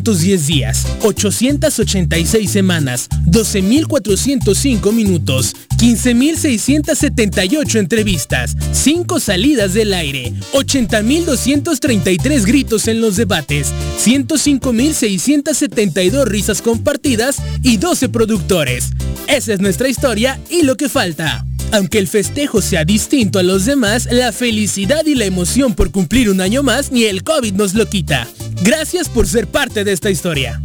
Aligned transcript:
6.210 0.00 0.46
días, 0.46 0.86
886 1.02 2.50
semanas, 2.50 3.10
12.405 3.26 4.92
minutos, 4.92 5.54
15.678 5.78 7.78
entrevistas, 7.78 8.56
5 8.72 9.20
salidas 9.20 9.74
del 9.74 9.94
aire, 9.94 10.32
80.233 10.52 12.44
gritos 12.44 12.88
en 12.88 13.00
los 13.00 13.14
debates, 13.16 13.72
105.672 14.02 16.24
risas 16.24 16.60
compartidas 16.62 17.36
y 17.62 17.76
12 17.76 18.08
productores. 18.08 18.90
Esa 19.28 19.52
es 19.52 19.60
nuestra 19.60 19.88
historia 19.88 20.40
y 20.50 20.62
lo 20.62 20.76
que 20.76 20.88
falta. 20.88 21.44
Aunque 21.72 21.98
el 21.98 22.06
festejo 22.06 22.60
sea 22.60 22.84
distinto 22.84 23.38
a 23.38 23.42
los 23.42 23.64
demás, 23.64 24.06
la 24.10 24.30
felicidad 24.32 25.06
y 25.06 25.14
la 25.14 25.24
emoción 25.24 25.74
por 25.74 25.90
cumplir 25.90 26.28
un 26.28 26.42
año 26.42 26.62
más 26.62 26.92
ni 26.92 27.04
el 27.04 27.24
COVID 27.24 27.54
nos 27.54 27.72
lo 27.72 27.86
quita. 27.86 28.28
Gracias 28.62 29.08
por 29.08 29.26
ser 29.26 29.46
parte 29.46 29.82
de 29.82 29.92
esta 29.92 30.10
historia. 30.10 30.60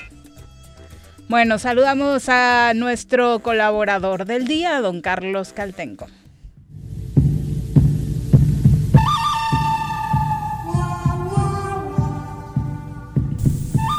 Bueno, 1.27 1.57
saludamos 1.57 2.29
a 2.29 2.73
nuestro 2.75 3.39
colaborador 3.39 4.25
del 4.25 4.45
día, 4.45 4.79
don 4.81 5.01
Carlos 5.01 5.53
Caltenco. 5.53 6.07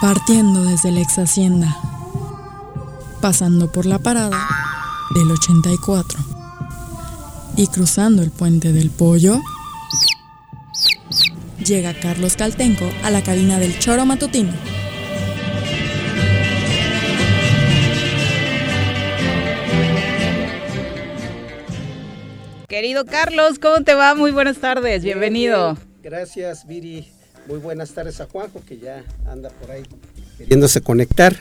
Partiendo 0.00 0.64
desde 0.64 0.92
la 0.92 1.00
ex 1.00 1.18
hacienda, 1.18 1.76
pasando 3.20 3.70
por 3.72 3.86
la 3.86 3.98
parada 3.98 4.36
del 5.14 5.30
84 5.30 6.18
y 7.56 7.66
cruzando 7.68 8.22
el 8.22 8.30
puente 8.30 8.72
del 8.72 8.90
pollo, 8.90 9.40
llega 11.64 11.98
Carlos 11.98 12.36
Caltenco 12.36 12.84
a 13.02 13.10
la 13.10 13.22
cabina 13.22 13.58
del 13.58 13.78
choro 13.78 14.04
matutino. 14.04 14.52
Querido 22.68 23.06
Carlos, 23.06 23.58
¿cómo 23.58 23.82
te 23.84 23.94
va? 23.94 24.14
Muy 24.14 24.32
buenas 24.32 24.58
tardes, 24.58 25.02
bienvenido. 25.02 25.78
Gracias, 26.02 26.66
Viri. 26.66 27.15
Muy 27.48 27.58
buenas 27.58 27.90
tardes 27.90 28.20
a 28.20 28.26
Juanjo, 28.26 28.60
que 28.66 28.78
ya 28.78 29.04
anda 29.30 29.50
por 29.50 29.70
ahí 29.70 29.82
queriéndose 30.38 30.80
conectar. 30.80 31.36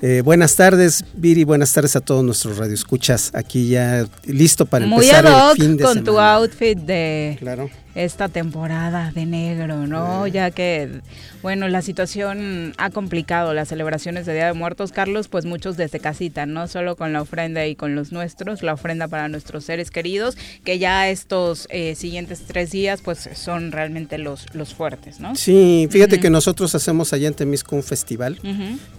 Eh, 0.00 0.20
buenas 0.24 0.56
tardes, 0.56 1.04
Viri. 1.14 1.44
Buenas 1.44 1.72
tardes 1.72 1.94
a 1.94 2.00
todos 2.00 2.24
nuestros 2.24 2.58
radioescuchas. 2.58 3.30
Aquí 3.34 3.68
ya 3.68 4.06
listo 4.24 4.66
para 4.66 4.84
empezar 4.84 5.24
el 5.24 5.62
fin 5.62 5.76
de 5.76 5.84
con 5.84 6.02
tu 6.02 6.18
outfit 6.18 6.78
de 6.78 7.36
claro 7.38 7.70
esta 7.94 8.28
temporada 8.28 9.12
de 9.12 9.26
negro, 9.26 9.86
¿no? 9.86 10.26
Ya 10.26 10.50
que, 10.50 11.00
bueno, 11.42 11.68
la 11.68 11.82
situación 11.82 12.72
ha 12.78 12.90
complicado 12.90 13.52
las 13.54 13.68
celebraciones 13.68 14.26
de 14.26 14.34
Día 14.34 14.46
de 14.46 14.52
Muertos, 14.54 14.92
Carlos, 14.92 15.28
pues 15.28 15.44
muchos 15.44 15.76
desde 15.76 16.00
casita, 16.00 16.46
no 16.46 16.68
solo 16.68 16.96
con 16.96 17.12
la 17.12 17.22
ofrenda 17.22 17.66
y 17.66 17.76
con 17.76 17.94
los 17.94 18.12
nuestros, 18.12 18.62
la 18.62 18.74
ofrenda 18.74 19.08
para 19.08 19.28
nuestros 19.28 19.64
seres 19.64 19.90
queridos, 19.90 20.36
que 20.64 20.78
ya 20.78 21.08
estos 21.08 21.66
eh, 21.70 21.94
siguientes 21.94 22.42
tres 22.46 22.70
días, 22.70 23.00
pues 23.02 23.28
son 23.34 23.72
realmente 23.72 24.18
los, 24.18 24.46
los 24.54 24.74
fuertes, 24.74 25.20
¿no? 25.20 25.36
Sí, 25.36 25.86
fíjate 25.90 26.20
que 26.20 26.30
nosotros 26.30 26.74
hacemos 26.74 27.12
allá 27.12 27.28
en 27.28 27.34
Temisco 27.34 27.76
un 27.76 27.82
festival 27.82 28.38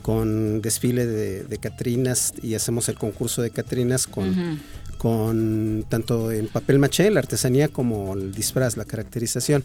con 0.01 0.61
desfile 0.61 1.05
de, 1.05 1.43
de 1.43 1.57
Catrinas 1.57 2.33
y 2.41 2.55
hacemos 2.55 2.89
el 2.89 2.95
concurso 2.95 3.41
de 3.41 3.49
Catrinas 3.49 4.07
con 4.07 4.61
con 5.03 5.85
tanto 5.89 6.31
en 6.31 6.47
papel 6.47 6.79
maché, 6.79 7.11
la 7.11 7.19
artesanía, 7.19 7.67
como 7.67 8.13
el 8.13 8.31
disfraz, 8.31 8.77
la 8.77 8.82
caracterización. 8.85 9.63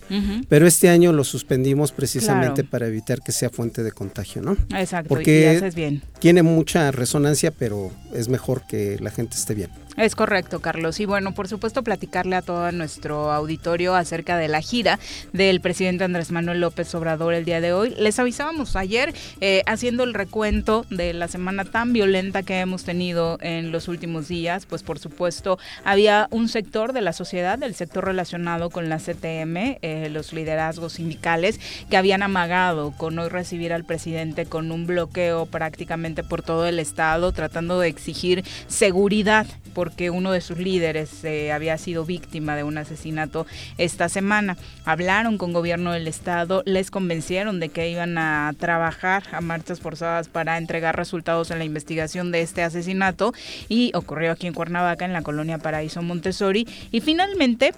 Pero 0.49 0.67
este 0.67 0.89
año 0.89 1.12
lo 1.12 1.25
suspendimos 1.25 1.93
precisamente 1.93 2.65
para 2.65 2.87
evitar 2.87 3.23
que 3.23 3.33
sea 3.33 3.51
fuente 3.51 3.83
de 3.83 3.93
contagio, 3.93 4.43
¿no? 4.43 4.56
Exacto, 4.77 5.09
porque 5.09 5.71
bien. 5.75 6.03
tiene 6.19 6.43
mucha 6.43 6.91
resonancia, 6.91 7.51
pero 7.51 7.91
es 8.15 8.29
mejor 8.29 8.62
que 8.67 8.99
la 9.01 9.11
gente 9.11 9.37
esté 9.37 9.55
bien. 9.55 9.71
Es 9.98 10.14
correcto, 10.14 10.60
Carlos. 10.60 11.00
Y 11.00 11.06
bueno, 11.06 11.34
por 11.34 11.48
supuesto, 11.48 11.82
platicarle 11.82 12.36
a 12.36 12.42
todo 12.42 12.70
nuestro 12.70 13.32
auditorio 13.32 13.97
acerca 13.97 14.36
de 14.36 14.47
la 14.47 14.60
gira 14.60 15.00
del 15.32 15.60
presidente 15.60 16.04
Andrés 16.04 16.31
Manuel 16.31 16.60
López 16.60 16.94
Obrador 16.94 17.34
el 17.34 17.44
día 17.44 17.60
de 17.60 17.72
hoy. 17.72 17.97
Les 17.98 18.16
avisábamos 18.20 18.76
ayer, 18.76 19.12
eh, 19.41 19.64
haciendo 19.66 20.04
el 20.04 20.14
recuento 20.14 20.87
de 20.88 21.14
la 21.14 21.26
semana 21.26 21.64
tan 21.64 21.92
violenta 21.92 22.44
que 22.44 22.60
hemos 22.60 22.84
tenido 22.84 23.38
en 23.41 23.72
los 23.72 23.88
últimos 23.88 24.28
días, 24.28 24.66
pues 24.66 24.84
por 24.84 25.00
supuesto, 25.00 25.58
había 25.82 26.28
un 26.31 26.49
sector 26.49 26.93
de 26.93 27.00
la 27.00 27.12
sociedad, 27.12 27.61
el 27.61 27.75
sector 27.75 28.05
relacionado 28.05 28.70
con 28.70 28.88
la 28.88 28.99
CTM, 28.99 29.78
eh, 29.82 30.11
los 30.12 30.32
liderazgos 30.32 30.93
sindicales, 30.93 31.58
que 31.90 31.96
habían 31.96 32.23
amagado 32.23 32.93
con 32.93 33.19
hoy 33.19 33.31
recibir 33.31 33.73
al 33.73 33.84
presidente 33.84 34.46
con 34.46 34.70
un 34.70 34.87
bloqueo 34.87 35.46
prácticamente 35.46 36.23
por 36.23 36.43
todo 36.43 36.67
el 36.67 36.78
estado, 36.78 37.32
tratando 37.32 37.81
de 37.81 37.88
exigir 37.88 38.44
seguridad 38.69 39.49
porque 39.88 40.11
uno 40.11 40.32
de 40.32 40.43
sus 40.43 40.58
líderes 40.58 41.25
eh, 41.25 41.50
había 41.50 41.79
sido 41.79 42.05
víctima 42.05 42.56
de 42.56 42.62
un 42.62 42.76
asesinato 42.76 43.46
esta 43.79 44.11
semana. 44.11 44.58
Hablaron 44.85 45.38
con 45.38 45.55
gobierno 45.55 45.93
del 45.93 46.06
estado, 46.06 46.62
les 46.67 46.90
convencieron 46.90 47.58
de 47.58 47.70
que 47.70 47.88
iban 47.88 48.19
a 48.19 48.52
trabajar 48.58 49.23
a 49.32 49.40
marchas 49.40 49.81
forzadas 49.81 50.29
para 50.29 50.58
entregar 50.58 50.94
resultados 50.94 51.50
en 51.50 51.58
la 51.58 51.64
investigación 51.64 52.32
de 52.32 52.43
este 52.43 52.62
asesinato 52.62 53.32
y 53.70 53.90
ocurrió 53.94 54.32
aquí 54.32 54.46
en 54.46 54.52
Cuernavaca, 54.52 55.06
en 55.06 55.14
la 55.14 55.23
colonia 55.23 55.56
Paraíso 55.56 56.02
Montessori. 56.02 56.69
Y 56.90 57.00
finalmente 57.00 57.73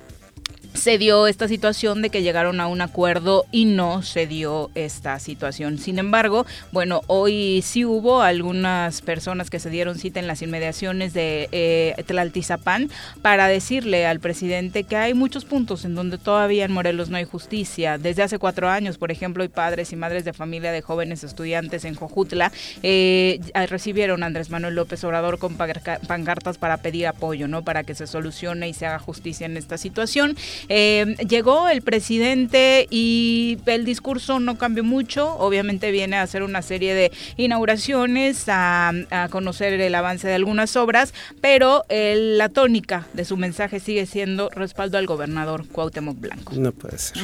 se 0.75 0.99
dio 0.99 1.27
esta 1.27 1.49
situación 1.49 2.03
de 2.03 2.11
que 2.11 2.23
llegaron 2.23 2.61
a 2.61 2.67
un 2.67 2.81
acuerdo 2.81 3.45
y 3.51 3.65
no 3.65 4.03
se 4.03 4.27
dio 4.27 4.71
esta 4.75 5.19
situación. 5.19 5.79
Sin 5.79 5.99
embargo, 5.99 6.47
bueno, 6.73 7.03
hoy 7.07 7.63
sí 7.63 7.85
hubo 7.85 8.23
algunas 8.23 9.03
personas 9.03 9.51
que 9.51 9.59
se 9.59 9.71
dieron 9.71 9.99
cita 9.99 10.21
en 10.21 10.27
las 10.27 10.43
inmediaciones 10.43 11.13
de 11.13 11.49
eh, 11.53 12.03
Tlaltizapán 12.07 12.91
para 13.23 13.49
decirle 13.49 14.07
al 14.07 14.21
presidente 14.21 14.85
que 14.85 14.97
hay 14.97 15.15
muchos 15.15 15.45
puntos 15.45 15.85
en 15.85 15.95
donde 15.95 16.19
todavía 16.19 16.65
en 16.65 16.73
Morelos 16.73 17.11
no 17.11 17.17
hay 17.17 17.25
justicia. 17.25 17.99
Desde 17.99 18.23
hace 18.23 18.39
cuatro 18.39 18.69
años, 18.69 18.99
por 18.99 19.11
ejemplo, 19.11 19.43
hay 19.43 19.49
padres 19.49 19.93
y 19.93 19.97
madres 19.97 20.25
de 20.25 20.33
familia 20.33 20.73
de 20.73 20.83
jóvenes 20.83 21.25
estudiantes 21.25 21.85
en 21.85 21.95
Jojutla 21.95 22.53
eh, 22.83 23.41
recibieron 23.69 24.23
a 24.23 24.27
Andrés 24.27 24.51
Manuel 24.51 24.75
López 24.75 25.03
Obrador 25.05 25.39
con 25.39 25.57
pancartas 25.57 26.59
para 26.59 26.79
pedir 26.79 27.07
apoyo, 27.07 27.49
¿no? 27.49 27.63
Para 27.63 27.85
que 27.85 27.95
se 27.95 28.07
solucione 28.07 28.69
y 28.69 28.75
se 28.75 28.87
haga 28.87 28.99
justicia 28.99 29.47
en 29.47 29.57
esta 29.57 29.79
situación. 29.79 30.37
Eh, 30.69 31.17
llegó 31.29 31.69
el 31.69 31.83
presidente 31.83 32.87
y 32.91 33.59
el 33.67 33.85
discurso 33.85 34.41
no 34.41 34.59
cambió 34.59 34.85
mucho. 34.85 35.35
Obviamente 35.37 35.91
viene 35.91 36.17
a 36.17 36.23
hacer 36.23 36.43
una 36.43 36.63
serie 36.63 36.95
de 36.95 37.13
inauguraciones, 37.37 38.45
a, 38.49 38.93
conocer 39.31 39.81
el 39.81 39.95
avance 39.95 40.27
de 40.27 40.35
algunas 40.35 40.77
obras, 40.77 41.15
pero 41.41 41.85
la 41.89 42.49
tónica 42.49 43.07
de 43.13 43.25
su 43.25 43.37
mensaje 43.37 43.81
sigue 43.81 44.07
siendo 44.07 44.51
respaldo 44.51 44.99
al 44.99 45.07
gobernador 45.07 45.67
Cuauhtémoc 45.69 46.19
Blanco. 46.19 46.55
No 46.55 46.73
puede 46.73 46.99
ser. 46.99 47.23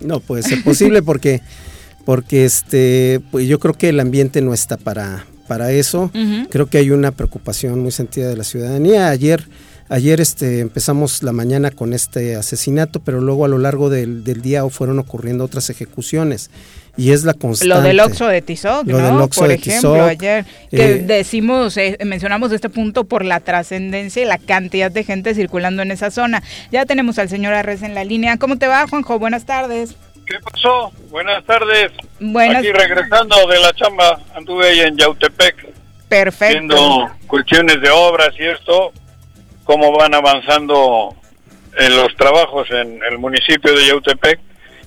No 0.00 0.20
puede 0.20 0.42
ser 0.42 0.62
posible 0.62 1.02
porque, 1.02 1.40
porque 2.04 2.44
este, 2.44 3.20
pues 3.30 3.48
yo 3.48 3.58
creo 3.58 3.74
que 3.74 3.88
el 3.88 4.00
ambiente 4.00 4.40
no 4.42 4.52
está 4.54 4.76
para, 4.76 5.26
para 5.46 5.72
eso. 5.72 6.10
Creo 6.50 6.66
que 6.66 6.78
hay 6.78 6.90
una 6.90 7.12
preocupación 7.12 7.80
muy 7.80 7.92
sentida 7.92 8.28
de 8.28 8.36
la 8.36 8.44
ciudadanía. 8.44 9.08
Ayer 9.08 9.46
Ayer 9.88 10.20
este, 10.20 10.60
empezamos 10.60 11.22
la 11.22 11.30
mañana 11.32 11.70
con 11.70 11.92
este 11.92 12.34
asesinato, 12.34 13.00
pero 13.00 13.20
luego 13.20 13.44
a 13.44 13.48
lo 13.48 13.58
largo 13.58 13.88
del, 13.88 14.24
día 14.24 14.68
fueron 14.68 14.98
ocurriendo 14.98 15.44
otras 15.44 15.70
ejecuciones. 15.70 16.50
Y 16.96 17.12
es 17.12 17.24
la 17.24 17.34
constante. 17.34 17.74
Lo 17.74 17.82
del 17.82 18.00
Oxo 18.00 18.26
de 18.26 18.42
Tizoc, 18.42 18.84
¿no? 18.86 19.28
por 19.28 19.52
ejemplo, 19.52 20.04
ayer 20.04 20.44
que 20.70 20.92
eh, 20.92 20.98
decimos, 20.98 21.76
eh, 21.76 21.98
mencionamos 22.04 22.50
este 22.52 22.70
punto 22.70 23.04
por 23.04 23.24
la 23.24 23.40
trascendencia 23.40 24.22
y 24.22 24.24
la 24.24 24.38
cantidad 24.38 24.90
de 24.90 25.04
gente 25.04 25.34
circulando 25.34 25.82
en 25.82 25.90
esa 25.90 26.10
zona. 26.10 26.42
Ya 26.72 26.86
tenemos 26.86 27.18
al 27.18 27.28
señor 27.28 27.54
Arres 27.54 27.82
en 27.82 27.94
la 27.94 28.02
línea. 28.02 28.38
¿Cómo 28.38 28.56
te 28.56 28.66
va, 28.66 28.88
Juanjo? 28.88 29.18
Buenas 29.18 29.44
tardes. 29.44 29.94
¿Qué 30.26 30.36
pasó? 30.40 30.90
Buenas 31.10 31.44
tardes. 31.44 31.92
Buenas. 32.18 32.58
Aquí 32.58 32.72
regresando 32.72 33.46
de 33.46 33.60
la 33.60 33.72
chamba, 33.74 34.18
anduve 34.34 34.68
ahí 34.68 34.80
en 34.80 34.96
Yautepec. 34.96 35.74
Perfecto. 36.08 36.58
Viendo 36.58 37.10
cuestiones 37.26 37.80
de 37.80 37.90
obras 37.90 38.30
y 38.38 38.46
esto 38.46 38.92
cómo 39.66 39.92
van 39.92 40.14
avanzando 40.14 41.14
en 41.76 41.96
los 41.96 42.16
trabajos 42.16 42.70
en 42.70 43.00
el 43.10 43.18
municipio 43.18 43.74
de 43.74 43.86
Yautepec 43.88 44.40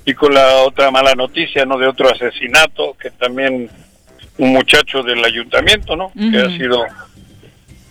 y 0.05 0.13
con 0.15 0.33
la 0.33 0.63
otra 0.63 0.89
mala 0.89 1.13
noticia, 1.13 1.65
¿no? 1.65 1.77
De 1.77 1.85
otro 1.85 2.09
asesinato 2.09 2.95
que 2.99 3.11
también 3.11 3.69
un 4.37 4.53
muchacho 4.53 5.03
del 5.03 5.23
ayuntamiento, 5.23 5.95
¿no? 5.95 6.11
Que 6.13 6.39
ha 6.39 6.49
sido 6.57 6.83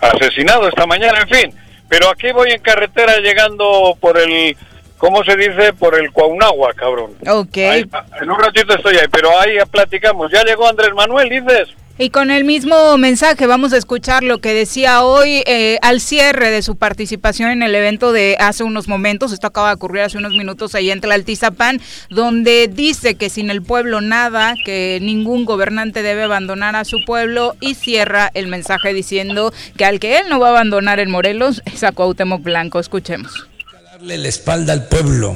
asesinado 0.01 0.67
esta 0.67 0.87
mañana, 0.87 1.21
en 1.21 1.29
fin. 1.29 1.55
Pero 1.89 2.09
aquí 2.11 2.33
voy 2.33 2.51
en 2.51 2.61
carretera 2.61 3.19
llegando 3.19 3.97
por 4.01 4.19
el, 4.19 4.57
¿cómo 4.97 5.23
se 5.25 5.37
dice? 5.37 5.75
Por 5.75 5.95
el 5.95 6.11
Cuaunagua, 6.11 6.73
cabrón. 6.73 7.13
Ok. 7.29 7.57
en 7.57 8.31
un 8.31 8.39
ratito 8.39 8.75
estoy 8.75 8.97
ahí, 8.97 9.09
pero 9.13 9.39
ahí 9.39 9.59
platicamos. 9.71 10.33
¿Ya 10.33 10.43
llegó 10.43 10.67
Andrés 10.67 10.95
Manuel, 10.95 11.29
dices? 11.29 11.69
Y 12.01 12.11
con 12.11 12.31
el 12.31 12.45
mismo 12.45 12.97
mensaje 12.97 13.49
vamos 13.49 13.73
a 13.73 13.77
escuchar 13.77 14.23
lo 14.23 14.39
que 14.39 14.55
decía 14.55 15.03
hoy 15.03 15.43
eh, 15.47 15.79
al 15.83 16.01
cierre 16.01 16.49
de 16.49 16.63
su 16.63 16.77
participación 16.77 17.51
en 17.51 17.65
el 17.65 17.75
evento 17.75 18.13
de 18.13 18.37
hace 18.39 18.63
unos 18.63 18.87
momentos, 18.87 19.33
esto 19.33 19.49
acaba 19.49 19.71
de 19.71 19.75
ocurrir 19.75 20.03
hace 20.03 20.17
unos 20.17 20.31
minutos 20.31 20.77
ahí 20.77 20.93
en 20.93 21.01
Tlaltizapán, 21.01 21.81
donde 22.09 22.71
dice 22.73 23.17
que 23.17 23.31
sin 23.31 23.51
el 23.51 23.63
pueblo 23.63 24.01
nada, 24.01 24.55
que 24.65 25.01
ningún 25.03 25.45
gobernante 25.45 26.05
debe 26.05 26.23
abandonar 26.23 26.77
a 26.77 26.85
su 26.85 26.99
pueblo 27.05 27.57
y 27.61 27.75
cierra 27.75 28.31
el 28.33 28.47
mensaje 28.47 28.95
diciendo 28.95 29.53
que 29.77 29.85
al 29.85 29.99
que 29.99 30.21
él 30.21 30.29
no 30.29 30.39
va 30.39 30.47
a 30.47 30.51
abandonar 30.51 31.01
en 31.01 31.11
Morelos 31.11 31.63
es 31.65 31.83
a 31.83 31.91
Cuauhtémoc 31.91 32.45
Blanco. 32.45 32.79
Escuchemos. 32.79 33.49
Darle 33.91 34.19
la 34.19 34.29
espalda 34.29 34.73
al 34.73 34.87
pueblo, 34.87 35.35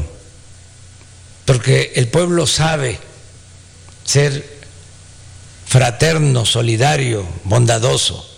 porque 1.45 1.91
el 1.97 2.07
pueblo 2.07 2.47
sabe 2.47 3.01
ser 4.05 4.62
fraterno, 5.73 6.45
solidario, 6.45 7.27
bondadoso. 7.45 8.29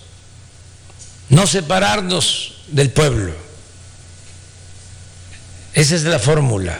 No 1.30 1.48
separarnos 1.48 2.58
del 2.68 2.92
pueblo. 2.92 3.34
Esa 5.72 5.96
es 5.96 6.04
la 6.04 6.20
fórmula. 6.20 6.78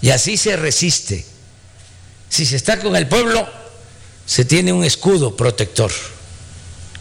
Y 0.00 0.10
así 0.10 0.36
se 0.36 0.54
resiste. 0.54 1.26
Si 2.28 2.46
se 2.46 2.54
está 2.54 2.78
con 2.78 2.94
el 2.94 3.08
pueblo, 3.08 3.48
se 4.24 4.44
tiene 4.44 4.72
un 4.72 4.84
escudo 4.84 5.36
protector. 5.36 5.90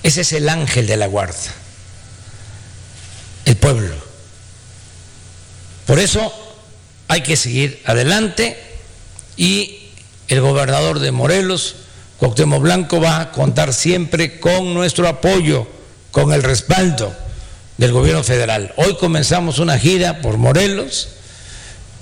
Ese 0.02 0.22
es 0.22 0.34
el 0.34 0.50
ángel 0.50 0.88
de 0.88 0.98
la 0.98 1.06
guarda. 1.06 1.54
El 3.46 3.56
pueblo. 3.56 3.94
Por 5.86 6.00
eso 6.00 6.34
hay 7.08 7.22
que 7.22 7.36
seguir 7.36 7.84
adelante 7.86 8.58
y 9.38 9.90
el 10.28 10.42
gobernador 10.42 10.98
de 10.98 11.12
Morelos 11.12 11.75
Cuauhtémoc 12.24 12.62
Blanco 12.62 13.02
va 13.02 13.20
a 13.20 13.31
contar 13.34 13.74
siempre 13.74 14.40
con 14.40 14.74
nuestro 14.74 15.10
apoyo, 15.10 15.68
con 16.10 16.31
el 16.31 16.42
respaldo 16.42 17.14
del 17.78 17.92
gobierno 17.92 18.24
federal. 18.24 18.74
Hoy 18.78 18.96
comenzamos 18.96 19.60
una 19.60 19.78
gira 19.78 20.22
por 20.22 20.38
Morelos 20.38 21.10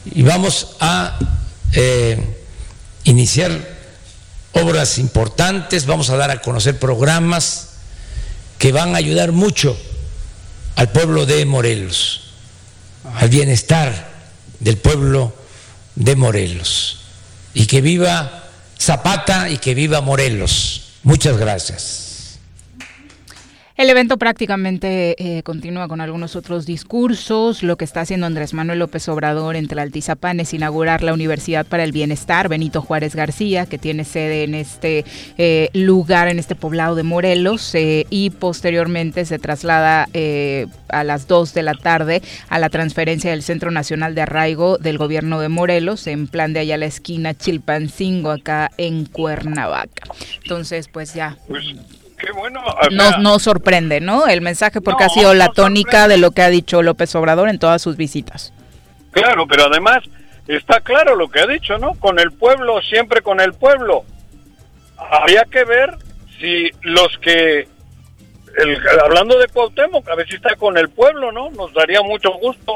y 0.05 0.21
vamos 0.21 0.75
a 0.79 1.17
eh, 1.73 2.37
iniciar 3.03 3.49
obras 4.51 4.99
importantes, 4.99 5.87
vamos 5.87 6.11
a 6.11 6.17
dar 6.17 6.29
a 6.29 6.39
conocer 6.39 6.77
programas 6.77 7.69
que 8.59 8.71
van 8.71 8.93
a 8.93 8.99
ayudar 8.99 9.31
mucho 9.31 9.75
al 10.75 10.91
pueblo 10.91 11.25
de 11.25 11.43
Morelos, 11.45 12.35
al 13.15 13.29
bienestar 13.29 14.11
del 14.59 14.77
pueblo 14.77 15.33
de 15.95 16.15
Morelos 16.15 16.99
y 17.55 17.65
que 17.65 17.81
viva 17.81 18.40
Zapata 18.81 19.47
y 19.51 19.59
que 19.59 19.75
viva 19.75 20.01
Morelos. 20.01 20.81
Muchas 21.03 21.37
gracias. 21.37 22.10
El 23.81 23.89
evento 23.89 24.17
prácticamente 24.17 25.15
eh, 25.17 25.41
continúa 25.41 25.87
con 25.87 26.01
algunos 26.01 26.35
otros 26.35 26.67
discursos. 26.67 27.63
Lo 27.63 27.77
que 27.77 27.85
está 27.85 28.01
haciendo 28.01 28.27
Andrés 28.27 28.53
Manuel 28.53 28.77
López 28.77 29.09
Obrador 29.09 29.55
entre 29.55 29.81
Altizapán 29.81 30.39
es 30.39 30.53
inaugurar 30.53 31.01
la 31.01 31.15
Universidad 31.15 31.65
para 31.65 31.83
el 31.83 31.91
Bienestar 31.91 32.47
Benito 32.47 32.83
Juárez 32.83 33.15
García, 33.15 33.65
que 33.65 33.79
tiene 33.79 34.05
sede 34.05 34.43
en 34.43 34.53
este 34.53 35.03
eh, 35.39 35.69
lugar, 35.73 36.27
en 36.27 36.37
este 36.37 36.53
poblado 36.53 36.93
de 36.93 37.01
Morelos, 37.01 37.73
eh, 37.73 38.05
y 38.11 38.29
posteriormente 38.29 39.25
se 39.25 39.39
traslada 39.39 40.07
a 40.89 41.03
las 41.03 41.27
2 41.27 41.55
de 41.55 41.63
la 41.63 41.73
tarde 41.73 42.21
a 42.49 42.59
la 42.59 42.69
transferencia 42.69 43.31
del 43.31 43.41
Centro 43.41 43.71
Nacional 43.71 44.13
de 44.13 44.21
Arraigo 44.21 44.77
del 44.77 44.99
Gobierno 44.99 45.39
de 45.39 45.49
Morelos, 45.49 46.05
en 46.05 46.27
plan 46.27 46.53
de 46.53 46.59
allá 46.59 46.77
la 46.77 46.85
esquina 46.85 47.33
Chilpancingo, 47.33 48.29
acá 48.29 48.69
en 48.77 49.05
Cuernavaca. 49.05 50.03
Entonces, 50.43 50.87
pues 50.87 51.15
ya. 51.15 51.35
Pues, 52.21 52.35
bueno. 52.35 52.63
nos, 53.19 53.41
sorprende, 53.41 53.99
¿no? 53.99 54.27
El 54.27 54.41
mensaje 54.41 54.81
porque 54.81 55.03
ha 55.03 55.09
sido 55.09 55.33
la 55.33 55.49
tónica 55.49 56.07
de 56.07 56.17
lo 56.17 56.31
que 56.31 56.41
ha 56.41 56.49
dicho 56.49 56.81
López 56.81 57.13
Obrador 57.15 57.49
en 57.49 57.59
todas 57.59 57.81
sus 57.81 57.97
visitas. 57.97 58.53
Claro, 59.11 59.47
pero 59.47 59.65
además 59.65 59.99
está 60.47 60.81
claro 60.81 61.15
lo 61.15 61.29
que 61.29 61.39
ha 61.39 61.47
dicho, 61.47 61.77
¿no? 61.77 61.93
Con 61.95 62.19
el 62.19 62.31
pueblo, 62.31 62.81
siempre 62.81 63.21
con 63.21 63.39
el 63.39 63.53
pueblo. 63.53 64.03
Habría 64.97 65.45
que 65.45 65.63
ver 65.63 65.97
si 66.39 66.69
los 66.81 67.17
que, 67.17 67.67
hablando 69.03 69.37
de 69.39 69.47
Cuauhtémoc, 69.47 70.07
a 70.09 70.15
ver 70.15 70.27
si 70.27 70.35
está 70.35 70.55
con 70.55 70.77
el 70.77 70.89
pueblo, 70.89 71.31
¿no? 71.31 71.49
Nos 71.51 71.73
daría 71.73 72.01
mucho 72.01 72.31
gusto. 72.33 72.73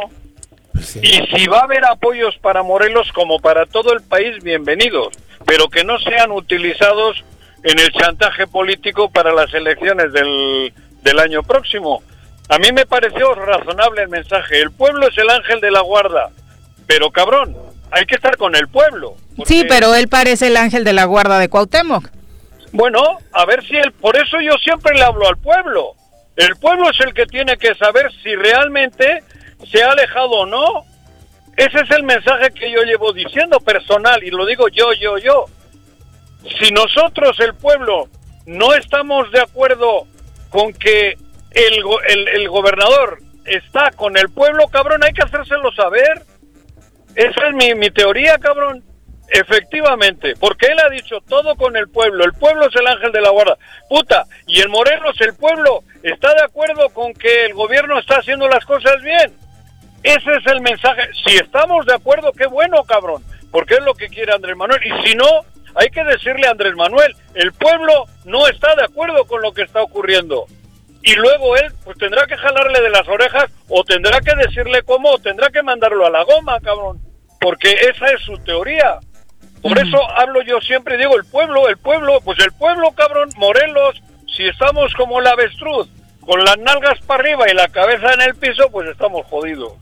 Y 1.02 1.25
si 1.28 1.48
va 1.48 1.60
a 1.60 1.64
haber 1.64 1.86
apoyos 1.86 2.38
para 2.40 2.64
Morelos 2.64 3.12
como 3.14 3.40
para 3.40 3.66
todo 3.66 3.94
el 3.94 4.02
país, 4.02 4.44
bienvenidos, 4.44 5.16
pero 5.46 5.70
que 5.70 5.84
no 5.84 6.00
sean 6.00 6.32
utilizados 6.32 7.24
en 7.65 7.79
el 7.79 7.91
chantaje 7.91 8.45
político 8.45 9.10
para 9.10 9.34
las 9.34 9.51
elecciones 9.53 10.13
del, 10.13 10.72
del 11.01 11.19
año 11.19 11.41
próximo. 11.41 12.03
A 12.48 12.60
mí 12.60 12.72
me 12.72 12.86
pareció 12.86 13.34
razonable 13.34 14.03
el 14.03 14.10
mensaje. 14.10 14.62
El 14.62 14.72
pueblo 14.72 15.07
es 15.07 15.17
el 15.17 15.27
ángel 15.31 15.60
de 15.62 15.72
la 15.72 15.81
guarda. 15.81 16.29
Pero 16.86 17.10
cabrón, 17.10 17.57
hay 17.89 18.05
que 18.05 18.15
estar 18.15 18.38
con 18.38 18.55
el 18.55 18.67
pueblo. 18.67 19.15
Sí, 19.45 19.65
pero 19.67 19.95
él 19.95 20.07
parece 20.07 20.48
el 20.48 20.57
ángel 20.57 20.84
de 20.84 20.93
la 20.93 21.05
guarda 21.05 21.39
de 21.39 21.50
Cuauhtémoc. 21.50 22.07
Bueno, 22.72 23.01
a 23.34 23.45
ver 23.45 23.65
si 23.65 23.75
él... 23.75 23.91
Por 23.93 24.15
eso 24.15 24.39
yo 24.41 24.51
siempre 24.63 24.95
le 24.95 25.01
hablo 25.01 25.27
al 25.27 25.38
pueblo. 25.38 25.95
El 26.36 26.55
pueblo 26.57 26.91
es 26.91 27.00
el 27.00 27.15
que 27.15 27.25
tiene 27.25 27.57
que 27.57 27.74
saber 27.74 28.12
si 28.22 28.36
realmente 28.36 29.24
se 29.72 29.84
ha 29.84 29.89
alejado 29.89 30.29
o 30.29 30.45
no. 30.45 30.84
Ese 31.57 31.79
es 31.79 31.89
el 31.89 32.03
mensaje 32.03 32.51
que 32.51 32.69
yo 32.69 32.84
llevo 32.84 33.12
diciendo 33.12 33.60
personal 33.60 34.24
y 34.24 34.29
lo 34.29 34.45
digo 34.45 34.67
yo, 34.67 34.93
yo, 34.93 35.17
yo. 35.17 35.45
Si 36.60 36.72
nosotros, 36.72 37.40
el 37.40 37.56
pueblo, 37.56 38.08
no 38.46 38.74
estamos 38.74 39.32
de 39.32 39.42
acuerdo 39.42 40.08
con 40.50 40.74
que 40.74 41.18
el, 41.52 41.84
el, 42.34 42.50
gobernador 42.50 43.20
está 43.46 43.92
con 43.92 44.18
el 44.18 44.30
pueblo, 44.30 44.68
cabrón, 44.68 45.04
hay 45.04 45.14
que 45.14 45.24
hacérselo 45.24 45.72
saber. 45.74 46.22
Esa 47.16 47.48
es 47.48 47.54
mi, 47.56 47.74
mi 47.75 47.90
teoría, 47.92 48.38
cabrón. 48.38 48.84
Efectivamente, 49.28 50.36
porque 50.40 50.68
él 50.68 50.80
ha 50.80 50.90
dicho 50.90 51.20
todo 51.28 51.56
con 51.56 51.75
el 51.75 51.90
pueblo, 51.90 52.24
el 52.25 52.34
pueblo 52.34 52.68
es 52.68 52.75
el 52.75 52.86
ángel 52.86 53.12
de 53.12 53.22
la 53.22 53.32
guarda. 53.32 53.58
Puta, 53.90 54.25
y 54.46 54.62
en 54.62 54.70
Morelos 54.70 55.20
el 55.20 55.36
pueblo 55.36 55.84
está 56.04 56.32
de 56.36 56.44
acuerdo 56.44 56.90
con 56.90 57.12
que 57.14 57.46
el 57.46 57.56
gobierno 57.56 57.98
está 57.98 58.18
haciendo 58.18 58.48
las 58.48 58.64
cosas 58.66 59.02
bien. 59.02 59.34
Ese 60.04 60.32
es 60.36 60.46
el 60.46 60.62
mensaje. 60.62 61.10
Si 61.25 61.36
estamos 61.38 61.88
de 61.88 61.96
acuerdo, 61.96 62.32
qué 62.34 62.46
bueno, 62.46 62.84
cabrón, 62.84 63.24
porque 63.52 63.74
es 63.74 63.82
lo 63.82 63.96
que 63.96 64.10
quiere 64.10 64.32
Andrés 64.32 64.56
Manuel. 64.56 64.80
Y 64.86 65.08
si 65.08 65.16
no, 65.16 65.42
hay 65.75 65.89
que 65.89 66.03
decirle 66.03 66.48
a 66.48 66.51
Andrés 66.51 66.75
Manuel, 66.75 67.15
el 67.34 67.53
pueblo 67.53 68.05
no 68.24 68.48
está 68.48 68.75
de 68.75 68.84
acuerdo 68.84 69.25
con 69.25 69.41
lo 69.41 69.53
que 69.53 69.63
está 69.63 69.82
ocurriendo. 69.82 70.46
Y 71.03 71.13
luego 71.15 71.55
él 71.58 71.72
pues 71.84 71.98
tendrá 71.98 72.25
que 72.25 72.38
jalarle 72.38 72.82
de 72.82 72.89
las 72.89 73.08
orejas 73.08 73.46
o 73.70 73.84
tendrá 73.84 74.20
que 74.22 74.36
decirle 74.36 74.82
cómo 74.84 75.12
o 75.12 75.20
tendrá 75.20 75.50
que 75.50 75.62
mandarlo 75.62 76.05
a 76.05 76.10
la 76.10 76.24
goma, 76.24 76.60
cabrón. 76.62 77.00
Porque 77.39 77.72
esa 77.72 78.08
es 78.08 78.22
su 78.22 78.38
teoría. 78.39 79.00
Por 79.62 79.77
eso 79.77 80.00
hablo 80.17 80.41
yo 80.44 80.60
siempre, 80.62 80.98
digo, 80.98 81.15
el 81.15 81.25
pueblo, 81.25 81.67
el 81.67 81.77
pueblo, 81.77 82.20
pues 82.24 82.39
el 82.39 82.51
pueblo, 82.53 82.91
cabrón, 82.91 83.29
Morelos, 83.38 84.01
si 84.27 84.48
estamos 84.48 84.94
como 84.94 85.20
el 85.20 85.27
avestruz, 85.27 85.88
con 86.22 86.44
las 86.44 86.58
nalgas 86.60 87.00
para 87.01 87.22
arriba 87.22 87.50
y 87.50 87.55
la 87.55 87.67
cabeza 87.67 88.13
en 88.13 88.22
el 88.22 88.36
piso, 88.36 88.70
pues 88.72 88.88
estamos 88.89 89.25
jodidos. 89.27 89.74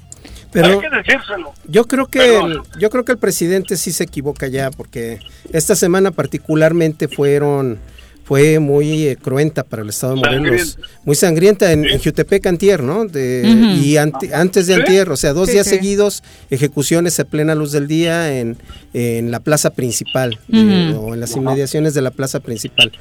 Pero 0.54 0.68
Hay 0.68 0.80
que 0.80 0.90
decírselo. 0.96 1.52
yo 1.68 1.86
creo 1.86 2.08
que 2.08 2.38
el, 2.40 2.60
yo 2.80 2.90
creo 2.90 3.04
que 3.04 3.12
el 3.14 3.18
presidente 3.18 3.76
sí 3.78 3.92
se 3.92 4.04
equivoca 4.04 4.48
ya 4.48 4.70
porque 4.72 5.20
esta 5.52 5.76
semana 5.76 6.12
particularmente 6.12 7.08
fueron 7.08 7.80
fue 8.26 8.60
muy 8.60 9.08
eh, 9.08 9.18
cruenta 9.18 9.64
para 9.66 9.82
el 9.82 9.90
estado 9.90 10.14
de 10.16 10.22
Morelos, 10.22 10.46
Sangrienta. 10.70 10.88
muy 11.04 11.16
sangrienta 11.16 11.72
en, 11.74 11.84
en 11.86 12.00
Jutepec 12.02 12.48
antier, 12.48 12.82
¿no? 12.82 13.04
De, 13.04 13.44
Y 13.84 13.98
ante- 13.98 14.34
antes 14.34 14.66
de 14.68 14.76
¿Sí? 14.76 14.80
antier, 14.80 15.10
o 15.10 15.18
sea, 15.18 15.34
dos 15.34 15.48
Sí, 15.48 15.54
días 15.56 15.68
sí. 15.68 15.76
seguidos, 15.76 16.24
ejecuciones 16.50 17.20
a 17.20 17.26
plena 17.26 17.54
luz 17.54 17.74
del 17.74 17.86
día 17.86 18.40
en, 18.40 18.56
en 18.94 19.30
la 19.30 19.42
plaza 19.42 19.72
principal 19.72 20.40
de- 20.48 20.94
o 20.98 21.14
en 21.14 21.20
las 21.20 21.36
inmediaciones 21.36 21.94
de 21.96 22.02
la 22.02 22.12
plaza 22.12 22.40
principal. 22.40 22.94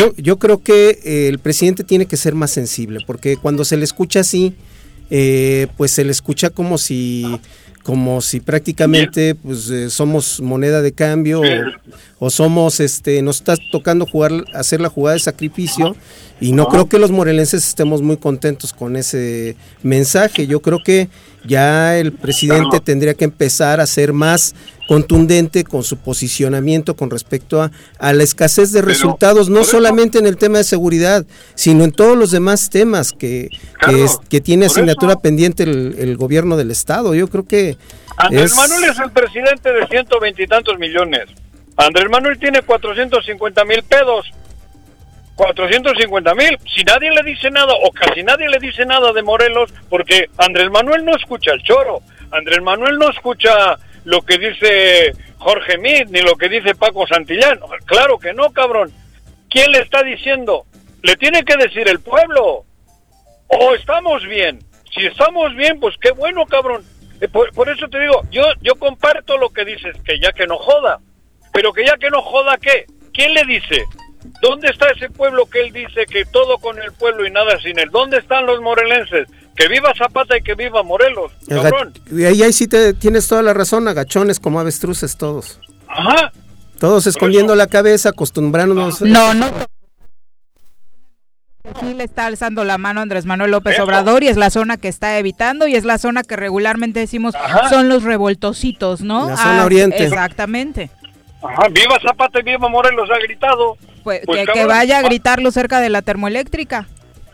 Yo, 0.00 0.12
yo 0.16 0.38
creo 0.40 0.60
que 0.60 0.98
eh, 1.04 1.28
el 1.28 1.38
presidente 1.38 1.84
tiene 1.84 2.06
que 2.06 2.16
ser 2.16 2.34
más 2.34 2.50
sensible, 2.50 2.98
porque 3.06 3.36
cuando 3.36 3.64
se 3.64 3.76
le 3.76 3.84
escucha 3.84 4.18
así, 4.20 4.54
eh, 5.10 5.66
pues 5.76 5.92
se 5.92 6.04
le 6.04 6.12
escucha 6.12 6.50
como 6.50 6.78
si 6.78 7.24
como 7.82 8.20
si 8.20 8.40
prácticamente 8.40 9.36
pues 9.36 9.70
eh, 9.70 9.90
somos 9.90 10.40
moneda 10.40 10.82
de 10.82 10.90
cambio 10.90 11.40
o, 11.40 11.44
o 12.18 12.30
somos 12.30 12.80
este 12.80 13.22
nos 13.22 13.36
está 13.36 13.54
tocando 13.70 14.06
jugar 14.06 14.32
hacer 14.54 14.80
la 14.80 14.88
jugada 14.88 15.14
de 15.14 15.20
sacrificio 15.20 15.94
y 16.40 16.52
no 16.52 16.66
creo 16.68 16.86
que 16.88 16.98
los 16.98 17.10
morelenses 17.10 17.66
estemos 17.66 18.02
muy 18.02 18.18
contentos 18.18 18.72
con 18.74 18.96
ese 18.96 19.56
mensaje. 19.82 20.46
Yo 20.46 20.60
creo 20.60 20.82
que 20.82 21.08
ya 21.46 21.96
el 21.96 22.12
presidente 22.12 22.80
tendría 22.80 23.14
que 23.14 23.24
empezar 23.24 23.80
a 23.80 23.86
ser 23.86 24.12
más 24.12 24.54
contundente 24.86 25.64
con 25.64 25.82
su 25.82 25.96
posicionamiento 25.98 26.94
con 26.94 27.10
respecto 27.10 27.60
a, 27.62 27.70
a 27.98 28.12
la 28.12 28.22
escasez 28.22 28.72
de 28.72 28.82
resultados, 28.82 29.48
no 29.48 29.64
solamente 29.64 30.18
en 30.18 30.26
el 30.26 30.36
tema 30.36 30.58
de 30.58 30.64
seguridad, 30.64 31.24
sino 31.54 31.84
en 31.84 31.92
todos 31.92 32.16
los 32.16 32.30
demás 32.30 32.70
temas 32.70 33.12
que, 33.12 33.48
que, 33.50 33.58
Carlos, 33.80 34.12
es- 34.22 34.28
que 34.28 34.40
tiene 34.40 34.66
asignatura 34.66 35.12
eso- 35.12 35.20
pendiente 35.20 35.64
el, 35.64 35.96
el 35.98 36.16
gobierno 36.16 36.56
del 36.56 36.70
Estado. 36.70 37.14
Yo 37.14 37.28
creo 37.28 37.44
que 37.46 37.76
Andrés 38.16 38.52
es- 38.52 38.56
Manuel 38.56 38.84
es 38.84 38.98
el 38.98 39.10
presidente 39.10 39.72
de 39.72 39.86
ciento 39.88 40.20
veintitantos 40.20 40.78
millones. 40.78 41.24
Andrés 41.76 42.06
Manuel 42.08 42.38
tiene 42.38 42.62
450 42.62 43.64
mil 43.64 43.82
pedos. 43.82 44.32
450 45.34 46.34
mil. 46.34 46.58
Si 46.74 46.82
nadie 46.84 47.10
le 47.10 47.22
dice 47.22 47.50
nada, 47.50 47.72
o 47.84 47.90
casi 47.92 48.22
nadie 48.22 48.48
le 48.48 48.58
dice 48.58 48.86
nada 48.86 49.12
de 49.12 49.22
Morelos, 49.22 49.70
porque 49.90 50.30
Andrés 50.38 50.70
Manuel 50.70 51.04
no 51.04 51.14
escucha 51.14 51.52
el 51.52 51.62
choro. 51.62 52.00
Andrés 52.30 52.62
Manuel 52.62 52.98
no 52.98 53.10
escucha 53.10 53.76
lo 54.06 54.22
que 54.22 54.38
dice 54.38 55.12
Jorge 55.38 55.78
Mit, 55.78 56.08
ni 56.10 56.20
lo 56.20 56.36
que 56.36 56.48
dice 56.48 56.76
Paco 56.76 57.06
Santillán. 57.08 57.58
Claro 57.84 58.18
que 58.18 58.32
no, 58.32 58.52
cabrón. 58.52 58.92
¿Quién 59.50 59.72
le 59.72 59.80
está 59.80 60.04
diciendo? 60.04 60.64
Le 61.02 61.16
tiene 61.16 61.44
que 61.44 61.56
decir 61.56 61.88
el 61.88 61.98
pueblo. 62.00 62.64
O 63.48 63.74
estamos 63.74 64.24
bien. 64.26 64.60
Si 64.94 65.04
estamos 65.04 65.54
bien, 65.56 65.80
pues 65.80 65.96
qué 66.00 66.12
bueno, 66.12 66.46
cabrón. 66.46 66.84
Eh, 67.20 67.28
Por, 67.28 67.52
por 67.52 67.68
eso 67.68 67.88
te 67.88 67.98
digo, 67.98 68.22
yo, 68.30 68.44
yo 68.62 68.76
comparto 68.76 69.36
lo 69.38 69.50
que 69.50 69.64
dices, 69.64 69.96
que 70.04 70.20
ya 70.20 70.30
que 70.32 70.46
no 70.46 70.56
joda. 70.56 71.00
Pero 71.52 71.72
que 71.72 71.84
ya 71.84 71.96
que 71.96 72.08
no 72.08 72.22
joda, 72.22 72.58
¿qué? 72.58 72.86
¿Quién 73.12 73.34
le 73.34 73.44
dice? 73.44 73.84
¿Dónde 74.40 74.68
está 74.68 74.86
ese 74.90 75.10
pueblo 75.10 75.46
que 75.46 75.62
él 75.62 75.72
dice 75.72 76.06
que 76.06 76.24
todo 76.26 76.58
con 76.58 76.80
el 76.80 76.92
pueblo 76.92 77.26
y 77.26 77.30
nada 77.32 77.58
sin 77.58 77.76
él? 77.80 77.90
¿Dónde 77.90 78.18
están 78.18 78.46
los 78.46 78.60
morelenses? 78.60 79.26
Que 79.56 79.68
viva 79.68 79.92
Zapata 79.96 80.36
y 80.36 80.42
que 80.42 80.54
viva 80.54 80.82
Morelos, 80.82 81.32
cabrón. 81.48 81.94
y 82.10 82.24
ahí, 82.24 82.42
ahí 82.42 82.52
sí 82.52 82.68
te, 82.68 82.92
tienes 82.92 83.26
toda 83.26 83.42
la 83.42 83.54
razón, 83.54 83.88
agachones 83.88 84.38
como 84.38 84.60
avestruces 84.60 85.16
todos. 85.16 85.60
Ajá. 85.88 86.32
Todos 86.78 87.06
escondiendo 87.06 87.54
la 87.54 87.66
cabeza, 87.66 88.10
acostumbrándonos. 88.10 89.00
No, 89.00 89.34
no. 89.34 89.46
Sí 91.80 91.94
le 91.94 92.04
está 92.04 92.26
alzando 92.26 92.64
la 92.64 92.78
mano 92.78 93.00
Andrés 93.00 93.24
Manuel 93.26 93.50
López 93.50 93.74
Eso. 93.74 93.84
Obrador 93.84 94.22
y 94.22 94.28
es 94.28 94.36
la 94.36 94.50
zona 94.50 94.76
que 94.76 94.88
está 94.88 95.18
evitando 95.18 95.66
y 95.66 95.74
es 95.74 95.84
la 95.84 95.98
zona 95.98 96.22
que 96.22 96.36
regularmente 96.36 97.00
decimos 97.00 97.34
Ajá. 97.34 97.68
son 97.68 97.88
los 97.88 98.04
revoltositos, 98.04 99.00
¿no? 99.00 99.30
La 99.30 99.36
zona 99.36 99.64
oriente. 99.64 100.04
Exactamente. 100.04 100.90
Ajá. 101.42 101.68
Viva 101.70 101.98
Zapata 102.00 102.40
y 102.40 102.44
viva 102.44 102.68
Morelos, 102.68 103.08
ha 103.10 103.18
gritado. 103.18 103.76
Pues, 104.04 104.20
Pues, 104.24 104.46
que, 104.52 104.64
vaya 104.64 104.98
a 104.98 105.00
ah. 105.00 105.02
gritarlo 105.02 105.50
cerca 105.50 105.80
de 105.80 105.88
la 105.88 106.02
termoeléctrica. 106.02 106.86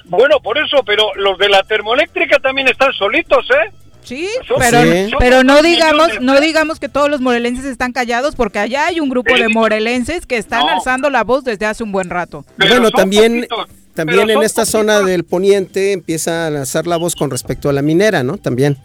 Bueno, 0.05 0.41
por 0.41 0.59
eso, 0.59 0.83
pero 0.85 1.15
los 1.17 1.39
de 1.39 1.49
la 1.49 1.63
termoeléctrica 1.63 2.39
también 2.39 2.69
están 2.69 2.93
solitos, 2.93 3.47
¿eh? 3.51 3.71
Sí, 4.05 4.29
Son- 4.49 4.57
pero, 4.59 4.83
Sí. 4.83 5.13
pero 5.21 5.45
no 5.45 5.63
digamos, 5.63 6.21
no 6.21 6.35
¿eh? 6.37 6.41
digamos 6.41 6.81
que 6.81 6.89
todos 6.89 7.09
los 7.09 7.21
morelenses 7.21 7.65
están 7.65 7.93
callados 7.93 8.35
porque 8.35 8.59
allá 8.59 8.87
hay 8.87 8.99
un 8.99 9.09
grupo 9.09 9.33
de 9.35 9.49
morelenses 9.49 10.27
que 10.27 10.39
están 10.39 10.61
No. 10.67 10.71
alzando 10.71 11.09
la 11.09 11.23
voz 11.23 11.45
desde 11.45 11.67
hace 11.67 11.85
un 11.85 11.93
buen 11.93 12.11
rato. 12.11 12.45
Pero 12.59 12.75
bueno, 12.75 12.91
también, 12.91 13.47
poquitos, 13.49 13.69
también 13.95 14.29
en 14.29 14.43
esta 14.43 14.67
zona 14.67 15.01
del 15.03 15.23
poniente 15.25 15.93
empieza 15.93 16.49
a 16.49 16.51
lanzar 16.51 16.89
la 16.89 16.97
voz 16.97 17.15
con 17.15 17.31
respecto 17.31 17.69
a 17.69 17.73
la 17.73 17.81
minera, 17.83 18.25
¿no? 18.25 18.39
También. 18.39 18.77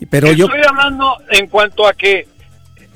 Y- 0.00 0.06
Pero 0.06 0.32
yo, 0.32 0.46
Estoy 0.46 0.62
hablando 0.66 1.16
en 1.30 1.48
cuanto 1.48 1.86
a 1.86 1.92
que 1.92 2.26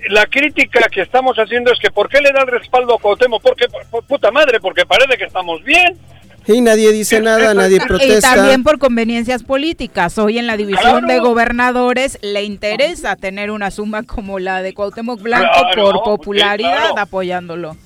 la 0.08 0.24
crítica 0.26 0.88
que 0.90 1.02
estamos 1.02 1.36
haciendo 1.36 1.70
es 1.72 1.78
que 1.78 1.90
¿por 1.90 2.08
qué 2.08 2.20
le 2.22 2.30
da 2.32 2.40
el 2.40 2.46
respaldo 2.48 2.94
a 2.94 2.98
Cuauhtémoc? 2.98 3.42
Porque, 3.42 3.68
por- 3.68 3.84
por 3.86 4.02
puta 4.04 4.30
madre, 4.30 4.60
porque 4.60 4.86
parece 4.86 5.18
que 5.18 5.24
estamos 5.24 5.62
bien. 5.62 5.98
Y 6.46 6.60
nadie 6.60 6.92
dice 6.92 7.20
nada, 7.20 7.54
nadie 7.54 7.76
Y 7.76 7.80
protesta. 7.86 8.34
también 8.34 8.62
por 8.62 8.78
conveniencias 8.78 9.42
políticas. 9.42 10.16
Hoy 10.18 10.38
en 10.38 10.46
la 10.46 10.56
división 10.56 11.00
Claro. 11.00 11.06
de 11.06 11.18
gobernadores 11.18 12.18
le 12.22 12.44
interesa 12.44 13.16
tener 13.16 13.50
una 13.50 13.70
suma 13.70 14.02
como 14.04 14.38
la 14.38 14.62
de 14.62 14.74
Cuauhtémoc 14.74 15.20
Blanco 15.20 15.48
Claro, 15.52 15.82
por 15.82 15.92
sí, 15.94 16.00
popularidad 16.04 16.76
claro. 16.90 16.98
apoyándolo. 16.98 17.76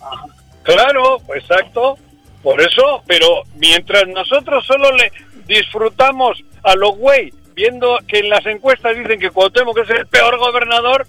Claro, 0.62 1.18
exacto. 1.34 1.96
Por 2.42 2.60
eso, 2.60 3.02
pero 3.06 3.26
mientras 3.56 4.04
nosotros 4.08 4.64
solo 4.66 4.90
le 4.96 5.12
disfrutamos 5.46 6.42
a 6.62 6.74
los 6.74 6.96
güey, 6.96 7.32
viendo 7.54 7.98
que 8.06 8.20
en 8.20 8.30
las 8.30 8.44
encuestas 8.46 8.96
dicen 8.96 9.20
que 9.20 9.30
Cuauhtémoc 9.30 9.76
es 9.78 9.90
el 9.90 10.06
peor 10.06 10.38
gobernador, 10.38 11.06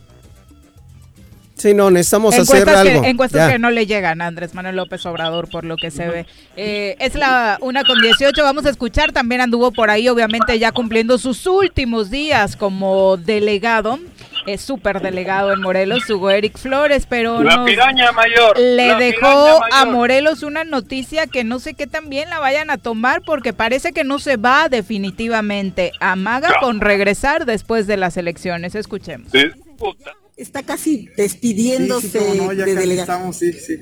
Sí, 1.55 1.73
no, 1.75 1.91
necesitamos 1.91 2.33
hacer 2.33 2.57
Encuestas, 2.61 2.87
algo. 2.87 3.01
que, 3.03 3.09
encuestas 3.09 3.47
ya. 3.47 3.53
que 3.53 3.59
no 3.59 3.69
le 3.69 3.85
llegan 3.85 4.21
a 4.21 4.27
Andrés 4.27 4.55
Manuel 4.55 4.75
López 4.77 5.05
Obrador 5.05 5.47
por 5.49 5.63
lo 5.63 5.75
que 5.75 5.91
se 5.91 6.07
ve. 6.07 6.25
Eh, 6.55 6.95
es 6.99 7.13
la 7.13 7.57
una 7.61 7.83
con 7.83 8.01
18, 8.01 8.41
vamos 8.41 8.65
a 8.65 8.69
escuchar, 8.71 9.11
también 9.11 9.41
anduvo 9.41 9.71
por 9.71 9.89
ahí, 9.91 10.09
obviamente 10.09 10.57
ya 10.57 10.71
cumpliendo 10.71 11.17
sus 11.19 11.45
últimos 11.45 12.09
días 12.09 12.55
como 12.55 13.17
delegado, 13.17 13.99
es 14.47 14.61
súper 14.61 15.01
delegado 15.01 15.53
en 15.53 15.61
Morelos, 15.61 16.09
Hugo 16.09 16.31
Eric 16.31 16.57
Flores, 16.57 17.05
pero 17.07 17.43
la 17.43 17.57
nos- 17.57 17.69
piraña 17.69 18.11
mayor. 18.11 18.57
le 18.57 18.87
la 18.87 18.95
dejó 18.97 19.19
piraña 19.19 19.81
a. 19.81 19.85
Morelos 19.85 20.41
una 20.41 20.63
noticia 20.63 21.27
que 21.27 21.43
no 21.43 21.59
sé 21.59 21.75
qué 21.75 21.85
también 21.85 22.31
la 22.31 22.39
vayan 22.39 22.71
a 22.71 22.79
tomar 22.79 23.21
porque 23.21 23.53
parece 23.53 23.91
que 23.93 24.03
no 24.03 24.17
se 24.17 24.37
va 24.37 24.67
definitivamente. 24.67 25.91
Amaga 25.99 26.49
con 26.59 26.79
regresar 26.81 27.45
después 27.45 27.85
de 27.85 27.97
las 27.97 28.17
elecciones. 28.17 28.73
Escuchemos. 28.73 29.31
Sí, 29.31 29.43
puta. 29.77 30.13
Está 30.41 30.63
casi 30.63 31.07
despidiéndose 31.17 32.09
Sí, 32.09 32.37
no, 32.37 32.51
ya 32.53 32.65
de 32.65 32.73
casi 32.75 32.91
estamos, 32.91 33.37
sí, 33.37 33.53
sí. 33.53 33.77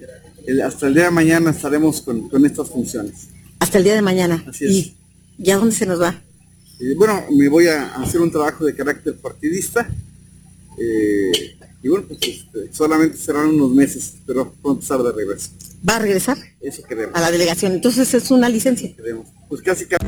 El- 0.45 0.61
hasta 0.61 0.87
el 0.87 0.93
día 0.93 1.05
de 1.05 1.11
mañana 1.11 1.51
estaremos 1.51 2.01
con, 2.01 2.29
con 2.29 2.45
estas 2.45 2.69
funciones. 2.69 3.27
Hasta 3.59 3.77
el 3.77 3.83
día 3.83 3.95
de 3.95 4.01
mañana. 4.01 4.43
Así 4.47 4.65
es. 4.65 4.71
¿Y 4.71 4.95
ya 5.37 5.57
dónde 5.57 5.75
se 5.75 5.85
nos 5.85 6.01
va? 6.01 6.21
Eh, 6.79 6.93
bueno, 6.95 7.23
me 7.31 7.49
voy 7.49 7.67
a 7.67 7.93
hacer 7.95 8.21
un 8.21 8.31
trabajo 8.31 8.65
de 8.65 8.73
carácter 8.75 9.15
partidista. 9.17 9.89
eh, 10.77 11.55
y 11.81 11.87
bueno, 11.87 12.05
pues 12.07 12.19
este, 12.21 12.73
solamente 12.73 13.17
serán 13.17 13.47
unos 13.49 13.71
meses, 13.71 14.13
pero 14.25 14.51
pronto 14.61 14.81
estar 14.81 15.01
de 15.01 15.11
regreso. 15.13 15.49
¿Va 15.87 15.95
a 15.95 15.99
regresar 15.99 16.37
Eso 16.61 16.83
queremos. 16.83 17.15
a 17.15 17.21
la 17.21 17.31
delegación? 17.31 17.71
Entonces 17.73 18.13
es 18.13 18.31
una 18.31 18.49
licencia. 18.49 18.93
queremos. 18.95 19.27
Pues 19.49 19.61
casi 19.63 19.87
casi 19.87 20.05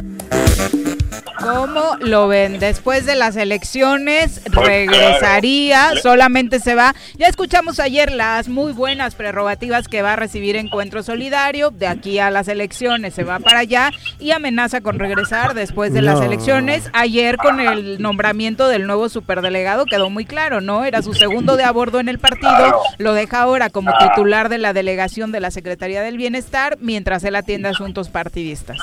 ¿Cómo 1.41 1.97
lo 1.99 2.27
ven? 2.27 2.59
Después 2.59 3.07
de 3.07 3.15
las 3.15 3.35
elecciones 3.35 4.41
regresaría, 4.45 5.93
solamente 6.01 6.59
se 6.59 6.75
va. 6.75 6.93
Ya 7.17 7.25
escuchamos 7.25 7.79
ayer 7.79 8.11
las 8.11 8.47
muy 8.47 8.73
buenas 8.73 9.15
prerrogativas 9.15 9.87
que 9.87 10.03
va 10.03 10.13
a 10.13 10.15
recibir 10.15 10.55
Encuentro 10.55 11.01
Solidario. 11.01 11.71
De 11.71 11.87
aquí 11.87 12.19
a 12.19 12.29
las 12.29 12.47
elecciones 12.47 13.15
se 13.15 13.23
va 13.23 13.39
para 13.39 13.59
allá 13.59 13.89
y 14.19 14.31
amenaza 14.31 14.81
con 14.81 14.99
regresar 14.99 15.55
después 15.55 15.93
de 15.93 16.03
las 16.03 16.21
elecciones. 16.21 16.89
Ayer 16.93 17.37
con 17.37 17.59
el 17.59 17.99
nombramiento 17.99 18.67
del 18.67 18.85
nuevo 18.85 19.09
superdelegado 19.09 19.85
quedó 19.85 20.11
muy 20.11 20.25
claro, 20.25 20.61
¿no? 20.61 20.85
Era 20.85 21.01
su 21.01 21.15
segundo 21.15 21.57
de 21.57 21.63
a 21.63 21.71
bordo 21.71 21.99
en 21.99 22.09
el 22.09 22.19
partido. 22.19 22.81
Lo 22.99 23.13
deja 23.13 23.41
ahora 23.41 23.71
como 23.71 23.91
titular 23.97 24.47
de 24.47 24.59
la 24.59 24.73
delegación 24.73 25.31
de 25.31 25.39
la 25.39 25.49
Secretaría 25.49 26.03
del 26.03 26.17
Bienestar 26.17 26.77
mientras 26.79 27.23
él 27.23 27.35
atiende 27.35 27.69
asuntos 27.69 28.09
partidistas. 28.09 28.77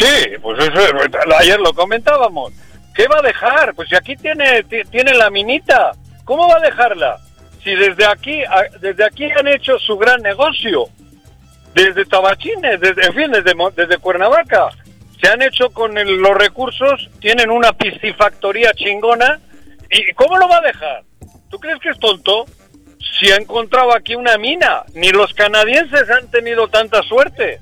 Sí, 0.00 0.38
pues 0.40 0.58
eso, 0.58 0.80
ayer 1.38 1.60
lo 1.60 1.72
comentábamos. 1.74 2.52
¿Qué 2.94 3.06
va 3.06 3.18
a 3.18 3.22
dejar? 3.22 3.74
Pues 3.74 3.88
si 3.90 3.94
aquí 3.94 4.16
tiene, 4.16 4.62
ti- 4.64 4.82
tiene 4.90 5.12
la 5.14 5.28
minita, 5.30 5.92
¿cómo 6.24 6.48
va 6.48 6.56
a 6.56 6.60
dejarla? 6.60 7.18
Si 7.62 7.74
desde 7.74 8.06
aquí, 8.06 8.42
desde 8.80 9.04
aquí 9.04 9.30
han 9.30 9.46
hecho 9.46 9.78
su 9.78 9.98
gran 9.98 10.22
negocio, 10.22 10.86
desde 11.74 12.04
Tabachines, 12.06 12.80
desde, 12.80 13.06
en 13.06 13.14
fin, 13.14 13.30
desde, 13.30 13.52
desde 13.76 13.98
Cuernavaca, 13.98 14.70
se 15.20 15.28
han 15.28 15.42
hecho 15.42 15.68
con 15.70 15.98
el- 15.98 16.16
los 16.16 16.34
recursos, 16.36 17.10
tienen 17.20 17.50
una 17.50 17.72
piscifactoría 17.74 18.72
chingona, 18.72 19.38
¿y 19.90 20.12
cómo 20.14 20.38
lo 20.38 20.48
va 20.48 20.56
a 20.58 20.62
dejar? 20.62 21.02
¿Tú 21.50 21.58
crees 21.58 21.78
que 21.80 21.90
es 21.90 21.98
tonto? 21.98 22.46
Si 23.18 23.30
ha 23.30 23.36
encontrado 23.36 23.94
aquí 23.94 24.14
una 24.14 24.38
mina, 24.38 24.82
ni 24.94 25.10
los 25.10 25.34
canadienses 25.34 26.08
han 26.10 26.30
tenido 26.30 26.68
tanta 26.68 27.02
suerte. 27.02 27.60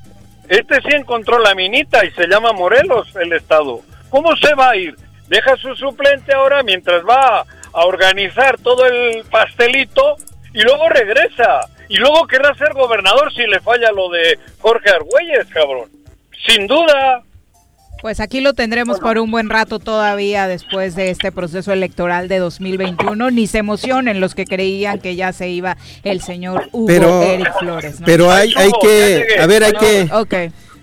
Este 0.49 0.81
sí 0.81 0.88
encontró 0.95 1.38
la 1.38 1.55
minita 1.55 2.05
y 2.05 2.11
se 2.12 2.26
llama 2.26 2.52
Morelos 2.52 3.14
el 3.17 3.33
estado. 3.35 3.81
¿Cómo 4.09 4.35
se 4.37 4.55
va 4.55 4.71
a 4.71 4.76
ir? 4.76 4.97
Deja 5.28 5.57
su 5.59 5.75
suplente 5.76 6.35
ahora 6.35 6.62
mientras 6.62 7.05
va 7.07 7.40
a, 7.40 7.45
organizar 7.85 8.59
todo 8.59 8.87
el 8.87 9.25
pastelito 9.31 10.17
y 10.55 10.62
luego 10.62 10.88
regresa. 10.88 11.61
Y 11.88 11.99
luego 11.99 12.26
querrá 12.26 12.55
ser 12.55 12.73
gobernador 12.73 13.33
si 13.33 13.47
le 13.47 13.61
falla 13.61 13.93
lo 13.93 14.09
de 14.09 14.38
Jorge 14.59 14.90
Argüelles, 14.90 15.47
cabrón. 15.49 15.90
Sin 16.47 16.67
duda. 16.67 17.23
Pues 18.00 18.21
aquí 18.21 18.40
lo 18.40 18.55
tendremos 18.55 19.00
por 19.00 19.19
un 19.19 19.31
buen 19.31 19.49
rato 19.49 19.81
todavía 19.81 20.47
después 20.47 20.95
de 20.95 21.11
este 21.11 21.33
proceso 21.33 21.73
electoral 21.73 22.28
de 22.28 22.38
2021. 22.38 23.31
Ni 23.31 23.47
se 23.49 23.59
emocionen 23.59 24.21
los 24.21 24.35
que 24.35 24.45
creían 24.45 25.00
que 25.00 25.17
ya 25.17 25.33
se 25.33 25.50
iba 25.50 25.76
el 26.05 26.21
señor 26.21 26.69
Hugo 26.73 26.87
Pero, 26.87 27.23
Eric 27.23 27.52
Flores. 27.59 28.00
¿no? 28.00 28.07
pero 28.07 28.31
hay, 28.31 28.52
que, 28.81 29.26
a 29.40 29.47
ver, 29.47 29.64
hay 29.64 29.73
que, 29.73 30.09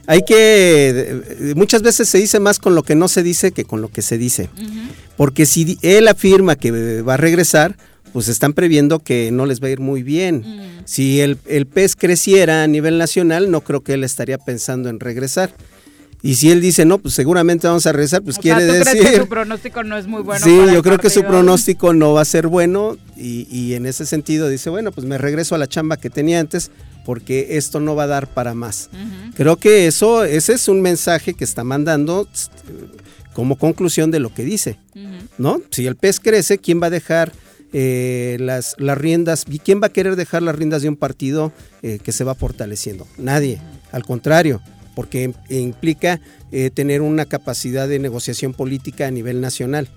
hay 0.07 0.21
que, 0.23 1.23
eh, 1.39 1.53
muchas 1.55 1.81
veces 1.81 2.09
se 2.09 2.17
dice 2.17 2.39
más 2.39 2.59
con 2.59 2.75
lo 2.75 2.83
que 2.83 2.95
no 2.95 3.07
se 3.07 3.23
dice 3.23 3.51
que 3.51 3.63
con 3.63 3.81
lo 3.81 3.87
que 3.87 4.01
se 4.01 4.17
dice. 4.17 4.49
Porque 5.15 5.45
si 5.45 5.77
él 5.81 6.09
afirma 6.09 6.57
que 6.57 7.01
va 7.01 7.13
a 7.13 7.17
regresar, 7.17 7.77
pues 8.11 8.27
están 8.27 8.53
previendo 8.53 8.99
que 8.99 9.31
no 9.31 9.45
les 9.45 9.61
va 9.61 9.67
a 9.67 9.71
ir 9.71 9.79
muy 9.79 10.03
bien. 10.03 10.43
Mm. 10.45 10.83
Si 10.85 11.21
el, 11.21 11.37
el 11.47 11.65
pez 11.65 11.95
creciera 11.95 12.63
a 12.63 12.67
nivel 12.67 12.97
nacional, 12.97 13.51
no 13.51 13.61
creo 13.61 13.81
que 13.81 13.93
él 13.93 14.03
estaría 14.03 14.37
pensando 14.37 14.89
en 14.89 14.99
regresar. 14.99 15.51
Y 16.25 16.35
si 16.35 16.49
él 16.51 16.59
dice, 16.59 16.85
no, 16.85 16.97
pues 16.97 17.13
seguramente 17.13 17.67
vamos 17.67 17.85
a 17.85 17.91
regresar, 17.91 18.23
pues 18.23 18.37
O 18.37 18.41
quiere 18.41 18.61
sea, 18.61 18.67
¿tú 18.67 18.73
decir... 18.79 18.99
crees 18.99 19.11
que 19.11 19.21
su 19.21 19.29
pronóstico 19.29 19.83
no 19.83 19.95
es 19.95 20.07
muy 20.07 20.23
bueno? 20.23 20.43
sí, 20.43 20.57
para 20.57 20.71
yo 20.71 20.77
el 20.79 20.83
creo 20.83 20.97
que 20.97 21.09
su 21.11 21.23
pronóstico 21.23 21.93
no 21.93 22.13
va 22.13 22.21
a 22.21 22.25
ser 22.25 22.47
bueno 22.47 22.97
y, 23.15 23.47
y 23.55 23.75
en 23.75 23.85
ese 23.85 24.07
sentido 24.07 24.49
dice, 24.49 24.71
bueno, 24.71 24.91
pues 24.91 25.05
me 25.05 25.19
regreso 25.19 25.53
a 25.53 25.59
la 25.59 25.67
chamba 25.67 25.97
que 25.97 26.09
tenía 26.09 26.39
antes 26.39 26.71
porque 27.05 27.57
esto 27.57 27.79
no 27.79 27.95
va 27.95 28.03
a 28.03 28.07
dar 28.07 28.27
para 28.27 28.55
más. 28.55 28.89
Creo 29.35 29.57
que 29.57 29.85
eso, 29.85 30.23
ese 30.23 30.53
es 30.53 30.67
un 30.67 30.81
mensaje 30.81 31.35
que 31.35 31.43
está 31.43 31.63
mandando 31.63 32.25
tst, 32.25 32.51
como 33.33 33.57
conclusión 33.57 34.09
de 34.09 34.19
lo 34.19 34.33
que 34.33 34.43
dice. 34.43 34.79
¿no? 35.37 35.61
Si 35.69 35.85
el 35.85 35.95
pez 35.95 36.19
crece, 36.19 36.57
¿quién 36.57 36.81
va 36.81 36.87
a 36.87 36.89
dejar 36.89 37.31
eh, 37.71 38.37
las, 38.39 38.75
las 38.79 38.97
riendas? 38.97 39.45
¿Y 39.47 39.59
quién 39.59 39.79
va 39.79 39.87
a 39.87 39.91
querer 39.91 40.15
dejar 40.15 40.41
las 40.41 40.55
riendas 40.55 40.81
de 40.81 40.89
un 40.89 40.95
partido 40.95 41.51
eh, 41.83 41.99
que 42.01 42.11
se 42.11 42.23
va 42.23 42.33
fortaleciendo? 42.33 43.05
Nadie, 43.19 43.61
al 43.91 44.03
contrario, 44.03 44.61
porque 44.95 45.23
im- 45.23 45.33
implica 45.49 46.19
eh, 46.57 46.69
tener 46.69 47.01
una 47.01 47.25
capacidad 47.25 47.85
de 47.85 47.99
negociación 47.99 48.53
política 48.53 49.07
a 49.07 49.11
nivel 49.11 49.41
nacional. 49.41 49.89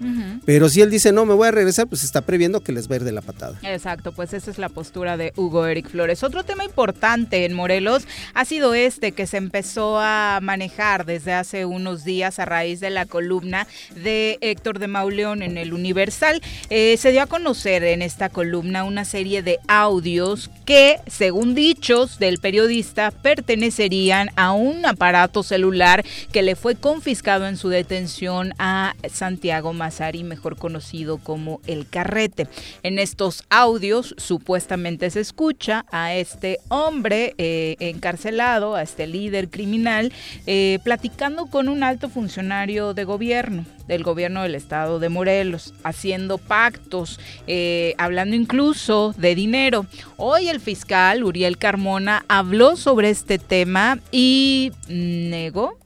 Pero 0.44 0.68
si 0.68 0.80
él 0.80 0.90
dice, 0.90 1.12
no, 1.12 1.24
me 1.24 1.34
voy 1.34 1.46
a 1.46 1.50
regresar, 1.52 1.86
pues 1.86 2.02
está 2.02 2.22
previendo 2.22 2.64
que 2.64 2.72
les 2.72 2.90
va 2.90 2.94
a 2.94 2.96
ir 2.96 3.04
de 3.04 3.12
la 3.12 3.20
patada. 3.20 3.60
Exacto, 3.62 4.10
pues 4.10 4.32
esa 4.32 4.50
es 4.50 4.58
la 4.58 4.68
postura 4.68 5.16
de 5.16 5.32
Hugo 5.36 5.66
Eric 5.66 5.88
Flores. 5.88 6.24
Otro 6.24 6.42
tema 6.42 6.64
importante 6.64 7.44
en 7.44 7.54
Morelos 7.54 8.08
ha 8.34 8.44
sido 8.44 8.74
este 8.74 9.12
que 9.12 9.28
se 9.28 9.36
empezó 9.36 10.00
a 10.00 10.40
manejar 10.42 11.06
desde 11.06 11.32
hace 11.32 11.64
unos 11.64 12.02
días 12.02 12.40
a 12.40 12.44
raíz 12.44 12.80
de 12.80 12.90
la 12.90 13.06
columna 13.06 13.68
de 13.94 14.38
Héctor 14.40 14.80
de 14.80 14.88
Mauleón 14.88 15.42
en 15.42 15.58
el 15.58 15.72
Universal. 15.72 16.42
Eh, 16.70 16.96
se 16.98 17.12
dio 17.12 17.22
a 17.22 17.26
conocer 17.26 17.84
en 17.84 18.02
esta 18.02 18.30
columna 18.30 18.82
una 18.82 19.04
serie 19.04 19.44
de 19.44 19.60
audios 19.68 20.50
que, 20.64 20.96
según 21.06 21.54
dichos 21.54 22.18
del 22.18 22.38
periodista, 22.38 23.12
pertenecerían 23.12 24.30
a 24.34 24.50
un 24.50 24.84
aparato 24.86 25.44
celular 25.44 26.04
que 26.32 26.47
le 26.48 26.56
fue 26.56 26.76
confiscado 26.76 27.46
en 27.46 27.58
su 27.58 27.68
detención 27.68 28.54
a 28.58 28.94
Santiago 29.10 29.74
Mazari, 29.74 30.24
mejor 30.24 30.56
conocido 30.56 31.18
como 31.18 31.60
El 31.66 31.86
Carrete. 31.86 32.46
En 32.82 32.98
estos 32.98 33.44
audios 33.50 34.14
supuestamente 34.16 35.10
se 35.10 35.20
escucha 35.20 35.84
a 35.92 36.14
este 36.14 36.58
hombre 36.68 37.34
eh, 37.36 37.76
encarcelado, 37.80 38.76
a 38.76 38.82
este 38.82 39.06
líder 39.06 39.50
criminal, 39.50 40.10
eh, 40.46 40.78
platicando 40.84 41.48
con 41.48 41.68
un 41.68 41.82
alto 41.82 42.08
funcionario 42.08 42.94
de 42.94 43.04
gobierno 43.04 43.66
del 43.86 44.02
gobierno 44.02 44.42
del 44.42 44.54
estado 44.54 44.98
de 44.98 45.08
Morelos, 45.08 45.72
haciendo 45.82 46.36
pactos, 46.36 47.18
eh, 47.46 47.94
hablando 47.96 48.36
incluso 48.36 49.14
de 49.16 49.34
dinero. 49.34 49.86
Hoy 50.18 50.48
el 50.50 50.60
fiscal 50.60 51.24
Uriel 51.24 51.56
Carmona 51.56 52.22
habló 52.28 52.76
sobre 52.76 53.08
este 53.08 53.38
tema 53.38 53.98
y 54.12 54.72
negó 54.88 55.78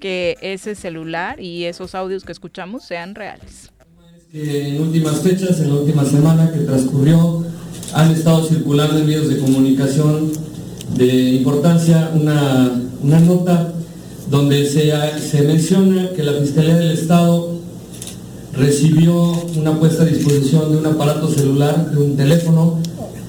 que 0.00 0.36
ese 0.40 0.74
celular 0.74 1.40
y 1.40 1.64
esos 1.64 1.94
audios 1.94 2.24
que 2.24 2.32
escuchamos 2.32 2.84
sean 2.84 3.14
reales. 3.14 3.70
en 4.32 4.80
últimas 4.80 5.20
fechas, 5.20 5.60
en 5.60 5.68
la 5.68 5.80
última 5.80 6.04
semana 6.04 6.50
que 6.52 6.60
transcurrió, 6.60 7.44
han 7.92 8.10
estado 8.10 8.44
circulando 8.44 8.98
en 8.98 9.06
medios 9.06 9.28
de 9.28 9.38
comunicación 9.38 10.32
de 10.96 11.30
importancia 11.30 12.10
una, 12.14 12.82
una 13.02 13.20
nota 13.20 13.72
donde 14.28 14.64
se, 14.66 14.92
se 15.20 15.42
menciona 15.42 16.10
que 16.10 16.22
la 16.22 16.40
Fiscalía 16.40 16.76
del 16.76 16.92
Estado 16.92 17.58
recibió 18.56 19.32
una 19.56 19.78
puesta 19.78 20.02
a 20.02 20.06
disposición 20.06 20.72
de 20.72 20.78
un 20.78 20.86
aparato 20.86 21.28
celular, 21.28 21.90
de 21.90 21.98
un 21.98 22.16
teléfono, 22.16 22.78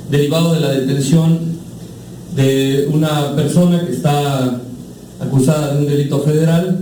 derivado 0.09 0.53
de 0.53 0.59
la 0.59 0.71
detención 0.71 1.39
de 2.35 2.89
una 2.91 3.35
persona 3.35 3.85
que 3.85 3.93
está 3.93 4.61
acusada 5.21 5.73
de 5.73 5.79
un 5.79 5.87
delito 5.87 6.19
federal, 6.21 6.79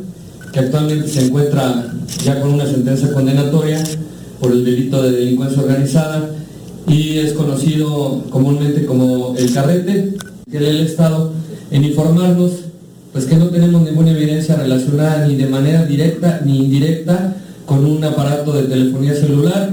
que 0.52 0.60
actualmente 0.60 1.08
se 1.08 1.26
encuentra 1.26 1.94
ya 2.24 2.42
con 2.42 2.54
una 2.54 2.66
sentencia 2.66 3.12
condenatoria 3.14 3.84
por 4.40 4.52
el 4.52 4.66
delito 4.66 5.04
de 5.04 5.12
delincuencia 5.12 5.62
organizada 5.62 6.30
y 6.88 7.20
es 7.20 7.34
conocido 7.34 8.24
comúnmente 8.30 8.86
como 8.86 9.36
el 9.38 9.54
carrete, 9.54 10.16
que 10.50 10.58
el 10.58 10.80
Estado 10.82 11.32
en 11.72 11.84
informarnos 11.84 12.52
pues 13.12 13.26
que 13.26 13.36
no 13.36 13.48
tenemos 13.48 13.82
ninguna 13.82 14.12
evidencia 14.12 14.56
relacionada 14.56 15.28
ni 15.28 15.36
de 15.36 15.48
manera 15.48 15.86
directa 15.86 16.42
ni 16.46 16.66
indirecta 16.66 17.36
con 17.66 17.86
un 17.86 18.04
aparato 18.04 18.54
de 18.54 18.64
telefonía 18.64 19.16
celular 19.16 19.72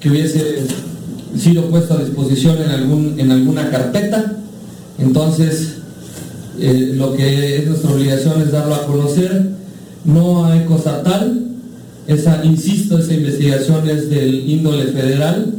que 0.00 0.10
hubiese 0.10 0.66
sido 1.38 1.68
puesto 1.70 1.94
a 1.94 1.98
disposición 1.98 2.58
en, 2.62 2.70
algún, 2.70 3.18
en 3.18 3.30
alguna 3.30 3.70
carpeta. 3.70 4.36
Entonces, 4.98 5.78
eh, 6.60 6.92
lo 6.94 7.14
que 7.14 7.56
es 7.56 7.66
nuestra 7.66 7.90
obligación 7.90 8.40
es 8.42 8.52
darlo 8.52 8.74
a 8.74 8.86
conocer. 8.86 9.50
No 10.04 10.44
hay 10.46 10.64
cosa 10.64 11.02
tal. 11.02 11.48
Esa, 12.06 12.44
insisto, 12.44 12.98
esa 12.98 13.14
investigación 13.14 13.88
es 13.88 14.10
del 14.10 14.48
índole 14.48 14.86
federal. 14.92 15.54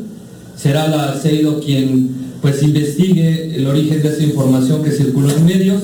Será 0.55 0.87
la 0.87 1.13
CEIDO 1.13 1.59
quien 1.59 2.25
pues 2.41 2.61
investigue 2.61 3.55
el 3.55 3.65
origen 3.65 4.03
de 4.03 4.09
esa 4.09 4.23
información 4.23 4.83
que 4.83 4.91
circuló 4.91 5.31
en 5.31 5.45
medios. 5.45 5.81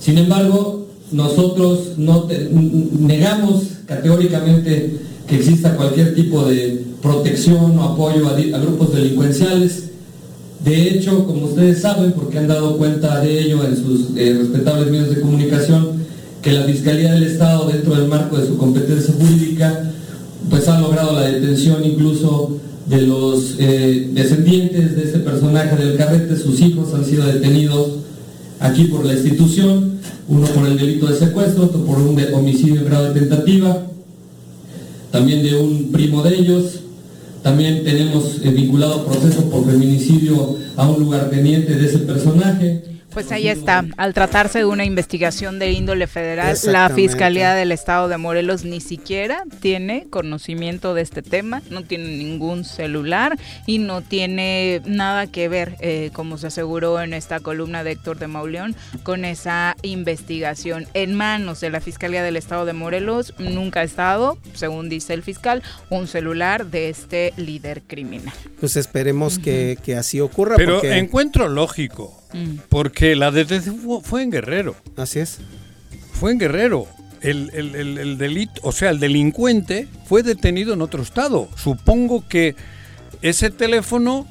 Sin 0.00 0.18
embargo, 0.18 0.88
nosotros 1.12 1.96
negamos 1.96 3.62
categóricamente 3.86 4.98
que 5.28 5.36
exista 5.36 5.76
cualquier 5.76 6.14
tipo 6.14 6.44
de 6.44 6.84
protección 7.02 7.78
o 7.78 7.84
apoyo 7.84 8.26
a, 8.28 8.58
grupos 8.58 8.94
delincuenciales. 8.94 9.84
De 10.64 10.88
hecho, 10.88 11.24
como 11.24 11.46
ustedes 11.46 11.80
saben, 11.80 12.12
porque 12.12 12.38
han 12.38 12.48
dado 12.48 12.76
cuenta 12.76 13.20
de 13.20 13.40
ello 13.40 13.64
en 13.64 13.76
sus 13.76 14.16
eh, 14.16 14.36
respetables 14.38 14.90
medios 14.90 15.14
de 15.14 15.20
comunicación, 15.20 15.98
que 16.42 16.52
la 16.52 16.64
Fiscalía 16.64 17.12
del 17.12 17.24
Estado, 17.24 17.68
dentro 17.68 17.94
del 17.94 18.08
marco 18.08 18.38
de 18.38 18.46
su 18.46 18.56
competencia 18.56 19.14
jurídica, 19.14 19.90
pues 20.50 20.68
ha 20.68 20.80
logrado 20.80 21.12
la 21.12 21.22
detención 21.22 21.84
incluso 21.84 22.58
de 22.86 23.02
los 23.02 23.56
eh, 23.58 24.10
descendientes 24.12 24.96
de 24.96 25.02
este 25.04 25.18
personaje 25.18 25.76
del 25.76 25.96
carrete, 25.96 26.36
sus 26.36 26.60
hijos 26.60 26.94
han 26.94 27.04
sido 27.04 27.26
detenidos 27.26 27.98
aquí 28.60 28.84
por 28.84 29.04
la 29.04 29.12
institución, 29.12 29.98
uno 30.26 30.46
por 30.48 30.66
el 30.66 30.78
delito 30.78 31.06
de 31.06 31.18
secuestro, 31.18 31.64
otro 31.64 31.84
por 31.84 31.98
un 31.98 32.18
homicidio 32.34 32.80
en 32.80 32.86
grado 32.86 33.12
de 33.12 33.20
tentativa, 33.20 33.86
también 35.10 35.42
de 35.42 35.56
un 35.56 35.90
primo 35.92 36.22
de 36.22 36.34
ellos. 36.36 36.80
También 37.42 37.84
tenemos 37.84 38.40
eh, 38.42 38.50
vinculado 38.50 39.04
proceso 39.06 39.48
por 39.50 39.64
feminicidio 39.64 40.56
a 40.76 40.88
un 40.88 41.00
lugarteniente 41.00 41.74
de 41.74 41.86
ese 41.86 41.98
personaje. 41.98 42.82
Pues 43.18 43.32
ahí 43.32 43.48
está. 43.48 43.84
Al 43.96 44.14
tratarse 44.14 44.60
de 44.60 44.64
una 44.64 44.84
investigación 44.84 45.58
de 45.58 45.72
índole 45.72 46.06
federal, 46.06 46.56
la. 46.66 46.88
Fiscalía 46.88 47.52
del 47.54 47.72
Estado 47.72 48.06
de 48.06 48.16
Morelos 48.16 48.64
ni 48.64 48.80
siquiera 48.80 49.42
tiene 49.60 50.06
conocimiento 50.08 50.94
de 50.94 51.02
este 51.02 51.22
tema, 51.22 51.60
no 51.68 51.82
tiene 51.82 52.16
ningún 52.16 52.64
celular 52.64 53.36
y 53.66 53.78
no 53.78 54.02
tiene 54.02 54.82
nada 54.84 55.26
que 55.26 55.48
ver, 55.48 55.74
eh, 55.80 56.10
como 56.12 56.38
se 56.38 56.46
aseguró 56.46 57.00
en 57.00 57.12
esta 57.12 57.40
columna 57.40 57.82
de 57.82 57.90
Héctor 57.90 58.20
de 58.20 58.28
Mauleón, 58.28 58.76
con 59.02 59.24
esa 59.24 59.74
investigación. 59.82 60.86
En 60.94 61.14
manos 61.14 61.58
de 61.58 61.70
la 61.70 61.80
Fiscalía 61.80 62.22
del 62.22 62.36
Estado 62.36 62.66
de 62.66 62.72
Morelos 62.72 63.34
nunca 63.38 63.80
ha 63.80 63.84
estado, 63.84 64.38
según 64.54 64.88
dice 64.88 65.12
el 65.12 65.24
fiscal, 65.24 65.64
un 65.90 66.06
celular 66.06 66.66
de 66.66 66.88
este 66.88 67.32
líder 67.36 67.82
criminal. 67.82 68.34
Pues 68.60 68.76
esperemos 68.76 69.40
que, 69.40 69.76
que 69.82 69.96
así 69.96 70.20
ocurra. 70.20 70.54
Pero 70.54 70.74
porque, 70.74 70.98
encuentro 70.98 71.48
lógico, 71.48 72.17
Mm. 72.32 72.56
porque 72.68 73.16
la 73.16 73.30
detención 73.30 73.78
fu- 73.78 74.00
fue 74.02 74.22
en 74.22 74.30
Guerrero. 74.30 74.76
Así 74.96 75.18
es. 75.20 75.38
Fue 76.12 76.32
en 76.32 76.38
Guerrero. 76.38 76.86
El, 77.20 77.50
el- 77.54 77.74
el- 77.74 77.98
el 77.98 78.18
delito, 78.18 78.60
o 78.62 78.70
sea, 78.72 78.90
el 78.90 79.00
delincuente 79.00 79.88
fue 80.06 80.22
detenido 80.22 80.72
en 80.74 80.82
otro 80.82 81.02
estado. 81.02 81.48
Supongo 81.56 82.26
que 82.28 82.54
ese 83.22 83.50
teléfono 83.50 84.26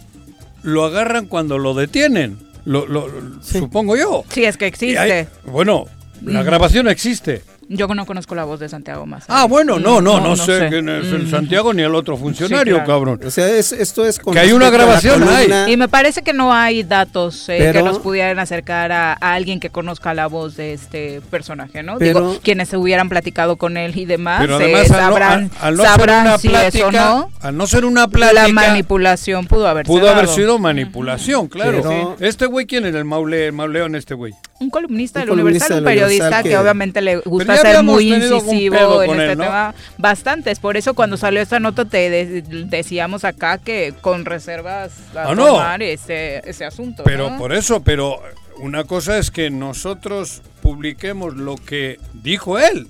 lo 0.64 0.86
agarran 0.86 1.26
cuando 1.28 1.58
lo 1.58 1.74
detienen. 1.74 2.38
Lo, 2.66 2.86
lo- 2.88 3.10
Supongo 3.44 3.96
yo. 3.98 4.24
Sí, 4.30 4.44
es 4.46 4.58
que 4.58 4.68
existe. 4.68 4.98
hay- 5.00 5.28
bueno, 5.46 5.86
la 6.24 6.42
Mm. 6.42 6.46
grabación 6.46 6.88
existe. 6.88 7.42
Yo 7.70 7.88
no 7.88 8.06
conozco 8.06 8.34
la 8.34 8.46
voz 8.46 8.60
de 8.62 8.70
Santiago 8.70 9.06
más. 9.06 9.26
Ah, 9.28 9.46
bueno, 9.46 9.78
no, 9.80 10.00
no, 10.00 10.22
no, 10.22 10.36
sé, 10.38 10.58
sé. 10.60 10.68
quién 10.70 10.88
es 10.88 11.06
el 11.08 11.24
Mm. 11.28 11.30
Santiago 11.32 11.74
ni 11.74 11.82
el 11.82 11.94
otro 11.96 12.16
funcionario, 12.16 12.76
claro. 12.76 12.88
cabrón. 12.88 13.20
O 13.26 13.30
sea, 13.30 13.50
es- 13.50 13.74
esto 13.74 14.06
es 14.06 14.20
con 14.20 14.34
Que 14.34 14.40
hay 14.40 14.54
una 14.54 14.66
la 14.66 14.72
grabación, 14.72 15.28
hay. 15.28 15.72
Y 15.74 15.76
me 15.76 15.88
parece 15.90 16.22
que 16.22 16.32
no 16.32 16.54
hay 16.54 16.84
datos 16.84 17.50
eh, 17.50 17.72
que 17.74 17.84
nos 17.84 18.00
pudieran 18.00 18.40
acercar 18.40 18.92
a, 18.94 19.14
a 19.20 19.34
alguien 19.34 19.60
que 19.60 19.70
conozca 19.70 20.14
la 20.14 20.28
voz 20.28 20.56
de 20.56 20.74
este 20.74 21.22
personaje, 21.30 21.84
¿no? 21.84 21.98
Pero- 21.98 22.20
Digo, 22.32 22.40
quienes 22.42 22.70
se 22.70 22.78
hubieran 22.78 23.10
platicado 23.10 23.58
con 23.58 23.76
él 23.76 23.98
y 23.98 24.06
demás, 24.06 24.40
Pero 24.42 24.62
eh, 24.62 24.64
además, 24.64 24.82
al 24.92 24.98
no- 24.98 24.98
sabrán, 24.98 25.32
al- 25.60 25.68
al 25.68 25.76
no 25.78 25.84
ser 25.84 25.92
sabrán 25.92 26.22
una 26.28 26.38
si 26.38 26.48
eso 26.56 26.92
no. 26.92 27.30
al 27.42 27.58
no 27.58 27.68
ser 27.68 27.84
una 27.86 28.02
La 28.02 28.08
plática, 28.08 28.48
manipulación 28.54 29.46
pudo 29.46 29.68
haber 29.68 29.86
pudo 29.86 30.10
haber 30.10 30.28
sido 30.30 30.58
manipulación, 30.58 31.48
claro. 31.48 31.82
Pero- 31.84 32.16
Este 32.20 32.46
güey, 32.46 32.66
¿quién 32.66 32.86
era 32.86 32.98
el 32.98 33.06
maule, 33.06 33.48
el 33.48 33.54
mauleón 33.54 33.96
este 33.96 34.14
güey? 34.14 34.34
Un 34.60 34.70
columnista 34.72 35.20
Un 35.20 35.26
del 35.26 35.30
columnista 35.36 35.66
Universal, 35.76 35.80
un 35.80 35.86
periodista 35.86 36.26
Universal 36.26 36.44
que, 36.44 36.50
que- 36.50 36.58
obviamente 36.58 37.02
le 37.02 37.18
gusta 37.18 37.58
ser 37.58 37.84
muy 37.84 38.14
incisivo 38.14 39.04
en 39.04 39.12
este 39.12 39.32
él, 39.34 39.38
¿no? 39.38 39.44
tema. 39.44 39.76
Bastantes. 39.98 40.60
Por 40.60 40.78
eso 40.78 40.94
cuando 40.96 41.16
salió 41.18 41.42
esta 41.42 41.60
nota 41.60 41.86
te 41.86 42.10
de- 42.10 42.42
decíamos 42.42 43.24
acá 43.24 43.60
que 43.60 43.94
con 44.02 44.26
reservas 44.26 44.92
a 45.16 45.30
Ah, 45.32 45.36
no. 45.36 45.46
tomar 45.46 45.82
ese, 45.84 46.42
ese 46.50 46.66
asunto. 46.66 47.04
Pero 47.06 47.30
¿no? 47.32 47.38
por 47.38 47.54
eso, 47.54 47.84
pero 47.84 48.20
una 48.60 48.84
cosa 48.86 49.20
es 49.20 49.30
que 49.30 49.52
nosotros 49.52 50.42
publiquemos 50.64 51.36
lo 51.36 51.56
que 51.56 52.00
dijo 52.14 52.58
él, 52.58 52.88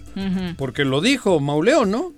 porque 0.58 0.86
lo 0.86 1.01
dijo 1.01 1.39
Mauleón, 1.41 1.91
¿no? 1.91 2.13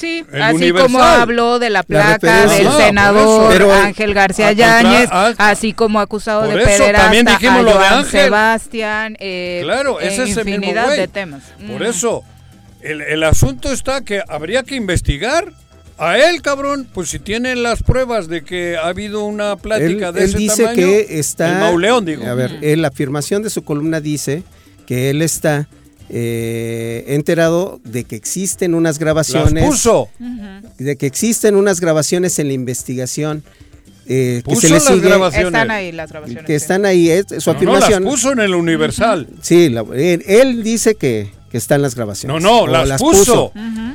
Sí, 0.00 0.24
El 0.32 0.42
así 0.42 0.54
Universal. 0.56 0.86
como 0.92 1.02
habló 1.02 1.58
de 1.58 1.70
la 1.70 1.82
placa 1.82 2.46
del 2.48 2.66
Ah, 2.66 2.76
senador 2.78 3.52
eso. 3.54 3.72
Ángel 3.72 4.14
García 4.14 4.52
Yáñez, 4.52 5.08
así 5.38 5.72
como 5.72 6.00
acusado 6.00 6.42
de 6.42 6.56
pederasta 6.56 6.92
también 7.02 7.26
dijimos 7.26 7.58
a 7.58 7.62
lo 7.62 7.68
de 7.72 7.74
Joan 7.74 7.92
Ángel. 7.98 8.10
Sebastián, 8.22 9.16
eh, 9.20 9.60
Claro, 9.62 10.00
ese 10.00 10.22
en 10.22 10.28
es 10.28 10.36
el 10.36 10.44
mismo 10.44 10.56
infinidad 10.64 10.86
güey. 10.86 10.98
de 10.98 11.08
temas. 11.08 11.42
Por 11.70 11.80
Mm. 11.80 11.84
eso, 11.84 12.24
el, 12.82 13.02
el 13.02 13.22
asunto 13.24 13.70
está 13.72 14.00
que 14.02 14.22
habría 14.26 14.62
que 14.62 14.74
investigar 14.74 15.52
a 15.98 16.16
él, 16.18 16.40
cabrón, 16.40 16.88
pues 16.94 17.10
si 17.10 17.18
tienen 17.18 17.62
las 17.62 17.82
pruebas 17.82 18.26
de 18.26 18.42
que 18.42 18.78
ha 18.78 18.86
habido 18.86 19.24
una 19.24 19.56
plática 19.56 20.08
él, 20.08 20.14
de 20.14 20.20
él 20.24 20.28
ese 20.30 20.38
dice 20.38 20.62
tamaño, 20.64 20.76
que 20.76 21.18
está. 21.18 21.48
el 21.52 21.58
Mauleón, 21.58 22.06
digo. 22.06 22.26
A 22.26 22.32
ver, 22.32 22.56
él, 22.62 22.80
la 22.80 22.88
afirmación 22.88 23.42
de 23.42 23.50
su 23.50 23.64
columna 23.64 24.00
dice 24.00 24.42
que 24.86 25.10
él 25.10 25.20
está 25.20 25.68
eh, 26.12 27.04
enterado 27.08 27.80
de 27.84 28.04
que 28.04 28.16
existen 28.16 28.74
unas 28.74 28.94
las 28.94 28.98
grabaciones. 28.98 29.64
puso. 29.64 30.08
De 30.78 30.96
que 30.96 31.06
existen 31.06 31.54
unas 31.56 31.80
grabaciones 31.80 32.38
en 32.38 32.48
la 32.48 32.52
investigación. 32.54 33.42
eh, 34.12 34.42
que 34.44 34.56
se 34.56 34.68
le 34.68 34.74
las 34.74 34.84
sigue. 34.86 35.00
grabaciones. 35.08 35.46
Están 35.46 35.70
ahí 35.70 35.92
las 35.92 36.10
grabaciones. 36.10 36.44
Que 36.44 36.58
sí. 36.58 36.62
están 36.62 36.84
ahí, 36.84 37.10
es 37.10 37.26
su 37.28 37.34
No, 37.34 37.52
no, 37.52 37.56
afirmación. 37.76 38.02
las 38.04 38.12
puso 38.12 38.32
en 38.32 38.40
el 38.40 38.54
Universal. 38.56 39.28
Sí, 39.40 39.68
la- 39.68 39.84
él, 39.94 40.24
él 40.26 40.64
dice 40.64 40.96
que, 40.96 41.30
que 41.50 41.58
están 41.58 41.82
las 41.82 41.94
grabaciones. 41.94 42.42
No, 42.42 42.66
no, 42.66 42.84
las, 42.84 43.00
puso. 43.00 43.52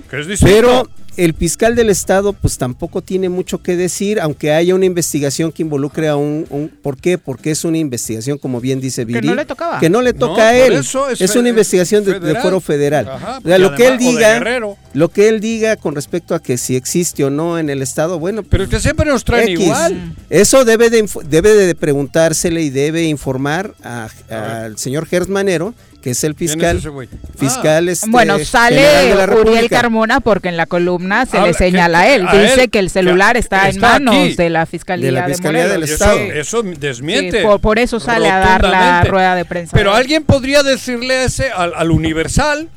Que 0.10 0.20
es. 0.20 0.40
Pero 0.42 0.88
el 1.18 1.34
fiscal 1.34 1.76
del 1.76 1.90
estado 1.90 2.34
pues 2.34 2.58
tampoco 2.58 3.02
tiene 3.02 3.30
mucho 3.30 3.64
que 3.64 3.78
decir, 3.78 4.20
aunque 4.20 4.52
haya 4.52 4.76
una 4.76 4.84
investigación 4.86 5.54
que 5.54 5.64
involucre 5.64 6.10
a 6.10 6.18
un... 6.18 6.46
un- 6.50 6.68
¿Por 6.68 6.98
qué? 6.98 7.18
Porque 7.18 7.52
es 7.52 7.64
una 7.64 7.78
investigación, 7.78 8.38
como 8.38 8.60
bien 8.60 8.82
dice 8.82 9.06
Viri. 9.06 9.26
no 9.26 9.36
le 9.36 9.46
tocaba. 9.46 9.80
Que 9.80 9.90
no 9.90 10.02
le 10.02 10.12
toca 10.14 10.42
No, 10.42 10.48
a 10.50 10.56
él. 10.58 10.74
eso 10.74 11.10
es 11.10 11.22
es 11.22 11.36
una 11.38 11.48
investigación 11.50 12.04
de, 12.04 12.36
fuero 12.42 12.60
federal. 12.60 13.08
Ajá, 13.08 13.38
O 13.38 13.48
sea, 13.48 13.58
y 13.58 13.62
lo 13.62 13.74
que 13.74 13.88
él 13.88 13.98
diga, 13.98 14.60
lo 14.94 15.10
que 15.10 15.30
él 15.30 15.40
diga 15.40 15.78
con 15.78 15.96
respecto 15.96 16.36
a 16.36 16.42
que 16.42 16.58
si 16.58 16.76
existe 16.76 17.24
o 17.24 17.30
no 17.30 17.58
en 17.58 17.70
el 17.70 17.82
estado, 17.82 18.20
bueno, 18.20 18.44
Pero 18.44 18.66
es 18.66 18.70
que 18.70 18.80
siempre 18.82 19.10
nos 19.10 19.24
traen 19.24 19.48
X. 19.50 19.62
igual. 19.66 20.14
Eso 20.30 20.66
debe 20.66 20.90
de, 20.90 21.10
debe 21.30 21.54
de 21.54 21.74
preguntársele 21.76 22.62
y 22.62 22.70
debe 22.70 23.04
informar 23.06 23.74
a- 23.84 24.10
al 24.30 24.78
señor 24.78 25.06
Gersmanero, 25.06 25.74
que 26.06 26.12
es 26.12 26.24
el 26.24 26.36
¿Quién 26.36 26.62
es 26.62 26.84
fiscal. 26.84 27.10
Fiscal 27.36 27.90
este, 27.90 28.08
Bueno, 28.12 28.38
sale 28.46 29.12
Uriel. 29.42 29.68
Carmona 29.72 30.20
porque 30.20 30.50
en 30.50 30.56
la 30.56 30.68
columna 30.68 31.26
se 31.26 31.38
Habla- 31.38 31.48
le 31.48 31.54
señala 31.56 32.04
que- 32.04 32.08
a 32.10 32.16
él. 32.16 32.28
a 32.28 32.32
Dice 32.44 32.64
él, 32.66 32.70
que 32.70 32.78
el 32.78 32.92
celular 32.92 33.34
que 33.34 33.40
está, 33.40 33.68
en 33.70 33.80
manos 33.80 34.14
aquí. 34.16 34.36
de 34.36 34.50
la 34.52 34.68
Fiscalía 34.68 35.08
De 35.08 35.12
la 35.14 35.26
Fiscalía 35.26 35.68
del 35.68 35.82
Estado. 35.82 36.20
Eso, 36.20 36.60
eso 36.60 36.64
desmiente. 36.78 37.40
Sí, 37.40 37.44
por- 37.44 37.60
por 37.60 37.80
eso 37.80 38.00
sale 38.00 38.30
a 38.30 38.38
dar 38.38 38.62
la 38.64 39.04
rueda 39.04 39.34
de 39.34 39.46
prensa. 39.46 39.76
Pero 39.76 39.96
alguien 39.96 40.24
podría 40.24 40.62
decirle 40.62 41.16
a 41.16 41.24
ese, 41.24 41.50
al, 41.50 41.74
al 41.76 41.90
Universal. 41.90 42.70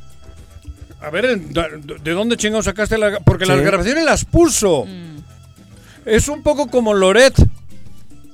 A 1.03 1.11
ver, 1.11 1.39
¿de 1.39 1.99
de 2.03 2.11
dónde 2.13 2.39
chingados 2.39 2.65
sacaste 2.65 2.97
la.? 2.97 3.21
Porque 3.21 3.45
las 3.45 3.59
Sí. 3.59 3.63
grabaciones 3.65 4.05
las 4.05 4.25
puso. 4.25 4.87
Mm. 4.87 5.19
Es 6.07 6.29
un 6.29 6.43
poco 6.43 6.69
como 6.69 6.95
Loret. 6.95 7.35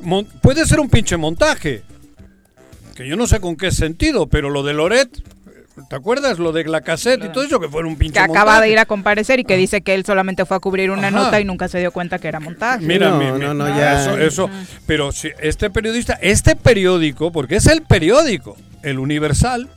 Mon- 0.02 0.24
puede 0.40 0.64
ser 0.66 0.78
un 0.78 0.88
pinche 0.88 1.16
montaje. 1.16 1.82
Que 2.94 3.06
yo 3.08 3.16
no 3.16 3.26
sé 3.26 3.40
con 3.40 3.56
qué 3.56 3.70
sentido, 3.70 4.26
pero 4.28 4.50
lo 4.50 4.62
de 4.62 4.72
Loret. 4.74 5.08
¿Te 5.90 5.96
acuerdas? 5.96 6.38
Lo 6.38 6.52
de 6.52 6.62
la 6.64 6.82
cassette 6.82 7.24
y 7.24 7.28
todo 7.30 7.42
eso, 7.42 7.58
que 7.58 7.68
fue 7.68 7.82
un 7.82 7.96
pinche 7.96 8.12
que 8.14 8.20
acaba 8.20 8.44
montaje. 8.52 8.66
de 8.66 8.70
ir 8.70 8.78
a 8.78 8.86
comparecer 8.86 9.40
y 9.40 9.44
que 9.44 9.56
dice 9.56 9.80
que 9.82 9.94
él 9.94 10.04
solamente 10.04 10.44
fue 10.44 10.56
a 10.56 10.60
cubrir 10.60 10.92
una 10.92 11.08
Ajá. 11.08 11.16
nota 11.16 11.40
y 11.40 11.44
nunca 11.44 11.66
se 11.66 11.80
dio 11.80 11.90
cuenta 11.90 12.20
que 12.20 12.28
era 12.28 12.38
montaje. 12.38 12.84
Mira, 12.86 13.10
No, 13.10 13.18
mi- 13.18 13.32
mi- 13.32 13.38
no, 13.40 13.54
no, 13.54 13.66
ya. 13.66 14.00
Eso, 14.00 14.16
eso. 14.18 14.50
Pero 14.86 15.10
si 15.10 15.30
este 15.40 15.70
periodista, 15.70 16.16
este 16.22 16.54
periódico, 16.54 17.32
porque 17.32 17.56
es 17.56 17.66
el 17.66 17.82
periódico, 17.82 18.56
el 18.84 19.00
Universal, 19.00 19.68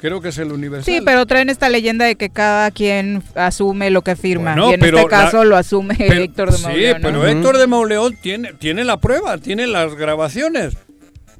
creo 0.00 0.22
que 0.22 0.30
es 0.30 0.38
el 0.38 0.52
Universal. 0.52 0.84
Sí, 0.94 1.02
pero 1.04 1.26
traen 1.26 1.50
esta 1.50 1.68
leyenda 1.68 2.06
de 2.06 2.16
que 2.16 2.30
cada 2.30 2.70
quien 2.70 3.22
asume 3.34 3.90
lo 3.90 4.00
que 4.00 4.16
firma. 4.16 4.52
Bueno, 4.54 4.70
y 4.70 4.74
en 4.74 4.80
pero 4.80 4.96
este 5.00 5.10
caso 5.10 5.38
la- 5.44 5.50
lo 5.50 5.56
asume 5.58 5.96
Pero- 5.98 6.14
Héctor 6.22 6.50
de 6.52 6.56
Sí, 6.56 6.62
Mauleón, 6.62 7.02
¿no? 7.02 7.08
pero 7.08 7.26
Héctor 7.26 7.58
de 7.58 7.66
Mauleón 7.66 8.16
tiene, 8.22 8.54
tiene 8.54 8.84
la 8.84 8.96
prueba, 8.96 9.36
tiene 9.36 9.66
las 9.66 9.94
grabaciones. 9.96 10.78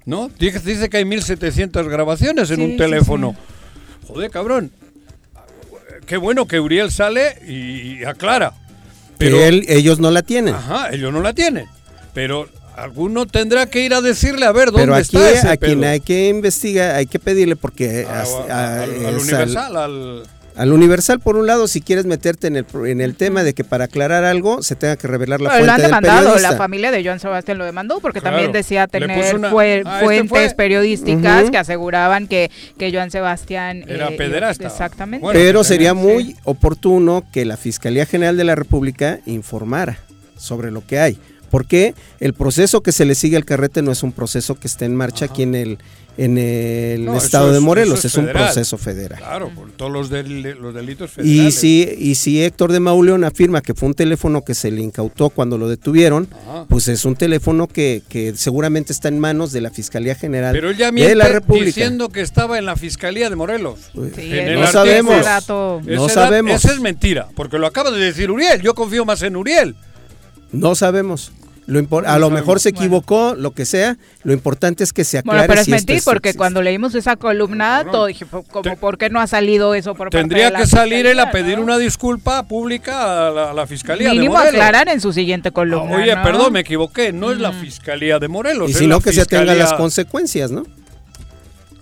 ¿No? 0.04 0.30
Dice, 0.38 0.58
dice 0.60 0.88
que 0.90 0.96
hay 0.98 1.04
1700 1.04 1.88
grabaciones 1.88 2.50
en 2.50 2.56
Sí, 2.56 2.62
un 2.62 2.70
sí, 2.72 2.76
teléfono. 2.76 3.36
Joder, 4.08 4.30
cabrón. 4.30 4.70
Qué 6.06 6.16
bueno 6.16 6.46
que 6.46 6.58
Uriel 6.60 6.90
sale 6.90 7.36
y, 7.46 8.04
aclara. 8.04 8.52
Pero, 9.18 9.36
que 9.38 9.48
él- 9.48 9.64
ellos 9.68 10.00
no 10.00 10.10
la 10.10 10.22
tienen. 10.22 10.54
Ajá, 10.54 10.90
ellos 10.90 11.12
no 11.12 11.20
la 11.20 11.32
tienen. 11.32 11.66
Pero 12.12 12.48
alguno 12.76 13.26
tendrá 13.26 13.66
que 13.66 13.84
ir 13.84 13.94
a 13.94 14.00
decirle 14.00 14.44
a 14.46 14.52
ver 14.52 14.66
dónde 14.72 14.82
Pero 14.82 14.94
aquí 14.96 15.16
está 15.16 15.30
ese 15.30 15.48
a 15.48 15.56
quien 15.56 15.80
pedo. 15.80 15.90
hay 15.92 16.00
que 16.00 16.28
investigar, 16.28 16.96
hay 16.96 17.06
que 17.06 17.18
pedirle 17.20 17.54
porque 17.54 18.04
A- 18.08 18.22
as- 18.22 18.28
a- 18.34 18.42
a- 18.80 18.82
al, 18.82 18.90
es 18.90 18.98
al 19.00 19.06
al- 19.06 19.18
Universal, 19.20 19.76
al... 19.76 19.76
al 19.76 20.22
Universal, 20.56 21.18
por 21.20 21.36
un 21.36 21.46
lado, 21.46 21.66
si 21.66 21.80
quieres 21.80 22.04
meterte 22.04 22.46
en 22.46 22.56
el, 22.56 22.64
pro- 22.64 22.84
en 22.86 23.00
el 23.00 23.14
tema 23.14 23.42
de 23.42 23.54
que 23.54 23.64
para 23.64 23.84
aclarar 23.84 24.24
algo 24.24 24.62
se 24.62 24.76
tenga 24.76 24.96
que 24.96 25.06
revelar 25.08 25.40
la 25.40 25.48
Pero 25.50 25.64
lo 25.64 25.72
han 25.72 25.76
fuente 25.78 25.82
del 25.82 25.90
demandado, 25.90 26.18
periodista. 26.24 26.50
la 26.50 26.56
familia 26.58 26.90
de 26.90 27.04
Joan 27.04 27.20
Sebastián 27.20 27.58
lo 27.58 27.64
demandó 27.64 28.00
porque 28.00 28.20
Claro, 28.20 28.36
también 28.36 28.52
decía 28.52 28.86
tener 28.86 29.10
una- 29.34 29.48
Ah, 29.48 29.98
este 30.00 30.04
fuentes 30.04 30.28
fue. 30.28 30.54
periodísticas 30.54 31.50
que 31.50 31.58
aseguraban 31.58 32.26
que, 32.28 32.50
que 32.78 32.92
Joan 32.92 33.10
Sebastián 33.10 33.84
Era 33.88 34.08
eh, 34.08 34.16
pederasta. 34.16 34.66
Exactamente. 34.66 35.22
Bueno, 35.24 35.38
Pero 35.40 35.64
sería 35.64 35.94
muy 35.94 36.36
oportuno 36.44 37.24
que 37.32 37.44
la 37.44 37.56
Fiscalía 37.56 38.04
General 38.06 38.36
de 38.36 38.44
la 38.44 38.54
República 38.54 39.20
informara 39.26 39.98
sobre 40.36 40.70
lo 40.70 40.86
que 40.86 40.98
hay. 40.98 41.18
Porque 41.52 41.94
el 42.18 42.32
proceso 42.32 42.80
que 42.82 42.90
se 42.92 43.04
le 43.04 43.14
sigue 43.14 43.36
al 43.36 43.44
carrete 43.44 43.82
no 43.82 43.92
es 43.92 44.02
un 44.02 44.10
proceso 44.12 44.54
que 44.58 44.66
esté 44.66 44.86
en 44.86 44.96
marcha 44.96 45.26
aquí 45.26 45.42
en 45.42 45.54
el 45.54 45.78
en 46.18 46.36
el 46.36 47.06
No, 47.06 47.16
estado 47.16 47.52
de 47.54 47.60
Morelos, 47.60 48.00
es, 48.00 48.04
es 48.06 48.16
un 48.18 48.24
federal. 48.26 48.44
proceso 48.44 48.76
federal. 48.76 49.18
Claro, 49.18 49.48
por 49.54 49.70
todos 49.70 49.90
los, 49.90 50.10
del- 50.10 50.42
los 50.42 50.74
delitos 50.74 51.10
Y 51.12 51.14
federales. 51.14 51.54
si, 51.54 51.88
y 51.98 52.14
si 52.16 52.42
Héctor 52.44 52.70
de 52.70 52.80
Mauleón 52.80 53.24
afirma 53.24 53.62
que 53.62 53.72
fue 53.72 53.88
un 53.88 53.94
teléfono 53.94 54.42
que 54.44 54.54
se 54.54 54.70
le 54.70 54.82
incautó 54.82 55.30
cuando 55.30 55.56
lo 55.56 55.70
detuvieron, 55.70 56.28
Ajá. 56.46 56.66
pues 56.68 56.88
es 56.88 57.06
un 57.06 57.16
teléfono 57.16 57.66
que, 57.66 58.02
que 58.10 58.34
seguramente 58.36 58.92
está 58.92 59.08
en 59.08 59.20
manos 59.20 59.52
de 59.52 59.62
la 59.62 59.70
Fiscalía 59.70 60.14
General 60.14 60.52
Pero 60.52 60.68
él 60.68 60.76
ya 60.76 60.90
de 60.92 61.14
la 61.14 61.28
República. 61.28 61.64
diciendo 61.64 62.10
que 62.10 62.20
estaba 62.20 62.58
en 62.58 62.66
la 62.66 62.76
Fiscalía 62.76 63.30
de 63.30 63.36
Morelos. 63.36 63.78
Sí, 63.94 64.00
En 64.16 64.32
el- 64.32 64.48
el 64.50 64.60
no 64.60 64.66
sabemos. 64.66 65.14
ese 65.14 65.24
dato- 65.24 65.80
No 65.82 66.08
sabemos. 66.10 66.52
Esa 66.62 66.74
es 66.74 66.80
mentira, 66.80 67.28
porque 67.34 67.58
lo 67.58 67.66
acaba 67.66 67.90
de 67.90 67.98
decir 68.04 68.30
Uriel. 68.30 68.60
Yo 68.60 68.74
confío 68.74 69.06
más 69.06 69.22
en 69.22 69.34
Uriel. 69.36 69.74
No 70.52 70.74
sabemos. 70.74 71.32
Lo 71.64 71.80
impor- 71.80 72.04
a 72.08 72.18
lo 72.18 72.28
mejor 72.28 72.58
se 72.58 72.70
equivocó, 72.70 73.36
lo 73.36 73.52
que 73.52 73.64
sea. 73.64 73.96
Lo 74.24 74.32
importante 74.32 74.82
es 74.82 74.92
que 74.92 75.04
se 75.04 75.18
aclare 75.18 75.38
Bueno, 75.38 75.48
pero 75.48 75.60
es 75.60 75.64
si 75.66 75.70
esto 75.70 75.78
mentir 75.80 75.96
es- 75.98 76.04
porque 76.04 76.34
cuando 76.34 76.60
leímos 76.60 76.92
esa 76.96 77.14
columna, 77.14 77.84
todo 77.90 78.06
dije, 78.06 78.26
po- 78.26 78.42
como, 78.42 78.76
¿por 78.76 78.98
qué 78.98 79.10
no 79.10 79.20
ha 79.20 79.28
salido 79.28 79.72
eso 79.74 79.94
por 79.94 80.06
parte 80.10 80.18
Tendría 80.18 80.46
de 80.46 80.50
la 80.50 80.58
que 80.58 80.66
salir 80.66 81.06
él 81.06 81.20
a 81.20 81.26
fiscalía, 81.26 81.32
pedir 81.44 81.58
no? 81.58 81.62
una 81.64 81.78
disculpa 81.78 82.42
pública 82.48 83.28
a 83.28 83.30
la, 83.30 83.50
a 83.52 83.54
la 83.54 83.66
Fiscalía 83.68 84.10
Mínimo 84.10 84.32
de 84.32 84.38
Morelos. 84.46 84.54
aclarar 84.54 84.88
en 84.88 85.00
su 85.00 85.12
siguiente 85.12 85.52
columna. 85.52 85.96
Oye, 85.96 86.16
¿no? 86.16 86.22
perdón, 86.24 86.52
me 86.52 86.60
equivoqué. 86.60 87.12
No 87.12 87.30
es 87.30 87.38
la 87.38 87.52
Fiscalía 87.52 88.18
de 88.18 88.26
Morelos. 88.26 88.68
y 88.68 88.72
es 88.72 88.78
si 88.78 88.88
no 88.88 88.96
la 88.96 89.02
que 89.04 89.12
se 89.12 89.24
tengan 89.24 89.46
las 89.46 89.56
Fiscalía- 89.68 89.76
consecuencias, 89.76 90.50
¿no? 90.50 90.64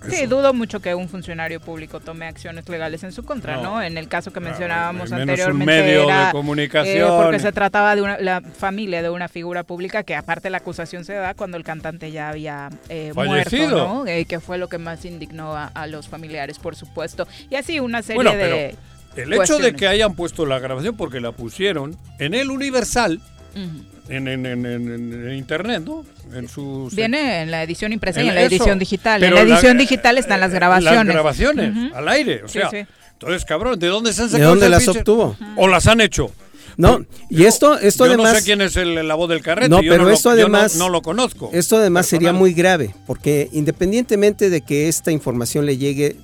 Sí, 0.09 0.25
dudo 0.25 0.53
mucho 0.53 0.79
que 0.79 0.95
un 0.95 1.07
funcionario 1.09 1.59
público 1.59 1.99
tome 1.99 2.25
acciones 2.25 2.67
legales 2.67 3.03
en 3.03 3.11
su 3.11 3.23
contra, 3.23 3.57
¿no? 3.57 3.63
No. 3.63 3.81
En 3.81 3.97
el 3.97 4.07
caso 4.07 4.31
que 4.31 4.39
Claro, 4.39 4.49
mencionábamos 4.51 5.09
y 5.09 5.13
menos 5.13 5.23
un 5.23 5.29
anteriormente 5.29 5.65
medio 5.83 6.07
de 6.07 6.13
eh, 6.13 6.27
comunicación. 6.31 7.23
porque 7.23 7.39
se 7.39 7.51
trataba 7.51 7.95
de 7.95 8.01
una, 8.01 8.17
la 8.19 8.41
familia 8.41 9.01
de 9.01 9.09
una 9.09 9.27
figura 9.27 9.63
pública 9.63 10.03
que 10.03 10.15
aparte 10.15 10.49
la 10.49 10.57
acusación 10.57 11.05
se 11.05 11.13
da 11.13 11.33
cuando 11.33 11.57
el 11.57 11.63
cantante 11.63 12.11
ya 12.11 12.29
había 12.29 12.69
eh, 12.89 13.11
muerto. 13.13 13.55
¿no? 13.69 14.07
Eh, 14.07 14.25
que 14.25 14.39
fue 14.39 14.57
lo 14.57 14.69
que 14.69 14.77
más 14.77 15.05
indignó 15.05 15.55
a, 15.55 15.65
a 15.67 15.87
los 15.87 16.07
familiares, 16.07 16.57
por 16.57 16.75
supuesto. 16.75 17.27
Y 17.49 17.55
así 17.55 17.79
una 17.79 18.01
serie 18.01 18.15
Bueno, 18.15 18.31
de 18.31 18.75
pero 19.13 19.33
el 19.33 19.33
hecho 19.33 19.57
de 19.59 19.73
que 19.73 19.87
hayan 19.87 20.15
puesto 20.15 20.45
la 20.45 20.59
grabación, 20.59 20.95
porque 20.95 21.19
la 21.19 21.31
pusieron 21.31 21.97
en 22.17 22.33
el 22.33 22.49
Universal, 22.49 23.19
en, 23.53 23.85
en- 24.09 24.27
en- 24.27 24.45
en- 24.45 24.65
en 24.65 25.33
internet, 25.35 25.83
¿no? 25.85 26.05
En 26.33 26.47
su 26.47 26.89
Viene 26.93 27.41
en 27.41 27.51
la 27.51 27.63
edición 27.63 27.93
impresa 27.93 28.21
y 28.21 28.27
En 28.29 28.35
la 28.35 28.41
eso. 28.41 28.55
edición 28.55 28.79
digital. 28.79 29.23
En 29.23 29.33
la 29.33 29.43
la- 29.43 29.53
edición 29.53 29.77
digital 29.77 30.17
están 30.17 30.39
las 30.39 30.51
grabaciones. 30.53 31.05
Las 31.05 31.13
grabaciones, 31.15 31.93
al 31.93 32.07
aire. 32.09 32.43
O 32.43 32.47
Sí, 32.47 32.59
sea, 32.59 32.69
sí. 32.69 32.77
entonces, 33.13 33.45
cabrón, 33.45 33.79
¿de 33.79 33.87
dónde 33.87 34.13
se 34.13 34.21
han 34.21 34.27
¿De 34.27 34.31
sacado 34.33 34.49
dónde 34.51 34.67
esas 34.67 34.87
las 34.87 34.95
obtuvo? 34.97 35.35
O 35.57 35.67
las 35.67 35.87
han 35.87 36.01
hecho. 36.01 36.31
No, 36.77 37.05
y 37.29 37.43
esto, 37.43 37.77
esto 37.77 38.05
yo 38.05 38.13
además. 38.13 38.33
no 38.33 38.39
sé 38.39 38.45
quién 38.45 38.61
es 38.61 38.75
el- 38.77 39.05
la 39.07 39.15
voz 39.15 39.29
del 39.29 39.41
carrete. 39.41 39.69
No, 39.69 39.81
yo 39.81 39.91
pero 39.91 40.05
lo- 40.05 40.09
esto 40.11 40.29
yo 40.35 40.47
no- 40.47 40.55
además. 40.57 40.75
no, 40.77 40.87
lo 40.89 41.01
conozco. 41.01 41.49
Esto 41.53 41.75
además 41.77 42.07
sería 42.07 42.31
muy 42.33 42.53
grave, 42.53 42.95
porque 43.05 43.49
independientemente 43.51 44.49
de 44.49 44.61
que 44.61 44.87
esta 44.87 45.11
información 45.11 45.65
le 45.65 45.77
llegue. 45.77 46.15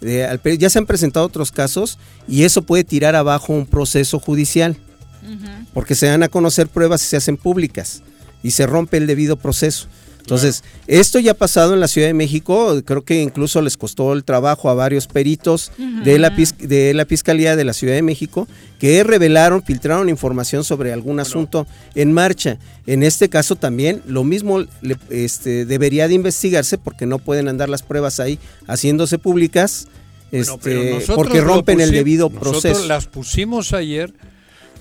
de- 0.00 0.24
al 0.24 0.40
ya 0.58 0.70
se 0.70 0.78
han 0.78 0.86
presentado 0.86 1.26
otros 1.26 1.50
casos 1.50 1.98
y 2.28 2.44
eso 2.44 2.62
puede 2.62 2.84
tirar 2.84 3.16
abajo 3.16 3.52
un 3.52 3.66
proceso 3.66 4.20
judicial, 4.20 4.76
porque 5.74 5.94
se 5.94 6.06
dan 6.06 6.22
a 6.22 6.28
conocer 6.28 6.68
pruebas 6.68 7.02
y 7.02 7.06
se 7.06 7.16
hacen 7.16 7.36
públicas 7.36 8.02
y 8.42 8.50
se 8.52 8.66
rompe 8.66 8.96
el 8.96 9.06
debido 9.06 9.36
proceso. 9.36 9.86
Entonces, 10.20 10.62
esto 10.86 11.18
ya 11.20 11.30
ha 11.30 11.34
pasado 11.34 11.72
en 11.72 11.80
la 11.80 11.88
Ciudad 11.88 12.06
de 12.06 12.12
México, 12.12 12.82
creo 12.84 13.02
que 13.02 13.22
incluso 13.22 13.62
les 13.62 13.78
costó 13.78 14.12
el 14.12 14.24
trabajo 14.24 14.68
a 14.68 14.74
varios 14.74 15.06
peritos 15.06 15.72
de, 16.04 16.18
la, 16.18 16.28
de 16.58 16.92
la 16.92 17.06
Fiscalía 17.06 17.56
de 17.56 17.64
la 17.64 17.72
Ciudad 17.72 17.94
de 17.94 18.02
México 18.02 18.46
que 18.78 19.02
revelaron, 19.04 19.62
filtraron 19.62 20.10
información 20.10 20.64
sobre 20.64 20.92
algún 20.92 21.18
asunto 21.18 21.66
en 21.94 22.12
marcha. 22.12 22.58
En 22.86 23.04
este 23.04 23.30
caso 23.30 23.56
también 23.56 24.02
lo 24.06 24.22
mismo 24.22 24.60
le- 24.82 24.98
este, 25.08 25.64
debería 25.64 26.08
de 26.08 26.14
investigarse 26.14 26.76
porque 26.76 27.06
no 27.06 27.18
pueden 27.18 27.48
andar 27.48 27.70
las 27.70 27.82
pruebas 27.82 28.20
ahí 28.20 28.38
haciéndose 28.66 29.16
públicas 29.16 29.88
este, 30.30 31.00
porque 31.14 31.40
rompen 31.40 31.80
el 31.80 31.90
debido 31.90 32.28
nosotros 32.28 32.60
proceso. 32.60 32.86
las 32.86 33.06
pusimos 33.06 33.72
ayer 33.72 34.12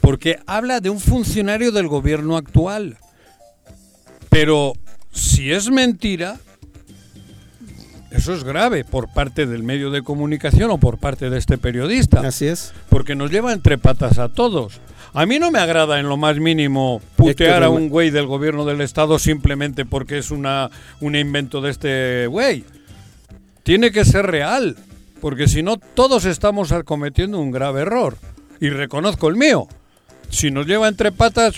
porque 0.08 0.40
habla 0.46 0.80
de 0.80 0.90
un 0.90 1.02
funcionario 1.02 1.74
del 1.74 1.90
gobierno 1.90 2.38
actual. 2.38 2.96
Pero 4.30 4.72
si 5.12 5.52
es 5.52 5.70
mentira, 5.70 6.38
eso 8.12 8.34
es 8.34 8.46
grave 8.46 8.86
por 8.86 9.12
parte 9.12 9.46
del 9.46 9.64
medio 9.64 9.92
de 9.92 10.04
comunicación 10.04 10.72
o 10.72 10.78
por 10.78 10.98
parte 10.98 11.30
de 11.30 11.38
este 11.38 11.58
periodista. 11.58 12.22
Así 12.22 12.48
es. 12.48 12.72
Porque 12.88 13.16
nos 13.16 13.32
lleva 13.32 13.52
entre 13.52 13.78
patas 13.78 14.18
a 14.18 14.30
todos. 14.30 14.80
A 15.12 15.26
mí 15.26 15.40
no 15.40 15.52
me 15.52 15.60
agrada 15.60 16.00
en 16.00 16.08
lo 16.08 16.16
más 16.16 16.40
mínimo 16.40 17.02
putear 17.18 17.64
a 17.64 17.70
un 17.70 17.90
güey 17.90 18.10
del 18.10 18.28
gobierno 18.28 18.64
del 18.64 18.80
estado 18.80 19.20
simplemente 19.20 19.84
porque 19.84 20.20
es 20.20 20.32
una, 20.32 20.72
un 21.02 21.18
invento 21.18 21.60
de 21.60 21.70
este 21.70 22.28
güey. 22.28 22.64
Tiene 23.64 23.92
que 23.92 24.06
ser 24.06 24.26
real, 24.26 24.78
porque 25.20 25.50
si 25.50 25.64
no 25.64 25.76
todos 25.76 26.24
estamos 26.24 26.74
cometiendo 26.86 27.42
un 27.42 27.52
grave 27.52 27.82
error. 27.82 28.16
Y 28.62 28.70
reconozco 28.70 29.28
el 29.28 29.36
mío. 29.36 29.68
Si 30.30 30.52
nos 30.52 30.66
lleva 30.68 30.88
entre 30.88 31.12
patas, 31.12 31.56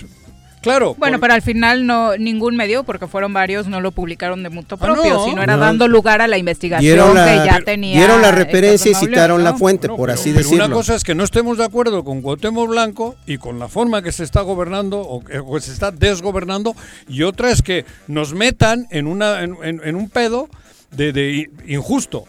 claro. 0.62 0.96
Bueno, 0.98 1.18
por- 1.18 1.22
pero 1.22 1.34
al 1.34 1.42
final 1.42 1.86
no 1.88 2.16
ningún 2.18 2.56
medio, 2.56 2.84
porque 2.84 3.08
fueron 3.08 3.34
varios, 3.34 3.68
no 3.68 3.82
lo 3.82 3.92
publicaron 3.92 4.44
de 4.44 4.50
mutuo 4.50 4.78
Ah, 4.82 4.86
propio, 4.86 5.14
no. 5.16 5.26
sino 5.26 5.42
era 5.42 5.56
No. 5.56 5.62
dando 5.62 5.88
lugar 5.88 6.22
a 6.22 6.28
la 6.28 6.38
investigación 6.38 6.82
Dieron 6.82 7.16
la, 7.16 7.26
que 7.26 7.36
ya 7.46 7.54
pero- 7.54 7.66
tenía. 7.66 7.98
dieron 7.98 8.22
la 8.22 8.32
referencia 8.32 8.92
y 8.92 8.96
citaron 8.96 9.44
la 9.44 9.56
fuente, 9.56 9.88
por 9.88 9.98
pero- 10.02 10.14
así 10.14 10.30
pero 10.32 10.44
decirlo. 10.44 10.66
una 10.66 10.74
cosa 10.74 10.96
es 10.96 11.04
que 11.04 11.16
no 11.16 11.24
estemos 11.24 11.58
de 11.58 11.66
acuerdo 11.66 12.04
con 12.04 12.22
Cuauhtémoc 12.22 12.70
Blanco 12.70 13.16
y 13.26 13.38
con 13.38 13.58
la 13.60 13.68
forma 13.68 14.02
que 14.02 14.12
se 14.12 14.24
está 14.24 14.42
gobernando 14.42 15.00
o 15.00 15.24
que 15.24 15.40
o 15.40 15.60
se 15.60 15.72
está 15.72 15.92
desgobernando 15.92 16.76
y 17.08 17.24
otra 17.24 17.52
es 17.52 17.62
que 17.62 17.86
nos 18.08 18.34
metan 18.34 18.86
en 18.92 19.08
una 19.08 19.44
en, 19.44 19.56
en- 19.64 19.82
en 19.84 19.96
un 19.96 20.10
pedo 20.10 20.48
de, 20.92 21.12
de 21.14 21.50
injusto. 21.68 22.26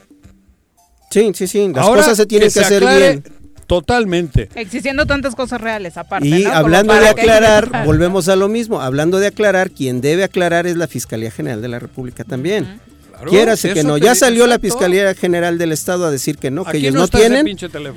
Sí, 1.10 1.32
sí, 1.34 1.46
sí, 1.48 1.68
las 1.74 1.84
Ahora 1.86 2.02
cosas 2.02 2.16
se 2.18 2.26
tienen 2.26 2.50
que, 2.52 2.60
hacer 2.60 2.76
aclare 2.84 3.08
bien. 3.10 3.24
Totalmente. 3.70 4.48
Existiendo 4.56 5.06
tantas 5.06 5.36
cosas 5.36 5.60
reales 5.60 5.96
aparte. 5.96 6.26
Y 6.26 6.44
hablando 6.44 6.92
de 6.92 7.00
que- 7.14 7.20
aclarar, 7.22 7.84
volvemos 7.86 8.28
a 8.28 8.34
lo 8.34 8.48
mismo. 8.48 8.80
Hablando 8.80 9.20
de 9.20 9.28
aclarar, 9.28 9.70
quien 9.70 10.00
debe 10.00 10.24
aclarar 10.24 10.66
es 10.66 10.76
la 10.76 10.88
Fiscalía 10.88 11.30
General 11.30 11.62
de 11.62 11.68
la 11.68 11.78
República 11.78 12.24
también. 12.24 12.80
Claro, 13.12 13.30
Quiérase 13.30 13.72
que 13.72 13.84
no. 13.84 13.96
Ya 13.96 14.16
salió 14.16 14.46
la. 14.48 14.58
Fiscalía 14.58 15.14
General 15.14 15.56
del 15.56 15.70
Estado 15.70 16.04
a 16.06 16.10
decir 16.10 16.36
que 16.36 16.50
no, 16.50 16.64
que 16.64 16.70
Aquí 16.70 16.78
ellos 16.88 16.94
no 16.94 17.06
tienen. 17.06 17.46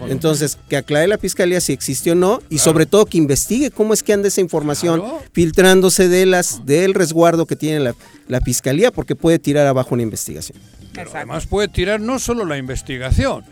Entonces, 0.10 0.60
que 0.70 0.78
aclare 0.78 1.08
la 1.08 1.18
Fiscalía 1.18 1.60
si 1.60 1.74
existió 1.74 2.12
o 2.14 2.16
no 2.16 2.40
y 2.52 2.60
sobre 2.60 2.86
todo 2.86 3.06
que 3.08 3.18
investigue 3.18 3.72
cómo 3.72 3.94
es 3.96 4.04
que 4.04 4.14
anda 4.14 4.28
esa 4.28 4.42
información 4.42 5.00
Claro. 5.00 5.24
filtrándose 5.32 6.08
de 6.08 6.26
las 6.28 6.66
del 6.68 6.94
resguardo 6.94 7.46
que 7.48 7.56
tiene 7.56 7.80
la, 7.80 7.96
la 8.28 8.42
Fiscalía 8.42 8.92
porque 8.92 9.16
puede 9.16 9.40
tirar 9.40 9.66
abajo 9.66 9.96
una 9.96 10.04
investigación. 10.04 10.58
Pero 10.94 11.10
además 11.16 11.48
puede 11.48 11.68
tirar 11.68 12.00
no 12.00 12.20
solo 12.20 12.46
la 12.46 12.58
investigación, 12.58 13.44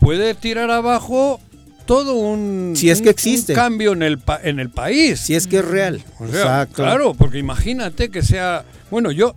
puede 0.00 0.34
tirar 0.34 0.70
abajo 0.70 1.40
todo 1.86 2.14
un, 2.14 2.74
Si 2.76 2.90
es 2.90 3.00
que 3.00 3.10
existe. 3.10 3.52
un 3.52 3.56
cambio 3.56 3.92
en 3.92 4.02
el, 4.02 4.18
pa- 4.18 4.40
en 4.42 4.58
el 4.60 4.70
país. 4.70 5.20
Si 5.20 5.34
es 5.34 5.46
que 5.46 5.58
es 5.58 5.64
real. 5.64 6.02
O 6.18 6.26
sea, 6.28 6.40
Exacto. 6.40 6.74
claro, 6.82 7.14
porque 7.14 7.38
imagínate 7.38 8.10
que 8.10 8.22
sea... 8.22 8.64
Bueno, 8.90 9.10
yo, 9.12 9.34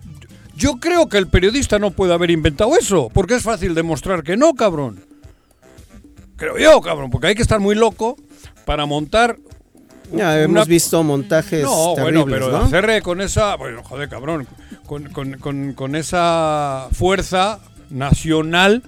yo 0.56 0.76
creo 0.80 1.08
que 1.08 1.18
el 1.18 1.28
periodista 1.28 1.80
no 1.80 1.92
puede 1.92 2.14
haber 2.14 2.32
inventado 2.32 2.76
eso, 2.78 3.10
porque 3.14 3.36
es 3.36 3.44
fácil 3.44 3.74
demostrar 3.76 4.24
que 4.24 4.36
no, 4.36 4.54
cabrón. 4.56 5.00
Creo 6.36 6.58
yo, 6.58 6.82
cabrón, 6.82 7.10
porque 7.12 7.28
hay 7.28 7.36
que 7.36 7.42
estar 7.42 7.60
muy 7.60 7.76
loco 7.76 8.18
para 8.66 8.86
montar... 8.86 9.38
Ya 10.12 10.16
una- 10.30 10.40
hemos 10.42 10.68
visto 10.68 11.04
montajes 11.04 11.62
No, 11.64 11.94
terribles, 11.96 12.24
bueno, 12.26 12.26
pero 12.26 12.52
¿no? 12.52 12.66
hacerle 12.66 13.02
con 13.02 13.22
esa... 13.22 13.56
Bueno, 13.56 13.84
joder, 13.84 14.10
cabrón, 14.10 14.48
con, 14.86 15.04
con- 15.10 15.34
con- 15.38 15.74
con 15.74 15.96
esa 15.96 16.88
fuerza 16.94 17.60
nacional 17.92 18.82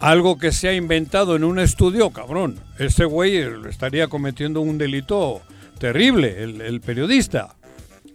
algo 0.00 0.38
que 0.38 0.52
se 0.52 0.68
ha 0.68 0.74
inventado 0.74 1.36
en 1.36 1.44
un 1.44 1.58
estudio, 1.58 2.10
cabrón. 2.10 2.56
Este 2.78 3.04
güey 3.04 3.38
estaría 3.68 4.08
cometiendo 4.08 4.60
un 4.60 4.78
delito 4.78 5.40
terrible, 5.78 6.42
el, 6.42 6.60
el 6.60 6.80
periodista. 6.80 7.54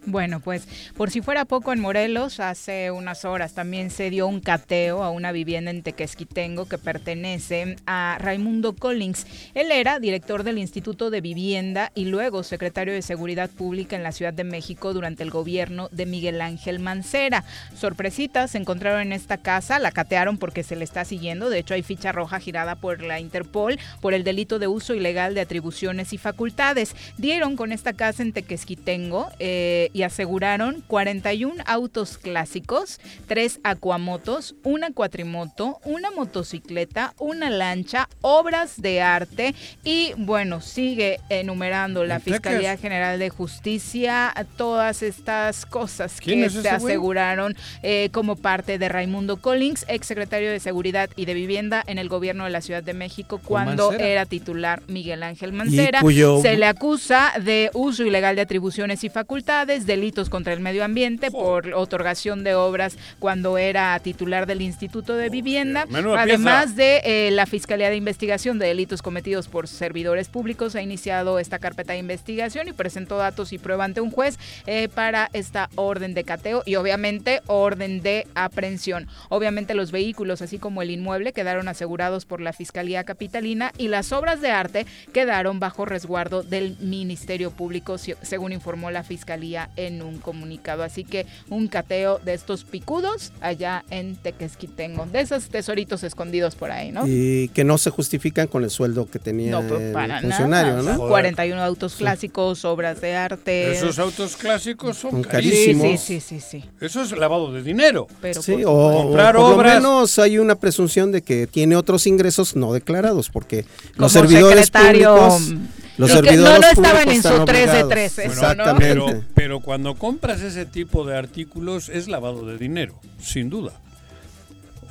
Bueno, 0.05 0.39
pues 0.39 0.67
por 0.95 1.11
si 1.11 1.21
fuera 1.21 1.45
poco 1.45 1.73
en 1.73 1.79
Morelos, 1.79 2.39
hace 2.39 2.89
unas 2.89 3.25
horas 3.25 3.53
también 3.53 3.91
se 3.91 4.09
dio 4.09 4.27
un 4.27 4.39
cateo 4.39 5.03
a 5.03 5.09
una 5.09 5.31
vivienda 5.31 5.71
en 5.71 5.83
Tequesquitengo 5.83 6.67
que 6.67 6.77
pertenece 6.77 7.75
a 7.85 8.17
Raimundo 8.19 8.75
Collins. 8.75 9.27
Él 9.53 9.71
era 9.71 9.99
director 9.99 10.43
del 10.43 10.57
Instituto 10.57 11.09
de 11.09 11.21
Vivienda 11.21 11.91
y 11.95 12.05
luego 12.05 12.43
secretario 12.43 12.93
de 12.93 13.01
Seguridad 13.01 13.49
Pública 13.49 13.95
en 13.95 14.03
la 14.03 14.13
Ciudad 14.13 14.33
de 14.33 14.45
México 14.45 14.93
durante 14.93 15.23
el 15.23 15.31
gobierno 15.31 15.89
de 15.91 16.05
Miguel 16.05 16.41
Ángel 16.41 16.79
Mancera. 16.79 17.43
Sorpresitas 17.75 18.51
se 18.51 18.57
encontraron 18.57 19.01
en 19.01 19.13
esta 19.13 19.37
casa, 19.37 19.79
la 19.79 19.91
catearon 19.91 20.37
porque 20.37 20.63
se 20.63 20.75
le 20.75 20.85
está 20.85 21.03
siguiendo, 21.03 21.49
de 21.49 21.59
hecho 21.59 21.73
hay 21.73 21.83
ficha 21.83 22.11
roja 22.11 22.39
girada 22.39 22.75
por 22.75 23.01
la 23.01 23.19
Interpol 23.19 23.77
por 24.01 24.13
el 24.13 24.23
delito 24.23 24.59
de 24.59 24.67
uso 24.67 24.95
ilegal 24.95 25.35
de 25.35 25.41
atribuciones 25.41 26.13
y 26.13 26.17
facultades. 26.17 26.95
Dieron 27.17 27.57
con 27.57 27.71
esta 27.71 27.93
casa 27.93 28.23
en 28.23 28.33
Tequesquitengo 28.33 29.29
eh, 29.39 29.89
y 29.93 29.98
y 29.99 30.03
aseguraron 30.03 30.81
41 30.87 31.61
autos 31.65 32.17
clásicos, 32.17 33.01
3 33.27 33.59
acuamotos, 33.65 34.55
una 34.63 34.93
cuatrimoto, 34.93 35.81
una 35.83 36.09
motocicleta, 36.09 37.13
una 37.19 37.49
lancha, 37.49 38.07
obras 38.21 38.81
de 38.81 39.01
arte 39.01 39.53
y 39.83 40.13
bueno, 40.15 40.61
sigue 40.61 41.19
enumerando 41.27 42.05
la 42.05 42.21
Fiscalía 42.21 42.77
General 42.77 43.19
de 43.19 43.29
Justicia 43.29 44.33
todas 44.55 45.03
estas 45.03 45.65
cosas 45.65 46.21
que 46.21 46.49
se 46.49 46.69
aseguraron 46.69 47.57
eh, 47.83 48.07
como 48.13 48.37
parte 48.37 48.77
de 48.77 48.87
Raimundo 48.87 49.35
Collins, 49.35 49.85
exsecretario 49.89 50.49
de 50.49 50.61
Seguridad 50.61 51.09
y 51.17 51.25
de 51.25 51.33
Vivienda 51.33 51.83
en 51.87 51.97
el 51.97 52.07
gobierno 52.07 52.45
de 52.45 52.51
la 52.51 52.61
Ciudad 52.61 52.83
de 52.83 52.93
México 52.93 53.41
cuando 53.43 53.91
era 53.91 54.25
titular 54.25 54.81
Miguel 54.87 55.23
Ángel 55.23 55.51
Mancera. 55.51 55.99
Se 56.41 56.55
le 56.55 56.67
acusa 56.67 57.33
de 57.43 57.69
uso 57.73 58.05
ilegal 58.05 58.37
de 58.37 58.43
atribuciones 58.43 59.03
y 59.03 59.09
facultades, 59.09 59.78
delitos 59.85 60.29
contra 60.29 60.53
el 60.53 60.59
medio 60.59 60.83
ambiente 60.83 61.31
por 61.31 61.73
otorgación 61.73 62.43
de 62.43 62.55
obras 62.55 62.97
cuando 63.19 63.57
era 63.57 63.99
titular 63.99 64.45
del 64.45 64.61
Instituto 64.61 65.15
de 65.15 65.29
Vivienda, 65.29 65.87
además 66.17 66.75
de 66.75 67.01
eh, 67.03 67.31
la 67.31 67.45
Fiscalía 67.45 67.89
de 67.89 67.95
Investigación 67.95 68.59
de 68.59 68.67
Delitos 68.67 69.01
Cometidos 69.01 69.47
por 69.47 69.67
Servidores 69.67 70.29
Públicos 70.29 70.75
ha 70.75 70.81
iniciado 70.81 71.39
esta 71.39 71.59
carpeta 71.59 71.93
de 71.93 71.99
investigación 71.99 72.67
y 72.67 72.73
presentó 72.73 73.17
datos 73.17 73.53
y 73.53 73.57
prueba 73.57 73.85
ante 73.85 74.01
un 74.01 74.11
juez 74.11 74.37
eh, 74.65 74.89
para 74.93 75.29
esta 75.33 75.69
orden 75.75 76.13
de 76.13 76.23
cateo 76.23 76.63
y 76.65 76.75
obviamente 76.75 77.41
orden 77.47 78.01
de 78.01 78.27
aprehensión. 78.35 79.07
Obviamente 79.29 79.73
los 79.73 79.91
vehículos 79.91 80.41
así 80.41 80.57
como 80.57 80.81
el 80.81 80.91
inmueble 80.91 81.33
quedaron 81.33 81.67
asegurados 81.67 82.25
por 82.25 82.41
la 82.41 82.53
Fiscalía 82.53 83.03
Capitalina 83.03 83.71
y 83.77 83.87
las 83.87 84.11
obras 84.11 84.41
de 84.41 84.51
arte 84.51 84.85
quedaron 85.13 85.59
bajo 85.59 85.85
resguardo 85.85 86.43
del 86.43 86.77
Ministerio 86.79 87.51
Público, 87.51 87.97
según 87.97 88.53
informó 88.53 88.91
la 88.91 89.03
Fiscalía 89.03 89.68
en 89.75 90.01
un 90.01 90.17
comunicado. 90.19 90.83
Así 90.83 91.03
que 91.03 91.25
un 91.49 91.67
cateo 91.67 92.19
de 92.19 92.33
estos 92.33 92.63
picudos 92.63 93.31
allá 93.41 93.83
en 93.89 94.15
Tequesquitengo, 94.15 95.05
de 95.05 95.21
esos 95.21 95.49
tesoritos 95.49 96.03
escondidos 96.03 96.55
por 96.55 96.71
ahí, 96.71 96.91
¿no? 96.91 97.05
Y 97.07 97.49
que 97.49 97.63
no 97.63 97.77
se 97.77 97.89
justifican 97.89 98.47
con 98.47 98.63
el 98.63 98.69
sueldo 98.69 99.09
que 99.09 99.19
tenía 99.19 99.51
no, 99.51 99.67
pues, 99.67 99.81
el 99.81 100.21
funcionario, 100.21 100.81
¿no? 100.81 100.97
41 101.07 101.61
autos 101.61 101.95
clásicos, 101.95 102.65
obras 102.65 103.01
de 103.01 103.15
arte. 103.15 103.71
Esos 103.71 103.99
autos 103.99 104.35
clásicos 104.35 104.97
son, 104.97 105.23
carísimos. 105.23 105.99
Sí, 106.01 106.19
sí, 106.19 106.39
sí, 106.39 106.39
sí, 106.39 106.69
Eso 106.79 107.01
es 107.01 107.11
lavado 107.11 107.51
de 107.51 107.63
dinero. 107.63 108.07
Pero 108.21 108.41
sí, 108.41 108.63
o, 108.65 109.03
comprar 109.03 109.35
por 109.35 109.53
obras. 109.53 109.75
lo 109.75 109.89
menos 109.89 110.19
hay 110.19 110.37
una 110.37 110.55
presunción 110.55 111.11
de 111.11 111.21
que 111.21 111.47
tiene 111.47 111.75
otros 111.75 112.07
ingresos 112.07 112.55
no 112.55 112.73
declarados, 112.73 113.29
porque 113.29 113.65
los 113.95 114.11
servidores 114.11 114.69
públicos 114.71 115.53
los 115.99 116.11
servidores 116.11 116.59
no, 116.59 116.59
no 116.59 116.67
estaban 116.67 117.09
en 117.09 117.21
su 117.21 117.45
3 117.45 117.73
de 117.73 117.83
13. 117.83 118.25
Exactamente. 118.25 118.87
Pero, 118.87 119.23
pero 119.35 119.59
cuando 119.59 119.95
compras 119.95 120.41
ese 120.41 120.65
tipo 120.65 121.05
de 121.05 121.17
artículos 121.17 121.89
es 121.89 122.07
lavado 122.07 122.45
de 122.45 122.57
dinero, 122.57 122.99
sin 123.19 123.49
duda 123.49 123.73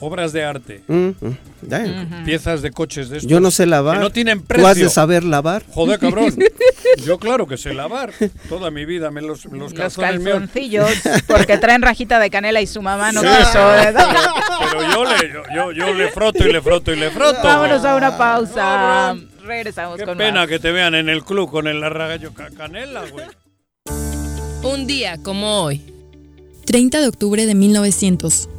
obras 0.00 0.32
de 0.32 0.44
arte, 0.44 0.82
mm, 0.86 1.08
mm, 1.08 2.24
piezas 2.24 2.62
de 2.62 2.70
coches 2.70 3.08
de 3.08 3.18
estos, 3.18 3.30
Yo 3.30 3.40
no 3.40 3.50
sé 3.50 3.66
lavar. 3.66 3.98
no 3.98 4.10
tienen 4.10 4.42
precio. 4.42 4.64
¿Tú 4.64 4.68
has 4.68 4.78
de 4.78 4.90
saber 4.90 5.24
lavar? 5.24 5.64
Joder, 5.70 5.98
cabrón. 5.98 6.34
Yo 7.04 7.18
claro 7.18 7.46
que 7.46 7.56
sé 7.56 7.74
lavar. 7.74 8.12
Toda 8.48 8.70
mi 8.70 8.84
vida 8.84 9.10
me 9.10 9.20
los, 9.20 9.44
los, 9.46 9.72
los 9.72 9.94
calzoncillos, 9.98 10.90
porque 11.26 11.58
traen 11.58 11.82
rajita 11.82 12.18
de 12.18 12.30
canela 12.30 12.60
y 12.60 12.66
su 12.66 12.80
mamá 12.80 13.12
no 13.12 13.22
quiso. 13.22 13.58
Pero 14.70 14.92
yo 14.92 15.04
le, 15.04 15.32
yo, 15.54 15.72
yo, 15.72 15.94
le 15.94 16.10
froto 16.10 16.46
y 16.46 16.52
le 16.52 16.60
froto 16.60 16.92
y 16.92 16.96
le 16.96 17.10
froto. 17.10 17.40
Vámonos 17.42 17.84
a 17.84 17.96
una 17.96 18.16
pausa. 18.16 19.16
Regresamos 19.48 19.98
Qué 19.98 20.06
pena 20.06 20.46
que 20.46 20.58
te 20.58 20.70
vean 20.72 20.94
en 20.94 21.08
el 21.08 21.24
club 21.24 21.50
con 21.50 21.66
el 21.68 21.82
arragallo 21.82 22.34
canela, 22.34 23.04
güey. 23.10 23.24
Un 24.62 24.86
día 24.86 25.16
como 25.22 25.62
hoy. 25.62 25.80
30 26.66 27.00
de 27.00 27.08
octubre 27.08 27.46
de 27.46 27.54
1900 27.54 28.50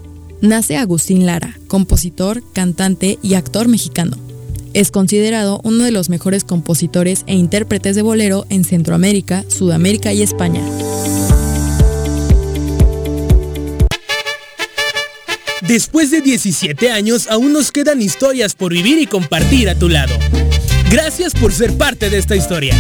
nace 0.42 0.78
Agustín 0.78 1.28
Lara, 1.28 1.56
compositor, 1.68 2.42
cantante 2.54 3.20
y 3.22 3.36
actor 3.36 3.68
mexicano. 3.68 4.18
Es 4.74 4.90
considerado 4.90 5.62
uno 5.64 5.84
de 5.84 5.92
los 5.92 6.10
mejores 6.10 6.44
compositores 6.44 7.24
e 7.28 7.36
intérpretes 7.36 7.96
de 7.96 8.02
bolero 8.02 8.48
en 8.50 8.64
Centroamérica, 8.64 9.44
Sudamérica 9.48 10.12
y 10.12 10.24
España. 10.24 10.64
Después 15.62 16.10
de 16.10 16.22
17 16.22 16.90
años, 16.90 17.28
aún 17.28 17.54
nos 17.54 17.72
quedan 17.72 18.02
historias 18.02 18.56
por 18.56 18.74
vivir 18.74 18.98
y 18.98 19.06
compartir 19.06 19.70
a 19.70 19.76
tu 19.76 19.88
lado. 19.88 20.16
Gracias 20.90 21.36
por 21.36 21.54
ser 21.54 21.78
parte 21.78 22.10
de 22.10 22.18
esta 22.18 22.36
historia. 22.36 22.74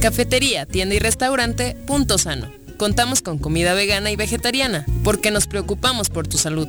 Cafetería, 0.00 0.64
tienda 0.64 0.94
y 0.94 1.00
restaurante, 1.00 1.76
punto 1.86 2.18
sano 2.18 2.56
contamos 2.78 3.20
con 3.20 3.36
comida 3.38 3.74
vegana 3.74 4.10
y 4.10 4.16
vegetariana, 4.16 4.86
porque 5.04 5.30
nos 5.30 5.46
preocupamos 5.46 6.08
por 6.08 6.26
tu 6.26 6.38
salud. 6.38 6.68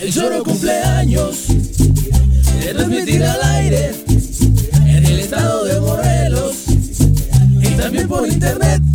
El 0.00 0.12
choro 0.12 0.42
cumpleaños 0.42 1.46
se 2.62 2.74
transmitirá 2.74 3.32
al 3.32 3.42
aire 3.56 3.90
en 4.86 5.04
el 5.04 5.18
estado 5.18 5.64
de 5.64 5.80
Morelos 5.80 6.64
y 7.60 7.68
también 7.70 8.08
por 8.08 8.26
internet. 8.26 8.91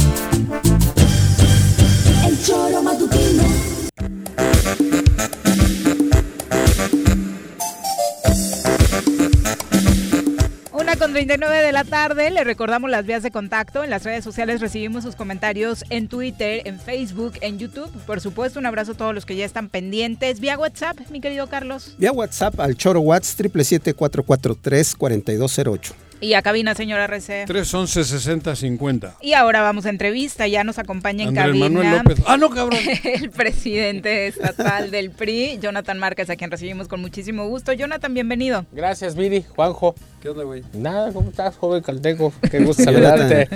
39 11.17 11.65
de 11.65 11.71
la 11.71 11.83
tarde, 11.83 12.29
le 12.29 12.43
recordamos 12.43 12.91
las 12.91 13.03
vías 13.03 13.23
de 13.23 13.31
contacto. 13.31 13.83
En 13.83 13.89
las 13.89 14.03
redes 14.03 14.23
sociales 14.23 14.61
recibimos 14.61 15.03
sus 15.03 15.15
comentarios 15.15 15.83
en 15.89 16.09
Twitter, 16.09 16.61
en 16.65 16.79
Facebook, 16.79 17.39
en 17.41 17.57
YouTube. 17.57 17.89
Por 18.05 18.21
supuesto, 18.21 18.59
un 18.59 18.67
abrazo 18.67 18.91
a 18.91 18.95
todos 18.95 19.15
los 19.15 19.25
que 19.25 19.35
ya 19.35 19.43
están 19.43 19.69
pendientes. 19.69 20.39
Vía 20.39 20.59
WhatsApp, 20.59 20.99
mi 21.09 21.19
querido 21.19 21.47
Carlos. 21.47 21.95
Vía 21.97 22.11
WhatsApp 22.11 22.59
al 22.59 22.77
Choro 22.77 22.99
Watts 22.99 23.35
777-443-4208. 23.39 25.95
Y 26.19 26.33
a 26.33 26.41
cabina, 26.41 26.73
señora 26.73 27.05
RC. 27.05 27.45
311 27.45 28.03
60 28.03 28.55
50. 28.55 29.17
Y 29.21 29.33
ahora 29.33 29.61
vamos 29.61 29.85
a 29.85 29.89
entrevista, 29.89 30.47
ya 30.47 30.63
nos 30.63 30.79
acompaña 30.79 31.23
en 31.23 31.29
Andrés 31.29 31.45
cabina. 31.45 31.69
Manuel 31.69 31.97
López. 31.97 32.23
Ah, 32.25 32.37
no, 32.37 32.49
cabrón. 32.49 32.79
El 33.03 33.29
presidente 33.29 34.27
estatal 34.27 34.89
del 34.89 35.11
PRI, 35.11 35.59
Jonathan 35.61 35.99
Márquez, 35.99 36.29
a 36.31 36.35
quien 36.35 36.49
recibimos 36.49 36.87
con 36.87 37.01
muchísimo 37.01 37.47
gusto. 37.47 37.71
Jonathan, 37.73 38.13
bienvenido. 38.13 38.65
Gracias, 38.71 39.15
Viri, 39.15 39.45
Juanjo. 39.55 39.93
¿Qué 40.27 40.31
onda, 40.31 40.43
güey? 40.43 40.61
Nada, 40.73 41.13
¿cómo 41.13 41.29
estás, 41.29 41.55
joven 41.55 41.81
calteco? 41.81 42.33
Qué 42.51 42.59
gusto 42.59 42.83
saludarte. 42.83 43.47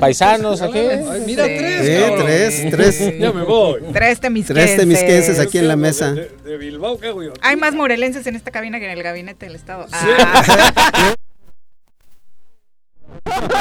Paisanos 0.00 0.60
aquí. 0.60 0.80
Ay, 0.80 1.22
mira, 1.24 1.44
tres. 1.44 1.86
Sí, 1.86 2.16
tres, 2.18 2.70
tres. 2.72 3.18
Ya 3.20 3.30
me 3.32 3.44
voy. 3.44 3.80
Tres 3.92 4.18
temisquenses. 4.18 4.64
Tres 4.64 4.76
temisquenses 4.76 5.38
aquí 5.38 5.58
en 5.58 5.68
la 5.68 5.76
mesa. 5.76 6.12
De, 6.12 6.28
de 6.44 6.56
Bilbao, 6.56 6.98
¿qué 6.98 7.06
yo? 7.06 7.32
Hay 7.40 7.54
más 7.54 7.72
morelenses 7.72 8.26
en 8.26 8.34
esta 8.34 8.50
cabina 8.50 8.80
que 8.80 8.86
en 8.86 8.90
el 8.98 9.02
gabinete 9.04 9.46
del 9.46 9.54
Estado. 9.54 9.86
Ah. 9.92 11.14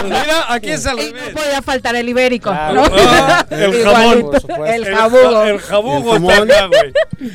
Mira, 0.03 0.51
aquí 0.51 0.71
es 0.71 0.87
al 0.87 0.97
revés. 0.97 1.13
no 1.13 1.39
podía 1.39 1.61
faltar 1.61 1.95
el 1.95 2.09
ibérico. 2.09 2.49
Claro. 2.49 2.87
¿no? 2.87 2.95
Ah, 2.97 3.45
el 3.51 3.83
jamón. 3.83 4.31
Por. 4.31 4.67
El 4.67 4.85
jabugo. 4.85 5.31
ja- 5.31 5.49
El 5.49 5.59
jabugo 5.59 6.15
está 6.15 6.37
acá, 6.41 6.65
güey. 6.65 7.31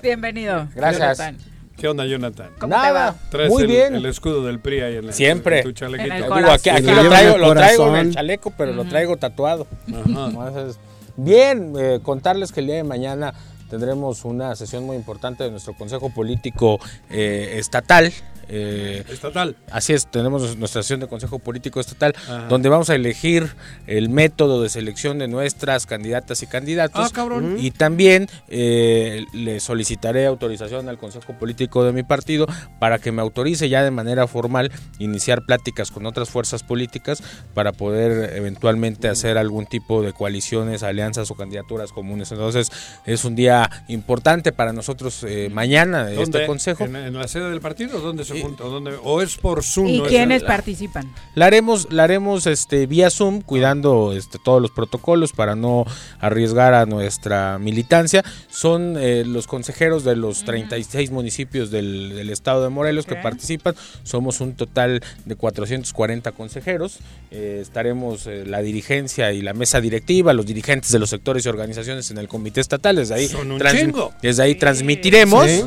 Bienvenido. 0.00 0.68
Gracias. 0.76 1.47
¿Qué 1.78 1.86
onda, 1.88 2.04
Jonathan? 2.06 2.50
¿Cómo 2.58 2.74
te 2.74 2.80
Nada, 2.80 2.92
va? 3.12 3.14
Traes 3.30 3.50
muy 3.50 3.62
el, 3.62 3.68
bien. 3.68 3.94
el 3.94 4.06
escudo 4.06 4.44
del 4.44 4.58
PRI 4.58 4.80
ahí 4.80 4.96
en, 4.96 5.06
la- 5.06 5.12
Siempre. 5.12 5.58
en 5.58 5.64
tu 5.64 5.72
chalequito. 5.72 6.06
En 6.08 6.12
el 6.16 6.22
Digo, 6.24 6.34
corazón. 6.34 6.54
aquí, 6.54 6.70
aquí 6.70 6.82
Lo 6.82 7.08
traigo, 7.08 7.38
lo 7.38 7.54
traigo 7.54 7.88
en 7.88 7.94
el 8.06 8.14
chaleco, 8.14 8.52
pero 8.56 8.72
lo 8.72 8.84
traigo 8.84 9.16
tatuado. 9.16 9.66
Ajá. 9.88 10.26
Entonces, 10.28 10.78
bien, 11.16 11.74
eh, 11.78 12.00
contarles 12.02 12.50
que 12.50 12.60
el 12.60 12.66
día 12.66 12.76
de 12.76 12.84
mañana 12.84 13.32
tendremos 13.70 14.24
una 14.24 14.56
sesión 14.56 14.84
muy 14.86 14.96
importante 14.96 15.44
de 15.44 15.50
nuestro 15.52 15.74
Consejo 15.74 16.10
Político 16.10 16.80
eh, 17.10 17.54
Estatal. 17.58 18.12
Eh, 18.48 19.04
Estatal. 19.08 19.56
Así 19.70 19.92
es, 19.92 20.06
tenemos 20.10 20.56
nuestra 20.56 20.82
sesión 20.82 21.00
de 21.00 21.06
Consejo 21.08 21.38
Político 21.38 21.80
Estatal, 21.80 22.14
Ajá. 22.16 22.46
donde 22.48 22.68
vamos 22.68 22.90
a 22.90 22.94
elegir 22.94 23.48
el 23.86 24.08
método 24.08 24.62
de 24.62 24.68
selección 24.68 25.18
de 25.18 25.28
nuestras 25.28 25.86
candidatas 25.86 26.42
y 26.42 26.46
candidatos. 26.46 27.06
Ah, 27.06 27.10
cabrón. 27.12 27.56
Y 27.60 27.70
también 27.70 28.26
eh, 28.48 29.24
le 29.32 29.60
solicitaré 29.60 30.26
autorización 30.26 30.88
al 30.88 30.98
Consejo 30.98 31.34
Político 31.38 31.84
de 31.84 31.92
mi 31.92 32.02
partido 32.02 32.46
para 32.78 32.98
que 32.98 33.12
me 33.12 33.22
autorice 33.22 33.68
ya 33.68 33.82
de 33.82 33.90
manera 33.90 34.26
formal 34.26 34.70
iniciar 34.98 35.42
pláticas 35.44 35.90
con 35.90 36.06
otras 36.06 36.30
fuerzas 36.30 36.62
políticas 36.62 37.22
para 37.54 37.72
poder 37.72 38.36
eventualmente 38.36 39.08
hacer 39.08 39.38
algún 39.38 39.66
tipo 39.66 40.02
de 40.02 40.12
coaliciones, 40.12 40.82
alianzas 40.82 41.30
o 41.30 41.34
candidaturas 41.34 41.92
comunes. 41.92 42.32
Entonces 42.32 42.70
es 43.04 43.24
un 43.24 43.34
día 43.36 43.68
importante 43.88 44.52
para 44.52 44.72
nosotros 44.72 45.24
eh, 45.24 45.50
mañana 45.52 46.08
este 46.10 46.16
¿Dónde? 46.22 46.46
consejo. 46.46 46.84
¿En, 46.84 46.96
en 46.96 47.14
la 47.14 47.28
sede 47.28 47.50
del 47.50 47.60
partido? 47.60 48.00
¿Dónde 48.00 48.24
se 48.24 48.37
junta? 48.42 48.64
¿O, 48.64 48.70
dónde? 48.70 48.92
¿O 49.02 49.22
es 49.22 49.36
por 49.36 49.62
Zoom? 49.62 49.86
¿Y 49.88 49.98
no 49.98 50.04
es 50.04 50.10
quiénes 50.10 50.42
participan? 50.42 51.12
La 51.34 51.46
haremos, 51.46 51.92
la 51.92 52.04
haremos 52.04 52.46
este, 52.46 52.86
vía 52.86 53.10
Zoom, 53.10 53.40
cuidando 53.42 54.12
este, 54.12 54.38
todos 54.38 54.60
los 54.62 54.70
protocolos 54.70 55.32
para 55.32 55.54
no 55.54 55.84
arriesgar 56.20 56.74
a 56.74 56.86
nuestra 56.86 57.58
militancia. 57.58 58.24
Son 58.48 58.96
eh, 58.98 59.24
los 59.26 59.46
consejeros 59.46 60.04
de 60.04 60.16
los 60.16 60.44
36 60.44 61.10
municipios 61.10 61.70
del, 61.70 62.14
del 62.14 62.30
estado 62.30 62.62
de 62.62 62.68
Morelos 62.68 63.06
que 63.06 63.16
participan. 63.16 63.74
Somos 64.02 64.40
un 64.40 64.54
total 64.54 65.00
de 65.24 65.34
440 65.36 66.32
consejeros. 66.32 66.98
Eh, 67.30 67.58
estaremos 67.62 68.26
eh, 68.26 68.44
la 68.46 68.60
dirigencia 68.62 69.32
y 69.32 69.42
la 69.42 69.52
mesa 69.54 69.80
directiva, 69.80 70.32
los 70.32 70.46
dirigentes 70.46 70.90
de 70.92 70.98
los 70.98 71.10
sectores 71.10 71.44
y 71.46 71.48
organizaciones 71.48 72.10
en 72.10 72.18
el 72.18 72.28
comité 72.28 72.60
estatal. 72.60 72.96
Desde 72.96 73.14
ahí, 73.14 73.28
Son 73.28 73.50
un 73.52 73.60
transmi- 73.60 73.80
chingo. 73.80 74.12
desde 74.22 74.42
ahí 74.42 74.54
transmitiremos. 74.54 75.46
Sí. 75.46 75.62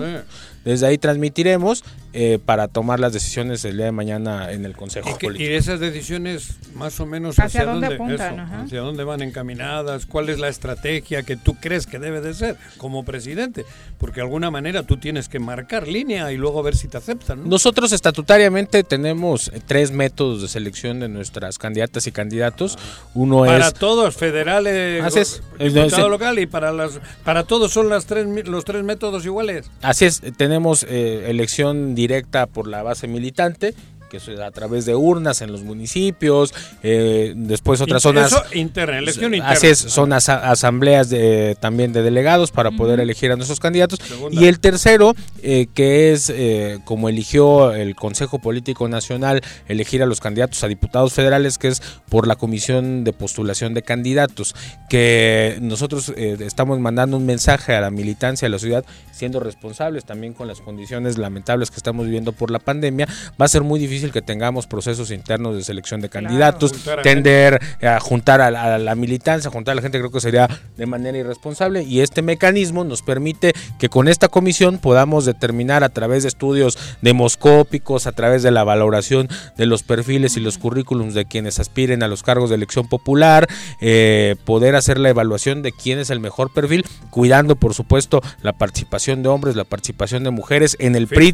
Desde 0.66 0.86
ahí 0.88 0.97
transmitiremos 0.97 1.84
eh, 2.14 2.39
para 2.45 2.68
tomar 2.68 2.99
las 2.99 3.14
decisiones 3.14 3.64
el 3.66 3.78
día 3.78 3.86
de 3.86 3.91
mañana 3.93 4.51
en 4.51 4.66
el 4.66 4.76
Consejo 4.76 5.09
¿Y, 5.09 5.14
que- 5.14 5.28
Político. 5.28 5.49
y 5.49 5.53
esas 5.55 5.80
decisiones 5.80 6.55
más 6.76 6.99
o 6.99 7.05
menos 7.05 7.39
¿Hacia 7.39 7.62
hacia, 7.62 7.66
dónde 7.72 7.88
apuntan? 7.95 8.39
eso, 8.39 8.53
hacia 8.66 8.82
dónde 8.82 9.03
van 9.05 9.22
encaminadas, 9.22 10.05
cuál 10.05 10.30
es 10.30 10.38
la 10.39 10.49
estrategia 10.49 11.24
que 11.24 11.38
tú 11.38 11.55
crees 11.59 11.88
que 11.88 11.99
debe 11.99 12.20
de 12.22 12.34
ser 12.34 12.57
como 12.78 13.03
presidente, 13.05 13.66
porque 13.97 14.16
de 14.18 14.24
alguna 14.24 14.51
manera 14.51 14.84
tú 14.84 14.97
tienes 14.97 15.30
que 15.30 15.39
marcar 15.39 15.88
línea 15.88 16.32
y 16.34 16.38
luego 16.38 16.62
ver 16.64 16.76
si 16.76 16.88
te 16.89 16.97
aceptan. 16.97 17.43
¿no? 17.43 17.47
Nosotros 17.49 17.91
estatutariamente 17.93 18.84
tenemos 18.84 19.47
eh, 19.47 19.62
tres 19.66 19.91
métodos 19.91 20.41
de 20.41 20.47
selección 20.49 20.99
de 20.99 21.07
nuestras 21.07 21.57
candidatas 21.57 22.07
y 22.07 22.12
candidatos. 22.12 22.78
Uno 23.14 23.45
para 23.45 23.68
es 23.70 23.74
todos, 23.74 24.16
federales, 24.16 25.01
Así 25.03 25.20
es. 25.20 25.41
diputado 25.57 26.05
Es- 26.05 26.12
local 26.12 26.39
y 26.39 26.45
para 26.45 26.74
las 26.74 26.99
para 27.24 27.43
todos 27.45 27.72
son 27.72 27.88
las 27.89 28.05
tres 28.05 28.28
los 28.47 28.66
tres 28.66 28.84
métodos 28.84 29.26
iguales. 29.26 29.72
Así 29.82 30.05
es, 30.05 30.22
tenemos 30.36 30.51
eh, 30.88 31.26
elección 31.30 31.95
directa 31.95 32.45
por 32.45 32.68
la 32.68 32.84
base 32.84 33.08
militante, 33.08 33.74
que 34.12 34.18
es 34.18 34.28
a 34.28 34.51
través 34.51 34.86
de 34.86 34.93
urnas 34.93 35.41
en 35.41 35.53
los 35.53 35.64
municipios, 35.64 36.53
eh, 36.84 37.34
después 37.34 37.80
otras 37.80 38.03
zonas... 38.03 38.34
eso 38.34 38.43
interna, 38.53 38.97
elección 38.97 39.34
interna. 39.34 39.53
Así 39.53 39.68
es, 39.68 39.78
son 39.80 40.12
asa- 40.12 40.51
asambleas 40.51 41.09
de, 41.09 41.55
también 41.62 41.93
de 41.93 42.01
delegados 42.01 42.51
para 42.51 42.72
poder 42.72 42.99
elegir 42.99 43.32
a 43.32 43.38
nuestros 43.38 43.62
candidatos. 43.62 43.99
Segunda. 44.05 44.41
Y 44.41 44.47
el 44.47 44.59
tercero, 44.59 45.16
eh, 45.41 45.68
que 45.74 46.12
es 46.12 46.30
eh, 46.30 46.80
como 46.84 47.07
eligió 47.07 47.74
el 47.74 47.95
Consejo 47.95 48.39
Político 48.39 48.89
Nacional, 48.89 49.41
elegir 49.70 50.03
a 50.03 50.05
los 50.05 50.20
candidatos 50.20 50.62
a 50.66 50.68
diputados 50.68 51.14
federales, 51.14 51.57
que 51.57 51.70
es 51.70 51.82
por 52.09 52.28
la 52.28 52.36
Comisión 52.36 53.05
de 53.05 53.14
Postulación 53.14 53.74
de 53.74 53.82
Candidatos, 53.84 54.55
que 54.89 55.57
nosotros 55.62 56.12
eh, 56.18 56.36
estamos 56.41 56.80
mandando 56.80 57.16
un 57.16 57.26
mensaje 57.26 57.74
a 57.76 57.80
la 57.80 57.91
militancia 57.91 58.47
de 58.47 58.49
la 58.49 58.59
ciudad, 58.59 58.84
siendo 59.14 59.39
responsables 59.39 60.03
también 60.03 60.34
con 60.34 60.47
las 60.47 60.59
condiciones 60.59 61.18
lamentables 61.20 61.70
que 61.70 61.78
estamos 61.78 62.07
viviendo 62.07 62.32
por 62.32 62.49
la 62.49 62.57
pandemia. 62.57 63.07
Va 63.39 63.45
a 63.45 63.47
ser 63.47 63.62
muy 63.62 63.80
difícil 63.80 64.01
que 64.10 64.24
tengamos 64.24 64.66
procesos 64.66 65.12
internos 65.12 65.56
de 65.56 65.64
selección 65.64 66.02
de 66.02 66.10
candidatos, 66.10 66.72
tender 67.04 67.62
a 67.84 67.99
juntar 67.99 68.41
a, 68.41 68.49
la- 68.49 68.76
a 68.76 68.78
la 68.80 68.95
militancia, 68.95 69.52
juntar 69.52 69.74
a 69.74 69.76
la 69.76 69.82
gente, 69.84 69.99
creo 69.99 70.10
que 70.12 70.20
sería 70.20 70.47
de 70.78 70.86
manera 70.88 71.16
irresponsable. 71.20 71.84
Y 71.84 71.99
este 72.02 72.24
mecanismo 72.24 72.84
nos 72.84 73.04
permite 73.04 73.54
que 73.78 73.89
con 73.89 74.08
esta 74.08 74.28
comisión 74.30 74.80
podamos 74.80 75.26
determinar 75.26 75.84
a 75.84 75.89
través 75.89 76.24
de 76.24 76.30
estudios 76.30 76.78
demoscópicos, 77.02 78.08
a 78.08 78.12
través 78.14 78.41
de 78.41 78.52
la 78.52 78.64
valoración 78.64 79.28
de 79.58 79.66
los 79.66 79.84
perfiles 79.84 80.38
y 80.38 80.39
los 80.39 80.58
currículums 80.58 81.14
de 81.14 81.26
quienes 81.26 81.60
aspiren 81.60 82.02
a 82.04 82.08
los 82.08 82.24
cargos 82.24 82.49
de 82.49 82.56
elección 82.56 82.88
popular, 82.88 83.47
eh, 83.82 84.36
poder 84.45 84.76
hacer 84.76 84.97
la 84.97 85.10
evaluación 85.10 85.62
de 85.62 85.72
quién 85.72 85.99
es 85.99 86.10
el 86.10 86.20
mejor 86.20 86.52
perfil, 86.54 86.86
cuidando 87.10 87.56
por 87.56 87.74
supuesto 87.74 88.22
la 88.41 88.54
participación 88.54 89.22
de 89.24 89.30
hombres, 89.30 89.56
la 89.56 89.66
participación 89.66 90.24
de 90.24 90.32
mujeres. 90.32 90.76
En 90.80 90.95
el 90.95 91.08
PRI, 91.08 91.32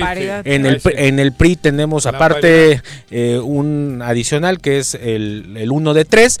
paridad. 0.00 0.46
en 0.46 0.66
el, 0.66 0.80
en 0.84 1.18
el 1.18 1.32
PRI 1.32 1.56
tenemos 1.56 1.81
tenemos 1.82 2.06
aparte 2.06 2.80
eh, 3.10 3.40
un 3.42 4.02
adicional 4.04 4.60
que 4.60 4.78
es 4.78 4.94
el, 4.94 5.56
el 5.56 5.72
uno 5.72 5.94
de 5.94 6.04
tres. 6.04 6.38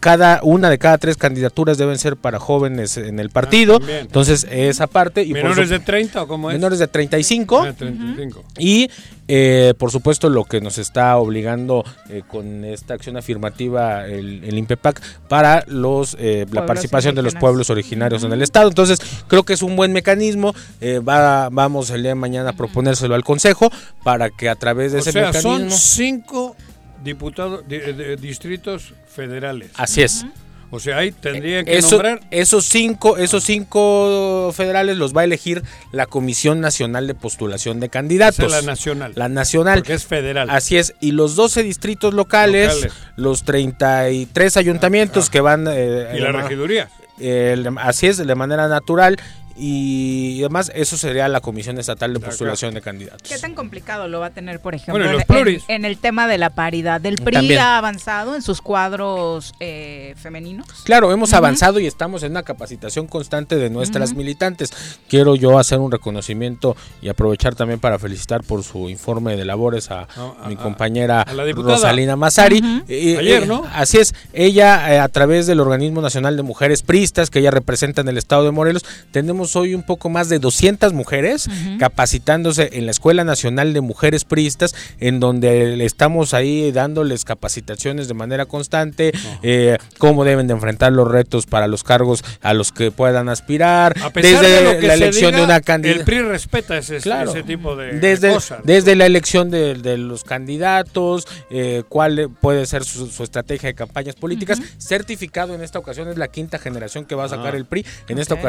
Cada 0.00 0.40
una 0.42 0.70
de 0.70 0.78
cada 0.78 0.96
tres 0.96 1.18
candidaturas 1.18 1.76
deben 1.76 1.98
ser 1.98 2.16
para 2.16 2.38
jóvenes 2.38 2.96
en 2.96 3.18
el 3.18 3.28
partido. 3.28 3.78
también. 3.78 4.00
Entonces, 4.00 4.46
esa 4.50 4.86
parte. 4.86 5.22
Y 5.22 5.32
por 5.32 5.42
¿Menores 5.42 5.68
de 5.68 5.80
30 5.80 6.22
o 6.22 6.26
cómo 6.26 6.50
es? 6.50 6.54
Menores 6.56 6.78
de 6.78 6.88
35. 6.88 7.62
Ah, 7.62 7.72
35. 7.74 8.44
Y 8.58 8.90
eh, 9.32 9.74
por 9.78 9.92
supuesto 9.92 10.28
lo 10.28 10.44
que 10.44 10.60
nos 10.60 10.76
está 10.78 11.16
obligando 11.16 11.84
eh, 12.08 12.22
con 12.26 12.64
esta 12.64 12.94
acción 12.94 13.16
afirmativa 13.16 14.06
el, 14.06 14.42
el 14.42 14.58
INPEPAC 14.58 15.00
para 15.28 15.62
los 15.68 16.16
eh, 16.18 16.46
la 16.50 16.66
participación 16.66 17.14
de 17.14 17.22
los 17.22 17.34
pueblos 17.36 17.70
originarios 17.70 18.24
en 18.24 18.32
el 18.32 18.42
estado. 18.42 18.68
Entonces 18.68 18.98
creo 19.28 19.44
que 19.44 19.52
es 19.52 19.62
un 19.62 19.76
buen 19.76 19.92
mecanismo. 19.92 20.52
eh, 20.80 20.98
va, 20.98 21.48
vamos 21.50 21.90
el 21.90 22.02
día 22.02 22.10
de 22.10 22.14
mañana 22.16 22.50
a 22.50 22.52
proponérselo 22.54 23.14
al 23.14 23.22
Consejo 23.22 23.70
para 24.02 24.30
que 24.30 24.48
a 24.48 24.56
través 24.56 24.90
de 24.92 24.98
O 24.98 25.00
ese 25.00 25.12
sea, 25.12 25.32
son 25.32 25.52
mecanismo... 25.52 25.78
cinco 25.78 26.56
diputados, 27.04 27.62
di- 27.68 27.78
de- 27.78 28.16
distritos 28.16 28.92
federales. 29.06 29.70
Así 29.76 30.02
es. 30.02 30.26
O 30.72 30.78
sea, 30.78 30.98
ahí 30.98 31.10
tendrían 31.10 31.64
que 31.64 31.76
Eso- 31.78 31.90
nombrar 31.96 32.20
esos 32.30 32.64
cinco, 32.64 33.16
esos 33.16 33.42
cinco 33.42 34.52
federales 34.54 34.96
los 34.96 35.14
va 35.16 35.22
a 35.22 35.24
elegir 35.24 35.62
la 35.90 36.06
Comisión 36.06 36.60
Nacional 36.60 37.06
de 37.08 37.14
Postulación 37.14 37.80
de 37.80 37.88
Candidatos. 37.88 38.38
Esa 38.38 38.58
es 38.58 38.64
la 38.64 38.70
nacional. 38.72 39.12
La 39.16 39.28
nacional. 39.28 39.80
Porque 39.80 39.94
es 39.94 40.06
federal. 40.06 40.48
Así 40.48 40.76
es. 40.76 40.94
Y 41.00 41.10
los 41.12 41.34
12 41.34 41.62
distritos 41.64 42.14
locales, 42.14 42.72
Locales. 42.74 42.92
los 43.16 43.42
33 43.44 44.56
ayuntamientos 44.56 45.28
que 45.30 45.40
van... 45.40 45.66
eh, 45.68 46.12
y 46.16 46.20
la 46.20 46.32
regiduría. 46.32 46.88
eh, 47.18 47.62
así 47.78 48.06
es, 48.06 48.16
de 48.18 48.34
manera 48.34 48.68
natural. 48.68 49.16
Y 49.62 50.40
además, 50.40 50.72
eso 50.74 50.96
sería 50.96 51.28
la 51.28 51.40
Comisión 51.40 51.78
Estatal 51.78 52.14
de 52.14 52.20
Postulación 52.20 52.72
de 52.72 52.80
Candidatos. 52.80 53.28
¿Qué 53.28 53.38
tan 53.38 53.54
complicado 53.54 54.08
lo 54.08 54.18
va 54.20 54.26
a 54.26 54.30
tener, 54.30 54.58
por 54.60 54.74
ejemplo, 54.74 55.04
Bueno, 55.04 55.18
en- 55.20 55.26
pluris. 55.26 55.64
en, 55.68 55.84
el 55.84 55.98
tema 55.98 56.26
de 56.26 56.38
la 56.38 56.50
paridad? 56.50 57.00
¿Del 57.00 57.16
PRI 57.16 57.34
También. 57.34 57.60
ha 57.60 57.76
avanzado 57.78 58.34
en 58.34 58.42
sus 58.42 58.62
cuadros 58.62 59.52
eh, 59.60 60.14
femeninos? 60.16 60.66
Claro, 60.84 61.12
hemos 61.12 61.34
avanzado 61.34 61.78
y 61.78 61.86
estamos 61.86 62.22
en 62.22 62.30
una 62.32 62.42
capacitación 62.42 63.06
constante 63.06 63.56
de 63.56 63.68
nuestras 63.70 64.14
militantes. 64.14 64.70
Quiero 65.08 65.36
yo 65.36 65.58
hacer 65.58 65.78
un 65.78 65.92
reconocimiento 65.92 66.74
y 67.02 67.08
aprovechar 67.10 67.54
también 67.54 67.80
para 67.80 67.98
felicitar 67.98 68.42
por 68.42 68.62
su 68.64 68.88
informe 68.88 69.36
de 69.36 69.44
labores 69.44 69.90
a, 69.90 70.08
a- 70.42 70.48
mi 70.48 70.56
compañera 70.56 71.20
a 71.22 71.32
la 71.34 71.44
diputada. 71.44 71.74
Rosalina 71.76 72.16
Massari. 72.16 72.58
Ujú. 72.60 72.84
Eh, 72.88 73.16
Ayer, 73.18 73.42
eh, 73.42 73.46
¿no? 73.46 73.64
Así 73.74 73.98
es, 73.98 74.14
ella 74.32 74.94
eh, 74.94 74.98
a 74.98 75.08
través 75.08 75.46
del 75.46 75.60
Organismo 75.60 76.00
Nacional 76.00 76.36
de 76.36 76.42
Mujeres 76.42 76.82
Pristas, 76.82 77.28
que 77.28 77.40
ella 77.40 77.50
representa 77.50 78.00
en 78.00 78.08
el 78.08 78.16
estado 78.16 78.44
de 78.44 78.50
Morelos, 78.52 78.84
tenemos 79.10 79.49
hoy 79.56 79.74
un 79.74 79.82
poco 79.82 80.08
más 80.08 80.28
de 80.28 80.38
200 80.38 80.92
mujeres 80.92 81.48
capacitándose 81.78 82.70
en 82.74 82.84
la 82.86 82.92
Escuela 82.92 83.24
Nacional 83.24 83.72
de 83.72 83.80
Mujeres 83.80 84.24
Pristas, 84.24 84.74
en 85.00 85.18
donde 85.20 85.84
estamos 85.84 86.34
ahí 86.34 86.70
dándoles 86.72 87.24
capacitaciones 87.24 88.06
de 88.08 88.14
manera 88.14 88.46
constante, 88.46 89.12
eh, 89.42 89.76
cómo 89.98 90.24
deben 90.24 90.46
de 90.46 90.54
enfrentar 90.54 90.92
los 90.92 91.08
retos 91.08 91.46
para 91.46 91.66
los 91.66 91.82
cargos 91.82 92.22
a 92.42 92.54
los 92.54 92.70
que 92.72 92.90
puedan 92.90 93.28
aspirar, 93.28 93.96
A 94.02 94.10
pesar 94.10 94.42
desde 94.42 94.54
de 94.64 94.74
lo 94.74 94.80
que 94.80 94.86
la 94.86 94.96
se 94.96 95.02
elección 95.04 95.34
de 95.34 95.42
una 95.42 95.60
candidata. 95.60 95.98
El 96.00 96.04
PRI 96.04 96.20
respeta 96.22 96.78
ese, 96.78 96.98
Claro. 96.98 97.30
ese 97.30 97.42
tipo 97.42 97.74
de, 97.76 97.98
desde, 97.98 98.32
cosas. 98.34 98.60
desde 98.64 98.94
la 98.94 99.06
elección 99.06 99.50
de, 99.50 99.74
de 99.74 99.98
los 99.98 100.22
candidatos, 100.24 101.26
eh, 101.50 101.82
cuál 101.88 102.30
puede 102.40 102.66
ser 102.66 102.84
su, 102.84 103.06
su 103.08 103.22
estrategia 103.24 103.68
de 103.68 103.74
campañas 103.74 104.14
políticas. 104.16 104.60
Certificado 104.78 105.54
en 105.54 105.62
esta 105.62 105.78
ocasión 105.78 106.08
es 106.08 106.16
la 106.18 106.28
quinta 106.28 106.58
generación 106.58 107.04
que 107.04 107.14
va 107.14 107.24
a 107.24 107.28
sacar 107.28 107.54
Ah. 107.54 107.56
el 107.56 107.64
PRI. 107.64 107.84
En 108.08 108.18
esta 108.18 108.34
Ok. 108.34 108.40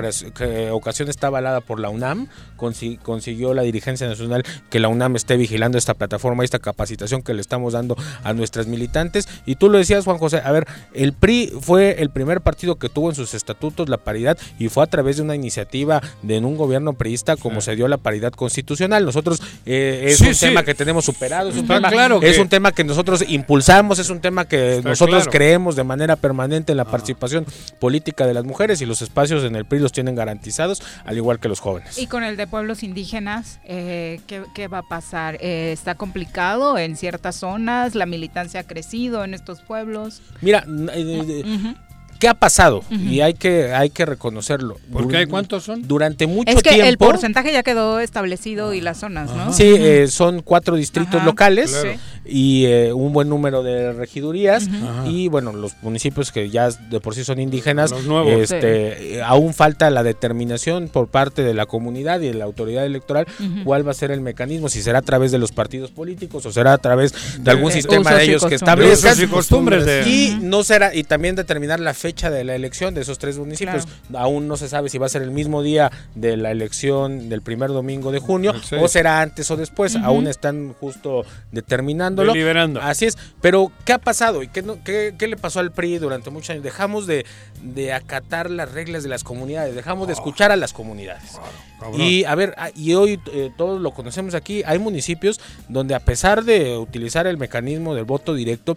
Ocasión 0.82 1.10
está 1.10 1.28
avalada 1.28 1.62
por 1.62 1.80
la 1.80 1.90
UNAM. 1.90 2.28
Consi- 2.58 3.00
consiguió 3.00 3.54
la 3.54 3.62
dirigencia 3.64 4.08
nacional 4.08 4.44
que 4.70 4.80
la 4.80 4.88
UNAM 4.90 5.16
esté 5.16 5.38
vigilando 5.38 5.78
esta 5.78 5.94
plataforma, 5.94 6.44
esta 6.44 6.60
capacitación 6.60 7.22
que 7.24 7.34
le 7.34 7.42
estamos 7.42 7.74
dando 7.74 7.96
a 8.24 8.34
nuestras 8.34 8.68
militantes. 8.68 9.28
Y 9.46 9.56
tú 9.56 9.70
lo 9.70 9.78
decías, 9.78 10.04
Juan 10.06 10.18
José, 10.18 10.42
a 10.44 10.52
ver, 10.52 10.68
el 10.94 11.14
PRI 11.14 11.52
fue 11.62 12.02
el 12.02 12.10
primer 12.10 12.42
partido 12.42 12.76
que 12.76 12.90
tuvo 12.90 13.10
en 13.10 13.16
sus 13.16 13.34
estatutos 13.34 13.90
la 13.90 13.98
paridad 13.98 14.38
y 14.60 14.68
fue 14.70 14.84
a 14.84 14.88
través 14.88 15.18
de 15.18 15.24
una 15.24 15.36
iniciativa 15.36 16.02
de 16.22 16.36
en 16.38 16.46
un 16.46 16.58
gobierno 16.58 16.94
priista 16.94 17.36
como 17.36 17.62
se 17.62 17.76
dio 17.76 17.88
la 17.88 17.98
paridad 17.98 18.32
constitucional. 18.34 19.06
Nosotros 19.06 19.42
eh, 19.66 20.06
es 20.08 20.18
Sí, 20.18 20.28
un 20.28 20.34
sí. 20.36 20.46
tema 20.48 20.64
que 20.64 20.74
tenemos 20.76 21.06
superado, 21.06 21.50
es 21.50 21.56
un, 21.58 21.68
tema, 21.68 21.90
claro 21.90 22.20
es 22.22 22.36
que- 22.36 22.42
un 22.42 22.50
tema 22.50 22.72
que 22.72 22.84
nosotros 22.84 23.24
impulsamos, 23.28 24.00
es 24.00 24.10
un 24.10 24.22
tema 24.22 24.46
que 24.46 24.78
Está 24.78 24.90
nosotros 24.90 25.24
claro. 25.24 25.32
creemos 25.32 25.76
de 25.76 25.84
manera 25.84 26.16
permanente 26.16 26.72
en 26.74 26.78
la 26.78 26.86
participación 26.86 27.46
política 27.80 28.26
de 28.26 28.34
las 28.34 28.46
mujeres 28.46 28.82
y 28.82 28.86
los 28.86 29.02
espacios 29.02 29.44
en 29.44 29.56
el 29.56 29.66
PRI 29.66 29.80
los 29.80 29.92
tienen 29.92 30.16
garantizados, 30.16 30.71
al 31.06 31.18
igual 31.18 31.40
que 31.40 31.48
los 31.50 31.60
jóvenes. 31.60 31.98
Y 31.98 32.08
con 32.08 32.24
el 32.24 32.38
de 32.38 32.48
pueblos 32.48 32.84
indígenas, 32.84 33.60
eh, 33.66 34.22
¿qué, 34.28 34.44
qué 34.54 34.68
va 34.68 34.80
a 34.80 34.84
pasar? 34.84 35.38
Eh, 35.42 35.72
¿Está 35.72 35.96
complicado 35.96 36.78
en 36.78 36.96
ciertas 36.96 37.36
zonas? 37.36 37.96
¿La 37.96 38.06
militancia 38.06 38.62
ha 38.62 38.64
crecido 38.64 39.24
en 39.24 39.34
estos 39.34 39.62
pueblos? 39.62 40.22
Mira, 40.42 40.66
eh, 40.94 41.24
eh, 41.28 41.44
Ujú. 41.46 41.76
¿Qué 42.22 42.30
ha 42.30 42.36
pasado? 42.36 42.84
Y 42.92 43.20
hay 43.22 43.34
que, 43.34 43.74
hay 43.74 43.90
que 43.90 44.06
reconocerlo. 44.06 44.78
¿Por 44.94 45.08
qué? 45.08 45.26
¿Cuántos 45.28 45.64
son? 45.64 45.86
Durante 45.88 46.28
mucho 46.28 46.52
Es 46.52 46.62
que 46.62 46.70
tiempo. 46.70 46.88
el 46.88 46.98
porcentaje 47.00 47.52
ya 47.52 47.64
quedó 47.64 48.00
establecido 48.00 48.74
y 48.76 48.80
las 48.80 49.00
zonas, 49.00 49.32
¿no? 49.36 49.52
Sí, 49.52 49.64
eh, 49.78 50.08
son 50.08 50.42
cuatro 50.44 50.76
distritos 50.76 51.16
Ajá, 51.16 51.26
locales 51.26 51.72
claro. 51.72 51.98
y 52.24 52.66
eh, 52.68 52.94
un 52.94 53.12
buen 53.12 53.28
número 53.28 53.64
de 53.64 53.92
regidurías 53.94 54.70
y 55.08 55.28
bueno, 55.30 55.52
los 55.52 55.74
municipios 55.82 56.32
que 56.32 56.50
ya 56.52 56.70
de 56.70 57.00
por 57.00 57.16
sí 57.16 57.24
son 57.24 57.40
indígenas, 57.40 57.90
Los 57.90 58.06
nuevos. 58.06 58.32
este, 58.40 59.16
eh, 59.18 59.22
aún 59.24 59.56
falta 59.56 59.90
la 59.90 60.04
determinación 60.04 60.88
por 60.90 61.08
parte 61.08 61.42
de 61.42 61.56
la 61.56 61.66
comunidad 61.66 62.22
y 62.22 62.28
de 62.28 62.36
la 62.36 62.46
autoridad 62.46 62.86
electoral 62.86 63.26
cuál 63.64 63.86
va 63.88 63.92
a 63.92 63.96
ser 63.96 64.12
el 64.12 64.22
mecanismo, 64.22 64.70
si 64.70 64.84
será 64.84 65.00
a 65.00 65.02
través 65.02 65.32
de 65.32 65.40
los 65.40 65.52
partidos 65.52 65.90
políticos 65.90 66.46
o 66.46 66.52
será 66.52 66.74
a 66.74 66.78
través 66.78 67.16
de, 67.44 67.50
algún 67.50 67.70
de 67.70 67.74
sistema 67.74 68.14
de 68.14 68.26
ellos 68.26 68.46
que 68.46 68.54
establezcan 68.56 69.18
De 69.18 69.24
usos 69.24 69.24
y 69.24 69.34
costumbres 69.34 69.86
de- 69.88 70.04
y 70.08 70.38
no 70.40 70.64
será 70.64 70.94
y 70.94 71.04
también 71.04 71.36
determinar 71.36 71.80
la 71.80 71.96
fecha 71.96 72.11
de 72.12 72.44
la 72.44 72.56
elección 72.56 72.94
de 72.94 73.02
esos 73.02 73.18
tres 73.20 73.38
municipios. 73.38 73.88
Aún 74.14 74.48
no 74.48 74.58
se 74.58 74.68
sabe 74.70 74.90
si 74.90 74.98
va 74.98 75.06
a 75.06 75.10
ser 75.10 75.22
el 75.22 75.32
mismo 75.32 75.64
día 75.64 75.92
de 76.16 76.38
la 76.38 76.52
elección 76.52 77.30
del 77.30 77.42
primer 77.42 77.70
domingo 77.70 78.12
de 78.12 78.20
junio 78.20 78.54
o 78.80 78.88
será 78.88 79.22
antes 79.22 79.50
o 79.52 79.58
después. 79.58 79.96
Aún 79.96 80.28
están 80.28 80.74
justo 80.74 81.24
determinándolo. 81.52 82.34
Deliberando. 82.34 82.82
Así 82.82 83.06
es. 83.06 83.18
Pero 83.42 83.72
¿qué 83.86 83.94
ha 83.94 83.98
pasado 84.00 84.44
y 84.44 84.48
qué, 84.48 84.62
no- 84.62 84.84
qué, 84.84 85.16
qué 85.18 85.28
le 85.28 85.38
pasó 85.38 85.60
al 85.60 85.72
PRI 85.72 85.98
durante 86.00 86.30
muchos 86.30 86.50
años? 86.52 86.64
Dejamos 86.64 87.08
de, 87.08 87.26
de 87.64 87.94
acatar 87.94 88.50
las 88.50 88.72
reglas 88.72 89.04
de 89.04 89.10
las 89.10 89.24
comunidades, 89.24 89.76
dejamos 89.76 90.08
de 90.08 90.14
escuchar 90.14 90.52
a 90.52 90.56
las 90.56 90.74
comunidades. 90.74 91.40
cabrón. 91.80 92.02
Y 92.02 92.24
a 92.26 92.36
ver, 92.36 92.54
ah, 92.58 92.70
y 92.76 92.94
hoy 92.94 93.20
eh, 93.34 93.52
todos 93.58 93.82
lo 93.82 93.92
conocemos 93.92 94.36
aquí, 94.36 94.64
hay 94.66 94.80
municipios 94.80 95.40
donde 95.70 95.96
a 95.96 96.00
pesar 96.00 96.44
de 96.44 96.78
utilizar 96.78 97.28
el 97.28 97.38
mecanismo 97.38 97.96
del 97.96 98.06
voto 98.06 98.34
directo, 98.34 98.76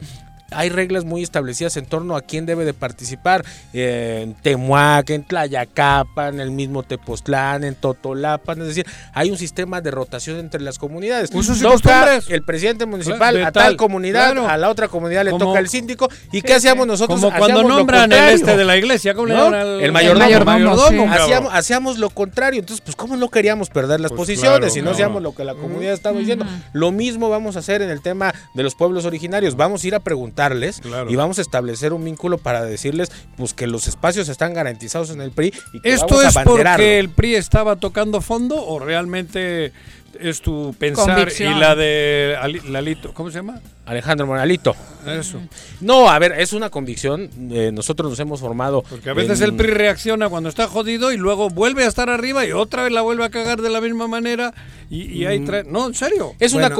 hay 0.50 0.68
reglas 0.68 1.04
muy 1.04 1.22
establecidas 1.22 1.76
en 1.76 1.86
torno 1.86 2.16
a 2.16 2.22
quién 2.22 2.46
debe 2.46 2.64
de 2.64 2.74
participar. 2.74 3.44
en 3.72 4.34
Temuac, 4.34 5.10
en 5.10 5.24
Tlayacapan, 5.24 6.34
en 6.34 6.40
el 6.40 6.50
mismo 6.50 6.82
Tepoztlán, 6.82 7.64
en 7.64 7.74
Totolapan. 7.74 8.60
Es 8.60 8.68
decir, 8.68 8.86
hay 9.12 9.30
un 9.30 9.36
sistema 9.38 9.80
de 9.80 9.90
rotación 9.90 10.38
entre 10.38 10.60
las 10.60 10.78
comunidades. 10.78 11.30
Usos 11.32 11.58
y 11.58 11.62
Toca 11.62 12.18
el 12.28 12.42
presidente 12.44 12.86
municipal 12.86 13.34
de 13.34 13.44
a 13.44 13.52
tal, 13.52 13.64
tal, 13.64 13.76
comunidad, 13.76 14.32
claro. 14.32 14.48
a 14.48 14.56
la 14.56 14.68
otra 14.70 14.88
comunidad 14.88 15.24
le 15.24 15.30
Como- 15.30 15.46
toca 15.46 15.58
el 15.58 15.68
síndico. 15.68 16.08
¿Y 16.32 16.42
qué 16.42 16.54
hacíamos 16.54 16.86
nosotros? 16.86 17.20
Como 17.20 17.30
cuando 17.36 17.58
Hacíamos 17.60 17.76
nombran 17.78 18.12
el 18.12 18.18
este 18.34 18.56
de 18.56 18.64
la 18.64 18.76
iglesia, 18.76 19.14
¿cómo 19.14 19.26
le 19.28 19.34
al- 19.34 19.80
El 19.82 19.92
mayordomo. 19.92 20.26
El 20.26 20.44
mayordomo, 20.44 20.88
sí. 20.88 20.96
cabrón. 20.96 21.12
Hacíamos, 21.12 21.54
hacíamos 21.54 21.98
lo 21.98 22.10
contrario. 22.10 22.60
Entonces, 22.60 22.80
pues, 22.84 22.96
¿cómo 22.96 23.16
no 23.16 23.28
queríamos 23.28 23.70
perder 23.70 24.00
las 24.00 24.10
Pues 24.12 24.20
posiciones? 24.20 24.58
claro, 24.58 24.70
si 24.72 24.82
no 24.82 24.90
hacíamos 24.90 25.22
lo 25.22 25.34
que 25.34 25.44
la 25.44 25.54
comunidad 25.54 25.92
estaba 25.94 26.18
diciendo. 26.18 26.46
Lo 26.72 26.92
mismo 26.92 27.28
vamos 27.28 27.56
a 27.56 27.58
hacer 27.60 27.82
en 27.82 27.90
el 27.90 28.00
tema 28.02 28.32
de 28.54 28.62
los 28.62 28.74
pueblos 28.74 29.04
originarios. 29.04 29.56
Vamos 29.56 29.82
a 29.84 29.86
ir 29.88 29.94
a 29.94 30.00
preguntarles 30.38 30.80
Claro. 30.80 31.10
y 31.10 31.16
vamos 31.16 31.38
a 31.38 31.42
establecer 31.42 31.92
un 31.92 32.04
vínculo 32.04 32.38
para 32.38 32.64
decirles 32.64 33.10
pues 33.36 33.54
que 33.54 33.66
los 33.66 33.86
espacios 33.88 34.28
están 34.28 34.52
garantizados 34.54 35.10
en 35.10 35.20
el 35.20 35.30
PRI 35.30 35.52
y 35.72 35.80
que 35.80 35.92
¿Esto 35.92 36.06
vamos 36.16 36.36
a 36.36 36.40
es 36.40 36.46
porque 36.46 36.98
el 36.98 37.08
PRI 37.10 37.36
estaba 37.36 37.76
tocando 37.76 38.20
fondo 38.20 38.56
o 38.64 38.78
realmente 38.78 39.72
es 40.20 40.40
tu 40.40 40.74
pensar 40.78 41.16
Convicción. 41.16 41.56
y 41.56 41.60
la 41.60 41.74
de 41.74 42.36
Ali- 42.40 42.60
Lalito, 42.68 43.12
¿cómo 43.14 43.30
se 43.30 43.38
llama? 43.38 43.60
Alejandro 43.84 44.26
Moralito. 44.28 44.74
Eso. 45.06 45.40
No, 45.80 46.08
a 46.08 46.18
ver, 46.20 46.32
es 46.38 46.52
una 46.52 46.70
convicción. 46.70 47.28
eh, 47.50 47.70
nosotros 47.72 48.10
nos 48.10 48.20
hemos 48.20 48.38
formado. 48.40 48.82
Porque 48.88 49.10
a 49.10 49.12
veces 49.14 49.40
en- 49.40 49.46
el 49.50 49.54
PRI 49.56 49.72
reacciona 49.72 50.28
cuando 50.28 50.48
está 50.48 50.68
jodido 50.68 51.12
y 51.12 51.16
luego 51.16 51.50
vuelve 51.50 51.84
a 51.84 51.88
estar 51.88 52.10
arriba 52.10 52.46
y 52.46 52.52
otra 52.52 52.84
vez 52.84 52.92
la 52.92 53.02
vuelve 53.02 53.24
a 53.24 53.30
cagar 53.30 53.60
de 53.60 53.70
la 53.70 53.80
misma 53.80 54.06
manera 54.06 54.54
y, 54.88 55.02
y 55.12 55.26
ahí 55.26 55.40
trae... 55.44 55.64
No, 55.64 55.86
en 55.88 55.94
serio. 55.94 56.32
Es 56.38 56.52
una. 56.52 56.70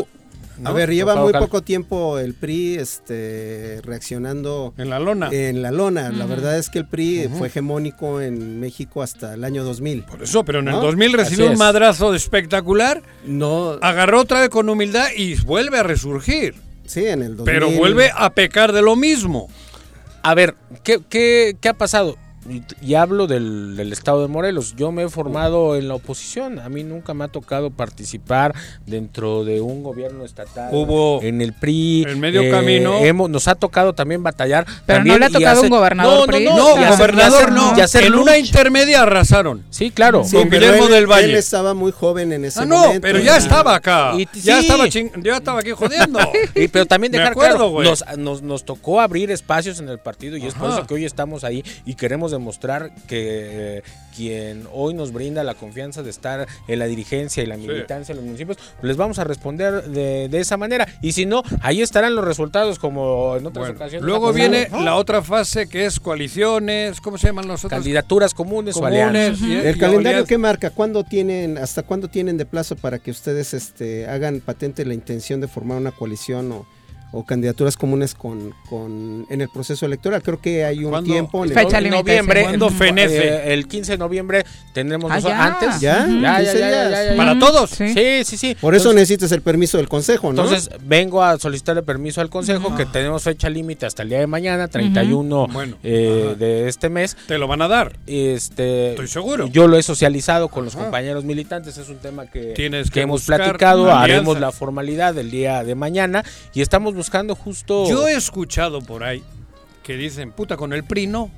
A 0.59 0.61
¿no? 0.68 0.74
ver, 0.74 0.90
lleva 0.92 1.16
muy 1.16 1.32
poco 1.32 1.62
tiempo 1.62 2.18
el 2.18 2.34
PRI 2.34 2.76
este, 2.76 3.80
reaccionando 3.82 4.72
En 4.76 4.88
la 4.90 4.98
lona. 4.98 5.28
en 5.32 5.62
la 5.62 5.70
lona. 5.72 6.11
La 6.11 6.26
verdad 6.26 6.59
es 6.59 6.70
que 6.70 6.78
el 6.78 6.86
PRI 6.86 7.28
fue 7.36 7.48
hegemónico 7.48 8.20
en 8.20 8.61
México 8.61 9.02
hasta 9.02 9.34
el 9.34 9.44
año 9.44 9.64
2000. 9.64 10.02
Por 10.05 10.22
eso, 10.22 10.44
pero 10.44 10.61
en 10.61 10.68
el 10.68 10.74
¿No? 10.74 10.80
2000 10.80 11.12
recibió 11.14 11.50
un 11.50 11.59
madrazo 11.59 12.14
espectacular, 12.14 13.02
No, 13.24 13.78
agarró 13.82 14.20
otra 14.20 14.40
vez 14.40 14.48
con 14.50 14.68
humildad 14.68 15.07
y 15.16 15.34
vuelve 15.42 15.78
a 15.78 15.82
resurgir. 15.82 16.55
sí, 16.86 17.05
en 17.07 17.22
el 17.22 17.36
2000. 17.36 17.44
Pero 17.44 17.70
vuelve 17.70 18.11
a 18.14 18.30
pecar 18.30 18.72
de 18.72 18.82
lo 18.82 18.94
mismo. 18.96 19.48
A 20.22 20.34
ver, 20.34 20.55
¿qué, 20.82 21.00
qué, 21.09 21.57
qué 21.61 21.68
ha 21.68 21.74
pasado? 21.74 22.16
Y, 22.49 22.62
y 22.80 22.95
hablo 22.95 23.26
del, 23.26 23.76
del 23.76 23.92
estado 23.92 24.22
de 24.22 24.28
Morelos. 24.28 24.74
Yo 24.76 24.92
me 24.92 25.05
he 25.05 25.09
formado 25.09 25.76
en 25.76 25.88
la 25.88 25.95
oposición. 25.95 26.59
A 26.59 26.68
mí 26.68 26.84
nunca 26.84 27.14
me 27.14 27.24
ha 27.24 27.28
tocado 27.28 27.70
participar 27.70 28.55
dentro 28.86 29.45
de 29.45 29.61
un 29.61 29.82
gobierno 29.82 30.24
estatal. 30.24 30.68
Hubo 30.72 31.22
en 31.22 31.40
el 31.40 31.53
PRI. 31.53 32.05
en 32.09 32.20
medio 32.20 32.51
camino. 32.51 32.99
hemos- 32.99 33.30
nos 33.30 33.49
ha 33.49 33.55
tocado 33.55 33.95
también 33.95 34.22
batallar. 34.22 34.66
Pero 34.86 34.99
también 34.99 35.14
no 35.14 35.18
le 35.20 35.26
ha 35.26 35.30
tocado 35.30 35.62
un 35.62 35.68
gobernador 35.70 36.14
No, 36.14 36.20
no, 36.26 36.32
PRI. 36.32 36.45
no, 36.45 36.57
No, 36.57 36.80
y 36.80 36.84
hacer- 36.84 36.90
gobernador 37.12 37.40
y 37.40 37.45
hacer- 37.45 37.53
no. 37.53 37.78
y 37.78 37.80
hacer 37.80 38.05
en 38.05 38.14
una 38.14 38.38
intermedia 38.38 39.03
arrasaron. 39.03 39.64
Sí, 39.70 39.90
claro. 39.90 40.24
Sí, 40.24 40.36
Con 40.36 40.51
Guillermo 40.51 40.86
él- 40.86 40.92
del 40.92 41.07
Valle. 41.07 41.24
Él 41.26 41.34
estaba 41.36 41.74
muy 41.74 41.92
joven 41.92 42.32
en 42.32 42.45
ese 42.45 42.61
Ah, 42.61 42.66
no, 42.66 42.76
momento. 42.78 43.01
pero 43.01 43.18
ya 43.20 43.36
estaba 43.36 43.74
acá. 43.74 44.12
Y- 44.18 44.28
ya, 44.40 44.59
sí. 44.61 44.66
estaba 44.66 44.84
ching- 44.86 45.22
ya 45.22 45.36
estaba 45.36 45.61
aquí 45.61 45.70
jodiendo. 45.72 46.18
Y, 46.55 46.68
pero 46.68 46.86
también 46.86 47.11
Me 47.11 47.18
dejar 47.18 47.32
acuerdo, 47.32 47.55
claro, 47.57 47.70
güey. 47.70 47.88
nos, 47.88 48.05
nos, 48.18 48.42
nos 48.42 48.64
tocó 48.64 49.01
abrir 49.01 49.30
espacios 49.30 49.80
en 49.80 49.88
el 49.88 49.99
partido 49.99 50.36
y 50.36 50.47
es 50.47 50.55
por 50.55 50.70
eso 50.70 50.86
que 50.86 50.95
hoy 50.95 51.05
estamos 51.05 51.42
ahí 51.45 51.64
y 51.86 51.95
queremos 51.95 52.32
demostrar 52.35 52.91
que 53.09 53.78
eh, 53.78 53.82
quien 54.14 54.68
hoy 54.72 54.95
nos 54.95 55.12
brinda 55.12 55.43
la 55.43 55.55
confianza 55.55 56.03
de 56.03 56.11
estar 56.11 56.47
en 56.68 56.78
la 56.78 56.85
dirigencia 56.87 57.43
y 57.43 57.47
la 57.47 57.57
militancia 57.57 58.12
en 58.12 58.16
los 58.18 58.24
municipios, 58.26 58.59
les 58.82 58.97
vamos 58.97 59.18
a 59.18 59.24
responder 59.24 59.82
de, 59.85 60.28
de 60.28 60.39
esa 60.41 60.57
manera. 60.57 60.87
Y 61.03 61.12
si 61.12 61.26
no, 61.26 61.43
ahí 61.62 61.82
estarán 61.82 62.14
los 62.14 62.24
resultados 62.24 62.78
como 62.78 63.37
en 63.37 63.47
otras 63.47 63.64
Bueno, 63.66 63.74
ocasiones. 63.76 64.07
luego 64.07 64.32
viene 64.32 64.68
la 64.70 64.95
otra 64.97 65.20
fase 65.22 65.66
que 65.68 65.87
es 65.87 65.99
coaliciones, 65.99 67.01
¿cómo 67.01 67.18
se 67.18 67.26
llaman 67.28 67.49
los 67.49 67.64
otros? 67.64 67.78
Candidaturas 67.78 68.35
comunes, 68.35 68.76
o 68.76 68.85
alianzas. 68.87 69.41
y- 69.41 69.53
El 69.55 69.76
y 69.76 69.78
calendario 69.78 69.99
alianzas. 69.99 70.28
que 70.28 70.39
marca, 70.39 70.70
¿cuándo 70.70 71.03
tienen, 71.05 71.59
hasta 71.59 71.82
cuándo 71.82 72.09
tienen 72.09 72.37
de 72.37 72.47
plazo 72.47 72.76
para 72.76 72.99
que 72.99 73.11
ustedes 73.11 73.55
este, 73.55 74.07
hagan 74.07 74.41
patente 74.41 74.85
la 74.85 74.95
intención 74.95 75.41
de 75.41 75.49
formar 75.49 75.78
una 75.78 75.91
coalición 75.93 76.53
o, 76.53 76.66
o 77.14 77.24
candidaturas 77.24 77.76
comunes 77.76 78.14
con, 78.14 78.54
con 78.68 79.26
en 79.30 79.40
el 79.40 79.48
proceso 79.48 79.86
electoral? 79.86 80.22
Creo 80.22 80.40
que 80.40 80.64
hay 80.64 80.84
un 80.84 80.90
¿Cuándo? 80.90 81.10
tiempo 81.12 81.44
en 81.44 81.50
el- 81.50 81.56
Fecha 81.58 81.80
noviembre, 81.80 82.40
sí. 82.40 82.58
¿Cuándo 82.58 82.68
eh, 82.96 83.52
el 83.54 83.66
15 83.68 83.92
de 83.92 83.98
noviembre 83.98 84.44
tendremos 84.72 85.10
Ah, 85.10 85.18
ya. 85.20 85.44
antes. 85.46 85.80
¿Ya? 85.80 86.06
Ya, 86.06 86.20
ya, 86.20 86.36
15 86.38 86.58
ya, 86.58 86.70
ya, 86.70 86.88
días. 86.88 86.90
ya, 86.90 87.10
ya. 87.12 87.16
¿Para 87.16 87.38
todos? 87.38 87.70
Sí. 87.70 87.88
Sí, 87.94 88.24
sí, 88.24 88.36
sí. 88.36 88.56
Por 88.60 88.74
eso 88.74 88.90
Entonces- 88.90 88.94
necesitas 89.10 89.32
el 89.32 89.42
permiso 89.42 89.78
del 89.78 89.88
consejo, 89.88 90.32
¿no? 90.32 90.42
Entonces 90.44 90.70
vengo 90.82 91.22
a 91.22 91.38
solicitarle 91.38 91.82
permiso 91.82 92.20
al 92.20 92.28
consejo 92.30 92.74
que 92.76 92.84
tenemos 92.86 93.22
fecha 93.22 93.48
límite 93.48 93.86
hasta 93.86 94.02
el 94.02 94.08
día 94.08 94.18
de 94.18 94.26
mañana, 94.26 94.68
31 94.68 95.46
Bueno, 95.48 95.76
eh, 95.82 96.34
de 96.38 96.68
este 96.68 96.88
mes. 96.88 97.16
Te 97.28 97.38
lo 97.38 97.46
van 97.46 97.62
a 97.62 97.68
dar. 97.68 97.96
Este, 98.06 98.90
Estoy 98.90 99.08
seguro. 99.08 99.46
Yo 99.48 99.68
lo 99.68 99.76
he 99.78 99.82
socializado 99.82 100.48
con 100.48 100.64
los 100.64 100.74
compañeros 100.76 101.24
militantes, 101.24 101.78
es 101.78 101.88
un 101.88 101.98
tema 101.98 102.26
que, 102.26 102.52
Tienes 102.54 102.88
que 102.88 102.94
que 102.94 103.00
hemos 103.02 103.24
platicado, 103.24 103.92
haremos 103.92 104.40
la 104.40 104.50
formalidad 104.50 105.16
el 105.18 105.30
día 105.30 105.62
de 105.62 105.74
mañana 105.74 106.24
y 106.52 106.60
estamos 106.62 106.94
buscando 106.94 107.03
justo... 107.34 107.88
Yo 107.88 108.07
he 108.09 108.14
escuchado 108.14 108.80
por 108.80 109.05
ahí 109.05 109.22
que 109.82 109.96
dicen, 109.96 110.32
puta, 110.32 110.57
con 110.57 110.72
el 110.72 110.84
PRI 110.84 111.07
no. 111.07 111.30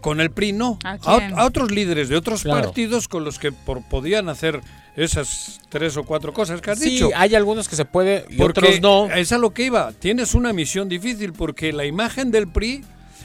Con 0.00 0.20
el 0.20 0.30
PRI 0.30 0.52
no. 0.52 0.78
¿A 0.84 0.92
A, 0.92 0.98
quién? 1.18 1.38
a 1.38 1.44
otros 1.46 1.70
líderes 1.70 2.08
de 2.08 2.16
otros 2.16 2.42
Claro. 2.42 2.62
partidos 2.66 3.08
con 3.08 3.24
los 3.24 3.38
que 3.38 3.52
por, 3.52 3.82
podían 3.88 4.28
hacer 4.28 4.60
esas 4.96 5.60
tres 5.70 5.96
o 5.96 6.04
cuatro 6.04 6.32
cosas 6.32 6.60
que 6.60 6.70
has 6.70 6.78
sí, 6.78 6.90
dicho. 6.90 7.08
hay 7.16 7.34
algunos 7.34 7.68
que 7.68 7.74
se 7.76 7.84
puede 7.84 8.26
y 8.28 8.36
Porque 8.36 8.60
otros 8.60 8.80
no. 8.80 9.06
es 9.12 9.32
a 9.32 9.38
lo 9.38 9.50
que 9.54 9.64
iba. 9.64 9.92
Tienes 9.92 10.34
una 10.34 10.52
misión 10.52 10.88
difícil 10.88 11.32
porque 11.32 11.72
la 11.72 11.84
imagen 11.86 12.30
del 12.30 12.46
PRI 12.48 12.84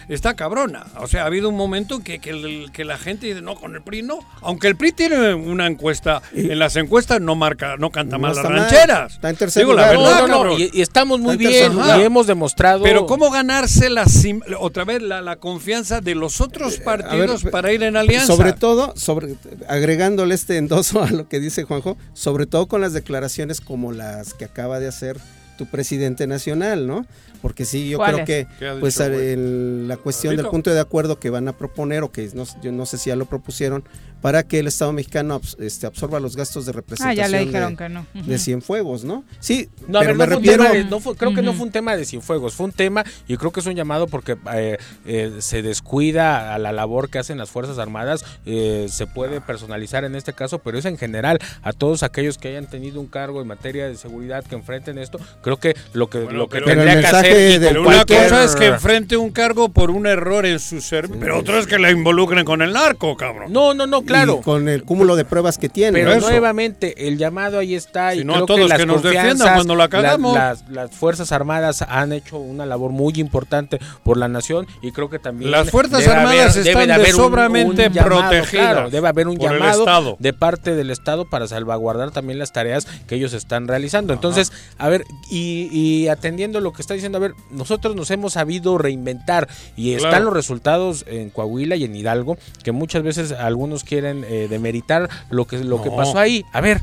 está 0.10 0.36
cabrona. 0.36 0.86
O 1.00 1.08
sea, 1.08 1.24
ha 1.24 1.26
habido 1.28 1.50
un 1.50 1.56
momento 1.56 2.00
que, 2.04 2.20
que, 2.20 2.32
el- 2.32 2.72
que 2.74 2.84
la 2.84 2.98
gente 2.98 3.28
dice, 3.28 3.42
no, 3.42 3.56
con 3.56 3.76
el 3.76 3.82
PRI 3.82 4.02
no. 4.02 4.20
Aunque 4.42 4.68
el 4.68 4.76
PRI 4.76 4.92
tiene 4.92 5.34
una 5.34 5.68
encuesta, 5.68 6.22
en 6.34 6.60
las 6.60 6.76
encuestas 6.76 7.22
no 7.22 7.36
marca, 7.36 7.78
no 7.78 7.92
canta 7.92 8.18
No 8.18 8.24
mal 8.24 8.36
las 8.36 8.44
mal. 8.44 8.54
rancheras. 8.54 9.14
Está 9.14 9.30
en 9.30 9.36
tercer 9.36 9.62
Digo 9.62 9.74
lugar. 9.74 9.88
la 9.90 9.94
No, 9.94 10.04
verdad, 10.04 10.20
no, 10.22 10.28
no, 10.28 10.34
cabrón. 10.38 10.62
y, 10.62 10.70
y 10.78 10.82
estamos 10.82 11.20
muy 11.20 11.38
bien 11.38 11.72
y 11.98 12.02
hemos 12.02 12.28
demostrado... 12.28 12.84
Pero 12.84 13.06
cómo 13.06 13.30
ganarse 13.32 13.90
la 13.90 14.06
sim- 14.06 14.42
otra 14.60 14.84
vez 14.86 15.02
la, 15.02 15.22
la 15.22 15.36
confianza 15.38 16.02
de 16.02 16.16
los 16.16 16.42
otros 16.42 16.78
partidos 16.78 17.44
ver, 17.44 17.52
para 17.52 17.72
ir 17.72 17.84
en 17.84 17.96
alianza. 17.96 18.28
Sobre 18.28 18.54
todo, 18.54 18.94
sobre, 18.96 19.36
agregándole 19.68 20.36
este 20.36 20.58
endoso 20.58 21.04
a 21.04 21.10
lo 21.12 21.28
que 21.28 21.40
dice 21.40 21.64
Juanjo, 21.64 21.98
sobre 22.14 22.46
todo 22.48 22.68
con 22.68 22.82
las 22.82 22.94
declaraciones 22.94 23.62
como 23.62 23.92
las 23.92 24.34
que 24.34 24.46
acaba 24.46 24.80
de 24.80 24.88
hacer 24.88 25.18
tu 25.60 25.66
presidente 25.68 26.26
nacional, 26.26 26.88
¿no? 26.88 27.06
Porque 27.42 27.66
sí, 27.66 27.90
yo 27.90 28.00
creo 28.00 28.26
que 28.26 28.48
¿Qué 28.58 28.68
ha 28.70 28.80
pues 28.80 28.96
dicho, 28.96 29.04
el- 29.12 29.88
la 29.90 29.98
cuestión 29.98 30.36
del 30.38 30.46
punto 30.52 30.74
de 30.74 30.80
acuerdo 30.80 31.20
que 31.20 31.30
van 31.30 31.48
a 31.50 31.54
proponer 31.58 32.02
o 32.04 32.12
que 32.12 32.30
no, 32.34 32.46
yo 32.64 32.72
no 32.72 32.86
sé 32.86 32.98
si 32.98 33.10
ya 33.10 33.18
lo 33.18 33.26
propusieron 33.26 33.84
para 34.22 34.44
que 34.44 34.60
el 34.60 34.68
Estado 34.68 34.92
mexicano 34.94 35.42
este, 35.60 35.88
absorba 35.88 36.20
los 36.20 36.36
gastos 36.36 36.66
de 36.66 36.72
Ah, 36.72 36.76
representación 36.76 37.16
ya 37.26 37.28
le 37.30 37.38
de- 37.40 37.46
dijeron 37.46 37.78
que 37.78 37.90
no. 37.90 38.06
de, 38.14 38.38
Cienfuegos, 38.40 39.04
¿no? 39.04 39.24
Sí, 39.40 39.70
No, 39.88 40.00
a 40.00 40.02
pero 40.02 40.18
ver, 40.18 40.18
me 40.18 40.28
no 40.36 40.40
refiero 40.40 40.64
de- 40.66 40.84
no 40.86 41.00
fue- 41.00 41.16
creo 41.16 41.34
que 41.34 41.42
no 41.42 41.54
fue 41.54 41.66
un 41.66 41.72
tema 41.72 41.96
de 41.96 42.06
Cienfuegos, 42.06 42.54
fue 42.54 42.66
un 42.68 42.72
tema 42.72 43.04
y 43.28 43.38
creo 43.38 43.52
que 43.52 43.60
es 43.60 43.66
un 43.66 43.76
llamado 43.76 44.08
porque 44.08 44.38
eh, 44.54 44.78
eh, 45.06 45.32
se 45.40 45.62
descuida 45.62 46.54
a 46.54 46.60
la 46.60 46.72
labor 46.72 47.10
que 47.10 47.20
hacen 47.20 47.38
las 47.38 47.50
Fuerzas 47.50 47.78
Armadas, 47.80 48.24
eh, 48.46 48.88
se 48.90 49.08
puede 49.08 49.42
personalizar 49.42 50.04
en 50.04 50.16
este 50.16 50.34
caso, 50.34 50.60
pero 50.60 50.78
es 50.78 50.86
en 50.86 50.98
general 50.98 51.40
a 51.62 51.74
todos 51.74 52.04
aquellos 52.04 52.38
que 52.38 52.50
hayan 52.50 52.68
tenido 52.68 53.00
un 53.00 53.08
cargo 53.08 53.42
en 53.42 53.48
materia 53.48 53.88
de 53.88 53.96
seguridad 53.96 54.44
que 54.44 54.56
enfrenten 54.56 54.98
esto, 54.98 55.20
creo 55.42 55.58
que 55.58 55.76
lo 55.94 56.10
que, 56.10 56.20
Bueno, 56.20 56.40
lo 56.40 56.48
que 56.50 56.60
pero- 56.60 56.66
Pero 56.66 56.82
el 56.82 56.88
tendría 56.88 57.10
que 57.10 57.14
mensaje 57.14 57.56
hacer... 57.56 57.68
con 57.74 57.78
una 57.78 57.86
cualquier- 57.96 58.24
cosa 58.24 58.44
es 58.44 58.56
que 58.56 58.66
enfrente 58.68 59.18
un 59.18 59.32
cargo 59.32 59.70
por 59.70 59.92
un 59.92 60.06
error 60.08 60.46
en 60.46 60.60
su 60.60 60.82
servicio, 60.82 61.20
pero 61.20 61.40
otra 61.40 61.60
es 61.60 61.68
que 61.68 61.80
la 61.80 61.90
involucren 61.92 62.46
con 62.46 62.62
el 62.62 62.74
narco, 62.74 63.16
cabrón. 63.18 63.52
No, 63.54 63.74
no, 63.74 63.88
no, 63.88 64.04
claro. 64.10 64.38
y 64.42 64.44
con 64.44 64.68
el 64.70 64.84
cúmulo 64.84 65.16
de 65.16 65.26
pruebas 65.26 65.58
que 65.58 65.70
tiene. 65.70 66.00
Pero 66.00 66.14
Eso. 66.14 66.30
nuevamente, 66.30 67.08
el 67.08 67.18
llamado 67.18 67.60
ahí 67.60 67.76
está. 67.76 68.12
Si 68.14 68.20
y 68.20 68.24
no, 68.26 68.34
creo 68.34 68.44
a 68.44 68.48
todos 68.48 68.60
que 68.62 68.68
las 68.68 68.78
que 68.80 68.86
nos 68.86 69.04
defiendan 69.04 69.54
cuando 69.56 69.76
la 69.76 69.88
cagamos. 69.88 70.36
las, 70.36 70.68
las 70.70 70.92
Fuerzas 70.92 71.32
Armadas 71.32 71.82
han 71.82 72.12
hecho 72.14 72.38
una 72.38 72.66
labor 72.66 72.92
muy 72.92 73.14
importante 73.18 73.80
por 74.04 74.18
la 74.18 74.28
nación 74.28 74.68
y 74.82 74.92
creo 74.92 75.10
que 75.10 75.20
también. 75.20 75.52
Las 75.52 75.70
Fuerzas 75.72 76.00
debe 76.02 76.12
Armadas 76.14 76.56
haber- 76.58 76.68
están 76.68 76.88
debe 76.88 77.04
de 77.04 77.12
sobramente 77.12 77.90
llamado, 77.90 78.22
protegidas 78.22 78.72
claro, 78.74 78.90
debe 78.90 79.08
haber 79.08 79.28
un 79.28 79.38
llamado 79.38 80.16
de 80.20 80.34
parte 80.34 80.76
del 80.76 80.90
Estado 80.92 81.30
para 81.30 81.48
salvaguardar 81.48 82.12
también 82.12 82.40
las 82.40 82.52
tareas 82.52 82.86
que 83.08 83.16
ellos 83.16 83.34
están 83.34 83.68
realizando. 83.68 84.14
Entonces, 84.14 84.52
a 84.78 84.90
ver, 84.90 85.04
y, 85.30 85.70
y 85.72 86.08
atendiendo 86.08 86.60
lo 86.62 86.74
que 86.74 86.82
está 86.82 86.94
diciendo, 86.94 87.18
a 87.18 87.22
ver, 87.22 87.34
nosotros 87.52 87.96
nos 87.96 88.10
hemos 88.12 88.34
sabido 88.34 88.78
reinventar 88.78 89.48
y 89.76 89.90
Claro. 89.96 90.06
están 90.10 90.26
los 90.26 90.34
resultados 90.34 91.06
en 91.08 91.30
Coahuila 91.30 91.76
y 91.76 91.84
en 91.84 91.96
Hidalgo, 91.96 92.38
que 92.64 92.72
muchas 92.72 93.04
veces 93.04 93.32
algunos 93.32 93.84
quieren 93.84 93.99
eh, 94.06 94.48
demeritar 94.50 95.10
lo 95.30 95.46
que, 95.46 95.58
lo 95.64 95.82
que 95.82 95.90
No. 95.90 95.96
pasó 95.96 96.20
ahí. 96.20 96.46
A 96.52 96.62
ver, 96.62 96.82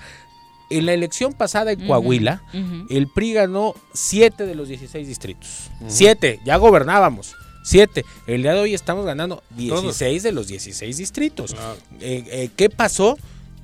en 0.71 0.87
la 0.87 0.93
elección 0.95 1.33
pasada 1.33 1.73
en 1.73 1.87
Coahuila, 1.87 2.43
ujú. 2.53 2.87
el 2.91 3.09
PRI 3.09 3.33
ganó 3.35 3.75
7 3.95 4.47
de 4.47 4.55
los 4.55 4.69
16 4.69 5.07
distritos. 5.07 5.71
7, 5.87 6.41
ya 6.45 6.57
gobernábamos. 6.57 7.35
7. 7.65 8.05
El 8.29 8.43
día 8.43 8.55
de 8.55 8.61
hoy 8.61 8.75
estamos 8.75 9.05
ganando 9.05 9.43
16 9.57 10.23
de 10.23 10.33
los 10.33 10.47
16 10.49 10.97
distritos. 10.97 11.53
Claro. 11.55 11.77
Eh, 12.01 12.25
eh, 12.31 12.51
¿Qué 12.57 12.71
pasó? 12.71 13.17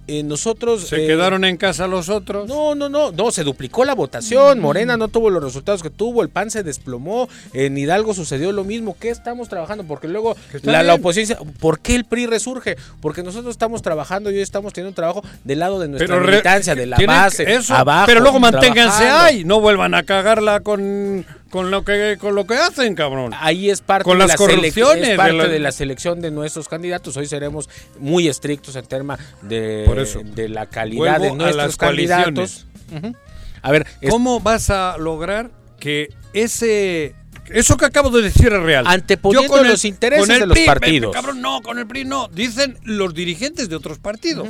Eh, 0.09 0.23
nosotros... 0.25 0.89
Se 0.89 1.05
eh, 1.05 1.07
quedaron 1.07 1.45
en 1.45 1.57
casa 1.57 1.87
los 1.87 2.09
otros. 2.09 2.49
no, 2.49 2.75
no, 2.75 2.89
no, 2.89 3.13
no, 3.13 3.31
se 3.31 3.45
duplicó 3.45 3.85
la 3.85 3.95
votación, 3.95 4.59
Morena 4.59 4.97
no 4.97 5.09
tuvo 5.09 5.31
los 5.31 5.43
resultados 5.43 5.83
que 5.83 5.91
tuvo, 5.91 6.23
el 6.23 6.29
PAN 6.29 6.51
se 6.51 6.63
desplomó, 6.63 7.29
en 7.53 7.79
Hidalgo 7.79 8.13
sucedió 8.13 8.51
lo 8.53 8.65
mismo, 8.65 8.97
¿qué 8.99 9.11
estamos 9.11 9.49
trabajando? 9.49 9.85
Porque 9.85 10.09
luego 10.09 10.37
la, 10.63 10.95
oposición, 10.95 11.53
¿por 11.61 11.79
qué 11.79 11.95
el 11.95 12.05
PRI 12.05 12.27
resurge? 12.27 12.77
Porque 13.01 13.23
nosotros 13.23 13.53
estamos 13.53 13.81
trabajando 13.83 14.31
y 14.31 14.35
hoy 14.35 14.43
estamos 14.43 14.73
teniendo 14.73 14.91
un 14.91 14.95
trabajo 14.97 15.23
del 15.45 15.61
lado 15.61 15.79
de 15.79 15.89
nuestra 15.89 16.17
Pero 16.17 16.27
militancia, 16.27 16.75
de 16.75 16.87
la 16.87 16.99
base, 17.07 17.53
eso, 17.53 17.75
abajo. 17.75 18.07
pero 18.07 18.21
luego 18.21 18.41
manténganse 18.41 18.99
trabajando. 18.99 19.25
ahí, 19.25 19.45
no 19.45 19.61
vuelvan 19.61 19.95
a 19.95 20.03
cagarla 20.03 20.61
con, 20.61 21.25
con 21.53 21.71
lo 21.71 21.85
que 21.85 22.17
con 22.19 22.35
lo 22.35 22.47
que 22.47 22.55
hacen, 22.55 22.95
cabrón. 22.97 23.33
Ahí 23.39 23.69
es 23.71 23.83
parte, 23.83 24.05
Con 24.05 24.15
de, 24.19 24.25
las 24.25 24.29
la 24.31 24.37
corrupciones 24.37 25.03
es 25.05 25.09
de 25.11 25.17
parte 25.17 25.35
la- 25.35 25.49
de 25.49 25.59
la 25.61 25.71
selección 25.71 26.21
de 26.21 26.31
nuestros 26.33 26.67
candidatos. 26.67 27.17
Hoy 27.17 27.27
seremos 27.27 27.69
muy 27.99 28.27
estrictos 28.27 28.75
en 28.75 28.87
tema 28.87 29.19
de, 29.43 29.85
Por 29.87 29.99
eso. 30.01 30.23
de 30.25 30.49
la 30.49 30.67
calidad 30.67 31.19
Vuelvo 31.19 31.25
de 31.25 31.29
a 31.31 31.35
nuestros 31.35 31.57
las 31.67 31.77
candidatos. 31.77 32.67
A 33.63 33.71
ver, 33.71 33.87
es- 34.01 34.11
¿Cómo 34.11 34.41
vas 34.41 34.71
a 34.71 34.97
lograr 34.99 35.51
que 35.79 36.09
ese 36.33 37.15
eso 37.51 37.77
que 37.77 37.85
acabo 37.85 38.09
de 38.11 38.23
decir 38.23 38.47
es 38.53 38.63
real? 38.63 38.87
Anteponiendo 38.87 39.47
Yo 39.49 39.53
con 39.57 39.67
el- 39.67 39.73
los 39.73 39.85
intereses 39.85 40.25
con 40.27 40.35
el 40.35 40.41
de 40.41 40.47
los 40.47 40.57
PRI, 40.57 40.67
partidos. 40.67 41.13
cabrón, 41.13 41.43
no, 41.43 41.61
con 41.61 41.79
el 41.79 41.87
PRI 41.87 42.05
no. 42.07 42.29
Dicen 42.29 42.79
los 42.85 43.13
dirigentes 43.15 43.69
de 43.69 43.77
otros 43.77 43.99
partidos. 43.99 44.49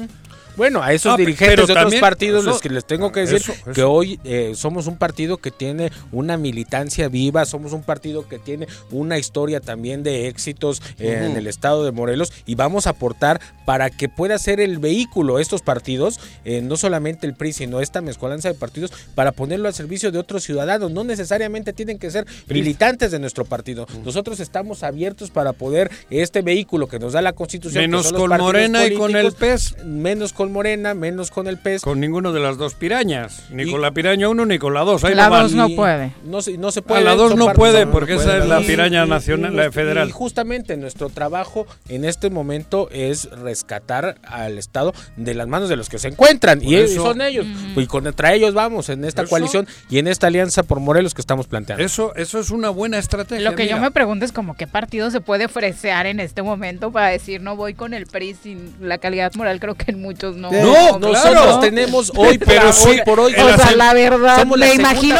Bueno, 0.56 0.82
a 0.82 0.92
esos 0.92 1.14
Ah, 1.14 1.16
dirigentes 1.16 1.56
de 1.56 1.62
otros 1.62 1.76
también- 1.78 2.00
partidos 2.00 2.42
eso- 2.42 2.50
los 2.50 2.60
que 2.60 2.68
les 2.68 2.84
tengo 2.84 3.10
que 3.12 3.20
decir 3.20 3.36
eso, 3.36 3.54
que 3.72 3.82
hoy 3.82 4.20
eh, 4.24 4.52
somos 4.54 4.86
un 4.86 4.96
partido 4.96 5.38
que 5.38 5.50
tiene 5.50 5.90
una 6.12 6.36
militancia 6.36 7.08
viva, 7.08 7.44
somos 7.44 7.72
un 7.72 7.82
partido 7.82 8.28
que 8.28 8.38
tiene 8.38 8.66
una 8.90 9.18
historia 9.18 9.60
también 9.60 10.02
de 10.02 10.28
éxitos 10.28 10.82
eh, 10.98 11.26
en 11.30 11.36
el 11.36 11.46
estado 11.46 11.84
de 11.84 11.92
Morelos 11.92 12.32
y 12.46 12.54
vamos 12.54 12.86
a 12.86 12.90
aportar 12.90 13.40
para 13.64 13.90
que 13.90 14.08
pueda 14.08 14.38
ser 14.38 14.60
el 14.60 14.78
vehículo 14.78 15.38
estos 15.38 15.62
partidos, 15.62 16.18
eh, 16.44 16.60
no 16.62 16.76
solamente 16.76 17.26
el 17.26 17.34
PRI, 17.34 17.52
sino 17.52 17.80
esta 17.80 18.00
mezcolanza 18.00 18.48
de 18.48 18.54
partidos 18.54 18.92
para 19.14 19.32
ponerlo 19.32 19.68
al 19.68 19.74
servicio 19.74 20.10
de 20.12 20.18
otros 20.18 20.42
ciudadanos. 20.42 20.90
No 20.90 21.04
necesariamente 21.04 21.72
tienen 21.72 21.98
que 21.98 22.10
ser 22.10 22.26
militantes 22.48 23.10
de 23.10 23.18
nuestro 23.18 23.44
partido. 23.44 23.86
Nosotros 24.04 24.40
estamos 24.40 24.82
abiertos 24.82 25.30
para 25.30 25.52
poder 25.52 25.90
este 26.10 26.42
vehículo 26.42 26.88
que 26.88 26.98
nos 26.98 27.12
da 27.12 27.22
la 27.22 27.32
Constitución, 27.32 27.82
que 27.82 27.88
Menos 27.88 28.06
son 28.06 28.14
los 28.14 28.22
con 28.28 28.38
Morena 28.38 28.86
y 28.86 28.94
con 28.96 29.14
el 29.16 29.32
PES. 29.32 29.76
menos 29.84 30.32
con 30.32 30.41
con 30.42 30.52
Morena, 30.52 30.92
menos 30.94 31.30
con 31.30 31.46
el 31.46 31.56
PES. 31.56 31.82
Con 31.82 32.00
ninguno 32.00 32.32
de 32.32 32.40
las 32.40 32.58
dos 32.58 32.74
pirañas. 32.74 33.44
Ni 33.50 33.62
Y- 33.62 33.70
con 33.70 33.80
la 33.80 33.92
piraña 33.92 34.28
1 34.28 34.44
ni 34.44 34.58
con 34.58 34.74
la 34.74 34.80
2. 34.80 35.04
Ahí 35.04 35.14
La 35.14 35.26
no 35.26 35.30
van. 35.30 35.42
dos 35.44 35.52
no 35.52 35.68
puede. 35.76 36.12
No 36.24 36.42
se, 36.42 36.58
no 36.58 36.72
se 36.72 36.80
A 36.80 36.82
puede. 36.82 37.04
la 37.04 37.14
2 37.14 37.30
son 37.30 37.38
no 37.38 37.52
puede 37.52 37.86
porque 37.86 38.14
no 38.14 38.20
esa 38.20 38.30
puede. 38.30 38.42
es 38.42 38.48
la 38.48 38.60
Y- 38.60 38.64
piraña 38.64 39.04
y- 39.04 39.08
nacional, 39.08 39.52
y- 39.52 39.56
la 39.56 39.70
federal. 39.70 40.08
Y 40.08 40.10
justamente 40.10 40.76
nuestro 40.76 41.10
trabajo 41.10 41.66
en 41.88 42.04
este 42.04 42.28
momento 42.28 42.88
es 42.90 43.30
rescatar 43.30 44.16
al 44.24 44.58
Estado 44.58 44.92
de 45.16 45.34
las 45.34 45.46
manos 45.46 45.68
de 45.68 45.76
los 45.76 45.88
que 45.88 45.98
se 46.00 46.08
encuentran. 46.08 46.58
Por 46.60 46.68
y 46.72 46.74
eso- 46.74 47.04
son 47.04 47.20
ellos. 47.20 47.46
Y 47.76 47.86
contra 47.86 48.34
ellos 48.34 48.52
vamos 48.52 48.88
en 48.88 49.04
esta 49.04 49.22
Eso- 49.22 49.30
coalición 49.30 49.68
y 49.88 49.98
en 49.98 50.08
esta 50.08 50.26
alianza 50.26 50.64
por 50.64 50.80
Morelos 50.80 51.14
que 51.14 51.20
estamos 51.20 51.46
planteando. 51.46 51.84
Eso, 51.84 52.14
eso 52.16 52.40
es 52.40 52.50
una 52.50 52.70
buena 52.70 52.98
estrategia. 52.98 53.48
Lo 53.48 53.54
que 53.56 53.68
yo 53.68 53.78
me 53.78 53.92
pregunto 53.92 54.24
es 54.24 54.32
como 54.32 54.56
qué 54.56 54.66
partido 54.66 55.10
se 55.12 55.20
puede 55.20 55.46
fresear 55.46 56.06
en 56.06 56.18
este 56.18 56.42
momento 56.42 56.90
para 56.90 57.06
decir 57.08 57.40
no 57.42 57.54
voy 57.54 57.74
con 57.74 57.94
el 57.94 58.06
PRI 58.06 58.34
sin 58.34 58.74
la 58.80 58.98
calidad 58.98 59.32
moral, 59.34 59.60
creo 59.60 59.76
que 59.76 59.92
en 59.92 60.00
muchos 60.02 60.31
no. 60.36 60.50
No, 60.50 60.98
Nosotros 60.98 61.20
claro. 61.20 61.58
tenemos 61.60 62.12
hoy 62.16 62.38
por, 62.38 62.48
Pero 62.48 62.66
hoy, 62.68 62.72
sí, 62.72 63.00
por 63.04 63.20
hoy. 63.20 63.34
O 63.34 63.56
sea, 63.56 63.76
la 63.76 63.94
verdad, 63.94 64.46
me 64.46 64.74
imagino. 64.74 65.16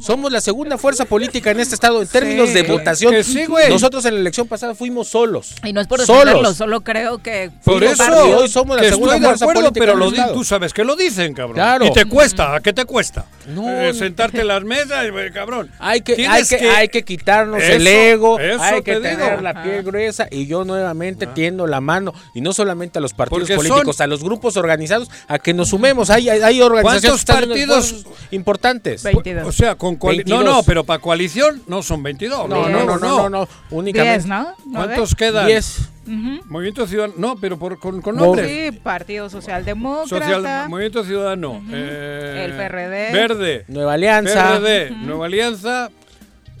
Somos 0.00 0.30
la 0.30 0.40
segunda 0.40 0.76
fuerza 0.76 1.04
política 1.06 1.50
en 1.50 1.60
este 1.60 1.74
estado 1.74 2.02
en 2.02 2.08
términos 2.08 2.48
Sí. 2.48 2.54
de 2.54 2.62
votación. 2.64 3.12
Que 3.12 3.24
sí, 3.24 3.46
güey. 3.46 3.70
Nosotros 3.70 4.04
en 4.04 4.14
la 4.14 4.20
elección 4.20 4.46
pasada 4.46 4.74
fuimos 4.74 5.08
solos. 5.08 5.54
Y 5.64 5.72
no 5.72 5.80
es 5.80 5.86
por 5.86 6.00
Solos. 6.04 6.56
solo 6.56 6.82
creo 6.82 7.18
que 7.22 7.50
Por 7.64 7.82
eso, 7.82 8.28
y 8.28 8.32
hoy 8.32 8.48
somos 8.48 8.76
la 8.76 8.82
que 8.82 8.90
segunda 8.90 9.14
estoy 9.14 9.20
de 9.20 9.26
fuerza 9.26 9.44
acuerdo, 9.46 9.60
política 9.62 9.80
pero 9.86 9.96
lo 9.96 10.06
Estado. 10.08 10.32
tú 10.34 10.44
sabes 10.44 10.72
que 10.74 10.84
lo 10.84 10.94
dicen, 10.96 11.32
cabrón. 11.32 11.54
Claro. 11.54 11.86
Y 11.86 11.92
te 11.92 12.04
cuesta, 12.04 12.54
¿a 12.54 12.60
qué 12.60 12.72
te 12.74 12.84
cuesta? 12.84 13.24
No, 13.48 13.66
Eh, 13.70 13.94
sentarte 13.94 14.40
en 14.42 14.48
las 14.48 14.62
mesas, 14.64 15.06
cabrón. 15.32 15.70
Hay 15.78 16.02
que, 16.02 16.26
hay 16.26 16.44
que, 16.44 16.56
que- 16.58 16.70
hay 16.70 16.88
que 16.88 17.02
quitarnos 17.04 17.62
Eso, 17.62 17.72
el 17.72 17.86
ego, 17.86 18.38
eso 18.38 18.62
hay 18.62 18.82
que 18.82 18.94
te 18.96 19.00
tener 19.00 19.30
digo. 19.30 19.40
la 19.42 19.62
piel 19.62 19.82
gruesa 19.82 20.26
y 20.30 20.46
yo 20.46 20.64
nuevamente 20.64 21.26
tiendo 21.26 21.66
la 21.66 21.80
mano 21.80 22.12
y 22.34 22.40
no 22.42 22.52
solamente 22.52 22.98
a 22.98 23.00
los 23.02 23.14
partidos 23.14 23.48
Porque 23.48 23.56
políticos, 23.56 23.96
son- 23.96 24.04
a 24.04 24.06
los 24.08 24.22
grupos 24.22 24.56
organizados, 24.56 25.08
a 25.28 25.38
que 25.38 25.54
nos 25.54 25.70
sumemos. 25.70 26.10
Hay, 26.10 26.28
hay, 26.28 26.42
hay 26.42 26.60
organizaciones 26.60 27.02
¿Cuántos 27.02 27.24
que 27.24 27.32
están 27.32 27.50
haciendo 27.52 27.74
partidos? 27.74 28.06
importantes. 28.32 29.02
Veintidós. 29.02 29.45
O 29.46 29.52
sea, 29.52 29.74
con 29.76 29.96
coali- 29.96 30.24
No, 30.26 30.36
22. 30.38 30.44
no, 30.44 30.62
pero 30.64 30.84
para 30.84 31.00
coalición 31.00 31.62
no 31.66 31.82
son 31.82 32.02
22. 32.02 32.48
No, 32.48 32.68
no, 32.68 32.84
no, 32.84 32.98
no, 32.98 32.98
no, 32.98 33.28
no, 33.30 33.48
únicamente. 33.70 34.12
Diez, 34.18 34.26
¿no? 34.26 34.54
¿Nueve? 34.66 34.94
¿Cuántos 34.94 35.14
quedan? 35.14 35.46
10. 35.46 35.88
Ujú. 36.06 36.40
Movimiento 36.46 36.86
Ciudadano. 36.86 37.14
No, 37.16 37.36
pero 37.36 37.58
por, 37.58 37.78
con, 37.78 38.00
con 38.00 38.14
nombres. 38.16 38.48
Sí, 38.48 38.78
Partido 38.80 39.28
Socialdemócrata. 39.28 40.24
Social, 40.34 40.68
Movimiento 40.68 41.04
Ciudadano. 41.04 41.60
eh, 41.72 42.44
El 42.44 42.52
PRD. 42.56 43.12
Verde. 43.12 43.64
Nueva 43.68 43.94
Alianza, 43.94 44.58
PRD. 44.60 44.90
Nueva 44.90 45.26
Alianza. 45.26 45.90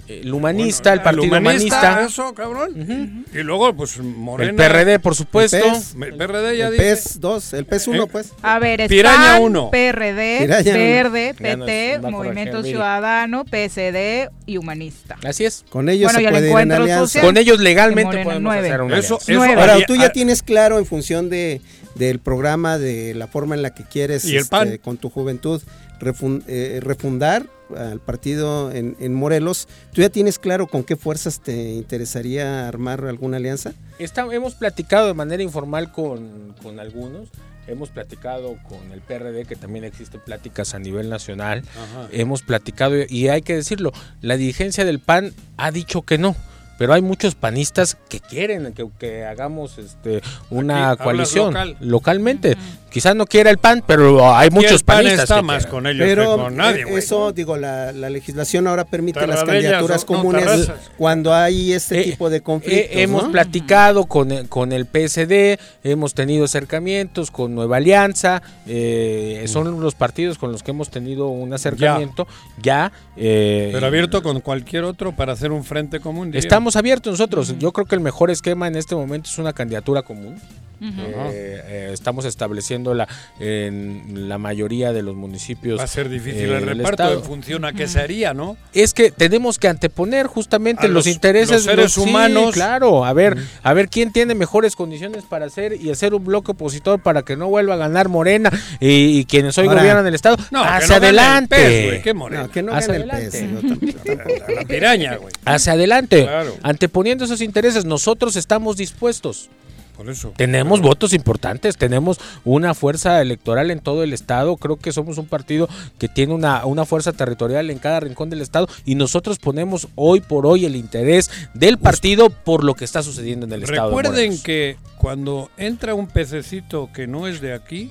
Eh, 0.08 0.20
el 0.24 0.32
humanista, 0.32 0.92
el 0.92 1.00
Bueno, 1.00 1.04
partido 1.22 1.38
humanista, 1.38 2.04
Eso, 2.04 2.34
cabrón. 2.34 3.24
Y 3.34 3.38
luego, 3.38 3.74
pues, 3.74 3.98
Morena. 3.98 4.50
el 4.50 4.56
PRD, 4.56 4.98
por 5.00 5.14
supuesto. 5.14 5.56
El 5.56 5.62
PES. 5.64 5.94
El 6.00 6.14
PRD 6.16 6.56
ya 6.56 6.66
El 6.68 6.72
dije. 6.72 6.84
PES 6.84 7.20
2, 7.20 7.52
el 7.54 7.64
PES 7.66 7.88
1, 7.88 8.02
Eh, 8.04 8.08
pues. 8.10 8.32
A 8.42 8.58
ver, 8.58 8.80
es 8.82 8.88
Piraña 8.88 9.16
PAN, 9.34 9.42
uno. 9.42 9.70
PRD, 9.70 10.38
Piraña. 10.42 10.72
Verde, 10.74 11.34
PT, 11.36 11.98
Movimiento. 12.10 12.62
Ciudadano, 12.62 13.44
PSD 13.44 14.28
y 14.46 14.56
Humanista. 14.56 15.16
Así 15.24 15.44
es. 15.44 15.64
Con 15.68 15.88
ellos 15.88 16.12
Bueno, 16.12 16.18
se 16.18 16.24
el 16.24 16.30
puede 16.30 16.42
ir 16.46 16.46
en 16.46 16.50
encuentro 16.58 16.82
alianza. 16.84 17.06
social. 17.06 17.24
Con 17.24 17.36
ellos 17.36 17.60
legalmente 17.60 18.22
podemos 18.24 18.42
nueve. 18.42 18.68
hacer 18.68 18.80
una 18.82 18.98
Eso- 18.98 19.18
eso-. 19.26 19.42
Ahora, 19.42 19.78
tú 19.86 19.96
ya 19.96 20.10
tienes 20.12 20.42
claro 20.42 20.78
en 20.78 20.86
función 20.86 21.28
de 21.30 21.60
del 21.96 22.18
programa, 22.18 22.76
de 22.76 23.14
la 23.14 23.26
forma 23.26 23.54
en 23.54 23.62
la 23.62 23.72
que 23.74 23.82
quieres 23.82 24.26
Y 24.26 24.36
el 24.36 24.42
este, 24.42 24.78
con 24.80 24.98
tu 24.98 25.08
juventud 25.08 25.62
refun- 25.98 26.42
eh, 26.46 26.78
refundar 26.82 27.46
al 27.76 28.00
partido 28.00 28.70
en, 28.72 28.96
en 29.00 29.14
Morelos. 29.14 29.66
¿Tú 29.92 30.02
ya 30.02 30.08
tienes 30.10 30.38
claro 30.38 30.66
con 30.66 30.84
qué 30.84 30.96
fuerzas 30.96 31.40
te 31.40 31.72
interesaría 31.72 32.68
armar 32.68 33.04
alguna 33.06 33.38
alianza? 33.38 33.72
Está- 33.98 34.26
hemos 34.32 34.54
platicado 34.54 35.06
de 35.06 35.14
manera 35.14 35.42
informal 35.42 35.90
con, 35.92 36.54
con 36.62 36.78
algunos. 36.80 37.28
Hemos 37.68 37.88
platicado 37.90 38.56
con 38.68 38.92
el 38.92 39.00
PRD, 39.00 39.44
que 39.44 39.56
también 39.56 39.84
existen 39.84 40.20
pláticas 40.24 40.74
a 40.74 40.78
nivel 40.78 41.08
nacional. 41.08 41.64
Ajá. 41.72 42.08
Hemos 42.12 42.42
platicado, 42.42 42.94
y 43.08 43.26
hay 43.28 43.42
que 43.42 43.56
decirlo, 43.56 43.92
la 44.20 44.36
dirigencia 44.36 44.84
del 44.84 45.00
PAN 45.00 45.32
ha 45.56 45.72
dicho 45.72 46.02
que 46.02 46.16
no. 46.16 46.36
Pero 46.78 46.92
hay 46.92 47.02
muchos 47.02 47.34
panistas 47.34 47.96
que 48.08 48.20
quieren 48.20 48.72
que, 48.74 48.86
que 48.98 49.24
hagamos 49.24 49.78
este, 49.78 50.20
una 50.50 50.90
Aquí 50.90 51.02
coalición 51.04 51.46
local. 51.54 51.76
localmente. 51.80 52.56
Quizás 52.90 53.14
no 53.14 53.26
quiera 53.26 53.50
el 53.50 53.58
PAN, 53.58 53.84
pero 53.86 54.34
hay 54.34 54.46
Aquí 54.46 54.54
muchos 54.54 54.80
el 54.80 54.84
PAN 54.84 54.96
panistas. 54.98 55.22
está 55.24 55.36
que 55.36 55.42
más 55.42 55.66
con 55.66 55.86
ellos 55.86 56.06
Pero 56.06 56.36
que 56.36 56.42
con 56.44 56.56
nadie, 56.56 56.82
eh, 56.82 56.96
eso, 56.98 57.32
digo, 57.32 57.56
la, 57.58 57.92
la 57.92 58.08
legislación 58.08 58.66
ahora 58.66 58.84
permite 58.84 59.26
las 59.26 59.44
candidaturas 59.44 60.00
no, 60.02 60.06
comunes 60.06 60.44
tarrazas. 60.44 60.90
cuando 60.96 61.34
hay 61.34 61.72
este 61.74 62.00
Eh, 62.00 62.04
tipo 62.04 62.30
de 62.30 62.38
Eh, 62.38 62.40
conflictos. 62.42 62.88
hemos 62.96 63.24
¿no? 63.24 63.32
platicado 63.32 64.04
con, 64.06 64.30
el- 64.32 64.48
con 64.48 64.72
el 64.72 64.86
PSD, 64.86 65.58
hemos 65.84 66.14
tenido 66.14 66.46
acercamientos 66.46 67.30
con 67.30 67.54
Nueva 67.54 67.76
Alianza, 67.76 68.40
eh, 68.66 69.44
son 69.46 69.78
los 69.80 69.94
partidos 69.94 70.38
con 70.38 70.52
los 70.52 70.62
que 70.62 70.70
hemos 70.70 70.90
tenido 70.90 71.28
un 71.28 71.52
acercamiento. 71.52 72.26
Ya, 72.62 72.92
eh, 73.16 73.70
Pero 73.72 73.86
abierto 73.86 74.22
con 74.22 74.40
cualquier 74.40 74.84
otro 74.84 75.12
para 75.14 75.32
hacer 75.34 75.52
un 75.52 75.64
frente 75.64 76.00
común. 76.00 76.30
estamos 76.34 76.65
abiertos 76.74 77.12
nosotros. 77.12 77.56
Yo 77.58 77.72
creo 77.72 77.86
que 77.86 77.94
el 77.94 78.00
mejor 78.00 78.30
esquema 78.30 78.66
en 78.66 78.74
este 78.74 78.96
momento 78.96 79.30
es 79.30 79.38
una 79.38 79.52
candidatura 79.52 80.02
común. 80.02 80.40
Eh, 80.80 80.90
eh, 81.32 81.90
estamos 81.92 82.24
estableciéndola 82.24 83.08
en 83.40 84.28
la 84.28 84.38
mayoría 84.38 84.92
de 84.92 85.02
los 85.02 85.14
municipios. 85.16 85.78
Va 85.78 85.84
a 85.84 85.88
ser 85.88 86.08
difícil 86.08 86.50
eh, 86.50 86.56
el 86.58 86.66
reparto 86.66 87.12
en 87.12 87.22
función 87.22 87.64
a 87.64 87.72
qué 87.72 87.88
se 87.88 88.00
haría, 88.00 88.34
¿no? 88.34 88.56
Es 88.72 88.92
que 88.92 89.10
tenemos 89.10 89.58
que 89.58 89.68
anteponer 89.68 90.26
justamente 90.26 90.88
los, 90.88 90.94
los- 90.94 91.06
intereses 91.06 91.50
los 91.50 91.62
seres 91.64 91.92
sí, 91.92 92.00
humanos. 92.00 92.52
claro, 92.54 93.04
a 93.04 93.12
ver, 93.12 93.36
a 93.62 93.72
ver 93.72 93.88
quién 93.88 94.12
tiene 94.12 94.34
mejores 94.34 94.76
condiciones 94.76 95.24
para 95.24 95.46
hacer 95.46 95.80
y 95.80 95.90
hacer 95.90 96.14
un 96.14 96.24
bloque 96.24 96.52
opositor 96.52 97.00
para 97.00 97.22
que 97.22 97.36
no 97.36 97.48
vuelva 97.48 97.74
a 97.74 97.78
ganar 97.78 98.08
Morena 98.08 98.50
y, 98.80 99.18
y 99.20 99.24
quienes 99.24 99.56
hoy 99.58 99.68
Ahora- 99.68 99.80
gobiernan 99.80 100.06
el 100.06 100.14
estado. 100.14 100.36
No, 100.50 100.62
que 100.62 100.68
hacia 100.68 100.88
no 101.00 101.06
el 101.06 101.18
adelante. 101.18 101.86
Güey, 101.86 102.02
qué 102.02 102.14
moreno. 102.14 102.42
No, 102.44 102.50
que 102.50 102.62
no 102.62 102.74
Hacia 102.74 102.92
gane 102.98 103.04
el 103.04 103.10
adelante. 103.10 103.48
Tampoco- 103.68 104.52
La 104.54 104.64
piraña, 104.64 105.16
güey. 105.16 105.32
Hacia 105.44 105.72
adelante. 105.72 106.22
Claro. 106.24 106.54
Anteponiendo 106.62 107.24
esos 107.24 107.40
intereses, 107.40 107.84
nosotros 107.84 108.36
estamos 108.36 108.76
dispuestos. 108.76 109.48
Por 109.96 110.10
eso. 110.10 110.32
Tenemos 110.36 110.80
votos 110.80 111.12
importantes, 111.12 111.76
tenemos 111.76 112.20
una 112.44 112.74
fuerza 112.74 113.20
electoral 113.22 113.70
en 113.70 113.80
todo 113.80 114.02
el 114.02 114.12
estado, 114.12 114.56
creo 114.56 114.76
que 114.76 114.92
somos 114.92 115.18
un 115.18 115.26
partido 115.26 115.68
que 115.98 116.08
tiene 116.08 116.34
una, 116.34 116.66
una 116.66 116.84
fuerza 116.84 117.12
territorial 117.12 117.70
en 117.70 117.78
cada 117.78 118.00
rincón 118.00 118.28
del 118.28 118.42
estado 118.42 118.68
y 118.84 118.94
nosotros 118.94 119.38
ponemos 119.38 119.88
hoy 119.94 120.20
por 120.20 120.46
hoy 120.46 120.66
el 120.66 120.76
interés 120.76 121.30
del 121.54 121.78
partido 121.78 122.30
por 122.30 122.62
lo 122.62 122.74
que 122.74 122.84
está 122.84 123.02
sucediendo 123.02 123.46
en 123.46 123.52
el 123.52 123.62
estado. 123.62 123.90
de 123.90 123.96
Recuerden 123.96 124.42
que 124.42 124.76
cuando 124.98 125.50
entra 125.56 125.94
un 125.94 126.08
pececito 126.08 126.90
que 126.92 127.06
no 127.06 127.26
es 127.26 127.40
de 127.40 127.54
aquí, 127.54 127.90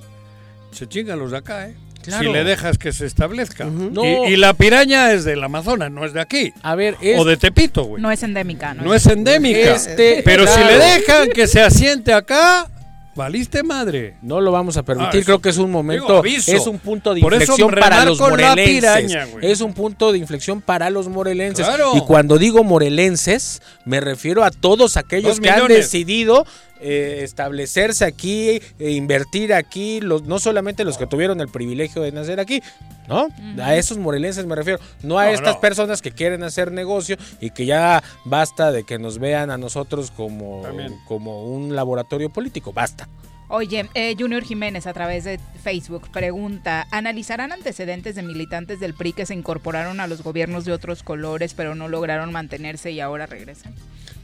se 0.72 0.88
chingan 0.88 1.20
los 1.20 1.32
de 1.32 1.38
acá, 1.38 1.70
¿eh? 1.70 1.76
Claro. 2.06 2.24
Si 2.24 2.32
le 2.32 2.44
dejas 2.44 2.78
que 2.78 2.92
se 2.94 3.06
establezca. 3.06 3.66
No. 3.66 4.04
y, 4.04 4.34
y 4.34 4.36
la 4.38 4.54
piraña 4.54 5.12
es 5.14 5.24
del 5.26 5.44
Amazonas, 5.44 5.92
no 5.92 6.06
es 6.06 6.14
de 6.14 6.22
aquí. 6.22 6.54
A 6.62 6.76
ver, 6.76 6.96
es, 7.02 7.20
O 7.20 7.26
de 7.26 7.38
Tepito, 7.38 7.84
güey. 7.84 8.02
No 8.02 8.12
es 8.12 8.22
endémica, 8.24 8.74
¿no? 8.74 8.84
No 8.84 8.94
es 8.94 9.06
endémica. 9.08 9.76
Este, 9.76 10.22
pero 10.24 10.46
si 10.48 10.60
le 10.60 10.78
dejan 10.78 11.30
que 11.30 11.48
se 11.48 11.62
asiente 11.62 12.14
acá, 12.14 12.70
valiste 13.16 13.64
madre. 13.64 14.18
no 14.22 14.42
lo 14.42 14.52
vamos 14.52 14.76
a 14.76 14.84
permitir, 14.84 15.22
Ah, 15.22 15.26
creo 15.26 15.40
que 15.40 15.48
es 15.48 15.58
un 15.58 15.72
momento, 15.72 16.22
digo, 16.22 16.38
es 16.48 16.68
un 16.68 16.80
punto 16.80 17.14
de 17.14 17.22
Por 17.22 17.34
eso 17.34 17.54
inflexión 17.54 17.72
para 17.72 18.04
los 18.04 18.20
morelenses. 18.20 18.66
piraña, 18.70 19.28
es 19.42 19.62
un 19.62 19.74
punto 19.74 20.12
de 20.12 20.18
inflexión 20.18 20.60
para 20.62 20.90
los 20.90 21.08
morelenses. 21.08 21.66
Claro. 21.66 21.94
Y 21.96 22.02
cuando 22.02 22.38
digo 22.38 22.64
morelenses, 22.66 23.62
me 23.86 24.02
refiero 24.02 24.44
a 24.44 24.52
todos 24.52 24.98
aquellos 24.98 25.38
Dos 25.38 25.40
que 25.40 25.50
han 25.50 25.68
decidido 25.70 26.46
eh, 26.82 27.22
establecerse 27.24 28.06
aquí, 28.06 28.62
e 28.80 28.92
invertir 28.92 29.54
aquí, 29.54 30.02
los, 30.02 30.24
no 30.24 30.40
solamente 30.40 30.84
los 30.84 30.98
que 30.98 31.08
tuvieron 31.08 31.42
el 31.42 31.48
privilegio 31.50 32.02
de 32.02 32.12
nacer 32.12 32.40
aquí, 32.40 32.62
¿no? 33.08 33.28
A 33.62 33.76
esos 33.76 33.98
morelenses 33.98 34.46
me 34.46 34.56
refiero, 34.56 34.80
no 35.04 35.20
a 35.20 35.26
No, 35.26 35.32
estas 35.32 35.56
no. 35.56 35.62
personas 35.62 36.02
que 36.02 36.12
quieren 36.12 36.44
hacer 36.44 36.72
negocio 36.72 37.18
y 37.40 37.52
que 37.52 37.66
ya 37.66 38.04
basta 38.26 38.72
de 38.72 38.84
que 38.84 39.00
nos 39.00 39.20
vean 39.20 39.52
a 39.52 39.58
nosotros 39.58 40.12
como, 40.12 40.62
También. 40.64 40.96
como 41.08 41.46
un 41.46 41.76
laboratorio 41.76 42.30
político, 42.30 42.74
basta. 42.74 43.08
Oye, 43.48 43.88
eh, 43.94 44.16
Junior 44.18 44.44
Jiménez 44.44 44.88
a 44.88 44.94
través 44.94 45.24
de 45.24 45.40
Facebook 45.64 46.10
pregunta, 46.12 46.88
¿analizarán 46.90 47.52
antecedentes 47.52 48.16
de 48.16 48.24
militantes 48.24 48.80
del 48.80 48.96
PRI 48.96 49.14
que 49.14 49.28
se 49.28 49.36
incorporaron 49.36 50.00
a 50.00 50.08
los 50.08 50.24
gobiernos 50.24 50.66
de 50.66 50.72
otros 50.72 51.04
colores 51.04 51.54
pero 51.54 51.76
no 51.76 51.88
lograron 51.88 52.32
mantenerse 52.32 52.90
y 52.92 53.02
ahora 53.02 53.28
regresan? 53.28 53.76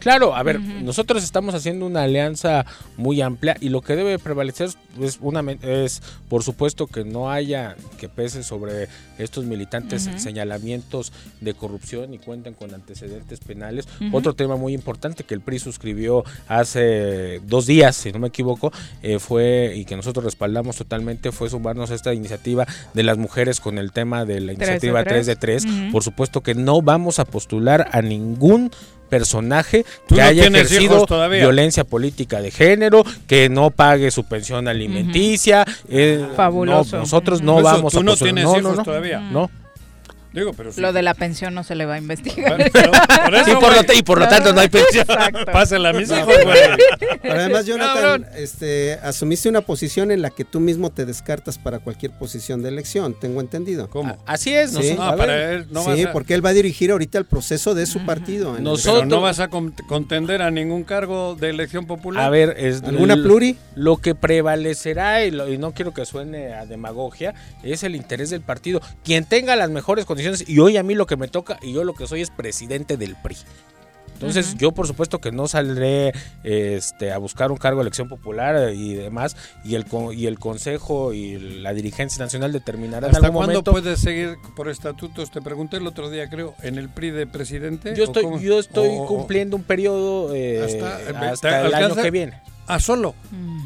Claro, 0.02 0.36
a 0.36 0.42
ver, 0.42 0.60
nosotros 0.60 1.24
estamos 1.24 1.54
haciendo 1.54 1.86
una 1.86 2.02
alianza 2.02 2.66
muy 2.98 3.22
amplia 3.22 3.56
y 3.62 3.70
lo 3.70 3.82
que 3.82 3.96
debe 3.96 4.18
prevalecer 4.18 4.70
es, 5.00 5.20
una, 5.22 5.44
es 5.62 6.02
por 6.28 6.42
supuesto, 6.42 6.88
que 6.88 7.06
no 7.06 7.30
haya 7.30 7.76
que 8.00 8.10
pese 8.10 8.42
sobre 8.42 8.88
estos 9.20 9.46
militantes 9.46 10.10
señalamientos 10.18 11.14
de 11.40 11.54
corrupción 11.54 12.16
y 12.16 12.18
cuenten 12.18 12.56
con 12.56 12.74
antecedentes 12.74 13.40
penales. 13.42 13.88
Otro 14.12 14.34
tema 14.34 14.56
muy 14.56 14.74
importante 14.74 15.24
que 15.24 15.36
el 15.36 15.42
PRI 15.42 15.60
suscribió 15.60 16.24
hace 16.48 17.40
dos 17.46 17.68
días, 17.68 17.96
si 17.96 18.12
no 18.12 18.18
me 18.18 18.30
equivoco, 18.30 18.74
eh, 19.04 19.20
fue, 19.20 19.74
y 19.76 19.86
que 19.86 19.96
nosotros 19.96 20.26
respaldamos 20.26 20.78
totalmente, 20.78 21.32
fue 21.32 21.48
sumarnos 21.48 21.92
a 21.92 21.96
esta 21.96 22.12
iniciativa 22.12 22.66
de 22.96 23.04
las 23.04 23.20
mujeres 23.20 23.60
con 23.60 23.78
el 23.78 23.92
tema 23.92 24.26
de 24.26 24.42
la 24.42 24.56
Tres 24.56 24.58
de 24.58 24.66
iniciativa 24.66 25.04
tres. 25.04 25.14
3 25.14 25.26
de 25.28 25.36
3. 25.36 25.66
Ujú. 25.66 25.92
Por 25.92 26.04
supuesto 26.04 26.42
que 26.42 26.56
no 26.56 26.82
vamos 26.82 27.20
a 27.20 27.26
postular 27.26 27.88
a 27.92 28.02
ningún 28.02 28.72
personaje 29.12 29.86
que 30.08 30.16
no 30.16 30.24
haya 30.24 30.46
ejercido 30.48 31.06
violencia 31.30 31.84
política 31.84 32.42
de 32.42 32.50
género, 32.50 33.04
que 33.28 33.50
no 33.50 33.70
pague 33.70 34.10
su 34.10 34.24
pensión 34.24 34.68
alimenticia. 34.70 35.66
eh, 35.90 36.30
Fabuloso. 36.36 36.96
no, 36.96 37.02
nosotros 37.02 37.42
no 37.42 37.60
Eso, 37.60 37.64
vamos 37.64 37.94
tú 37.94 38.00
a 38.00 38.04
no 38.04 38.16
tienes 38.16 38.46
no, 38.46 38.54
no, 38.54 38.60
hijos 38.60 38.78
no, 38.78 38.84
todavía. 38.84 39.20
No. 39.20 39.52
Digo, 40.34 40.54
pero 40.54 40.72
sí. 40.72 40.80
Lo 40.80 40.94
de 40.94 41.02
la 41.02 41.14
pensión 41.14 41.54
no 41.54 41.64
se 41.64 41.76
le 41.76 41.86
va 41.86 41.96
a 41.96 41.98
investigar. 41.98 42.56
Por 42.72 43.36
eso, 43.36 43.52
Y 43.52 43.54
por 43.56 43.64
lo 43.64 43.70
güey. 43.76 43.86
ta- 43.86 43.94
y 43.96 44.02
por 44.04 44.18
lo 44.20 44.28
tanto 44.30 44.54
no 44.54 44.62
hay 44.62 44.70
pensión. 44.70 45.06
Pásenla 45.52 45.90
a 45.90 45.94
mis 45.94 46.08
No, 46.10 46.20
hijos, 46.20 46.34
pero- 46.36 46.46
güey. 46.48 47.20
pero 47.22 47.34
además, 47.36 47.66
Jonathan, 47.66 48.26
este, 48.36 48.94
asumiste 49.04 49.50
una 49.50 49.60
posición 49.62 50.10
en 50.12 50.22
la 50.22 50.30
que 50.30 50.46
tú 50.46 50.60
mismo 50.62 50.90
te 50.90 51.06
descartas 51.06 51.58
para 51.58 51.80
cualquier 51.80 52.12
posición 52.14 52.64
de 52.64 52.70
elección, 52.70 53.14
tengo 53.20 53.42
entendido. 53.42 53.90
¿Cómo? 53.90 54.18
Así 54.26 54.54
es. 54.54 54.72
Sí, 54.72 54.78
nosotros- 54.78 55.12
No, 55.12 55.18
para 55.18 55.52
él 55.52 55.68
no 55.70 55.84
sí, 55.96 56.04
a- 56.04 56.12
porque 56.14 56.34
él 56.34 56.46
va 56.46 56.50
a 56.50 56.54
dirigir 56.54 56.92
ahorita 56.92 57.18
el 57.18 57.26
proceso 57.26 57.76
de 57.76 57.86
su 57.86 58.06
partido. 58.06 58.58
Nosotros- 58.60 59.02
Pero 59.02 59.06
no 59.08 59.22
vas 59.22 59.40
a 59.42 59.50
con- 59.50 59.72
contender 59.88 60.42
a 60.42 60.50
ningún 60.50 60.84
cargo 60.86 61.36
de 61.36 61.50
elección 61.50 61.86
popular. 61.88 62.24
A 62.24 62.30
ver, 62.30 62.56
es 62.58 62.82
¿Alguna 62.84 63.16
pluri? 63.16 63.58
Lo 63.76 63.98
que 63.98 64.16
prevalecerá, 64.16 65.26
y, 65.26 65.32
lo- 65.32 65.52
y 65.52 65.58
no 65.58 65.74
quiero 65.74 65.94
que 65.94 66.06
suene 66.06 66.54
a 66.54 66.66
demagogia, 66.66 67.34
es 67.64 67.84
el 67.84 67.96
interés 67.96 68.30
del 68.30 68.42
partido. 68.42 68.82
Quien 69.04 69.26
tenga 69.26 69.56
las 69.56 69.70
mejores 69.70 70.06
condiciones, 70.06 70.21
y 70.48 70.60
hoy 70.60 70.78
a 70.78 70.84
mí 70.84 70.96
lo 70.96 71.06
que 71.06 71.18
me 71.18 71.28
toca, 71.28 71.58
y 71.62 71.74
yo 71.74 71.84
lo 71.84 71.94
que 71.94 72.08
soy 72.08 72.22
es 72.22 72.30
presidente 72.30 72.98
del 72.98 73.16
PRI. 73.16 73.38
Entonces, 74.14 74.56
yo 74.58 74.72
por 74.72 74.86
supuesto 74.86 75.18
que 75.20 75.32
no 75.32 75.48
saldré 75.48 76.14
este, 76.44 77.12
a 77.12 77.18
buscar 77.18 77.50
un 77.52 77.58
cargo 77.58 77.80
de 77.80 77.84
elección 77.88 78.08
popular 78.08 78.72
y 78.72 78.94
demás, 78.94 79.36
y 79.64 79.74
el, 79.74 79.86
y 80.14 80.28
el 80.28 80.38
Consejo 80.38 81.12
y 81.12 81.40
la 81.40 81.74
dirigencia 81.74 82.24
nacional 82.24 82.52
determinarán 82.52 83.10
en 83.10 83.16
¿Hasta 83.16 83.26
algún 83.28 83.38
cuándo 83.40 83.54
momento. 83.64 83.72
puedes 83.72 84.00
seguir 84.00 84.36
por 84.56 84.70
estatutos? 84.70 85.32
Te 85.32 85.42
pregunté 85.42 85.78
el 85.78 85.88
otro 85.88 86.12
día, 86.12 86.30
creo, 86.30 86.54
en 86.62 86.78
el 86.78 86.88
PRI 86.90 87.10
de 87.10 87.26
presidente. 87.26 87.96
Yo 87.96 88.04
¿o 88.04 88.08
estoy, 88.08 88.24
cómo? 88.24 88.40
yo 88.40 88.60
estoy 88.60 88.90
O- 88.92 89.08
cumpliendo 89.08 89.56
un 89.56 89.64
periodo 89.64 90.36
eh, 90.36 90.62
Hasta- 90.66 91.32
hasta, 91.32 91.62
¿te 91.64 91.68
el 91.68 91.74
año 91.74 91.96
que 91.96 92.12
viene. 92.12 92.40
Ah, 92.74 92.80
solo. 92.80 93.16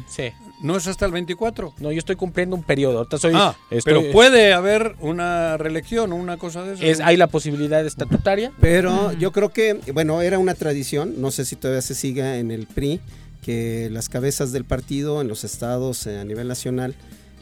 Sí. 0.08 0.24
¿No 0.62 0.76
es 0.76 0.86
hasta 0.86 1.04
el 1.06 1.12
24? 1.12 1.74
No, 1.80 1.92
yo 1.92 1.98
estoy 1.98 2.16
cumpliendo 2.16 2.56
un 2.56 2.62
periodo. 2.62 2.98
Ahorita 2.98 3.18
soy, 3.18 3.32
ah, 3.36 3.54
estoy- 3.70 3.92
pero 3.94 4.10
puede 4.12 4.52
haber 4.54 4.96
una 5.00 5.56
reelección 5.58 6.12
o 6.12 6.16
una 6.16 6.38
cosa 6.38 6.62
de 6.62 6.74
eso. 6.74 6.82
es, 6.82 7.00
hay 7.00 7.16
la 7.16 7.26
posibilidad 7.26 7.84
estatutaria. 7.84 8.52
Pero 8.60 9.12
yo 9.12 9.32
creo 9.32 9.50
que, 9.50 9.74
bueno, 9.92 10.22
era 10.22 10.38
una 10.38 10.54
tradición, 10.54 11.14
no 11.20 11.30
sé 11.30 11.44
si 11.44 11.56
todavía 11.56 11.82
se 11.82 11.94
siga 11.94 12.38
en 12.38 12.50
el 12.50 12.66
PRI, 12.66 13.00
que 13.42 13.88
las 13.92 14.08
cabezas 14.08 14.50
del 14.52 14.64
partido 14.64 15.20
en 15.20 15.28
los 15.28 15.44
estados 15.44 16.06
eh, 16.06 16.18
a 16.18 16.24
nivel 16.24 16.48
nacional, 16.48 16.94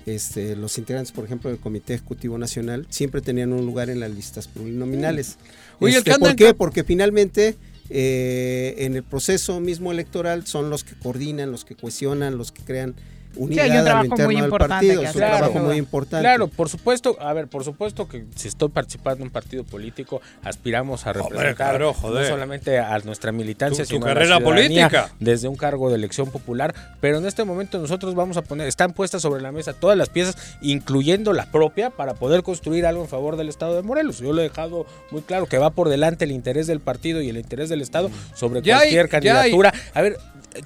este, 0.06 0.54
los 0.56 0.76
integrantes, 0.76 1.12
por 1.12 1.24
ejemplo, 1.24 1.48
del 1.50 1.58
Comité 1.58 1.94
Ejecutivo 1.94 2.36
Nacional, 2.36 2.86
siempre 2.90 3.22
tenían 3.22 3.52
un 3.54 3.64
lugar 3.64 3.88
en 3.88 4.00
las 4.00 4.10
listas 4.10 4.48
plurinominales. 4.48 5.38
Oye, 5.80 5.96
Este, 5.98 6.18
¿Por 6.18 6.36
qué? 6.36 6.52
Porque 6.52 6.84
finalmente 6.84 7.56
eh, 7.90 8.74
en 8.78 8.96
el 8.96 9.02
proceso 9.02 9.60
mismo 9.60 9.92
electoral 9.92 10.46
son 10.46 10.70
los 10.70 10.84
que 10.84 10.94
coordinan, 10.94 11.50
los 11.52 11.64
que 11.64 11.74
cohesionan, 11.74 12.38
los 12.38 12.52
que 12.52 12.62
crean 12.62 12.94
unidad 13.36 13.64
hay 13.64 13.70
un 13.78 13.84
trabajo 13.84 14.04
interno 14.06 14.24
muy 14.26 14.34
del 14.36 14.44
importante 14.44 14.74
partido. 14.74 15.00
que 15.02 15.06
Es 15.08 15.14
un 15.16 15.22
hacer, 15.22 15.36
trabajo 15.38 15.58
muy 15.60 15.76
importante. 15.76 16.22
Claro, 16.22 16.48
por 16.48 16.68
supuesto, 16.68 17.16
a 17.20 17.32
ver, 17.32 17.48
por 17.48 17.64
supuesto 17.64 18.08
que 18.08 18.24
si 18.34 18.48
estoy 18.48 18.68
participando 18.68 19.18
en 19.22 19.28
un 19.28 19.30
partido 19.30 19.64
político, 19.64 20.20
aspiramos 20.42 21.06
a 21.06 21.12
representar 21.12 21.54
claro, 21.56 21.94
no 22.02 22.24
solamente 22.24 22.78
a 22.78 22.98
nuestra 23.00 23.32
militancia, 23.32 23.84
Tu- 23.84 23.88
tu 23.90 23.94
sino 23.96 24.06
a 24.06 24.08
la 24.10 24.14
carrera 24.14 24.40
política. 24.40 25.10
desde 25.20 25.48
un 25.48 25.56
cargo 25.56 25.88
de 25.90 25.96
elección 25.96 26.30
popular, 26.30 26.74
pero 27.00 27.18
en 27.18 27.26
este 27.26 27.44
momento 27.44 27.78
nosotros 27.78 28.14
vamos 28.14 28.36
a 28.36 28.42
poner, 28.42 28.66
están 28.68 28.92
puestas 28.92 29.22
sobre 29.22 29.40
la 29.42 29.52
mesa 29.52 29.72
todas 29.72 29.96
las 29.96 30.08
piezas, 30.08 30.36
incluyendo 30.60 31.32
la 31.32 31.46
propia, 31.46 31.90
para 31.90 32.14
poder 32.14 32.42
construir 32.42 32.86
algo 32.86 33.02
en 33.02 33.08
favor 33.08 33.36
del 33.36 33.48
Estado 33.48 33.74
de 33.76 33.82
Morelos. 33.82 34.18
Yo 34.18 34.32
lo 34.32 34.40
he 34.40 34.44
dejado 34.44 34.86
muy 35.10 35.22
claro 35.22 35.46
que 35.46 35.58
va 35.58 35.70
por 35.70 35.88
delante 35.88 36.24
el 36.24 36.30
interés 36.32 36.66
del 36.66 36.80
partido 36.80 37.20
y 37.20 37.28
el 37.28 37.36
interés 37.36 37.68
del 37.68 37.80
Estado 37.82 38.10
sobre 38.34 38.62
Ya 38.62 38.74
hay- 38.76 38.80
cualquier 38.94 39.04
hay- 39.04 39.08
candidatura. 39.10 39.72
A 39.94 40.02
ver, 40.02 40.18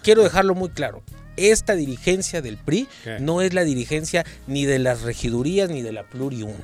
quiero 0.02 0.22
dejarlo 0.22 0.54
muy 0.54 0.68
claro. 0.70 1.02
Esta 1.38 1.74
dirigencia 1.74 2.42
del 2.42 2.56
PRI 2.56 2.88
¿Qué? 3.04 3.18
no 3.20 3.40
es 3.40 3.54
la 3.54 3.64
dirigencia 3.64 4.24
ni 4.46 4.64
de 4.64 4.78
las 4.78 5.02
regidurías 5.02 5.70
ni 5.70 5.82
de 5.82 5.92
la 5.92 6.02
Pluri 6.02 6.42
1. 6.42 6.54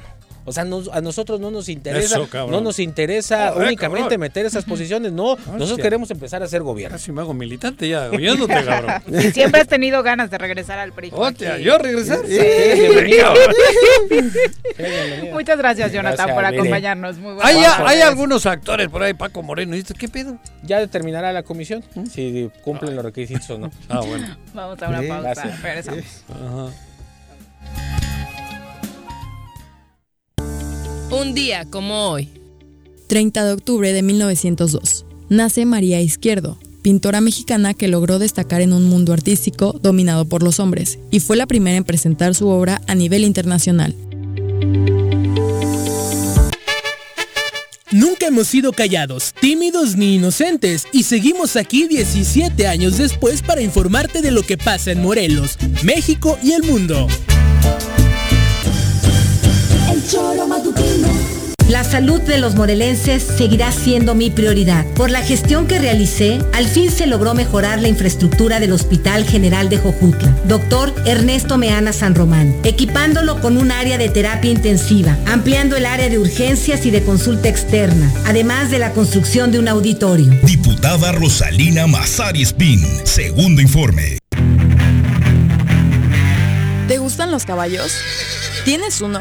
O 0.46 0.52
sea, 0.52 0.64
nos- 0.64 0.88
a 0.88 1.00
nosotros 1.00 1.40
no 1.40 1.50
nos 1.50 1.68
interesa, 1.68 2.20
Eso, 2.20 2.46
no 2.48 2.60
nos 2.60 2.78
interesa 2.78 3.50
Joder, 3.52 3.68
únicamente 3.68 4.02
cabrón. 4.02 4.20
meter 4.20 4.44
esas 4.46 4.64
posiciones, 4.64 5.10
no, 5.12 5.36
nosotros 5.56 5.78
queremos 5.78 6.10
empezar 6.10 6.42
a 6.42 6.44
hacer 6.44 6.62
gobierno. 6.62 6.96
Casi 6.96 7.12
me 7.12 7.22
hago 7.22 7.32
militante 7.32 7.88
ya, 7.88 8.10
oyéndote, 8.10 8.52
cabrón. 8.64 9.02
Siempre 9.32 9.62
has 9.62 9.68
tenido 9.68 10.02
ganas 10.02 10.30
de 10.30 10.36
regresar 10.38 10.78
al 10.78 10.92
PRI. 10.92 11.10
Hostia, 11.12 11.48
Joaquín. 11.50 11.64
¿yo 11.66 11.78
regresar? 11.78 12.18
Sí. 12.26 12.38
bienvenido. 12.80 13.32
Muchas 15.32 15.58
gracias, 15.58 15.92
Jonathan, 15.92 16.16
Gracias, 16.26 16.34
por 16.36 16.44
acompañarnos. 16.44 17.16
Muy 17.18 17.34
buenas 17.34 17.54
Hay, 17.54 17.96
hay 17.96 18.00
algunos 18.02 18.46
actores 18.46 18.88
por 18.88 19.02
ahí, 19.02 19.14
Paco 19.14 19.42
Moreno, 19.42 19.74
¿y 19.76 19.80
esto 19.80 19.94
qué 19.98 20.08
pedo? 20.08 20.36
Ya 20.62 20.78
determinará 20.78 21.32
la 21.32 21.42
comisión 21.42 21.82
si 22.10 22.50
cumplen 22.62 22.94
los 22.96 23.04
requisitos 23.04 23.48
o 23.50 23.58
no. 23.58 23.70
Ah, 23.88 24.00
bueno. 24.00 24.36
Vamos 24.54 24.82
a 24.82 24.88
una 24.88 25.00
Sí, 25.00 25.08
pausa. 25.08 25.22
gracias. 25.22 25.62
Regresamos. 25.62 26.04
Ajá. 26.30 27.93
Un 31.14 31.32
día 31.32 31.64
como 31.70 32.08
hoy. 32.08 32.28
30 33.06 33.44
de 33.44 33.52
octubre 33.52 33.92
de 33.92 34.02
1902. 34.02 35.06
Nace 35.28 35.64
María 35.64 36.00
Izquierdo, 36.00 36.58
pintora 36.82 37.20
mexicana 37.20 37.72
que 37.72 37.86
logró 37.86 38.18
destacar 38.18 38.62
en 38.62 38.72
un 38.72 38.82
mundo 38.84 39.12
artístico 39.12 39.78
dominado 39.80 40.24
por 40.24 40.42
los 40.42 40.58
hombres 40.58 40.98
y 41.12 41.20
fue 41.20 41.36
la 41.36 41.46
primera 41.46 41.76
en 41.76 41.84
presentar 41.84 42.34
su 42.34 42.48
obra 42.48 42.82
a 42.88 42.96
nivel 42.96 43.22
internacional. 43.22 43.94
Nunca 47.92 48.26
hemos 48.26 48.48
sido 48.48 48.72
callados, 48.72 49.34
tímidos 49.40 49.94
ni 49.94 50.16
inocentes 50.16 50.88
y 50.90 51.04
seguimos 51.04 51.54
aquí 51.54 51.86
17 51.86 52.66
años 52.66 52.98
después 52.98 53.40
para 53.40 53.62
informarte 53.62 54.20
de 54.20 54.32
lo 54.32 54.42
que 54.42 54.58
pasa 54.58 54.90
en 54.90 55.00
Morelos, 55.00 55.58
México 55.84 56.36
y 56.42 56.52
el 56.52 56.64
mundo. 56.64 57.06
El 59.90 60.06
choro 60.08 60.46
matutino. 60.46 61.08
La 61.68 61.82
salud 61.82 62.20
de 62.20 62.38
los 62.38 62.54
morelenses 62.54 63.22
seguirá 63.22 63.72
siendo 63.72 64.14
mi 64.14 64.30
prioridad. 64.30 64.84
Por 64.94 65.10
la 65.10 65.22
gestión 65.22 65.66
que 65.66 65.78
realicé, 65.78 66.38
al 66.52 66.66
fin 66.66 66.90
se 66.90 67.06
logró 67.06 67.34
mejorar 67.34 67.80
la 67.80 67.88
infraestructura 67.88 68.60
del 68.60 68.72
Hospital 68.72 69.24
General 69.24 69.70
de 69.70 69.78
Jojutla, 69.78 70.36
doctor 70.46 70.94
Ernesto 71.06 71.56
Meana 71.56 71.94
San 71.94 72.14
Román, 72.14 72.54
equipándolo 72.64 73.40
con 73.40 73.56
un 73.56 73.72
área 73.72 73.96
de 73.96 74.10
terapia 74.10 74.50
intensiva, 74.50 75.16
ampliando 75.26 75.76
el 75.76 75.86
área 75.86 76.10
de 76.10 76.18
urgencias 76.18 76.84
y 76.84 76.90
de 76.90 77.02
consulta 77.02 77.48
externa, 77.48 78.12
además 78.26 78.70
de 78.70 78.78
la 78.78 78.92
construcción 78.92 79.50
de 79.50 79.58
un 79.58 79.68
auditorio. 79.68 80.30
Diputada 80.44 81.12
Rosalina 81.12 81.86
Mazari 81.86 82.42
Spin, 82.42 82.86
segundo 83.04 83.62
informe. 83.62 84.18
¿Te 86.88 86.98
gustan 86.98 87.30
los 87.30 87.46
caballos? 87.46 87.90
¿Tienes 88.66 89.00
uno? 89.00 89.20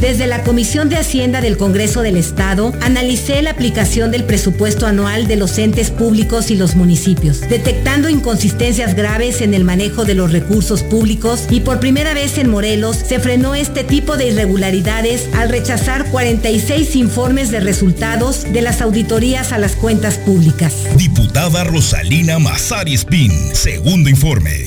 Desde 0.00 0.26
la 0.26 0.42
Comisión 0.44 0.88
de 0.88 0.96
Hacienda 0.96 1.42
del 1.42 1.58
Congreso 1.58 2.00
del 2.00 2.16
Estado, 2.16 2.72
analicé 2.80 3.42
la 3.42 3.50
aplicación 3.50 4.10
del 4.10 4.24
presupuesto 4.24 4.86
anual 4.86 5.28
de 5.28 5.36
los 5.36 5.58
entes 5.58 5.90
públicos 5.90 6.50
y 6.50 6.56
los 6.56 6.74
municipios, 6.74 7.42
detectando 7.42 8.08
inconsistencias 8.08 8.94
graves 8.94 9.42
en 9.42 9.52
el 9.52 9.62
manejo 9.62 10.06
de 10.06 10.14
los 10.14 10.32
recursos 10.32 10.82
públicos 10.82 11.44
y 11.50 11.60
por 11.60 11.80
primera 11.80 12.14
vez 12.14 12.38
en 12.38 12.48
Morelos 12.48 12.96
se 12.96 13.20
frenó 13.20 13.54
este 13.54 13.84
tipo 13.84 14.16
de 14.16 14.28
irregularidades 14.28 15.28
al 15.34 15.50
rechazar 15.50 16.06
46 16.10 16.96
informes 16.96 17.50
de 17.50 17.60
resultados 17.60 18.50
de 18.50 18.62
las 18.62 18.80
auditorías 18.80 19.52
a 19.52 19.58
las 19.58 19.76
cuentas 19.76 20.16
públicas. 20.16 20.72
Diputada 20.96 21.62
Rosalina 21.64 22.38
Mazari 22.38 22.94
Spin, 22.94 23.32
segundo 23.54 24.08
informe. 24.08 24.66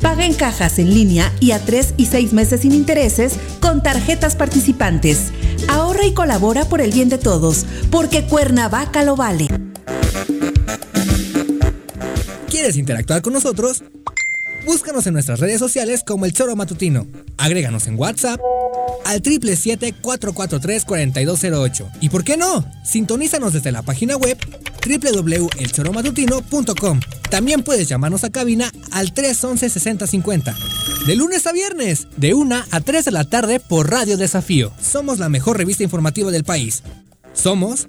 Paga 0.00 0.24
en 0.24 0.34
cajas 0.34 0.78
en 0.78 0.94
línea 0.94 1.32
y 1.40 1.50
a 1.52 1.58
3 1.58 1.94
y 1.96 2.06
6 2.06 2.32
meses 2.32 2.62
sin 2.62 2.72
intereses 2.72 3.34
con 3.60 3.82
tarjetas 3.82 4.34
participantes. 4.34 5.26
Ahorra 5.68 6.06
y 6.06 6.14
colabora 6.14 6.64
por 6.64 6.80
el 6.80 6.90
bien 6.90 7.10
de 7.10 7.18
todos, 7.18 7.66
porque 7.90 8.24
Cuernavaca 8.24 9.04
lo 9.04 9.14
vale. 9.16 9.48
¿Quieres 12.48 12.76
interactuar 12.76 13.20
con 13.22 13.34
nosotros? 13.34 13.84
Búscanos 14.66 15.06
en 15.06 15.14
nuestras 15.14 15.40
redes 15.40 15.58
sociales 15.58 16.04
como 16.06 16.26
El 16.26 16.32
Choro 16.32 16.54
Matutino. 16.56 17.06
Agréganos 17.36 17.86
en 17.86 17.98
WhatsApp 17.98 18.40
al 19.04 19.22
777-443-4208. 19.22 21.90
¿Y 22.00 22.08
por 22.10 22.24
qué 22.24 22.36
no? 22.36 22.64
Sintonízanos 22.84 23.52
desde 23.52 23.70
la 23.72 23.82
página 23.82 24.16
web 24.16 24.38
www.elchoromatutino.com. 24.80 27.00
También 27.30 27.62
puedes 27.62 27.88
llamarnos 27.88 28.24
a 28.24 28.30
cabina 28.30 28.72
al 28.90 29.14
311-6050. 29.14 30.54
De 31.06 31.16
lunes 31.16 31.46
a 31.46 31.52
viernes, 31.52 32.08
de 32.16 32.34
1 32.34 32.64
a 32.70 32.80
3 32.80 33.04
de 33.04 33.10
la 33.10 33.24
tarde 33.24 33.60
por 33.60 33.90
Radio 33.90 34.16
Desafío. 34.16 34.72
Somos 34.80 35.18
la 35.18 35.28
mejor 35.28 35.58
revista 35.58 35.82
informativa 35.82 36.30
del 36.30 36.44
país. 36.44 36.82
Somos... 37.32 37.88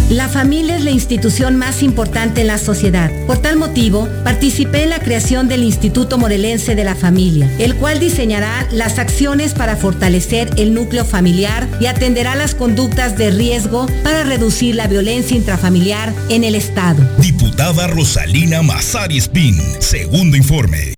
La 0.10 0.30
familia 0.30 0.78
es 0.78 0.86
la 0.86 0.92
institución 0.92 1.58
más 1.58 1.84
importante 1.84 2.40
en 2.40 2.48
la 2.48 2.58
sociedad. 2.58 3.12
Por 3.26 3.40
tal 3.40 3.58
motivo, 3.58 4.08
participé 4.24 4.84
en 4.84 4.92
la 4.92 5.00
creación 5.00 5.50
del 5.50 5.64
Instituto 5.64 6.18
Morelense 6.18 6.76
de 6.76 6.86
la 6.86 6.96
Familia, 6.96 7.52
el 7.60 7.76
cual 7.76 8.00
diseñará 8.00 8.70
las 8.72 9.00
acciones 9.00 9.54
para 9.54 9.76
fortalecer 9.76 10.50
el 10.56 10.74
núcleo 10.74 11.04
familiar 11.04 11.68
y 11.82 11.88
atenderá 11.88 12.36
las 12.36 12.56
conductas 12.56 13.18
de 13.18 13.32
riesgo 13.32 13.86
para 14.02 14.24
reducir 14.24 14.76
la 14.76 14.88
violencia 14.88 15.36
intrafamiliar 15.36 16.14
en 16.30 16.46
el 16.46 16.56
Estado. 16.56 17.04
Diputada 17.20 17.88
Rosalina 17.88 18.62
Mazari 18.62 19.18
Spin, 19.18 19.62
segundo 19.80 20.38
informe. 20.38 20.94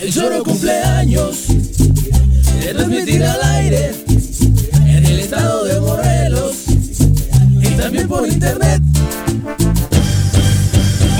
El 0.00 0.12
solo 0.12 0.44
cumpleaños 0.44 1.48
de 2.60 2.72
transmitir 2.72 3.24
al 3.24 3.42
aire 3.56 3.90
en 4.86 5.06
el 5.06 5.18
estado 5.18 5.63
también 7.76 8.08
por 8.08 8.26
internet. 8.26 8.82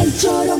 El 0.01 0.19
choro 0.19 0.57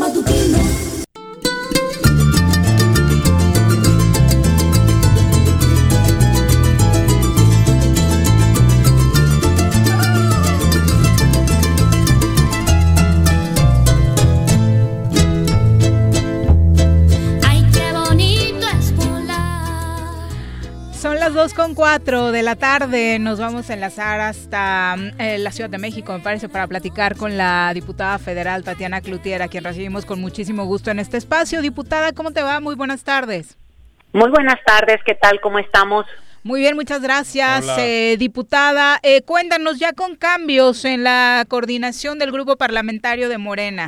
2 21.45 21.53
con 21.53 21.75
4 21.75 22.33
de 22.33 22.43
la 22.43 22.57
tarde. 22.57 23.19
Nos 23.19 23.39
vamos 23.39 23.69
a 23.69 23.75
enlazar 23.75 24.19
hasta 24.19 24.97
eh, 25.19 25.37
la 25.37 25.51
Ciudad 25.51 25.69
de 25.69 25.77
México, 25.77 26.15
me 26.15 26.21
parece, 26.21 26.49
para 26.49 26.67
platicar 26.67 27.17
con 27.17 27.37
la 27.37 27.71
diputada 27.75 28.19
federal 28.19 28.65
Tatiana 28.65 29.03
Cloutier, 29.03 29.43
a 29.43 29.49
quien 29.49 29.63
recibimos 29.63 30.07
con 30.07 30.23
muchísimo 30.23 30.65
gusto 30.65 30.91
en 30.91 31.01
este 31.01 31.19
espacio. 31.19 31.61
Diputada, 31.61 32.15
¿cómo 32.15 32.31
te 32.31 32.43
va? 32.43 32.61
Muy 32.61 32.77
buenas 32.77 33.05
tardes. 33.05 33.59
Muy 34.15 34.31
buenas 34.31 34.57
tardes, 34.65 35.01
¿qué 35.05 35.17
tal? 35.17 35.39
¿Cómo 35.43 35.59
estamos? 35.59 36.07
Muy 36.45 36.61
bien, 36.61 36.77
muchas 36.77 37.03
gracias, 37.03 37.67
eh, 37.77 38.17
diputada. 38.19 38.99
Eh, 39.03 39.21
cuéntanos 39.21 39.79
ya 39.79 39.93
con 39.93 40.17
cambios 40.17 40.87
en 40.87 41.05
la 41.05 41.45
coordinación 41.47 42.19
del 42.19 42.33
grupo 42.33 42.57
parlamentario 42.57 43.29
de 43.29 43.37
Morena. 43.37 43.87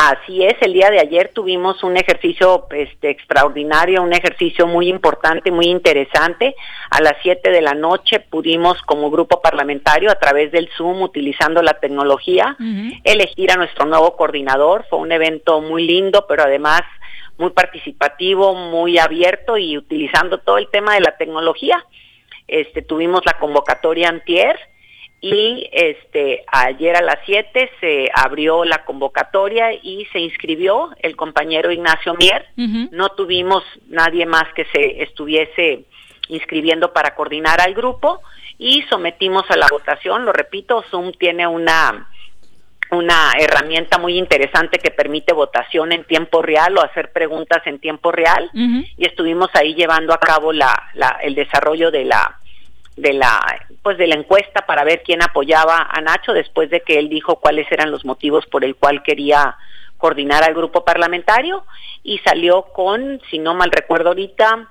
Así 0.00 0.44
es, 0.44 0.54
el 0.60 0.74
día 0.74 0.92
de 0.92 1.00
ayer 1.00 1.32
tuvimos 1.34 1.82
un 1.82 1.96
ejercicio 1.96 2.68
este, 2.70 3.10
extraordinario, 3.10 4.00
un 4.00 4.12
ejercicio 4.12 4.64
muy 4.64 4.88
importante, 4.88 5.50
muy 5.50 5.66
interesante. 5.66 6.54
A 6.90 7.00
las 7.00 7.14
7 7.20 7.50
de 7.50 7.60
la 7.60 7.74
noche 7.74 8.20
pudimos 8.20 8.80
como 8.82 9.10
grupo 9.10 9.42
parlamentario 9.42 10.12
a 10.12 10.14
través 10.14 10.52
del 10.52 10.68
Zoom, 10.76 11.02
utilizando 11.02 11.62
la 11.62 11.80
tecnología, 11.80 12.56
elegir 13.02 13.50
a 13.50 13.56
nuestro 13.56 13.86
nuevo 13.86 14.14
coordinador. 14.14 14.86
Fue 14.88 15.00
un 15.00 15.10
evento 15.10 15.60
muy 15.60 15.84
lindo, 15.84 16.26
pero 16.28 16.44
además 16.44 16.82
muy 17.36 17.50
participativo, 17.50 18.54
muy 18.54 19.00
abierto 19.00 19.58
y 19.58 19.76
utilizando 19.76 20.38
todo 20.38 20.58
el 20.58 20.68
tema 20.70 20.94
de 20.94 21.00
la 21.00 21.16
tecnología. 21.16 21.84
Este, 22.46 22.82
tuvimos 22.82 23.22
la 23.26 23.36
convocatoria 23.40 24.10
antier 24.10 24.60
y 25.20 25.68
este 25.72 26.44
ayer 26.46 26.94
a 26.96 27.02
las 27.02 27.18
7 27.26 27.70
se 27.80 28.08
abrió 28.14 28.64
la 28.64 28.84
convocatoria 28.84 29.72
y 29.72 30.06
se 30.12 30.20
inscribió 30.20 30.90
el 31.00 31.16
compañero 31.16 31.72
Ignacio 31.72 32.14
Mier. 32.14 32.46
No 32.92 33.08
tuvimos 33.10 33.64
nadie 33.88 34.26
más 34.26 34.44
que 34.54 34.64
se 34.66 35.02
estuviese 35.02 35.84
inscribiendo 36.28 36.92
para 36.92 37.14
coordinar 37.14 37.60
al 37.60 37.74
grupo 37.74 38.20
y 38.58 38.82
sometimos 38.90 39.44
a 39.50 39.56
la 39.56 39.66
votación, 39.70 40.24
lo 40.24 40.32
repito, 40.32 40.82
Zoom 40.90 41.12
tiene 41.12 41.46
una 41.46 42.08
una 42.90 43.32
herramienta 43.38 43.98
muy 43.98 44.16
interesante 44.16 44.78
que 44.78 44.90
permite 44.90 45.34
votación 45.34 45.92
en 45.92 46.04
tiempo 46.04 46.40
real 46.40 46.74
o 46.78 46.82
hacer 46.82 47.12
preguntas 47.12 47.60
en 47.66 47.78
tiempo 47.80 48.10
real. 48.12 48.48
Y 48.96 49.04
estuvimos 49.06 49.50
ahí 49.54 49.74
llevando 49.74 50.14
a 50.14 50.18
cabo 50.18 50.54
la, 50.54 50.74
la- 50.94 51.18
el 51.22 51.34
desarrollo 51.34 51.90
de 51.90 52.06
la 52.06 52.38
de 52.98 53.12
la 53.14 53.66
pues 53.82 53.96
de 53.96 54.06
la 54.06 54.16
encuesta 54.16 54.66
para 54.66 54.84
ver 54.84 55.02
quién 55.04 55.22
apoyaba 55.22 55.88
a 55.90 56.00
Nacho 56.00 56.32
después 56.32 56.70
de 56.70 56.80
que 56.80 56.98
él 56.98 57.08
dijo 57.08 57.36
cuáles 57.36 57.70
eran 57.70 57.90
los 57.90 58.04
motivos 58.04 58.46
por 58.46 58.64
el 58.64 58.76
cual 58.76 59.02
quería 59.02 59.56
coordinar 59.96 60.44
al 60.44 60.54
grupo 60.54 60.84
parlamentario 60.84 61.64
y 62.02 62.18
salió 62.18 62.62
con 62.72 63.20
si 63.30 63.38
no 63.38 63.54
mal 63.54 63.70
recuerdo 63.70 64.10
ahorita 64.10 64.68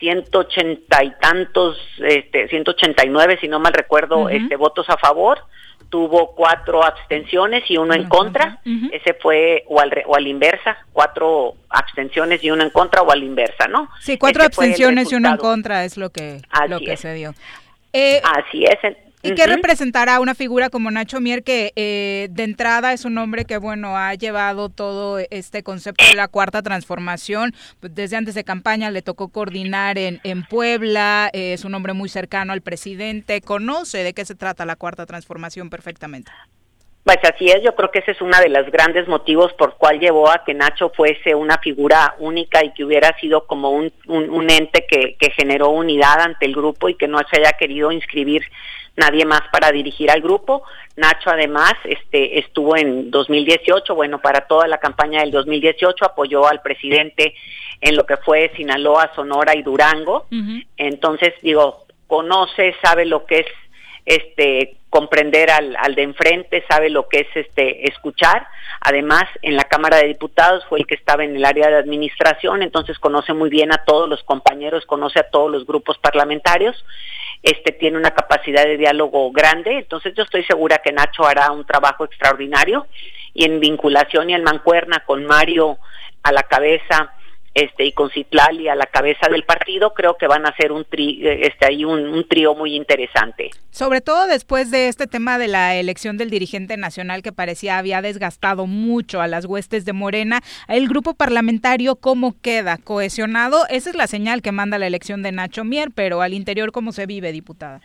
180 0.00 1.04
y 1.04 1.10
tantos 1.20 1.78
este 1.98 2.48
189 2.48 3.38
si 3.40 3.48
no 3.48 3.60
mal 3.60 3.72
recuerdo 3.72 4.28
este 4.28 4.56
votos 4.56 4.88
a 4.90 4.96
favor 4.96 5.40
tuvo 5.88 6.34
cuatro 6.34 6.84
abstenciones 6.84 7.62
y 7.68 7.76
uno 7.76 7.94
en 7.94 8.08
contra 8.08 8.60
ese 8.92 9.14
fue 9.14 9.64
o 9.68 9.80
al, 9.80 9.92
o 10.06 10.16
al 10.16 10.26
inversa 10.26 10.76
cuatro 10.92 11.54
abstenciones 11.68 12.42
y 12.42 12.50
uno 12.50 12.64
en 12.64 12.70
contra 12.70 13.02
o 13.02 13.10
al 13.12 13.22
inversa 13.22 13.68
no 13.68 13.88
Sí, 14.00 14.18
cuatro 14.18 14.42
Ese 14.42 14.46
abstenciones 14.48 15.12
y 15.12 15.14
uno 15.14 15.30
en 15.30 15.36
contra 15.36 15.84
es 15.84 15.96
lo 15.96 16.10
que, 16.10 16.42
Así 16.50 16.68
lo 16.68 16.78
que 16.80 16.92
es. 16.94 17.00
se 17.00 17.14
dio. 17.14 17.34
Eh, 17.92 18.20
así 18.24 18.64
es 18.64 18.96
¿Y 19.26 19.34
qué 19.34 19.42
Ujú. 19.42 19.52
representará 19.56 20.20
una 20.20 20.34
figura 20.34 20.70
como 20.70 20.90
Nacho 20.90 21.20
Mier 21.20 21.42
que 21.42 21.72
eh, 21.76 22.28
de 22.30 22.44
entrada 22.44 22.92
es 22.92 23.04
un 23.04 23.18
hombre 23.18 23.44
que 23.44 23.58
bueno 23.58 23.96
ha 23.96 24.14
llevado 24.14 24.68
todo 24.68 25.18
este 25.30 25.62
concepto 25.62 26.04
de 26.04 26.14
la 26.14 26.28
cuarta 26.28 26.62
transformación 26.62 27.54
desde 27.80 28.16
antes 28.16 28.34
de 28.34 28.44
campaña 28.44 28.90
le 28.90 29.02
tocó 29.02 29.28
coordinar 29.28 29.98
en, 29.98 30.20
en 30.24 30.44
Puebla 30.44 31.30
eh, 31.32 31.52
es 31.52 31.64
un 31.64 31.74
hombre 31.74 31.92
muy 31.92 32.08
cercano 32.08 32.52
al 32.52 32.60
presidente 32.60 33.40
conoce 33.40 33.98
de 34.04 34.12
qué 34.14 34.24
se 34.24 34.34
trata 34.34 34.64
la 34.64 34.76
cuarta 34.76 35.06
transformación 35.06 35.70
perfectamente 35.70 36.30
Pues 37.04 37.18
así 37.22 37.46
es, 37.46 37.62
yo 37.62 37.74
creo 37.76 37.90
que 37.92 38.00
ese 38.00 38.10
es 38.12 38.20
uno 38.20 38.36
de 38.40 38.48
los 38.48 38.68
grandes 38.72 39.06
motivos 39.06 39.52
por 39.52 39.76
cual 39.76 40.00
llevó 40.00 40.28
a 40.28 40.42
que 40.44 40.54
Nacho 40.54 40.90
fuese 40.90 41.36
una 41.36 41.56
figura 41.58 42.16
única 42.18 42.64
y 42.64 42.72
que 42.74 42.84
hubiera 42.84 43.16
sido 43.20 43.46
como 43.46 43.70
un, 43.70 43.92
un, 44.08 44.28
un 44.28 44.50
ente 44.50 44.86
que, 44.90 45.16
que 45.16 45.30
generó 45.30 45.70
unidad 45.70 46.20
ante 46.20 46.46
el 46.46 46.54
grupo 46.54 46.88
y 46.88 46.96
que 46.96 47.06
no 47.06 47.18
se 47.30 47.38
haya 47.38 47.52
querido 47.52 47.92
inscribir 47.92 48.42
nadie 48.96 49.24
más 49.24 49.42
para 49.52 49.70
dirigir 49.70 50.10
al 50.10 50.20
grupo. 50.20 50.62
Nacho 50.96 51.30
además 51.30 51.74
este, 51.84 52.38
estuvo 52.38 52.76
en 52.76 53.10
2018, 53.10 53.94
bueno, 53.94 54.20
para 54.20 54.46
toda 54.46 54.66
la 54.66 54.78
campaña 54.78 55.20
del 55.20 55.30
2018 55.30 56.04
apoyó 56.04 56.46
al 56.48 56.62
presidente 56.62 57.34
en 57.80 57.96
lo 57.96 58.06
que 58.06 58.16
fue 58.16 58.50
Sinaloa, 58.56 59.12
Sonora 59.14 59.54
y 59.54 59.62
Durango. 59.62 60.26
Entonces, 60.76 61.34
digo, 61.42 61.84
conoce, 62.06 62.74
sabe 62.82 63.04
lo 63.04 63.26
que 63.26 63.40
es 63.40 63.46
este 64.06 64.76
comprender 64.88 65.50
al, 65.50 65.76
al 65.76 65.94
de 65.94 66.02
enfrente, 66.04 66.64
sabe 66.70 66.88
lo 66.88 67.08
que 67.08 67.20
es 67.20 67.28
este 67.34 67.86
escuchar. 67.88 68.46
Además, 68.80 69.24
en 69.42 69.56
la 69.56 69.64
Cámara 69.64 69.98
de 69.98 70.06
Diputados 70.06 70.64
fue 70.68 70.78
el 70.78 70.86
que 70.86 70.94
estaba 70.94 71.24
en 71.24 71.36
el 71.36 71.44
área 71.44 71.68
de 71.68 71.76
administración, 71.76 72.62
entonces 72.62 72.98
conoce 72.98 73.34
muy 73.34 73.50
bien 73.50 73.72
a 73.72 73.84
todos 73.84 74.08
los 74.08 74.22
compañeros, 74.22 74.86
conoce 74.86 75.18
a 75.18 75.28
todos 75.28 75.50
los 75.50 75.66
grupos 75.66 75.98
parlamentarios. 75.98 76.82
Este 77.46 77.70
tiene 77.70 77.96
una 77.96 78.10
capacidad 78.10 78.64
de 78.64 78.76
diálogo 78.76 79.30
grande, 79.30 79.78
entonces 79.78 80.12
yo 80.16 80.24
estoy 80.24 80.42
segura 80.42 80.78
que 80.78 80.90
Nacho 80.90 81.24
hará 81.24 81.52
un 81.52 81.64
trabajo 81.64 82.04
extraordinario 82.04 82.88
y 83.34 83.44
en 83.44 83.60
vinculación 83.60 84.30
y 84.30 84.34
en 84.34 84.42
mancuerna 84.42 85.04
con 85.06 85.24
Mario 85.24 85.78
a 86.24 86.32
la 86.32 86.42
cabeza 86.42 87.14
este 87.56 87.86
y 87.86 87.92
con 87.92 88.10
Citlali 88.10 88.68
a 88.68 88.74
la 88.74 88.84
cabeza 88.84 89.28
del 89.30 89.44
partido, 89.44 89.94
creo 89.94 90.18
que 90.18 90.26
van 90.26 90.44
a 90.44 90.54
ser 90.56 90.72
un 90.72 90.84
tri, 90.84 91.26
este 91.26 91.64
ahí 91.64 91.86
un, 91.86 92.28
trío 92.28 92.54
muy 92.54 92.74
interesante. 92.74 93.50
Sobre 93.70 94.02
todo 94.02 94.26
después 94.26 94.70
de 94.70 94.88
este 94.88 95.06
tema 95.06 95.38
de 95.38 95.48
la 95.48 95.74
elección 95.74 96.18
del 96.18 96.28
dirigente 96.28 96.76
nacional 96.76 97.22
que 97.22 97.32
parecía 97.32 97.78
había 97.78 98.02
desgastado 98.02 98.66
mucho 98.66 99.22
a 99.22 99.26
las 99.26 99.46
huestes 99.46 99.86
de 99.86 99.94
Morena, 99.94 100.40
el 100.68 100.86
grupo 100.86 101.14
parlamentario 101.14 101.96
cómo 101.96 102.34
queda 102.42 102.76
cohesionado, 102.76 103.66
esa 103.70 103.88
es 103.88 103.96
la 103.96 104.06
señal 104.06 104.42
que 104.42 104.52
manda 104.52 104.78
la 104.78 104.86
elección 104.86 105.22
de 105.22 105.32
Nacho 105.32 105.64
Mier, 105.64 105.88
pero 105.94 106.20
al 106.20 106.34
interior 106.34 106.72
cómo 106.72 106.92
se 106.92 107.06
vive, 107.06 107.32
diputada. 107.32 107.80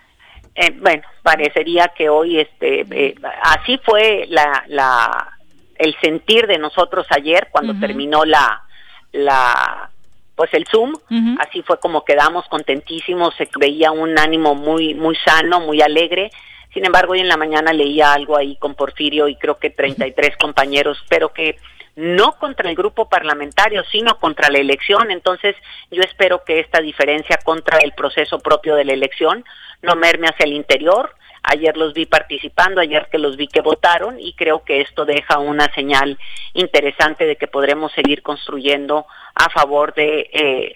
Eh, 0.53 0.71
bueno, 0.81 1.03
parecería 1.23 1.93
que 1.95 2.09
hoy 2.09 2.41
este 2.41 2.81
eh, 2.91 3.15
así 3.41 3.79
fue 3.85 4.25
la, 4.27 4.65
la 4.67 5.37
el 5.77 5.95
sentir 6.01 6.45
de 6.45 6.57
nosotros 6.57 7.07
ayer 7.09 7.47
cuando 7.51 7.73
terminó 7.79 8.25
la 8.25 8.63
la 9.11 9.89
pues 10.35 10.53
el 10.53 10.65
Zoom, 10.65 10.93
así 11.39 11.61
fue 11.61 11.79
como 11.79 12.03
quedamos 12.03 12.47
contentísimos, 12.47 13.35
se 13.35 13.47
veía 13.59 13.91
un 13.91 14.17
ánimo 14.17 14.55
muy 14.55 14.95
muy 14.95 15.15
sano, 15.17 15.59
muy 15.59 15.81
alegre. 15.81 16.31
Sin 16.73 16.85
embargo, 16.85 17.13
hoy 17.13 17.19
en 17.19 17.27
la 17.27 17.37
mañana 17.37 17.73
leía 17.73 18.13
algo 18.13 18.37
ahí 18.37 18.55
con 18.55 18.73
Porfirio 18.73 19.27
y 19.27 19.35
creo 19.35 19.59
que 19.59 19.69
33 19.69 20.37
compañeros, 20.37 20.97
pero 21.09 21.33
que 21.33 21.57
no 21.95 22.33
contra 22.39 22.69
el 22.69 22.75
grupo 22.75 23.09
parlamentario, 23.09 23.83
sino 23.91 24.17
contra 24.17 24.49
la 24.49 24.59
elección. 24.59 25.11
Entonces, 25.11 25.55
yo 25.91 26.01
espero 26.01 26.43
que 26.43 26.59
esta 26.59 26.79
diferencia 26.81 27.37
contra 27.43 27.79
el 27.79 27.91
proceso 27.91 28.39
propio 28.39 28.75
de 28.75 28.85
la 28.85 28.93
elección 28.93 29.43
no 29.81 29.95
merme 29.95 30.27
hacia 30.27 30.45
el 30.45 30.53
interior, 30.53 31.13
Ayer 31.43 31.75
los 31.75 31.93
vi 31.93 32.05
participando, 32.05 32.81
ayer 32.81 33.07
que 33.11 33.17
los 33.17 33.35
vi 33.35 33.47
que 33.47 33.61
votaron 33.61 34.19
y 34.19 34.33
creo 34.33 34.63
que 34.63 34.81
esto 34.81 35.05
deja 35.05 35.39
una 35.39 35.73
señal 35.73 36.19
interesante 36.53 37.25
de 37.25 37.35
que 37.35 37.47
podremos 37.47 37.91
seguir 37.93 38.21
construyendo 38.21 39.07
a 39.33 39.49
favor 39.49 39.93
de 39.93 40.29
eh, 40.31 40.75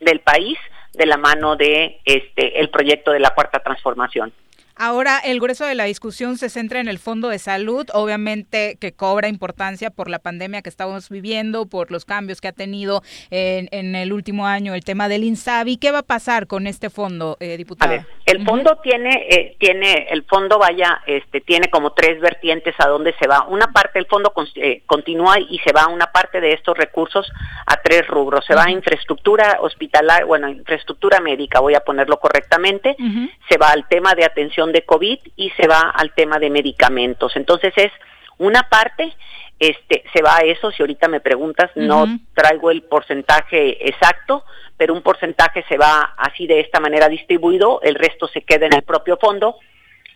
del 0.00 0.20
país 0.20 0.58
de 0.94 1.06
la 1.06 1.16
mano 1.16 1.56
de 1.56 2.00
este 2.04 2.60
el 2.60 2.70
proyecto 2.70 3.12
de 3.12 3.20
la 3.20 3.30
cuarta 3.30 3.60
transformación. 3.60 4.32
Ahora, 4.82 5.18
el 5.22 5.40
grueso 5.40 5.66
de 5.66 5.74
la 5.74 5.84
discusión 5.84 6.38
se 6.38 6.48
centra 6.48 6.80
en 6.80 6.88
el 6.88 6.98
Fondo 6.98 7.28
de 7.28 7.38
Salud, 7.38 7.86
obviamente 7.92 8.78
que 8.80 8.92
cobra 8.92 9.28
importancia 9.28 9.90
por 9.90 10.08
la 10.08 10.18
pandemia 10.18 10.62
que 10.62 10.70
estamos 10.70 11.10
viviendo, 11.10 11.66
por 11.66 11.90
los 11.90 12.06
cambios 12.06 12.40
que 12.40 12.48
ha 12.48 12.52
tenido 12.52 13.02
en, 13.30 13.94
el 13.94 14.10
último 14.10 14.46
año 14.46 14.72
el 14.72 14.82
tema 14.82 15.10
del 15.10 15.24
INSABI. 15.24 15.76
¿Qué 15.76 15.90
va 15.90 15.98
a 15.98 16.02
pasar 16.02 16.46
con 16.46 16.66
este 16.66 16.88
fondo, 16.88 17.36
eh, 17.40 17.58
diputada? 17.58 18.06
el 18.24 18.44
fondo 18.46 18.78
tiene, 18.82 19.26
eh, 19.28 19.56
tiene, 19.58 20.06
el 20.10 20.22
fondo 20.22 20.58
vaya, 20.58 21.02
este, 21.06 21.42
tiene 21.42 21.68
como 21.68 21.92
tres 21.92 22.18
vertientes 22.18 22.74
a 22.78 22.88
dónde 22.88 23.14
se 23.20 23.26
va. 23.26 23.44
Una 23.48 23.66
parte, 23.72 23.98
el 23.98 24.06
fondo 24.06 24.32
eh, 24.54 24.82
continúa 24.86 25.38
y 25.40 25.58
se 25.58 25.72
va 25.72 25.88
una 25.88 26.06
parte 26.06 26.40
de 26.40 26.54
estos 26.54 26.78
recursos 26.78 27.30
a 27.66 27.76
tres 27.82 28.06
rubros. 28.06 28.46
Se 28.46 28.54
va 28.54 28.64
a 28.64 28.70
infraestructura 28.70 29.58
hospitalar, 29.60 30.24
bueno, 30.24 30.48
infraestructura 30.48 31.20
médica, 31.20 31.60
voy 31.60 31.74
a 31.74 31.80
ponerlo 31.80 32.18
correctamente. 32.18 32.96
Se 33.48 33.58
va 33.58 33.72
al 33.72 33.86
tema 33.88 34.14
de 34.14 34.24
atención 34.24 34.69
de 34.72 34.82
COVID 34.82 35.18
y 35.36 35.50
se 35.50 35.66
va 35.66 35.92
al 35.94 36.12
tema 36.14 36.38
de 36.38 36.50
medicamentos. 36.50 37.36
Entonces 37.36 37.72
es 37.76 37.92
una 38.38 38.62
parte, 38.64 39.12
este, 39.58 40.04
se 40.12 40.22
va 40.22 40.36
a 40.36 40.40
eso, 40.40 40.70
si 40.70 40.82
ahorita 40.82 41.08
me 41.08 41.20
preguntas, 41.20 41.70
no 41.74 42.06
traigo 42.34 42.70
el 42.70 42.82
porcentaje 42.82 43.88
exacto, 43.88 44.44
pero 44.76 44.94
un 44.94 45.02
porcentaje 45.02 45.64
se 45.68 45.76
va 45.76 46.14
así 46.16 46.46
de 46.46 46.60
esta 46.60 46.80
manera 46.80 47.08
distribuido, 47.08 47.80
el 47.82 47.94
resto 47.94 48.28
se 48.28 48.42
queda 48.42 48.66
en 48.66 48.72
el 48.72 48.82
propio 48.82 49.18
fondo 49.18 49.56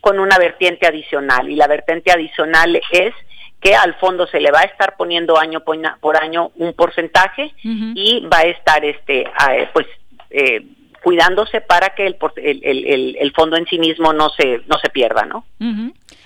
con 0.01 0.19
una 0.19 0.37
vertiente 0.37 0.87
adicional. 0.87 1.49
Y 1.49 1.55
la 1.55 1.67
vertiente 1.67 2.11
adicional 2.11 2.81
es 2.91 3.13
que 3.59 3.75
al 3.75 3.95
fondo 3.95 4.27
se 4.27 4.39
le 4.39 4.51
va 4.51 4.59
a 4.59 4.65
estar 4.65 4.95
poniendo 4.97 5.39
año 5.39 5.61
por 5.63 6.17
año 6.17 6.51
un 6.57 6.73
porcentaje 6.73 7.51
y 7.63 8.23
va 8.31 8.39
a 8.39 8.43
estar 8.43 8.85
este 8.85 9.25
pues 9.73 9.87
eh, 10.29 10.61
cuidándose 11.05 11.61
para 11.61 11.91
que 11.93 12.07
el, 12.07 12.17
el, 12.41 13.15
el, 13.19 13.31
fondo 13.33 13.57
en 13.57 13.67
sí 13.67 13.77
mismo 13.77 14.11
no 14.11 14.29
se, 14.29 14.61
no 14.65 14.79
se 14.79 14.89
pierda, 14.89 15.23
¿no? 15.23 15.45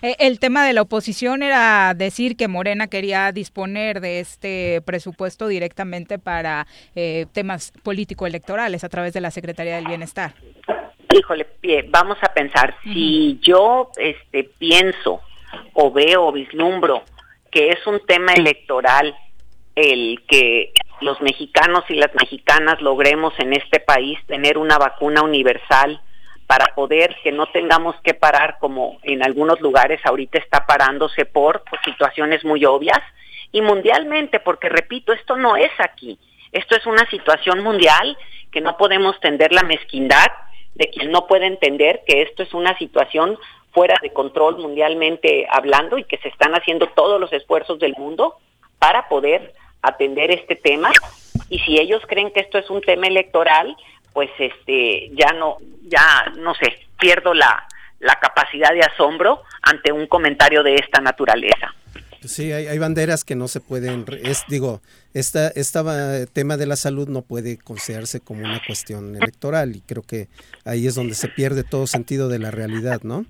Eh, 0.01 0.15
el 0.19 0.39
tema 0.39 0.65
de 0.65 0.71
la 0.71 0.83
oposición 0.83 1.43
era 1.43 1.93
decir 1.93 2.37
que 2.37 2.47
Morena 2.47 2.87
quería 2.87 3.33
disponer 3.33 3.99
de 3.99 4.21
este 4.21 4.81
presupuesto 4.85 5.49
directamente 5.49 6.17
para 6.17 6.65
eh, 6.95 7.25
temas 7.33 7.73
político-electorales 7.83 8.85
a 8.85 8.89
través 8.89 9.11
de 9.11 9.19
la 9.19 9.31
Secretaría 9.31 9.75
del 9.75 9.85
Bienestar. 9.85 10.33
Híjole, 11.13 11.45
vamos 11.89 12.17
a 12.21 12.33
pensar, 12.33 12.73
si 12.81 13.37
yo 13.41 13.91
este, 13.97 14.45
pienso 14.45 15.19
o 15.73 15.91
veo 15.91 16.27
o 16.27 16.31
vislumbro 16.31 17.03
que 17.51 17.71
es 17.71 17.85
un 17.85 17.99
tema 18.05 18.31
electoral 18.31 19.13
el 19.75 20.23
que 20.25 20.71
los 21.01 21.21
mexicanos 21.21 21.83
y 21.89 21.95
las 21.95 22.13
mexicanas 22.15 22.81
logremos 22.81 23.33
en 23.39 23.53
este 23.53 23.79
país 23.79 24.19
tener 24.27 24.57
una 24.57 24.77
vacuna 24.77 25.21
universal 25.21 26.01
para 26.47 26.73
poder 26.73 27.15
que 27.23 27.31
no 27.31 27.45
tengamos 27.47 27.95
que 28.03 28.15
parar 28.15 28.57
como 28.59 28.97
en 29.03 29.23
algunos 29.23 29.61
lugares 29.61 29.99
ahorita 30.03 30.39
está 30.39 30.65
parándose 30.65 31.25
por, 31.25 31.63
situaciones 31.85 32.43
muy 32.43 32.65
obvias 32.65 32.99
y 33.51 33.61
mundialmente, 33.61 34.39
porque 34.39 34.67
repito, 34.67 35.13
esto 35.13 35.35
no 35.35 35.55
es 35.55 35.71
aquí, 35.79 36.19
esto 36.51 36.75
es 36.75 36.85
una 36.85 37.07
situación 37.09 37.63
mundial 37.63 38.17
que 38.51 38.61
no 38.61 38.77
podemos 38.77 39.19
tender 39.19 39.53
la 39.53 39.63
mezquindad 39.63 40.27
de 40.73 40.89
quien 40.89 41.11
no 41.11 41.27
puede 41.27 41.45
entender 41.45 42.01
que 42.07 42.23
esto 42.23 42.41
es 42.43 42.53
una 42.53 42.77
situación 42.77 43.37
fuera 43.71 43.95
de 44.01 44.11
control 44.11 44.57
mundialmente 44.57 45.47
hablando 45.51 45.97
y 45.97 46.03
que 46.03 46.17
se 46.17 46.29
están 46.29 46.53
haciendo 46.53 46.87
todos 46.87 47.19
los 47.19 47.31
esfuerzos 47.31 47.77
del 47.79 47.93
mundo 47.97 48.37
para 48.79 49.07
poder 49.07 49.53
atender 49.81 50.31
este 50.31 50.55
tema 50.55 50.91
y 51.49 51.59
si 51.59 51.79
ellos 51.79 52.01
creen 52.07 52.31
que 52.31 52.41
esto 52.41 52.57
es 52.57 52.69
un 52.69 52.81
tema 52.81 53.07
electoral, 53.07 53.75
pues 54.13 54.29
este 54.37 55.09
ya 55.13 55.33
no 55.33 55.57
ya 55.83 56.31
no 56.37 56.53
sé, 56.55 56.79
pierdo 56.99 57.33
la 57.33 57.67
la 57.99 58.15
capacidad 58.15 58.73
de 58.73 58.81
asombro 58.81 59.41
ante 59.61 59.91
un 59.91 60.07
comentario 60.07 60.63
de 60.63 60.75
esta 60.75 61.01
naturaleza. 61.01 61.73
Sí, 62.25 62.51
hay, 62.51 62.77
banderas 62.77 63.23
que 63.23 63.35
no 63.35 63.47
se 63.47 63.61
pueden, 63.61 64.05
es, 64.23 64.43
digo, 64.49 64.81
esta, 65.13 65.47
este 65.47 66.27
tema 66.27 66.57
de 66.57 66.65
la 66.65 66.75
salud 66.75 67.07
no 67.07 67.21
puede 67.21 67.57
considerarse 67.57 68.19
como 68.19 68.41
una 68.41 68.61
cuestión 68.65 69.15
electoral 69.15 69.73
y 69.77 69.81
creo 69.81 70.03
que 70.03 70.27
ahí 70.65 70.85
es 70.85 70.95
donde 70.95 71.15
se 71.15 71.29
pierde 71.29 71.63
todo 71.63 71.87
sentido 71.87 72.27
de 72.27 72.39
la 72.39 72.51
realidad, 72.51 73.01
¿no? 73.03 73.25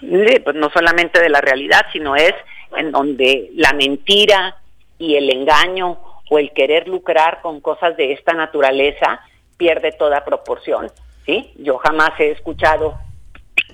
Sí, 0.00 0.38
pues 0.44 0.54
no 0.54 0.68
solamente 0.70 1.18
de 1.18 1.30
la 1.30 1.40
realidad, 1.40 1.86
sino 1.92 2.14
es 2.14 2.34
en 2.76 2.92
donde 2.92 3.50
la 3.54 3.72
mentira, 3.72 4.56
y 5.00 5.16
el 5.16 5.30
engaño 5.30 5.98
o 6.30 6.38
el 6.38 6.52
querer 6.52 6.86
lucrar 6.86 7.40
con 7.40 7.60
cosas 7.60 7.96
de 7.96 8.12
esta 8.12 8.34
naturaleza 8.34 9.20
pierde 9.56 9.92
toda 9.92 10.24
proporción. 10.24 10.92
¿sí? 11.26 11.52
Yo 11.56 11.78
jamás 11.78 12.10
he 12.20 12.30
escuchado 12.30 12.98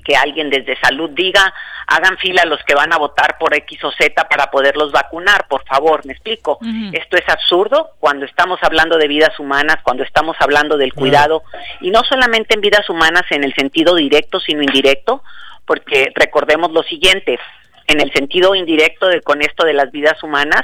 que 0.04 0.16
alguien 0.16 0.50
desde 0.50 0.78
salud 0.78 1.10
diga, 1.10 1.52
hagan 1.88 2.16
fila 2.18 2.44
los 2.44 2.62
que 2.62 2.76
van 2.76 2.92
a 2.92 2.96
votar 2.96 3.38
por 3.38 3.54
X 3.54 3.82
o 3.82 3.90
Z 3.90 4.28
para 4.28 4.52
poderlos 4.52 4.92
vacunar, 4.92 5.48
por 5.48 5.64
favor, 5.64 6.06
me 6.06 6.12
explico. 6.12 6.60
Esto 6.92 7.16
es 7.16 7.28
absurdo 7.28 7.90
cuando 7.98 8.24
estamos 8.24 8.60
hablando 8.62 8.98
de 8.98 9.08
vidas 9.08 9.38
humanas, 9.40 9.78
cuando 9.82 10.04
estamos 10.04 10.36
hablando 10.38 10.76
del 10.76 10.94
cuidado, 10.94 11.42
y 11.80 11.90
no 11.90 12.04
solamente 12.04 12.54
en 12.54 12.60
vidas 12.60 12.88
humanas 12.88 13.24
en 13.30 13.42
el 13.42 13.52
sentido 13.54 13.96
directo, 13.96 14.38
sino 14.38 14.62
indirecto, 14.62 15.24
porque 15.64 16.12
recordemos 16.14 16.70
lo 16.70 16.84
siguiente, 16.84 17.40
en 17.88 18.00
el 18.00 18.12
sentido 18.12 18.54
indirecto 18.54 19.08
de 19.08 19.22
con 19.22 19.42
esto 19.42 19.66
de 19.66 19.74
las 19.74 19.90
vidas 19.90 20.22
humanas, 20.22 20.62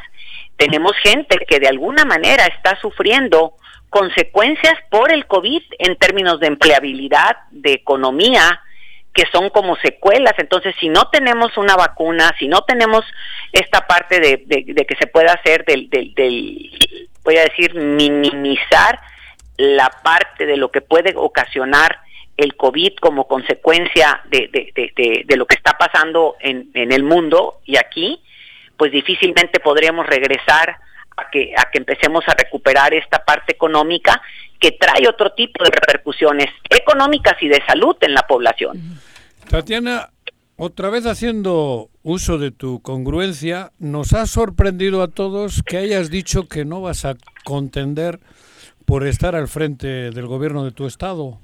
tenemos 0.62 0.92
gente 1.02 1.38
que 1.44 1.58
de 1.58 1.66
alguna 1.66 2.04
manera 2.04 2.46
está 2.46 2.78
sufriendo 2.80 3.54
consecuencias 3.90 4.74
por 4.90 5.12
el 5.12 5.26
COVID 5.26 5.60
en 5.80 5.96
términos 5.96 6.38
de 6.38 6.46
empleabilidad, 6.46 7.36
de 7.50 7.72
economía, 7.72 8.60
que 9.12 9.24
son 9.32 9.50
como 9.50 9.74
secuelas. 9.76 10.34
Entonces, 10.38 10.76
si 10.78 10.88
no 10.88 11.08
tenemos 11.08 11.56
una 11.56 11.74
vacuna, 11.74 12.32
si 12.38 12.46
no 12.46 12.60
tenemos 12.62 13.04
esta 13.50 13.88
parte 13.88 14.20
de, 14.20 14.86
que 14.86 14.96
se 15.00 15.08
pueda 15.08 15.32
hacer 15.32 15.64
del, 15.64 15.90
del, 15.90 16.70
voy 17.24 17.38
a 17.38 17.42
decir, 17.42 17.74
minimizar 17.74 19.00
la 19.56 19.90
parte 20.04 20.46
de 20.46 20.56
lo 20.56 20.70
que 20.70 20.80
puede 20.80 21.12
ocasionar 21.16 21.98
el 22.36 22.54
COVID 22.54 22.94
como 23.00 23.26
consecuencia 23.26 24.22
de, 24.30 25.24
de 25.26 25.36
lo 25.36 25.44
que 25.44 25.56
está 25.56 25.76
pasando 25.76 26.36
en, 26.38 26.70
en 26.74 26.92
el 26.92 27.02
mundo 27.02 27.58
y 27.64 27.76
aquí, 27.78 28.22
pues 28.82 28.90
difícilmente 28.90 29.60
podríamos 29.60 30.04
regresar 30.08 30.76
a 31.16 31.30
que, 31.30 31.54
a 31.56 31.70
que 31.70 31.78
empecemos 31.78 32.24
a 32.26 32.34
recuperar 32.34 32.92
esta 32.92 33.24
parte 33.24 33.52
económica 33.52 34.20
que 34.58 34.72
trae 34.72 35.06
otro 35.08 35.30
tipo 35.34 35.62
de 35.62 35.70
repercusiones 35.70 36.48
económicas 36.68 37.40
y 37.40 37.46
de 37.46 37.62
salud 37.64 37.94
en 38.00 38.12
la 38.12 38.22
población. 38.22 38.98
Tatiana, 39.48 40.10
otra 40.56 40.90
vez 40.90 41.06
haciendo 41.06 41.90
uso 42.02 42.38
de 42.38 42.50
tu 42.50 42.82
congruencia, 42.82 43.70
nos 43.78 44.14
ha 44.14 44.26
sorprendido 44.26 45.04
a 45.04 45.06
todos 45.06 45.62
que 45.62 45.76
hayas 45.76 46.10
dicho 46.10 46.48
que 46.48 46.64
no 46.64 46.80
vas 46.80 47.04
a 47.04 47.14
contender 47.44 48.18
por 48.84 49.06
estar 49.06 49.36
al 49.36 49.46
frente 49.46 50.10
del 50.10 50.26
gobierno 50.26 50.64
de 50.64 50.72
tu 50.72 50.88
estado. 50.88 51.38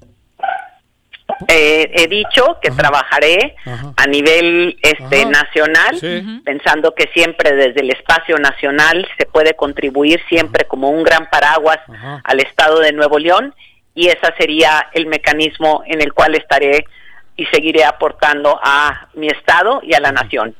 Eh, 1.47 1.91
he 1.93 2.07
dicho 2.07 2.57
que 2.61 2.71
trabajaré 2.71 3.55
a 3.95 4.07
nivel 4.07 4.77
este 4.81 5.21
Ajá. 5.23 5.29
nacional, 5.31 5.97
Sí. 5.99 6.41
pensando 6.43 6.93
que 6.95 7.09
siempre 7.13 7.55
desde 7.55 7.81
el 7.81 7.91
espacio 7.91 8.37
nacional 8.37 9.07
se 9.17 9.25
puede 9.25 9.55
contribuir 9.55 10.19
siempre 10.29 10.65
como 10.65 10.89
un 10.89 11.03
gran 11.03 11.29
paraguas 11.29 11.79
Ajá. 11.87 12.21
al 12.23 12.39
Estado 12.39 12.79
de 12.79 12.91
Nuevo 12.93 13.19
León 13.19 13.53
y 13.95 14.07
ese 14.07 14.19
sería 14.37 14.87
el 14.93 15.07
mecanismo 15.07 15.83
en 15.85 16.01
el 16.01 16.13
cual 16.13 16.35
estaré 16.35 16.85
y 17.35 17.45
seguiré 17.47 17.83
aportando 17.85 18.59
a 18.63 19.09
mi 19.15 19.27
Estado 19.27 19.81
y 19.83 19.93
a 19.93 19.99
la 19.99 20.11
nación. 20.11 20.55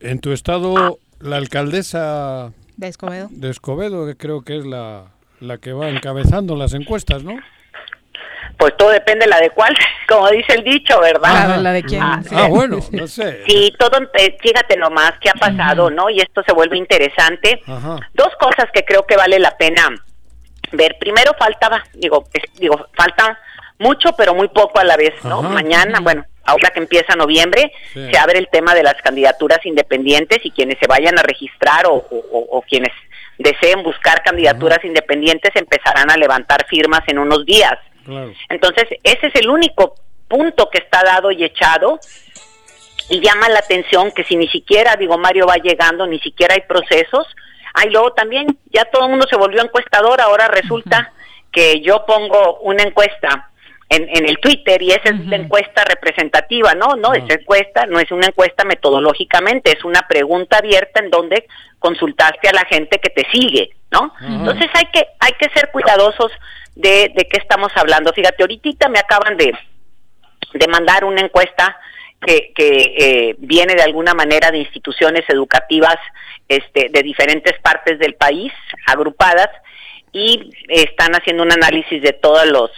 En 0.00 0.20
tu 0.20 0.32
estado, 0.32 0.98
la 1.20 1.36
alcaldesa 1.36 2.50
De 2.76 2.88
Escobedo. 2.88 3.28
de 3.30 3.50
Escobedo, 3.50 4.06
que 4.06 4.16
creo 4.16 4.42
que 4.42 4.56
es 4.58 4.66
la, 4.66 5.04
la 5.40 5.58
que 5.58 5.72
va 5.72 5.88
encabezando 5.90 6.56
las 6.56 6.74
encuestas, 6.74 7.22
¿no? 7.22 7.38
Pues 8.58 8.76
todo 8.76 8.90
depende 8.90 9.26
la 9.26 9.40
de 9.40 9.50
cuál, 9.50 9.74
como 10.08 10.28
dice 10.30 10.54
el 10.54 10.64
dicho, 10.64 11.00
¿verdad? 11.00 11.46
Claro, 11.46 11.62
la 11.62 11.72
de 11.72 11.82
quién. 11.82 12.02
Ah, 12.02 12.20
Ah, 12.32 12.46
bueno, 12.48 12.78
no 12.92 13.06
sé. 13.06 13.42
Sí, 13.46 13.72
todo, 13.78 13.98
empe- 13.98 14.36
fíjate 14.40 14.76
nomás 14.76 15.12
qué 15.20 15.30
ha 15.30 15.34
pasado, 15.34 15.90
¿no? 15.90 16.10
Y 16.10 16.20
esto 16.20 16.42
se 16.46 16.52
vuelve 16.52 16.76
interesante. 16.76 17.60
Ajá. 17.66 17.96
Dos 18.14 18.34
cosas 18.38 18.66
que 18.72 18.84
creo 18.84 19.04
que 19.06 19.16
vale 19.16 19.38
la 19.38 19.56
pena 19.56 19.88
ver. 20.72 20.96
Primero 21.00 21.32
faltaba, 21.38 21.82
digo, 21.94 22.24
es- 22.32 22.52
digo, 22.58 22.86
falta 22.94 23.38
mucho, 23.78 24.10
pero 24.16 24.34
muy 24.34 24.48
poco 24.48 24.78
a 24.78 24.84
la 24.84 24.96
vez, 24.96 25.12
¿no? 25.24 25.40
Ajá. 25.40 25.48
Mañana, 25.48 25.98
bueno, 26.00 26.24
ahora 26.44 26.70
que 26.70 26.78
empieza 26.80 27.16
noviembre, 27.16 27.72
Sí. 27.92 28.08
se 28.12 28.18
abre 28.18 28.38
el 28.38 28.48
tema 28.52 28.74
de 28.74 28.82
las 28.84 28.94
candidaturas 29.02 29.58
independientes 29.64 30.38
y 30.44 30.50
quienes 30.50 30.78
se 30.78 30.86
vayan 30.86 31.18
a 31.18 31.22
registrar 31.22 31.86
o, 31.86 31.94
o- 31.94 32.24
o- 32.32 32.58
o 32.58 32.62
quienes 32.62 32.92
deseen 33.38 33.82
buscar 33.82 34.22
candidaturas 34.22 34.78
independientes 34.84 35.50
empezarán 35.56 36.10
a 36.10 36.16
levantar 36.16 36.64
firmas 36.68 37.00
en 37.08 37.18
unos 37.18 37.44
días. 37.44 37.72
Claro. 38.04 38.32
Entonces, 38.48 38.84
ese 39.02 39.26
es 39.28 39.34
el 39.36 39.48
único 39.48 39.94
punto 40.28 40.70
que 40.70 40.78
está 40.78 41.02
dado 41.04 41.30
y 41.30 41.44
echado. 41.44 41.98
Y 43.08 43.20
llama 43.20 43.48
la 43.48 43.58
atención 43.58 44.12
que 44.12 44.24
si 44.24 44.36
ni 44.36 44.48
siquiera, 44.48 44.96
digo, 44.96 45.18
Mario 45.18 45.46
va 45.46 45.56
llegando, 45.56 46.06
ni 46.06 46.18
siquiera 46.20 46.54
hay 46.54 46.62
procesos. 46.62 47.26
Ay, 47.74 47.90
luego 47.90 48.12
también 48.12 48.58
ya 48.70 48.84
todo 48.86 49.04
el 49.04 49.10
mundo 49.10 49.26
se 49.28 49.36
volvió 49.36 49.62
encuestador, 49.62 50.20
ahora 50.20 50.48
resulta 50.48 51.12
que 51.50 51.80
yo 51.80 52.04
pongo 52.06 52.58
una 52.60 52.82
encuesta 52.82 53.50
en, 53.88 54.08
en 54.08 54.28
el 54.28 54.38
Twitter 54.38 54.80
y 54.82 54.90
esa 54.90 55.10
es 55.10 55.26
la 55.26 55.36
encuesta 55.36 55.84
representativa, 55.84 56.74
¿no? 56.74 56.96
No, 56.96 57.12
esa 57.12 57.34
encuesta 57.34 57.86
no 57.86 57.98
es 57.98 58.10
una 58.10 58.28
encuesta 58.28 58.64
metodológicamente, 58.64 59.72
es 59.72 59.84
una 59.84 60.02
pregunta 60.08 60.58
abierta 60.58 61.00
en 61.00 61.10
donde 61.10 61.46
consultaste 61.78 62.48
a 62.48 62.52
la 62.52 62.64
gente 62.64 62.98
que 62.98 63.10
te 63.10 63.26
sigue, 63.30 63.70
¿no? 63.92 64.12
Entonces 64.20 64.68
hay 64.74 64.86
que, 64.86 65.06
hay 65.20 65.32
que 65.32 65.48
ser 65.50 65.70
cuidadosos 65.70 66.32
de, 66.74 67.12
de 67.14 67.28
qué 67.30 67.38
estamos 67.38 67.70
hablando. 67.76 68.12
Fíjate, 68.12 68.42
ahorita 68.42 68.88
me 68.88 68.98
acaban 68.98 69.36
de, 69.36 69.52
de 70.54 70.68
mandar 70.68 71.04
una 71.04 71.20
encuesta 71.20 71.76
que, 72.20 72.52
que 72.54 72.94
eh, 72.98 73.36
viene 73.38 73.74
de 73.74 73.82
alguna 73.82 74.14
manera 74.14 74.50
de 74.50 74.58
instituciones 74.58 75.24
educativas 75.28 75.96
este, 76.48 76.88
de 76.90 77.02
diferentes 77.02 77.58
partes 77.60 77.98
del 77.98 78.14
país, 78.14 78.52
agrupadas, 78.86 79.48
y 80.12 80.50
están 80.68 81.14
haciendo 81.14 81.42
un 81.42 81.52
análisis 81.52 82.02
de 82.02 82.12
todos 82.12 82.46
los 82.46 82.70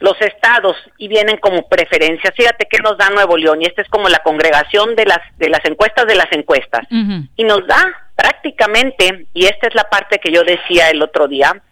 los 0.00 0.18
estados 0.22 0.76
y 0.96 1.08
vienen 1.08 1.36
como 1.36 1.68
preferencias. 1.68 2.32
Fíjate 2.34 2.66
que 2.70 2.78
nos 2.78 2.96
da 2.96 3.10
Nuevo 3.10 3.36
León 3.36 3.60
y 3.60 3.66
esta 3.66 3.82
es 3.82 3.88
como 3.88 4.08
la 4.08 4.20
congregación 4.20 4.96
de 4.96 5.04
las 5.04 5.20
de 5.36 5.50
las 5.50 5.62
encuestas 5.66 6.06
de 6.06 6.14
las 6.14 6.32
encuestas 6.32 6.86
y 6.90 7.44
nos 7.44 7.66
da 7.66 7.84
prácticamente 8.20 9.26
y 9.32 9.46
esta 9.46 9.68
es 9.68 9.74
la 9.74 9.84
parte 9.84 10.18
que 10.18 10.30
yo 10.30 10.42
decía 10.42 10.90
el 10.90 11.02
otro 11.02 11.26
día. 11.26 11.62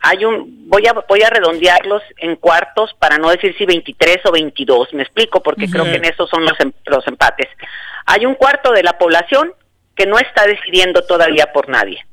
Hay 0.00 0.24
un 0.26 0.68
voy 0.68 0.86
a 0.86 0.92
voy 0.92 1.22
a 1.22 1.30
redondearlos 1.30 2.02
en 2.18 2.36
cuartos 2.36 2.94
para 2.98 3.16
no 3.16 3.30
decir 3.30 3.54
si 3.56 3.64
23 3.64 4.18
o 4.26 4.32
22, 4.32 4.92
me 4.92 5.02
explico 5.02 5.42
porque 5.42 5.68
creo 5.70 5.84
que 5.84 5.96
en 5.96 6.04
esos 6.04 6.28
son 6.28 6.44
los 6.44 6.58
em- 6.60 6.72
los 6.84 7.06
empates. 7.06 7.48
Hay 8.04 8.26
un 8.26 8.34
cuarto 8.34 8.72
de 8.72 8.82
la 8.82 8.98
población 8.98 9.52
que 9.96 10.04
no 10.04 10.18
está 10.18 10.46
decidiendo 10.46 11.06
todavía 11.06 11.52
por 11.54 11.68
nadie. 11.70 12.04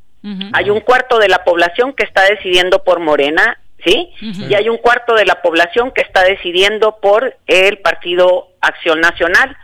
Hay 0.53 0.69
un 0.69 0.79
cuarto 0.81 1.17
de 1.17 1.27
la 1.27 1.43
población 1.43 1.93
que 1.93 2.03
está 2.05 2.23
decidiendo 2.25 2.83
por 2.83 2.99
Morena, 2.99 3.57
¿sí? 3.83 4.11
Y 4.49 4.53
hay 4.53 4.69
un 4.69 4.77
cuarto 4.77 5.15
de 5.15 5.25
la 5.25 5.41
población 5.41 5.91
que 5.91 6.01
está 6.01 6.23
decidiendo 6.23 6.97
por 7.01 7.35
el 7.47 7.79
Partido 7.79 8.47
Acción 8.61 9.01
Nacional, 9.01 9.57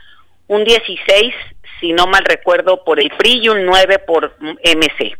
un 0.47 0.63
16, 0.65 1.33
si 1.79 1.93
no 1.93 2.07
mal 2.07 2.23
recuerdo, 2.25 2.83
por 2.83 2.99
el 2.99 3.09
PRI 3.17 3.41
y 3.43 3.49
un 3.49 3.65
9 3.65 3.99
por 3.99 4.35
MC. 4.41 5.17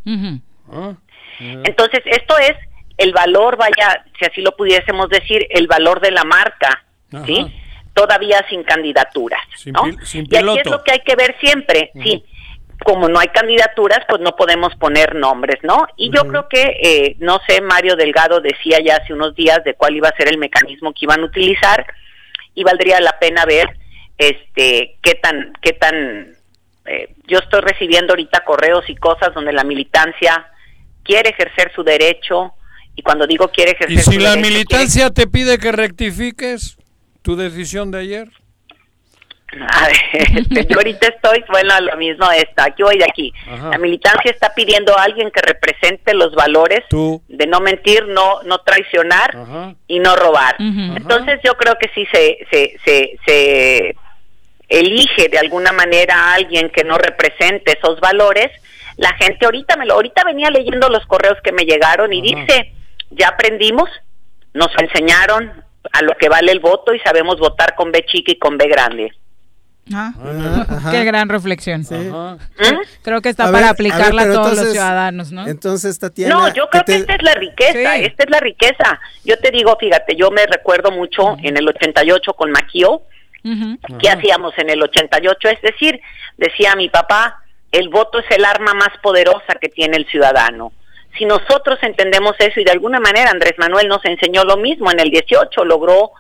Entonces, 1.40 2.02
esto 2.06 2.38
es 2.40 2.56
el 2.98 3.14
valor, 3.14 3.58
vaya, 3.58 4.04
si 4.18 4.26
así 4.26 4.42
lo 4.42 4.56
pudiésemos 4.56 5.10
decir, 5.10 5.48
el 5.52 5.68
valor 5.68 6.02
de 6.02 6.12
la 6.12 6.24
marca, 6.24 6.84
¿sí? 7.26 7.46
Todavía 7.94 8.46
sin 8.50 8.64
candidaturas, 8.64 9.42
Sin 9.56 9.74
¿no? 9.74 9.84
sin 10.04 10.28
y 10.30 10.36
aquí 10.36 10.60
es 10.60 10.70
lo 10.70 10.84
que 10.84 10.92
hay 10.92 11.00
que 11.00 11.16
ver 11.16 11.36
siempre, 11.40 11.92
sí. 12.02 12.24
Como 12.84 13.10
no 13.10 13.20
hay 13.20 13.30
candidaturas, 13.30 14.02
pues 14.08 14.22
no 14.22 14.36
podemos 14.36 14.76
poner 14.76 15.16
nombres, 15.16 15.58
¿no? 15.64 15.88
Y 15.96 16.12
yo 16.12 16.28
creo 16.28 16.48
que, 16.48 16.62
eh, 16.62 17.16
no 17.20 17.40
sé, 17.48 17.60
Mario 17.60 17.96
Delgado 17.96 18.40
decía 18.40 18.80
ya 18.80 18.98
hace 18.98 19.14
unos 19.14 19.34
días 19.36 19.64
de 19.64 19.74
cuál 19.74 19.96
iba 19.96 20.10
a 20.10 20.16
ser 20.16 20.28
el 20.28 20.38
mecanismo 20.38 20.94
que 20.94 21.06
iban 21.06 21.22
a 21.22 21.26
utilizar 21.26 21.88
y 22.54 22.64
valdría 22.64 23.00
la 23.00 23.18
pena 23.20 23.46
ver, 23.46 23.68
este, 24.18 24.98
qué 25.02 25.16
tan, 25.16 25.54
qué 25.62 25.74
tan, 25.74 26.37
eh, 26.88 27.16
yo 27.28 27.40
estoy 27.40 27.62
recibiendo 27.62 28.14
ahorita 28.14 28.44
correos 28.46 28.86
y 28.90 28.96
cosas 28.96 29.34
donde 29.34 29.54
la 29.54 29.64
militancia 29.64 30.48
quiere 31.04 31.30
ejercer 31.30 31.72
su 31.76 31.84
derecho 31.84 32.54
y 32.96 33.02
cuando 33.02 33.28
digo 33.28 33.50
quiere 33.50 33.72
ejercer 33.72 33.98
¿Y 33.98 34.02
si 34.02 34.14
su 34.14 34.20
la 34.20 34.32
derecho, 34.32 34.50
militancia 34.50 35.10
te 35.12 35.28
pide 35.28 35.58
que 35.58 35.72
rectifiques 35.72 36.78
tu 37.22 37.36
decisión 37.36 37.92
de 37.92 38.00
ayer? 38.00 38.30
A 39.70 39.88
ver, 39.88 39.96
este, 40.40 40.66
yo 40.66 40.78
ahorita 40.78 41.08
estoy, 41.08 41.44
bueno, 41.50 41.74
lo 41.80 41.96
mismo 41.96 42.30
está, 42.32 42.66
aquí 42.66 42.84
voy 42.84 42.98
de 42.98 43.06
aquí. 43.06 43.32
Ajá. 43.50 43.70
La 43.70 43.78
militancia 43.78 44.30
está 44.30 44.54
pidiendo 44.54 44.98
a 44.98 45.04
alguien 45.04 45.32
que 45.32 45.42
represente 45.42 46.14
los 46.14 46.34
valores 46.36 46.82
Tú. 46.90 47.22
de 47.30 47.48
no 47.48 47.62
mentir, 47.62 48.08
no 48.08 48.44
no 48.44 48.60
traicionar 48.60 49.76
y 49.88 50.00
no 50.00 50.16
robar. 50.16 50.56
Entonces 50.60 51.40
yo 51.44 51.54
creo 51.56 51.78
que 51.78 51.90
sí 51.96 52.06
se, 52.12 52.38
se, 52.52 52.78
se, 52.84 53.20
se 53.26 53.96
elige 54.70 55.30
de 55.30 55.40
alguna 55.40 55.72
manera 55.72 56.16
a 56.16 56.34
alguien 56.36 56.70
que 56.70 56.84
no 56.84 56.98
represente 56.98 57.78
esos 57.78 58.00
valores. 58.00 58.50
La 58.98 59.14
gente 59.14 59.46
ahorita 59.46 59.78
me 59.78 59.86
lo, 59.86 59.94
ahorita 59.94 60.24
venía 60.26 60.50
leyendo 60.50 60.90
los 60.90 61.06
correos 61.06 61.38
que 61.44 61.52
me 61.52 61.64
llegaron 61.64 62.12
y 62.14 62.22
dice, 62.22 62.74
ya 63.12 63.30
aprendimos, 63.30 63.90
nos 64.54 64.70
enseñaron 64.80 65.64
a 65.94 66.02
lo 66.02 66.16
que 66.18 66.30
vale 66.30 66.52
el 66.52 66.60
voto 66.60 66.94
y 66.94 67.00
sabemos 67.00 67.40
votar 67.40 67.76
con 67.76 67.92
B 67.92 68.04
chica 68.08 68.32
y 68.32 68.40
con 68.40 68.58
B 68.58 68.68
grande. 68.68 69.12
Ah, 69.94 70.12
ajá. 70.70 70.92
Qué 70.92 71.06
gran 71.06 71.30
reflexión. 71.30 71.86
Creo 73.04 73.22
que 73.22 73.30
está 73.30 73.44
A 73.44 73.52
para 73.52 73.58
ver, 73.60 73.66
a 73.68 73.70
aplicarla 73.70 74.24
ver, 74.24 74.32
a 74.32 74.36
todos 74.36 74.58
los 74.58 74.72
ciudadanos, 74.72 75.32
¿no? 75.32 75.48
Entonces, 75.48 75.98
Tatiana. 75.98 76.36
No, 76.36 76.48
yo 76.54 76.68
creo 76.70 76.84
¿qué 76.84 76.94
que 76.94 76.94
te- 76.94 77.00
esta 77.00 77.16
es 77.16 77.24
la 77.24 77.34
riqueza, 77.36 77.96
esta 77.96 78.24
es 78.24 78.30
la 78.30 78.40
riqueza. 78.42 79.00
Yo 79.24 79.40
te 79.40 79.50
digo, 79.52 79.78
fíjate, 79.80 80.16
yo 80.18 80.30
me 80.30 80.46
recuerdo 80.46 80.92
mucho 80.92 81.38
en 81.42 81.56
el 81.56 81.68
88 81.70 82.34
con 82.34 82.52
Maquio, 82.52 83.04
¿qué 83.44 84.10
hacíamos 84.10 84.58
en 84.58 84.70
el 84.70 84.82
88? 84.82 85.50
Es 85.50 85.62
decir, 85.62 86.00
decía 86.38 86.76
mi 86.76 86.90
papá, 86.90 87.44
el 87.72 87.90
voto 87.90 88.20
es 88.20 88.26
el 88.32 88.46
arma 88.46 88.74
más 88.74 88.90
poderosa 89.02 89.56
que 89.60 89.70
tiene 89.70 89.98
el 89.98 90.08
ciudadano. 90.08 90.72
Si 91.18 91.26
nosotros 91.26 91.80
entendemos 91.82 92.36
eso 92.40 92.60
y 92.60 92.64
de 92.64 92.72
alguna 92.72 93.00
manera 93.00 93.32
Andrés 93.32 93.54
Manuel 93.58 93.88
nos 93.88 94.04
enseñó 94.06 94.44
lo 94.44 94.58
mismo, 94.58 94.92
en 94.92 95.00
el 95.00 95.10
18 95.10 95.66
logró 95.66 96.12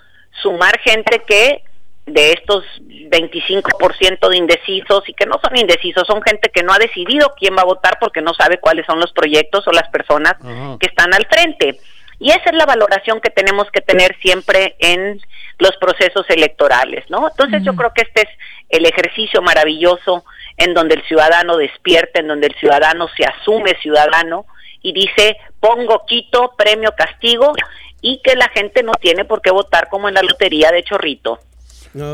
sumar 0.41 0.80
gente 0.80 1.22
que 1.27 1.64
de 2.07 2.31
estos 2.31 2.64
25% 2.80 4.30
de 4.30 4.38
indecisos 4.38 5.07
y 5.07 5.14
que 5.14 5.26
no 5.26 5.39
son 5.44 5.57
indecisos, 5.57 6.07
son 6.07 6.22
gente 6.22 6.49
que 6.49 6.64
no 6.64 6.73
ha 6.73 6.80
decidido 6.80 7.34
quién 7.38 7.56
va 7.56 7.61
a 7.61 7.65
votar 7.65 7.98
porque 7.99 8.22
no 8.22 8.34
sabe 8.34 8.60
cuáles 8.60 8.85
son 8.85 8.99
los 8.99 9.11
proyectos 9.11 9.68
o 9.68 9.72
las 9.72 9.89
personas 9.89 10.35
que 10.80 10.88
están 10.88 11.14
al 11.14 11.26
frente. 11.26 11.80
Y 12.19 12.31
esa 12.31 12.49
es 12.49 12.56
la 12.56 12.65
valoración 12.65 13.19
que 13.19 13.30
tenemos 13.30 13.69
que 13.72 13.81
tener 13.81 14.15
siempre 14.22 14.76
en 14.80 15.19
los 15.59 15.75
procesos 15.77 16.25
electorales, 16.29 17.05
¿no? 17.09 17.29
Entonces 17.29 17.63
yo 17.63 17.73
creo 17.75 17.91
que 17.93 18.03
este 18.03 18.21
es 18.21 18.29
el 18.69 18.85
ejercicio 18.85 19.41
maravilloso 19.41 20.23
en 20.57 20.73
donde 20.73 20.95
el 20.95 21.03
ciudadano 21.07 21.57
despierta, 21.57 22.19
en 22.19 22.27
donde 22.27 22.47
el 22.47 22.55
ciudadano 22.55 23.07
se 23.15 23.23
asume 23.25 23.75
ciudadano 23.81 24.45
y 24.81 24.93
dice, 24.93 25.38
pongo, 25.59 26.03
quito, 26.07 26.53
premio, 26.57 26.91
castigo, 26.95 27.53
y 28.01 28.21
que 28.23 28.35
la 28.35 28.47
gente 28.49 28.84
no 28.84 28.91
tiene 28.93 29.25
por 29.25 29.41
qué 29.41 29.49
votar 29.51 29.89
como 29.89 30.07
en 30.07 30.13
la 30.13 30.21
lotería 30.21 30.69
de 30.71 30.84
Chorrito. 30.84 31.39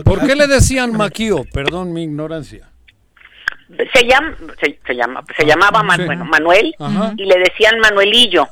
¿Por 0.05 0.25
qué 0.25 0.35
le 0.35 0.47
decían 0.47 0.93
Maquío? 0.95 1.43
Perdón 1.53 1.91
mi 1.91 2.03
ignorancia. 2.03 2.69
Se 3.93 4.07
llama, 4.07 4.37
se, 4.61 4.79
se 4.85 4.95
llama, 4.95 5.23
se 5.35 5.45
llamaba 5.45 5.83
Man- 5.83 5.99
sí. 5.99 6.05
bueno, 6.05 6.25
Manuel 6.25 6.73
Ajá. 6.79 7.13
y 7.17 7.25
le 7.25 7.37
decían 7.39 7.79
Manuelillo. 7.79 8.47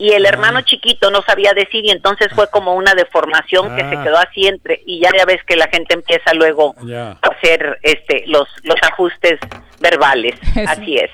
Y 0.00 0.12
el 0.12 0.26
hermano 0.26 0.60
chiquito 0.62 1.10
no 1.10 1.22
sabía 1.22 1.52
decir 1.54 1.84
y 1.84 1.90
entonces 1.90 2.28
fue 2.34 2.48
como 2.50 2.74
una 2.74 2.94
deformación 2.94 3.74
que 3.74 3.82
Ah. 3.82 3.90
se 3.90 3.96
quedó 4.02 4.16
así 4.18 4.46
entre 4.46 4.80
y 4.86 5.00
ya 5.00 5.10
ya 5.16 5.24
ves 5.24 5.42
que 5.44 5.56
la 5.56 5.66
gente 5.68 5.94
empieza 5.94 6.32
luego 6.34 6.74
a 7.22 7.28
hacer 7.28 7.78
este 7.82 8.22
los 8.28 8.46
los 8.62 8.76
ajustes 8.82 9.40
verbales. 9.80 10.34
Así 10.66 10.96
es. 10.96 11.10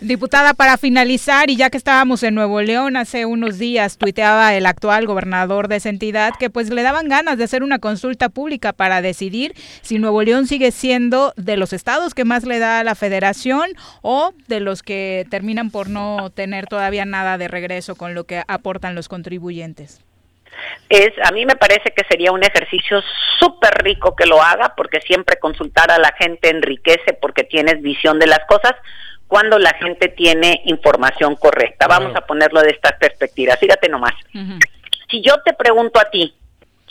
Diputada, 0.00 0.54
para 0.54 0.76
finalizar, 0.76 1.50
y 1.50 1.56
ya 1.56 1.70
que 1.70 1.76
estábamos 1.76 2.22
en 2.22 2.34
Nuevo 2.34 2.60
León 2.62 2.96
hace 2.96 3.26
unos 3.26 3.58
días, 3.58 3.98
tuiteaba 3.98 4.54
el 4.54 4.66
actual 4.66 5.06
gobernador 5.06 5.68
de 5.68 5.76
esa 5.76 5.88
entidad 5.88 6.34
que 6.38 6.50
pues 6.50 6.70
le 6.70 6.82
daban 6.82 7.08
ganas 7.08 7.38
de 7.38 7.44
hacer 7.44 7.62
una 7.62 7.78
consulta 7.78 8.28
pública 8.28 8.72
para 8.72 9.02
decidir 9.02 9.54
si 9.82 9.98
Nuevo 9.98 10.22
León 10.22 10.46
sigue 10.46 10.70
siendo 10.70 11.32
de 11.36 11.56
los 11.56 11.72
estados 11.72 12.14
que 12.14 12.24
más 12.24 12.44
le 12.44 12.58
da 12.58 12.80
a 12.80 12.84
la 12.84 12.94
federación 12.94 13.70
o 14.02 14.32
de 14.48 14.60
los 14.60 14.82
que 14.82 15.26
terminan 15.30 15.70
por 15.70 15.88
no 15.88 16.30
tener 16.30 16.66
todavía 16.66 17.04
nada 17.04 17.38
de 17.38 17.48
regreso 17.48 17.96
con 17.96 18.14
lo 18.14 18.24
que 18.24 18.42
aportan 18.46 18.94
los 18.94 19.08
contribuyentes 19.08 20.00
es 20.88 21.12
a 21.22 21.30
mí 21.32 21.46
me 21.46 21.56
parece 21.56 21.92
que 21.92 22.04
sería 22.08 22.32
un 22.32 22.42
ejercicio 22.42 23.02
súper 23.38 23.82
rico 23.82 24.14
que 24.14 24.26
lo 24.26 24.42
haga 24.42 24.74
porque 24.76 25.00
siempre 25.00 25.38
consultar 25.38 25.90
a 25.90 25.98
la 25.98 26.12
gente 26.18 26.50
enriquece 26.50 27.14
porque 27.20 27.44
tienes 27.44 27.80
visión 27.82 28.18
de 28.18 28.26
las 28.26 28.40
cosas 28.46 28.74
cuando 29.26 29.58
la 29.58 29.74
gente 29.74 30.08
tiene 30.08 30.62
información 30.66 31.36
correcta. 31.36 31.86
Vamos 31.88 32.14
a 32.14 32.20
ponerlo 32.20 32.60
de 32.60 32.70
estas 32.70 32.92
perspectivas. 32.94 33.58
Fíjate 33.58 33.88
nomás. 33.88 34.14
Si 35.10 35.22
yo 35.22 35.40
te 35.44 35.54
pregunto 35.54 35.98
a 35.98 36.10
ti, 36.10 36.34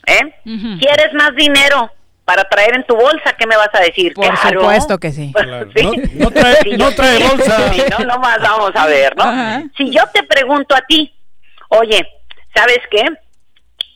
¿eh? 0.08 0.34
¿Quieres 0.44 1.14
más 1.14 1.36
dinero? 1.36 1.92
para 2.26 2.46
traer 2.46 2.76
en 2.76 2.86
tu 2.86 2.96
bolsa, 2.96 3.34
¿qué 3.38 3.46
me 3.46 3.58
vas 3.58 3.70
a 3.74 3.82
decir? 3.82 4.14
Por 4.14 4.26
supuesto 4.38 4.98
que 4.98 5.12
sí. 5.12 5.34
No, 6.16 6.32
trae, 6.32 6.78
no 6.78 6.92
trae 6.94 7.20
bolsa. 7.22 7.72
no, 8.00 8.06
no 8.06 8.20
más 8.20 8.40
vamos 8.42 8.72
a 8.76 8.88
ver, 8.88 9.16
¿no? 9.18 9.70
Si 9.76 9.92
yo 9.92 10.04
te 10.14 10.24
pregunto 10.24 10.74
a 10.76 10.82
ti, 10.82 11.14
oye, 11.70 12.08
¿sabes 12.56 12.80
qué? 12.90 13.04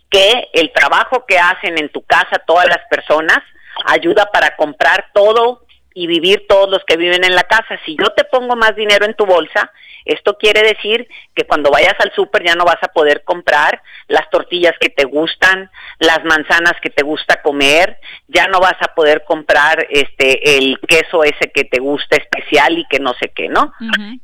Que 0.10 0.50
el 0.54 0.72
trabajo 0.72 1.26
que 1.28 1.38
hacen 1.38 1.78
en 1.78 1.90
tu 1.90 2.02
casa 2.04 2.42
todas 2.46 2.68
las 2.68 2.80
personas 2.90 3.40
ayuda 3.86 4.30
para 4.32 4.56
comprar 4.56 5.08
todo 5.14 5.64
y 5.94 6.06
vivir 6.06 6.46
todos 6.48 6.70
los 6.70 6.84
que 6.86 6.96
viven 6.96 7.24
en 7.24 7.36
la 7.36 7.44
casa. 7.44 7.80
Si 7.84 7.98
yo 8.00 8.12
te 8.12 8.24
pongo 8.24 8.56
más 8.56 8.76
dinero 8.76 9.06
en 9.06 9.16
tu 9.16 9.26
bolsa, 9.26 9.72
esto 10.06 10.38
quiere 10.38 10.62
decir 10.62 11.08
que 11.36 11.46
cuando 11.46 11.72
vayas 11.72 11.96
al 12.00 12.14
súper 12.14 12.46
ya 12.46 12.54
no 12.54 12.66
vas 12.66 12.78
a 12.84 12.90
poder 12.90 13.24
comprar 13.24 13.82
las 14.08 14.30
tortillas 14.30 14.76
que 14.80 14.90
te 14.90 15.06
gustan, 15.06 15.72
las 15.98 16.24
manzanas 16.24 16.74
que 16.84 16.92
te 16.92 17.04
gusta 17.04 17.42
comer, 17.42 17.98
ya 18.28 18.48
no 18.48 18.60
vas 18.60 18.78
a 18.80 18.94
poder 18.94 19.24
comprar 19.26 19.88
este 19.90 20.58
el 20.58 20.80
queso 20.88 21.24
ese 21.24 21.52
que 21.52 21.66
te 21.66 21.80
gusta 21.80 22.16
especial 22.16 22.78
y 22.78 22.86
que 22.86 23.00
no 23.00 23.14
sé 23.16 23.30
qué, 23.36 23.50
¿no? 23.50 23.74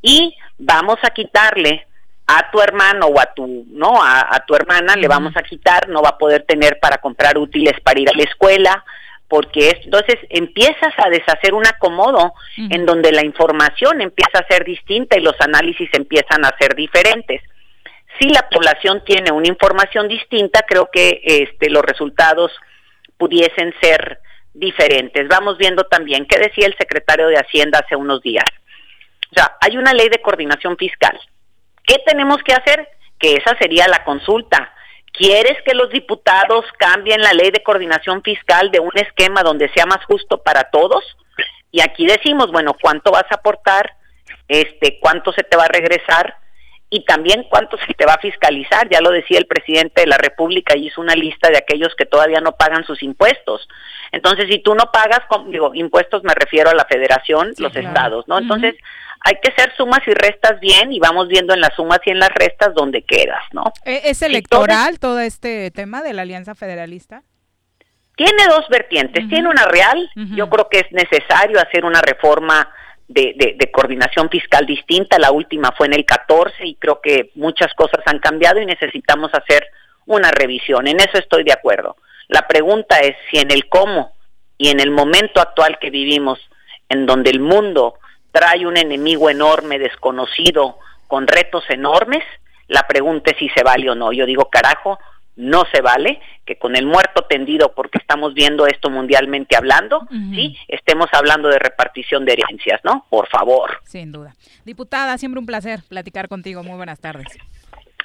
Y 0.00 0.36
vamos 0.58 0.98
a 1.02 1.10
quitarle 1.10 1.86
a 2.26 2.50
tu 2.50 2.60
hermano 2.60 3.06
o 3.06 3.20
a 3.20 3.26
tu 3.34 3.66
no 3.68 4.02
a, 4.02 4.42
tu 4.46 4.54
hermana 4.54 4.96
le 4.96 5.08
vamos 5.08 5.36
a 5.36 5.42
quitar 5.42 5.88
no 5.88 6.02
va 6.02 6.10
a 6.10 6.18
poder 6.18 6.44
tener 6.44 6.78
para 6.80 6.98
comprar 6.98 7.36
útiles 7.36 7.74
para 7.82 8.00
ir 8.00 8.08
a 8.08 8.16
la 8.16 8.22
escuela 8.22 8.84
porque 9.28 9.80
entonces 9.84 10.16
empiezas 10.30 10.94
a 10.96 11.10
deshacer 11.10 11.54
un 11.54 11.66
acomodo 11.66 12.34
en 12.56 12.86
donde 12.86 13.10
la 13.10 13.24
información 13.24 14.00
empieza 14.00 14.38
a 14.38 14.46
ser 14.46 14.64
distinta 14.64 15.18
y 15.18 15.22
los 15.22 15.34
análisis 15.40 15.88
empiezan 15.92 16.44
a 16.44 16.54
ser 16.58 16.76
diferentes. 16.76 17.42
Si 18.20 18.28
la 18.28 18.48
población 18.48 19.02
tiene 19.04 19.32
una 19.32 19.48
información 19.48 20.08
distinta 20.08 20.64
creo 20.68 20.88
que 20.92 21.20
este 21.24 21.68
los 21.68 21.82
resultados 21.82 22.52
pudiesen 23.16 23.74
ser 23.80 24.20
diferentes. 24.52 25.26
Vamos 25.26 25.58
viendo 25.58 25.84
también 25.84 26.26
qué 26.26 26.38
decía 26.38 26.66
el 26.66 26.76
secretario 26.76 27.26
de 27.26 27.38
hacienda 27.38 27.80
hace 27.80 27.96
unos 27.96 28.22
días. 28.22 28.48
O 29.32 29.34
sea 29.34 29.56
hay 29.60 29.76
una 29.76 29.94
ley 29.94 30.10
de 30.10 30.22
coordinación 30.22 30.76
fiscal 30.76 31.18
¿Qué 31.84 31.96
tenemos 32.06 32.38
que 32.42 32.54
hacer? 32.54 32.88
Que 33.18 33.34
esa 33.34 33.56
sería 33.58 33.86
la 33.88 34.04
consulta. 34.04 34.72
¿Quieres 35.12 35.62
que 35.64 35.74
los 35.74 35.90
diputados 35.90 36.64
cambien 36.78 37.20
la 37.20 37.32
ley 37.32 37.50
de 37.50 37.62
coordinación 37.62 38.22
fiscal 38.22 38.70
de 38.72 38.80
un 38.80 38.90
esquema 38.94 39.42
donde 39.42 39.70
sea 39.72 39.86
más 39.86 40.04
justo 40.06 40.42
para 40.42 40.64
todos? 40.64 41.04
Y 41.70 41.80
aquí 41.80 42.06
decimos, 42.06 42.50
bueno, 42.50 42.74
¿cuánto 42.80 43.12
vas 43.12 43.26
a 43.30 43.36
aportar? 43.36 43.94
Este, 44.48 44.98
¿cuánto 45.00 45.32
se 45.32 45.42
te 45.44 45.56
va 45.56 45.64
a 45.64 45.68
regresar? 45.68 46.36
Y 46.90 47.04
también 47.04 47.44
cuánto 47.50 47.76
se 47.78 47.94
te 47.94 48.06
va 48.06 48.14
a 48.14 48.20
fiscalizar. 48.20 48.88
Ya 48.90 49.00
lo 49.00 49.10
decía 49.10 49.38
el 49.38 49.46
presidente 49.46 50.02
de 50.02 50.06
la 50.08 50.18
República 50.18 50.76
y 50.76 50.86
hizo 50.86 51.00
una 51.00 51.14
lista 51.14 51.48
de 51.48 51.58
aquellos 51.58 51.94
que 51.96 52.06
todavía 52.06 52.40
no 52.40 52.52
pagan 52.52 52.84
sus 52.84 53.02
impuestos. 53.02 53.68
Entonces, 54.10 54.46
si 54.48 54.60
tú 54.60 54.74
no 54.74 54.90
pagas, 54.92 55.20
digo, 55.48 55.72
impuestos 55.74 56.22
me 56.24 56.34
refiero 56.34 56.70
a 56.70 56.74
la 56.74 56.84
federación, 56.84 57.52
los 57.58 57.74
estados, 57.74 58.26
¿no? 58.28 58.38
Entonces, 58.38 58.74
hay 59.24 59.36
que 59.42 59.50
hacer 59.50 59.74
sumas 59.76 60.00
y 60.06 60.12
restas 60.12 60.60
bien 60.60 60.92
y 60.92 61.00
vamos 61.00 61.28
viendo 61.28 61.54
en 61.54 61.60
las 61.60 61.74
sumas 61.74 61.98
y 62.04 62.10
en 62.10 62.18
las 62.18 62.28
restas 62.28 62.74
dónde 62.74 63.02
quedas, 63.02 63.42
¿no? 63.52 63.64
¿E-, 63.84 64.02
¿Es 64.04 64.20
electoral 64.20 64.98
todo 64.98 65.18
este 65.18 65.70
tema 65.70 66.02
de 66.02 66.12
la 66.12 66.22
Alianza 66.22 66.54
Federalista? 66.54 67.22
Tiene 68.16 68.44
dos 68.48 68.68
vertientes. 68.68 69.26
Tiene 69.28 69.48
una 69.48 69.64
real. 69.64 70.08
Yo 70.14 70.48
creo 70.48 70.68
que 70.68 70.80
es 70.80 70.92
necesario 70.92 71.58
hacer 71.58 71.84
una 71.84 72.00
reforma 72.00 72.70
de, 73.08 73.56
de, 73.58 73.70
coordinación 73.72 74.30
fiscal 74.30 74.66
distinta. 74.66 75.18
La 75.18 75.32
última 75.32 75.72
fue 75.76 75.88
en 75.88 75.94
el 75.94 76.04
14 76.04 76.64
y 76.64 76.76
creo 76.76 77.00
que 77.00 77.32
muchas 77.34 77.74
cosas 77.74 78.02
han 78.06 78.20
cambiado 78.20 78.60
y 78.60 78.66
necesitamos 78.66 79.32
hacer 79.34 79.66
una 80.06 80.30
revisión. 80.30 80.86
En 80.86 81.00
eso 81.00 81.18
estoy 81.18 81.42
de 81.42 81.54
acuerdo. 81.54 81.96
La 82.28 82.46
pregunta 82.46 82.98
es 83.00 83.16
si 83.30 83.38
en 83.38 83.50
el 83.50 83.68
cómo 83.68 84.12
y 84.58 84.68
en 84.68 84.78
el 84.78 84.92
momento 84.92 85.40
actual 85.40 85.78
que 85.80 85.90
vivimos, 85.90 86.38
en 86.88 87.06
donde 87.06 87.30
el 87.30 87.40
mundo 87.40 87.98
trae 88.34 88.66
un 88.66 88.76
enemigo 88.76 89.30
enorme, 89.30 89.78
desconocido, 89.78 90.80
con 91.06 91.28
retos 91.28 91.62
enormes, 91.68 92.24
la 92.66 92.84
pregunta 92.88 93.30
es 93.30 93.38
si 93.38 93.48
se 93.50 93.62
vale 93.62 93.88
o 93.88 93.94
no. 93.94 94.12
Yo 94.12 94.26
digo, 94.26 94.50
carajo, 94.50 94.98
no 95.36 95.64
se 95.72 95.80
vale 95.80 96.20
que 96.44 96.56
con 96.58 96.74
el 96.74 96.84
muerto 96.84 97.22
tendido, 97.28 97.72
porque 97.76 97.98
estamos 97.98 98.34
viendo 98.34 98.66
esto 98.66 98.90
mundialmente 98.90 99.56
hablando, 99.56 100.08
¿sí? 100.34 100.56
Estemos 100.66 101.08
hablando 101.12 101.48
de 101.48 101.60
repartición 101.60 102.24
de 102.24 102.32
herencias, 102.32 102.80
¿no? 102.82 103.06
Por 103.08 103.28
favor. 103.28 103.80
Sin 103.84 104.10
duda. 104.10 104.34
Diputada, 104.64 105.16
siempre 105.16 105.38
un 105.38 105.46
placer 105.46 105.80
platicar 105.88 106.26
contigo. 106.28 106.64
Muy 106.64 106.76
buenas 106.76 106.98
tardes. 106.98 107.26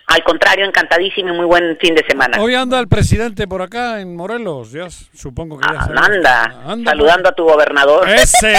Al 0.09 0.23
contrario, 0.23 0.65
encantadísimo 0.65 1.29
y 1.29 1.37
muy 1.37 1.45
buen 1.45 1.77
fin 1.77 1.93
de 1.93 2.03
semana. 2.03 2.41
Hoy 2.41 2.55
anda 2.55 2.79
el 2.79 2.87
presidente 2.87 3.47
por 3.47 3.61
acá 3.61 4.01
en 4.01 4.15
Morelos, 4.15 4.71
ya 4.71 4.87
supongo 4.89 5.59
que 5.59 5.67
ya 5.71 5.79
ah, 5.81 6.05
anda, 6.65 6.83
saludando 6.83 7.29
a 7.29 7.31
tu 7.33 7.43
gobernador. 7.43 8.09
¡Ese! 8.09 8.55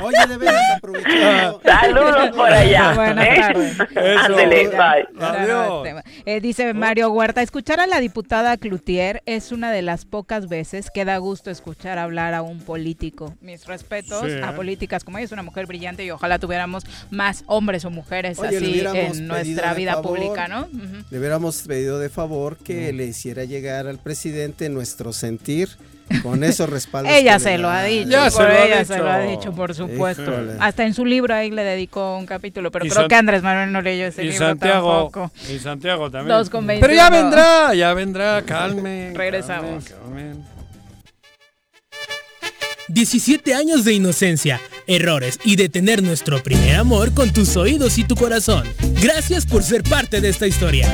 Oye, 0.00 0.26
de 0.28 0.36
veras 0.36 0.62
aprovechando. 0.76 1.60
Saludos 1.64 2.30
por 2.36 2.52
allá. 2.52 2.94
Buenas 2.94 3.26
¿eh? 3.26 3.40
tardes. 3.40 3.80
Ándele, 4.24 4.68
bye. 4.68 5.08
Adiós. 5.20 5.88
Eh, 6.24 6.40
dice 6.40 6.72
Mario 6.72 7.10
Huerta, 7.10 7.42
escuchar 7.42 7.80
a 7.80 7.88
la 7.88 7.98
diputada 7.98 8.56
Cloutier 8.58 9.22
es 9.26 9.50
una 9.50 9.72
de 9.72 9.82
las 9.82 10.04
pocas 10.04 10.48
veces 10.48 10.90
que 10.94 11.04
da 11.04 11.18
gusto 11.18 11.50
escuchar 11.50 11.98
hablar 11.98 12.34
a 12.34 12.42
un 12.42 12.60
político. 12.60 13.34
Mis 13.40 13.66
respetos 13.66 14.22
Sí, 14.24 14.30
a 14.42 14.50
¿eh? 14.50 14.52
políticas 14.54 15.02
como 15.02 15.18
ella, 15.18 15.24
es 15.24 15.32
una 15.32 15.42
mujer 15.42 15.66
brillante 15.66 16.04
y 16.04 16.10
ojalá 16.12 16.38
tuviéramos 16.38 16.84
más 17.10 17.42
hombres 17.46 17.84
o 17.84 17.90
mujeres 17.90 18.38
Oye, 18.38 18.56
así 18.56 18.80
en 18.80 19.28
nuestra 19.54 19.74
pedido 19.74 19.74
de 19.74 19.78
vida 19.80 19.92
favor, 19.94 20.18
pública, 20.18 20.48
¿no? 20.48 20.60
Ujú. 20.62 21.04
Le 21.10 21.18
hubiéramos 21.18 21.62
pedido 21.62 21.98
de 21.98 22.08
favor 22.08 22.56
que 22.58 22.92
le 22.92 23.04
hiciera 23.06 23.44
llegar 23.44 23.86
al 23.86 23.98
presidente 23.98 24.68
nuestro 24.68 25.12
sentir 25.12 25.68
con 26.22 26.42
esos 26.42 26.70
respaldos. 26.70 27.12
Ella 27.16 27.38
se 27.38 27.58
lo 27.58 27.68
ha 27.68 27.82
dicho, 27.82 28.08
Ya 28.10 28.22
por 28.24 28.32
se 28.32 28.42
lo 28.42 28.48
ha 28.48 28.64
ella 28.64 28.84
se 28.84 28.94
dicho. 28.94 29.04
lo 29.04 29.10
ha 29.10 29.18
dicho, 29.20 29.52
por 29.52 29.74
supuesto. 29.74 30.22
Híjole. 30.22 30.52
Hasta 30.58 30.84
en 30.84 30.94
su 30.94 31.04
libro 31.04 31.34
ahí 31.34 31.50
le 31.50 31.62
dedicó 31.64 32.16
un 32.16 32.24
capítulo, 32.26 32.70
pero 32.70 32.86
Y 32.86 32.88
creo 32.88 33.02
San- 33.02 33.08
que 33.08 33.14
Andrés 33.14 33.42
Manuel 33.42 33.72
no 33.72 33.82
leyó 33.82 34.06
ese 34.06 34.22
Y 34.24 34.30
libro 34.30 34.46
Santiago, 34.46 35.10
tampoco. 35.12 35.30
y 35.52 35.58
Santiago 35.58 36.10
también. 36.10 36.36
Dos 36.36 36.48
Pero 36.50 36.94
ya 36.94 37.10
21. 37.10 37.10
vendrá, 37.10 37.74
ya 37.74 37.92
vendrá, 37.94 38.42
calme. 38.42 39.12
Regresamos. 39.14 39.84
calme, 39.84 40.32
calme. 40.32 40.57
17 42.88 43.54
años 43.54 43.84
de 43.84 43.92
inocencia, 43.92 44.60
errores 44.86 45.38
y 45.44 45.56
de 45.56 45.68
tener 45.68 46.02
nuestro 46.02 46.42
primer 46.42 46.76
amor 46.76 47.12
con 47.14 47.32
tus 47.32 47.56
oídos 47.56 47.98
y 47.98 48.04
tu 48.04 48.16
corazón. 48.16 48.66
Gracias 49.00 49.46
por 49.46 49.62
ser 49.62 49.82
parte 49.82 50.20
de 50.20 50.28
esta 50.28 50.46
historia. 50.46 50.88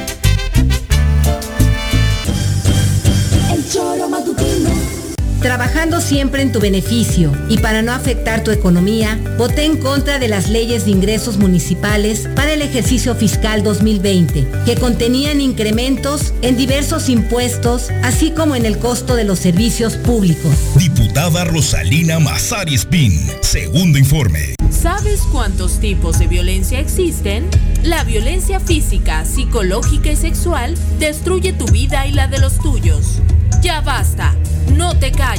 Trabajando 5.45 6.01
siempre 6.01 6.41
en 6.41 6.53
tu 6.53 6.59
beneficio 6.59 7.31
y 7.51 7.59
para 7.59 7.83
no 7.83 7.93
afectar 7.93 8.43
tu 8.43 8.51
economía, 8.51 9.21
voté 9.37 9.67
en 9.67 9.77
contra 9.77 10.19
de 10.19 10.27
las 10.27 10.49
leyes 10.49 10.87
de 10.87 10.93
ingresos 10.93 11.37
municipales 11.37 12.31
para 12.35 12.55
el 12.55 12.63
ejercicio 12.63 13.15
fiscal 13.15 13.63
2020, 13.63 14.49
que 14.65 14.75
contenían 14.77 15.43
incrementos 15.43 16.33
en 16.41 16.57
diversos 16.57 17.11
impuestos, 17.11 17.91
así 18.03 18.31
como 18.31 18.57
en 18.57 18.65
el 18.65 18.79
costo 18.79 19.17
de 19.17 19.25
los 19.25 19.39
servicios 19.39 19.97
públicos. 19.97 20.55
Diputada 20.79 21.45
Rosalina 21.45 22.19
Mazari 22.19 22.77
Spin, 22.77 23.13
segundo 23.43 23.99
informe. 23.99 24.55
¿Sabes 24.71 25.21
cuántos 25.31 25.79
tipos 25.79 26.19
de 26.21 26.27
violencia 26.27 26.81
existen? 26.81 27.51
La 27.83 28.03
violencia 28.03 28.61
física, 28.61 29.27
psicológica 29.27 30.11
y 30.11 30.17
sexual 30.17 30.75
destruye 30.99 31.53
tu 31.53 31.67
vida 31.67 32.07
y 32.07 32.13
la 32.13 32.29
de 32.29 32.39
los 32.39 32.59
tuyos. 32.61 33.21
Ya 33.61 33.81
basta, 33.81 34.35
no 34.77 34.95
te 34.99 35.11
calles, 35.11 35.34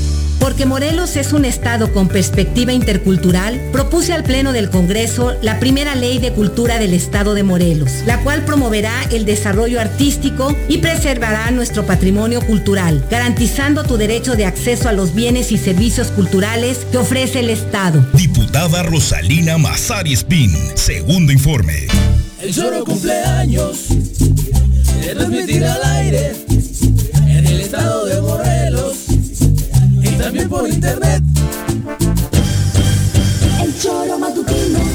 Porque 0.43 0.67
Morelos 0.67 1.15
es 1.15 1.33
un 1.33 1.45
estado 1.45 1.93
con 1.93 2.09
perspectiva 2.09 2.73
intercultural, 2.73 3.61
propuse 3.71 4.13
al 4.13 4.25
Pleno 4.25 4.53
del 4.53 4.71
Congreso 4.71 5.37
la 5.41 5.61
primera 5.61 5.95
ley 5.95 6.19
de 6.19 6.33
cultura 6.33 6.81
del 6.81 6.95
estado 6.95 7.35
de 7.35 7.45
Morelos, 7.45 8.03
la 8.07 8.19
cual 8.25 8.45
promoverá 8.45 8.93
el 9.13 9.25
desarrollo 9.25 9.81
artístico 9.81 10.53
y 10.69 10.79
preservará 10.79 11.53
nuestro 11.53 11.87
patrimonio 11.87 12.41
cultural, 12.41 13.07
garantizando 13.09 13.85
tu 13.85 13.97
derecho 13.97 14.35
de 14.35 14.45
acceso 14.45 14.89
a 14.89 14.93
los 14.93 15.15
bienes 15.15 15.53
y 15.53 15.59
servicios 15.59 16.09
culturales 16.09 16.79
que 16.91 16.99
ofrece 16.99 17.39
el 17.39 17.49
estado. 17.49 18.05
Diputada 18.13 18.83
Rosalina 18.83 19.59
Mazari 19.59 20.15
Spin, 20.15 20.53
segundo 20.75 21.31
informe. 21.31 21.87
El 22.41 22.53
Choro 22.53 22.85
cumpleaños, 22.85 23.77
se 25.05 25.15
transmitirá 25.15 25.75
al 25.75 25.85
aire 25.99 26.33
en 27.29 27.47
el 27.47 27.61
estado 27.61 28.07
de 28.07 28.21
Morelos 28.21 28.52
también 30.19 30.49
por 30.49 30.69
internet. 30.69 31.23
El 33.63 33.79
choro 33.79 34.19
matutino. 34.19 34.92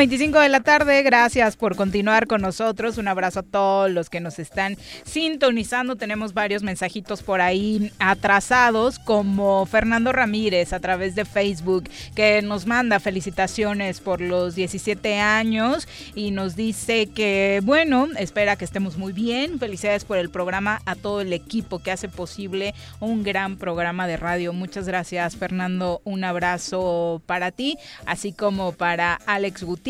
25 0.00 0.40
de 0.40 0.48
la 0.48 0.60
tarde, 0.60 1.02
gracias 1.02 1.58
por 1.58 1.76
continuar 1.76 2.26
con 2.26 2.40
nosotros. 2.40 2.96
Un 2.96 3.06
abrazo 3.06 3.40
a 3.40 3.42
todos 3.42 3.90
los 3.90 4.08
que 4.08 4.20
nos 4.20 4.38
están 4.38 4.78
sintonizando. 5.04 5.96
Tenemos 5.96 6.32
varios 6.32 6.62
mensajitos 6.62 7.22
por 7.22 7.42
ahí 7.42 7.92
atrasados, 7.98 8.98
como 8.98 9.66
Fernando 9.66 10.10
Ramírez 10.10 10.72
a 10.72 10.80
través 10.80 11.14
de 11.16 11.26
Facebook, 11.26 11.90
que 12.14 12.40
nos 12.40 12.64
manda 12.64 12.98
felicitaciones 12.98 14.00
por 14.00 14.22
los 14.22 14.54
17 14.54 15.18
años 15.18 15.86
y 16.14 16.30
nos 16.30 16.56
dice 16.56 17.08
que, 17.08 17.60
bueno, 17.62 18.08
espera 18.16 18.56
que 18.56 18.64
estemos 18.64 18.96
muy 18.96 19.12
bien. 19.12 19.58
Felicidades 19.58 20.06
por 20.06 20.16
el 20.16 20.30
programa 20.30 20.80
a 20.86 20.94
todo 20.94 21.20
el 21.20 21.34
equipo 21.34 21.82
que 21.82 21.90
hace 21.90 22.08
posible 22.08 22.74
un 23.00 23.22
gran 23.22 23.58
programa 23.58 24.06
de 24.06 24.16
radio. 24.16 24.54
Muchas 24.54 24.86
gracias, 24.86 25.36
Fernando. 25.36 26.00
Un 26.04 26.24
abrazo 26.24 27.20
para 27.26 27.50
ti, 27.50 27.76
así 28.06 28.32
como 28.32 28.72
para 28.72 29.20
Alex 29.26 29.62
Gutiérrez, 29.62 29.89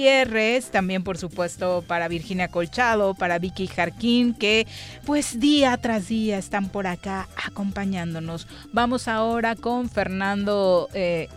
también 0.71 1.03
por 1.03 1.19
supuesto 1.19 1.85
para 1.87 2.09
Virginia 2.09 2.49
Colchado, 2.49 3.15
para 3.15 3.39
Vicky 3.39 3.67
Jarquín, 3.67 4.35
que 4.35 4.67
pues 5.05 5.41
día 5.41 5.77
tras 5.77 6.09
día 6.09 6.39
están 6.39 6.69
por 6.69 6.87
acá 6.87 7.29
acompañándonos. 7.47 8.47
Vamos 8.73 9.09
ahora 9.09 9.57
con 9.57 9.89
Fernando 9.89 10.89
eh, 10.95 11.29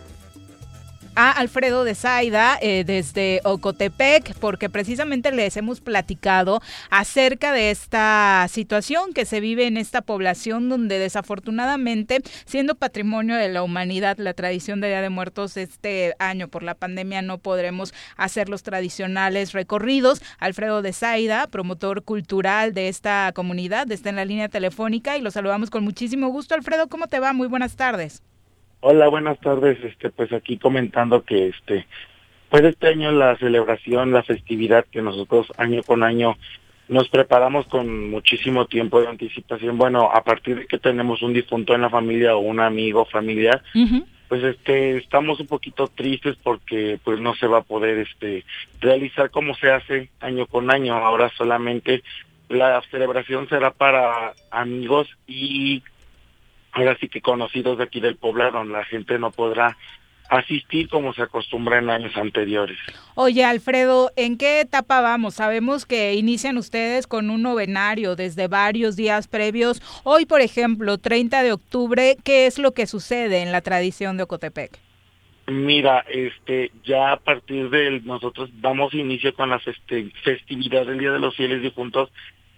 a 1.14 1.30
Alfredo 1.30 1.84
de 1.84 1.94
Zaida 1.94 2.58
eh, 2.60 2.84
desde 2.84 3.40
Ocotepec, 3.44 4.34
porque 4.38 4.68
precisamente 4.68 5.30
les 5.32 5.56
hemos 5.56 5.80
platicado 5.80 6.60
acerca 6.90 7.52
de 7.52 7.70
esta 7.70 8.46
situación 8.50 9.12
que 9.12 9.24
se 9.24 9.40
vive 9.40 9.66
en 9.66 9.76
esta 9.76 10.02
población 10.02 10.68
donde 10.68 10.98
desafortunadamente, 10.98 12.22
siendo 12.44 12.74
patrimonio 12.74 13.36
de 13.36 13.48
la 13.48 13.62
humanidad, 13.62 14.18
la 14.18 14.34
tradición 14.34 14.80
de 14.80 14.88
Día 14.88 15.00
de 15.00 15.10
Muertos 15.10 15.56
este 15.56 16.14
año 16.18 16.48
por 16.48 16.62
la 16.62 16.74
pandemia 16.74 17.22
no 17.22 17.38
podremos 17.38 17.94
hacer 18.16 18.48
los 18.48 18.62
tradicionales 18.62 19.52
recorridos. 19.52 20.22
Alfredo 20.38 20.82
de 20.82 20.92
Zaida, 20.92 21.46
promotor 21.46 22.02
cultural 22.02 22.74
de 22.74 22.88
esta 22.88 23.32
comunidad, 23.34 23.90
está 23.90 24.10
en 24.10 24.16
la 24.16 24.24
línea 24.24 24.48
telefónica 24.48 25.16
y 25.16 25.20
lo 25.20 25.30
saludamos 25.30 25.70
con 25.70 25.84
muchísimo 25.84 26.28
gusto. 26.28 26.54
Alfredo, 26.54 26.88
¿cómo 26.88 27.06
te 27.06 27.20
va? 27.20 27.32
Muy 27.32 27.48
buenas 27.48 27.76
tardes. 27.76 28.22
Hola, 28.86 29.08
buenas 29.08 29.40
tardes. 29.40 29.82
Este, 29.82 30.10
pues 30.10 30.30
aquí 30.34 30.58
comentando 30.58 31.24
que 31.24 31.46
este, 31.48 31.86
pues 32.50 32.64
este 32.64 32.88
año 32.88 33.12
la 33.12 33.34
celebración, 33.38 34.12
la 34.12 34.22
festividad 34.22 34.84
que 34.84 35.00
nosotros 35.00 35.50
año 35.56 35.82
con 35.82 36.02
año 36.02 36.36
nos 36.88 37.08
preparamos 37.08 37.66
con 37.68 38.10
muchísimo 38.10 38.66
tiempo 38.66 39.00
de 39.00 39.08
anticipación. 39.08 39.78
Bueno, 39.78 40.10
a 40.12 40.22
partir 40.22 40.58
de 40.58 40.66
que 40.66 40.78
tenemos 40.78 41.22
un 41.22 41.32
difunto 41.32 41.74
en 41.74 41.80
la 41.80 41.88
familia 41.88 42.36
o 42.36 42.40
un 42.40 42.60
amigo 42.60 43.06
familiar, 43.06 43.62
pues 44.28 44.44
este, 44.44 44.98
estamos 44.98 45.40
un 45.40 45.46
poquito 45.46 45.86
tristes 45.86 46.36
porque 46.42 47.00
pues 47.02 47.18
no 47.20 47.34
se 47.36 47.46
va 47.46 47.60
a 47.60 47.62
poder 47.62 48.00
este 48.00 48.44
realizar 48.82 49.30
como 49.30 49.54
se 49.54 49.70
hace 49.70 50.10
año 50.20 50.44
con 50.44 50.70
año. 50.70 50.94
Ahora 50.94 51.32
solamente 51.38 52.02
la 52.50 52.82
celebración 52.90 53.48
será 53.48 53.70
para 53.70 54.34
amigos 54.50 55.08
y 55.26 55.82
ahora 56.74 56.96
sí 57.00 57.08
que 57.08 57.22
conocidos 57.22 57.78
de 57.78 57.84
aquí 57.84 58.00
del 58.00 58.16
poblado, 58.16 58.62
la 58.64 58.84
gente 58.84 59.18
no 59.18 59.30
podrá 59.30 59.76
asistir 60.28 60.88
como 60.88 61.12
se 61.12 61.22
acostumbra 61.22 61.78
en 61.78 61.90
años 61.90 62.16
anteriores. 62.16 62.78
Oye, 63.14 63.44
Alfredo, 63.44 64.10
¿en 64.16 64.36
qué 64.36 64.60
etapa 64.60 65.00
vamos? 65.00 65.34
Sabemos 65.34 65.86
que 65.86 66.14
inician 66.14 66.56
ustedes 66.56 67.06
con 67.06 67.30
un 67.30 67.42
novenario 67.42 68.16
desde 68.16 68.48
varios 68.48 68.96
días 68.96 69.28
previos. 69.28 69.82
Hoy, 70.02 70.26
por 70.26 70.40
ejemplo, 70.40 70.98
30 70.98 71.42
de 71.42 71.52
octubre, 71.52 72.16
¿qué 72.24 72.46
es 72.46 72.58
lo 72.58 72.72
que 72.72 72.86
sucede 72.86 73.42
en 73.42 73.52
la 73.52 73.60
tradición 73.60 74.16
de 74.16 74.24
Ocotepec? 74.24 74.78
Mira, 75.46 76.04
este, 76.08 76.72
ya 76.84 77.12
a 77.12 77.18
partir 77.18 77.68
de 77.68 78.00
nosotros 78.00 78.48
damos 78.62 78.94
inicio 78.94 79.34
con 79.34 79.50
la 79.50 79.60
festividad 79.60 80.86
del 80.86 80.98
Día 80.98 81.12
de 81.12 81.18
los 81.18 81.36
Fieles 81.36 81.60
Difuntos 81.60 82.10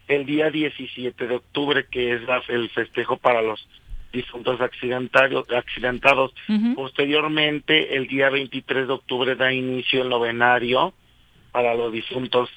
el 0.07 0.25
día 0.25 0.51
17 0.51 1.27
de 1.27 1.35
octubre, 1.35 1.87
que 1.91 2.15
es 2.15 2.21
el 2.49 2.71
festejo 2.71 3.17
para 3.17 3.43
los 3.43 3.67
difuntos 4.17 4.61
accidentados. 4.61 5.51
accidentados. 5.51 6.35
Posteriormente, 6.75 7.97
el 7.97 8.09
día 8.09 8.31
23 8.31 8.89
de 8.89 8.93
octubre 8.93 9.37
da 9.37 9.53
inicio 9.53 10.03
el 10.03 10.09
novenario 10.09 10.93
para 11.53 11.75
los 11.75 11.93
difuntos, 11.93 12.51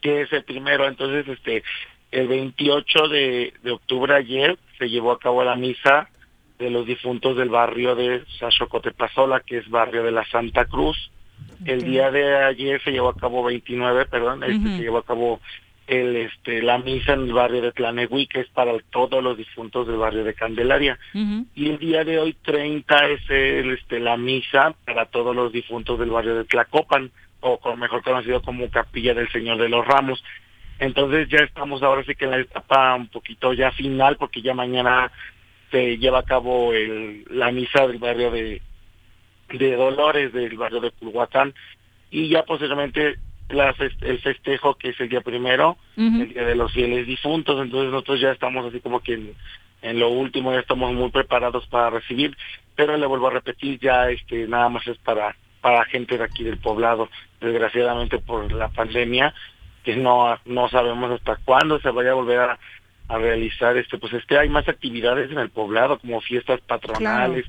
que 0.00 0.22
es 0.22 0.32
el 0.32 0.44
primero. 0.44 0.86
Entonces, 0.86 1.26
este, 1.28 1.62
el 2.10 2.28
28 2.28 3.08
de, 3.08 3.54
de 3.62 3.70
octubre 3.72 4.14
ayer 4.14 4.58
se 4.78 4.88
llevó 4.88 5.12
a 5.12 5.18
cabo 5.18 5.42
la 5.44 5.56
misa 5.56 6.08
de 6.58 6.70
los 6.70 6.86
difuntos 6.86 7.36
del 7.36 7.48
barrio 7.48 7.94
de 7.94 8.22
Sachocotepazola, 8.38 9.40
que 9.40 9.58
es 9.58 9.68
barrio 9.68 10.04
de 10.04 10.12
la 10.12 10.24
Santa 10.26 10.66
Cruz. 10.66 11.10
El 11.64 11.82
día 11.82 12.10
de 12.10 12.36
ayer 12.36 12.82
se 12.82 12.92
llevó 12.92 13.08
a 13.08 13.16
cabo 13.16 13.42
29, 13.44 14.06
perdón, 14.06 14.44
este, 14.44 14.76
se 14.76 14.82
llevó 14.82 14.98
a 14.98 15.04
cabo 15.04 15.40
el 15.86 16.16
este 16.16 16.62
la 16.62 16.78
misa 16.78 17.12
en 17.12 17.24
el 17.24 17.32
barrio 17.32 17.60
de 17.60 17.72
Tlanegui, 17.72 18.26
que 18.26 18.40
es 18.40 18.48
para 18.48 18.72
todos 18.90 19.22
los 19.22 19.36
difuntos 19.36 19.86
del 19.86 19.96
barrio 19.96 20.24
de 20.24 20.34
Candelaria. 20.34 20.98
Y 21.54 21.68
el 21.68 21.78
día 21.78 22.04
de 22.04 22.18
hoy 22.18 22.36
30 22.42 23.08
es 23.08 23.20
el, 23.28 23.72
este 23.72 24.00
la 24.00 24.16
misa 24.16 24.74
para 24.84 25.06
todos 25.06 25.34
los 25.34 25.52
difuntos 25.52 25.98
del 25.98 26.10
barrio 26.10 26.36
de 26.36 26.44
Tlacopan, 26.44 27.10
o 27.40 27.58
con, 27.58 27.78
mejor 27.78 28.02
conocido 28.02 28.40
como 28.40 28.70
Capilla 28.70 29.14
del 29.14 29.30
Señor 29.30 29.58
de 29.58 29.68
los 29.68 29.86
Ramos. 29.86 30.24
Entonces 30.78 31.28
ya 31.28 31.38
estamos 31.38 31.82
ahora 31.82 32.02
sí 32.04 32.14
que 32.14 32.24
en 32.24 32.30
la 32.32 32.40
etapa 32.40 32.94
un 32.94 33.08
poquito 33.08 33.52
ya 33.52 33.70
final, 33.72 34.16
porque 34.16 34.42
ya 34.42 34.54
mañana 34.54 35.12
se 35.70 35.98
lleva 35.98 36.20
a 36.20 36.24
cabo 36.24 36.72
el, 36.72 37.24
la 37.30 37.52
misa 37.52 37.86
del 37.86 37.98
barrio 37.98 38.30
de, 38.30 38.62
de 39.50 39.76
Dolores, 39.76 40.32
del 40.32 40.56
barrio 40.56 40.80
de 40.80 40.90
Culhuacán, 40.92 41.54
y 42.10 42.28
ya 42.28 42.44
posteriormente 42.44 43.16
la 43.48 43.74
el 44.00 44.20
festejo 44.20 44.74
que 44.74 44.90
es 44.90 45.00
el 45.00 45.08
día 45.08 45.20
primero, 45.20 45.76
el 45.96 46.32
día 46.32 46.44
de 46.44 46.54
los 46.54 46.72
fieles 46.72 47.06
difuntos, 47.06 47.60
entonces 47.60 47.90
nosotros 47.90 48.20
ya 48.20 48.32
estamos 48.32 48.66
así 48.66 48.80
como 48.80 49.00
que 49.00 49.14
en, 49.14 49.34
en, 49.82 49.98
lo 49.98 50.08
último 50.08 50.52
ya 50.52 50.60
estamos 50.60 50.92
muy 50.92 51.10
preparados 51.10 51.66
para 51.66 51.90
recibir, 51.90 52.36
pero 52.74 52.96
le 52.96 53.06
vuelvo 53.06 53.28
a 53.28 53.32
repetir, 53.32 53.78
ya 53.80 54.10
este 54.10 54.48
nada 54.48 54.68
más 54.68 54.86
es 54.86 54.98
para 54.98 55.36
para 55.60 55.84
gente 55.86 56.18
de 56.18 56.24
aquí 56.24 56.44
del 56.44 56.58
poblado, 56.58 57.08
desgraciadamente 57.40 58.18
por 58.18 58.52
la 58.52 58.68
pandemia, 58.68 59.34
que 59.82 59.96
no 59.96 60.38
no 60.46 60.68
sabemos 60.68 61.10
hasta 61.10 61.36
cuándo 61.44 61.80
se 61.80 61.90
vaya 61.90 62.12
a 62.12 62.14
volver 62.14 62.40
a, 62.40 62.58
a 63.08 63.18
realizar 63.18 63.76
este 63.76 63.98
pues 63.98 64.12
este 64.14 64.38
hay 64.38 64.48
más 64.48 64.68
actividades 64.68 65.30
en 65.30 65.38
el 65.38 65.50
poblado 65.50 65.98
como 65.98 66.20
fiestas 66.20 66.60
patronales 66.62 67.44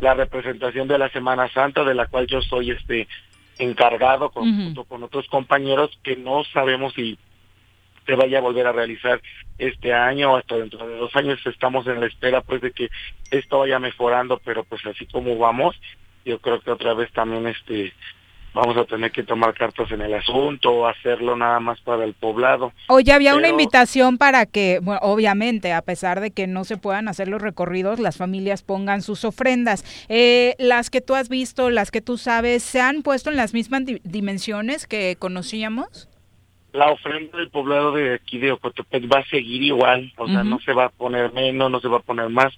la 0.00 0.14
representación 0.14 0.86
de 0.88 0.98
la 0.98 1.08
Semana 1.10 1.48
Santa 1.48 1.84
de 1.84 1.94
la 1.94 2.06
cual 2.06 2.26
yo 2.26 2.40
soy 2.42 2.70
este 2.70 3.08
encargado 3.58 4.30
con, 4.30 4.64
junto 4.64 4.84
con 4.84 5.02
otros 5.02 5.26
compañeros 5.28 5.98
que 6.02 6.16
no 6.16 6.44
sabemos 6.52 6.94
si 6.94 7.18
se 8.06 8.14
vaya 8.14 8.38
a 8.38 8.42
volver 8.42 8.66
a 8.66 8.72
realizar 8.72 9.20
este 9.58 9.92
año 9.92 10.32
o 10.32 10.36
hasta 10.36 10.56
dentro 10.56 10.86
de 10.86 10.96
dos 10.96 11.14
años. 11.14 11.38
Estamos 11.44 11.86
en 11.86 12.00
la 12.00 12.06
espera 12.06 12.40
pues 12.40 12.62
de 12.62 12.72
que 12.72 12.88
esto 13.30 13.58
vaya 13.58 13.78
mejorando 13.78 14.40
pero 14.44 14.64
pues 14.64 14.84
así 14.86 15.06
como 15.06 15.36
vamos 15.36 15.76
yo 16.24 16.38
creo 16.40 16.60
que 16.60 16.70
otra 16.70 16.94
vez 16.94 17.10
también 17.12 17.46
este 17.46 17.92
vamos 18.58 18.76
a 18.76 18.84
tener 18.84 19.12
que 19.12 19.22
tomar 19.22 19.54
cartas 19.54 19.90
en 19.92 20.00
el 20.00 20.12
asunto 20.14 20.72
o 20.72 20.86
hacerlo 20.88 21.36
nada 21.36 21.60
más 21.60 21.80
para 21.80 22.04
el 22.04 22.14
poblado. 22.14 22.72
Oye, 22.88 23.12
había 23.12 23.36
una 23.36 23.48
invitación 23.48 24.18
para 24.18 24.46
que, 24.46 24.80
bueno, 24.82 25.00
obviamente, 25.02 25.72
a 25.72 25.82
pesar 25.82 26.20
de 26.20 26.32
que 26.32 26.48
no 26.48 26.64
se 26.64 26.76
puedan 26.76 27.06
hacer 27.06 27.28
los 27.28 27.40
recorridos, 27.40 28.00
las 28.00 28.16
familias 28.16 28.64
pongan 28.64 29.02
sus 29.02 29.24
ofrendas. 29.24 29.84
Eh, 30.08 30.56
las 30.58 30.90
que 30.90 31.00
tú 31.00 31.14
has 31.14 31.28
visto, 31.28 31.70
las 31.70 31.92
que 31.92 32.00
tú 32.00 32.18
sabes, 32.18 32.64
¿se 32.64 32.80
han 32.80 33.02
puesto 33.02 33.30
en 33.30 33.36
las 33.36 33.54
mismas 33.54 33.82
dimensiones 34.02 34.88
que 34.88 35.14
conocíamos? 35.16 36.08
La 36.72 36.90
ofrenda 36.90 37.38
del 37.38 37.50
poblado 37.50 37.92
de 37.92 38.14
aquí 38.14 38.38
de 38.38 38.52
Ocotepec 38.52 39.04
va 39.12 39.20
a 39.20 39.24
seguir 39.26 39.62
igual, 39.62 40.12
o 40.16 40.26
sea, 40.26 40.42
no 40.42 40.58
se 40.60 40.72
va 40.72 40.86
a 40.86 40.90
poner 40.90 41.32
menos, 41.32 41.70
no 41.70 41.80
se 41.80 41.88
va 41.88 41.98
a 41.98 42.02
poner 42.02 42.28
más. 42.28 42.52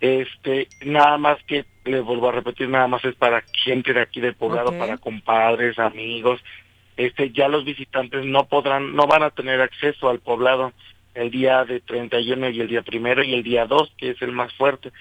Este, 0.00 0.68
nada 0.84 1.18
más 1.18 1.38
que 1.46 1.64
le 1.84 2.00
vuelvo 2.00 2.28
a 2.28 2.32
repetir, 2.32 2.68
nada 2.68 2.86
más 2.86 3.04
es 3.04 3.14
para 3.14 3.42
gente 3.64 3.92
de 3.92 4.02
aquí 4.02 4.20
del 4.20 4.34
poblado, 4.34 4.76
para 4.78 4.98
compadres, 4.98 5.78
amigos. 5.78 6.40
Este, 6.96 7.30
ya 7.30 7.48
los 7.48 7.64
visitantes 7.64 8.24
no 8.26 8.44
podrán, 8.44 8.94
no 8.94 9.06
van 9.06 9.22
a 9.22 9.30
tener 9.30 9.60
acceso 9.60 10.08
al 10.08 10.20
poblado 10.20 10.72
el 11.14 11.30
día 11.30 11.64
de 11.64 11.80
31 11.80 12.50
y 12.50 12.60
el 12.60 12.68
día 12.68 12.82
primero 12.82 13.22
y 13.22 13.34
el 13.34 13.42
día 13.42 13.66
2, 13.66 13.94
que 13.96 14.10
es 14.10 14.22
el 14.22 14.32
más 14.32 14.52
fuerte. 14.54 14.92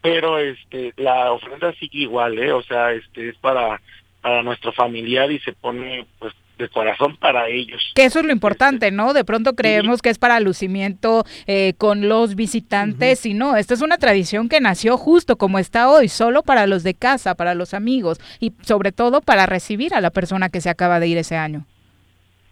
Pero 0.00 0.38
este, 0.38 0.92
la 0.96 1.32
ofrenda 1.32 1.72
sigue 1.74 2.00
igual, 2.00 2.38
¿eh? 2.38 2.52
O 2.52 2.62
sea, 2.62 2.92
este, 2.92 3.28
es 3.30 3.36
para, 3.36 3.80
para 4.20 4.42
nuestro 4.42 4.72
familiar 4.72 5.30
y 5.30 5.38
se 5.40 5.52
pone, 5.52 6.06
pues, 6.18 6.34
de 6.58 6.68
corazón 6.68 7.16
para 7.16 7.48
ellos. 7.48 7.92
Que 7.94 8.04
eso 8.04 8.20
es 8.20 8.26
lo 8.26 8.32
importante, 8.32 8.90
¿no? 8.90 9.12
De 9.12 9.24
pronto 9.24 9.54
creemos 9.54 10.02
que 10.02 10.10
es 10.10 10.18
para 10.18 10.40
lucimiento 10.40 11.24
eh, 11.46 11.74
con 11.78 12.08
los 12.08 12.34
visitantes 12.34 13.26
y 13.26 13.34
no, 13.34 13.56
esta 13.56 13.74
es 13.74 13.82
una 13.82 13.98
tradición 13.98 14.48
que 14.48 14.60
nació 14.60 14.96
justo 14.96 15.36
como 15.36 15.58
está 15.58 15.88
hoy, 15.88 16.08
solo 16.08 16.42
para 16.42 16.66
los 16.66 16.82
de 16.82 16.94
casa, 16.94 17.34
para 17.34 17.54
los 17.54 17.74
amigos 17.74 18.20
y 18.40 18.52
sobre 18.62 18.92
todo 18.92 19.20
para 19.20 19.46
recibir 19.46 19.94
a 19.94 20.00
la 20.00 20.10
persona 20.10 20.48
que 20.48 20.60
se 20.60 20.70
acaba 20.70 21.00
de 21.00 21.08
ir 21.08 21.18
ese 21.18 21.36
año. 21.36 21.66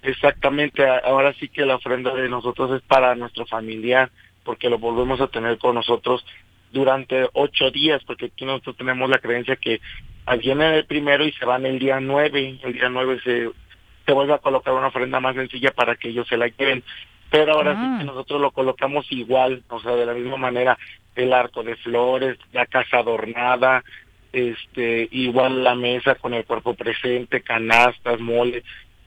Exactamente, 0.02 0.84
ahora 1.04 1.32
sí 1.34 1.48
que 1.48 1.64
la 1.64 1.76
ofrenda 1.76 2.12
de 2.12 2.28
nosotros 2.28 2.72
es 2.72 2.82
para 2.82 3.14
nuestro 3.14 3.46
familiar, 3.46 4.10
porque 4.42 4.68
lo 4.68 4.78
volvemos 4.78 5.20
a 5.20 5.28
tener 5.28 5.58
con 5.58 5.76
nosotros 5.76 6.24
durante 6.72 7.28
ocho 7.34 7.70
días, 7.70 8.02
porque 8.04 8.26
aquí 8.26 8.44
nosotros 8.44 8.76
tenemos 8.76 9.08
la 9.08 9.18
creencia 9.18 9.54
que 9.54 9.80
vienen 10.40 10.72
el 10.72 10.86
primero 10.86 11.24
y 11.24 11.32
se 11.32 11.44
van 11.44 11.66
el 11.66 11.78
día 11.78 12.00
nueve, 12.00 12.58
el 12.62 12.72
día 12.72 12.88
nueve 12.88 13.20
se 13.22 13.50
se 14.12 14.14
vuelve 14.14 14.34
a 14.34 14.38
colocar 14.38 14.74
una 14.74 14.88
ofrenda 14.88 15.20
más 15.20 15.34
sencilla 15.34 15.70
para 15.70 15.96
que 15.96 16.10
ellos 16.10 16.28
se 16.28 16.36
la 16.36 16.46
lleven. 16.46 16.84
Pero 17.30 17.54
ahora 17.54 17.72
sí 17.72 17.80
ah. 17.82 17.96
que 17.98 18.04
nosotros 18.04 18.42
lo 18.42 18.50
colocamos 18.50 19.06
igual, 19.10 19.62
o 19.70 19.80
sea, 19.80 19.92
de 19.92 20.04
la 20.04 20.12
misma 20.12 20.36
manera, 20.36 20.76
el 21.16 21.32
arco 21.32 21.62
de 21.62 21.76
flores, 21.76 22.36
la 22.52 22.66
casa 22.66 22.98
adornada, 22.98 23.82
este, 24.30 25.08
igual 25.12 25.64
la 25.64 25.74
mesa 25.74 26.14
con 26.16 26.34
el 26.34 26.44
cuerpo 26.44 26.74
presente, 26.74 27.40
canastas, 27.40 28.20
mole, 28.20 28.62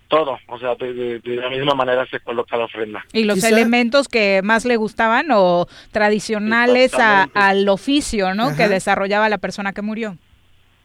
todo, 0.07 0.39
o 0.47 0.57
sea, 0.57 0.73
de, 0.73 1.21
la 1.23 1.51
misma 1.51 1.75
manera 1.75 2.07
se 2.07 2.19
coloca 2.19 2.57
la 2.57 2.65
ofrenda. 2.65 3.05
¿Y 3.13 3.25
los 3.25 3.43
elementos 3.43 4.07
que 4.07 4.41
más 4.43 4.65
le 4.65 4.75
gustaban 4.75 5.27
o 5.29 5.67
tradicionales 5.91 6.95
al 6.95 7.69
oficio, 7.69 8.33
¿no? 8.33 8.55
Que 8.57 8.67
desarrollaba 8.69 9.29
la 9.29 9.37
persona 9.37 9.71
que 9.71 9.83
murió. 9.83 10.17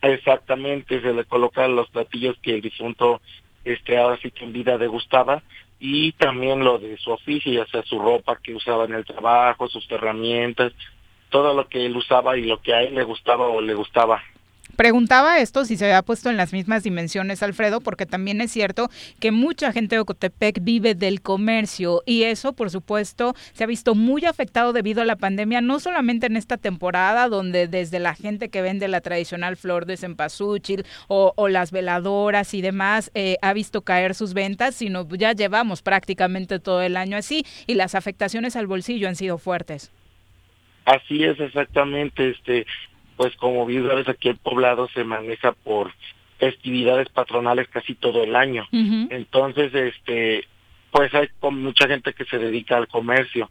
Exactamente, 0.03 1.01
se 1.01 1.15
le 1.15 1.25
colocan 1.25 1.75
los 1.75 1.89
platillos 1.89 2.37
que 2.43 2.57
el 2.57 2.61
difunto 2.61 3.23
este 3.73 3.99
ahora 3.99 4.19
sí 4.23 4.31
que 4.31 4.45
en 4.45 4.53
vida 4.53 4.79
degustaba 4.79 5.43
y 5.79 6.13
también 6.13 6.63
lo 6.63 6.79
de 6.79 6.97
su 6.99 7.11
oficio, 7.11 7.53
ya 7.53 7.67
sea 7.67 7.83
su 7.83 7.99
ropa 7.99 8.39
que 8.43 8.55
usaba 8.55 8.85
en 8.85 8.95
el 8.95 9.05
trabajo, 9.05 9.69
sus 9.69 9.91
herramientas, 9.91 10.73
todo 11.31 11.55
lo 11.55 11.69
que 11.69 11.87
él 11.87 11.97
usaba 11.97 12.37
y 12.37 12.45
lo 12.45 12.61
que 12.61 12.75
a 12.75 12.83
él 12.83 12.95
le 12.95 13.05
gustaba 13.05 13.49
o 13.49 13.61
le 13.61 13.75
gustaba. 13.75 14.23
Preguntaba 14.77 15.39
esto 15.39 15.65
si 15.65 15.77
se 15.77 15.85
había 15.85 16.03
puesto 16.03 16.31
en 16.31 16.37
las 16.37 16.53
mismas 16.53 16.83
dimensiones, 16.83 17.43
Alfredo, 17.43 17.81
porque 17.81 18.07
también 18.07 18.41
es 18.41 18.51
cierto 18.51 18.89
que 19.19 19.31
mucha 19.31 19.73
gente 19.73 19.97
de 19.97 20.01
Ocotepec 20.01 20.63
vive 20.63 20.95
del 20.95 21.21
comercio 21.21 22.03
y 22.07 22.25
eso, 22.25 22.53
por 22.53 22.71
supuesto, 22.71 23.35
se 23.53 23.65
ha 23.65 23.67
visto 23.67 23.95
muy 23.95 24.25
afectado 24.25 24.73
debido 24.73 25.03
a 25.03 25.05
la 25.05 25.17
pandemia, 25.17 25.61
no 25.61 25.81
solamente 25.81 26.27
en 26.27 26.37
esta 26.37 26.57
temporada, 26.57 27.29
donde 27.29 27.69
desde 27.69 27.99
la 27.99 28.15
gente 28.15 28.49
que 28.49 28.63
vende 28.63 28.89
la 28.89 29.01
tradicional 29.01 29.57
flor 29.57 29.87
de 29.87 29.97
cempasúchil 29.97 30.85
o, 31.09 31.35
las 31.51 31.73
veladoras 31.73 32.55
y 32.55 32.61
demás 32.61 33.11
eh, 33.15 33.37
ha 33.43 33.53
visto 33.53 33.83
caer 33.83 34.15
sus 34.15 34.35
ventas, 34.35 34.77
sino 34.77 35.09
ya 35.17 35.33
llevamos 35.33 35.83
prácticamente 35.83 36.61
todo 36.61 36.83
el 36.83 36.97
año 36.97 37.17
así 37.17 37.45
y 37.67 37.75
las 37.75 37.95
afectaciones 37.95 38.57
al 38.57 38.67
bolsillo 38.67 39.09
han 39.09 39.17
sido 39.17 39.37
fuertes. 39.37 39.91
Así 40.85 41.25
es 41.25 41.39
exactamente, 41.41 42.31
este 42.31 42.67
pues 43.21 43.37
como 43.37 43.67
bien 43.67 43.87
sabes 43.87 44.09
aquí 44.09 44.31
el 44.31 44.39
poblado 44.39 44.89
se 44.95 45.05
maneja 45.05 45.53
por 45.53 45.93
festividades 46.39 47.11
patronales 47.11 47.69
casi 47.69 47.95
todo 47.95 48.25
el 48.25 48.35
año. 48.35 48.67
Entonces, 48.73 49.75
este, 49.75 50.49
pues 50.91 51.13
hay 51.15 51.29
mucha 51.51 51.87
gente 51.87 52.15
que 52.15 52.25
se 52.25 52.39
dedica 52.39 52.79
al 52.79 52.89
comercio, 52.89 53.51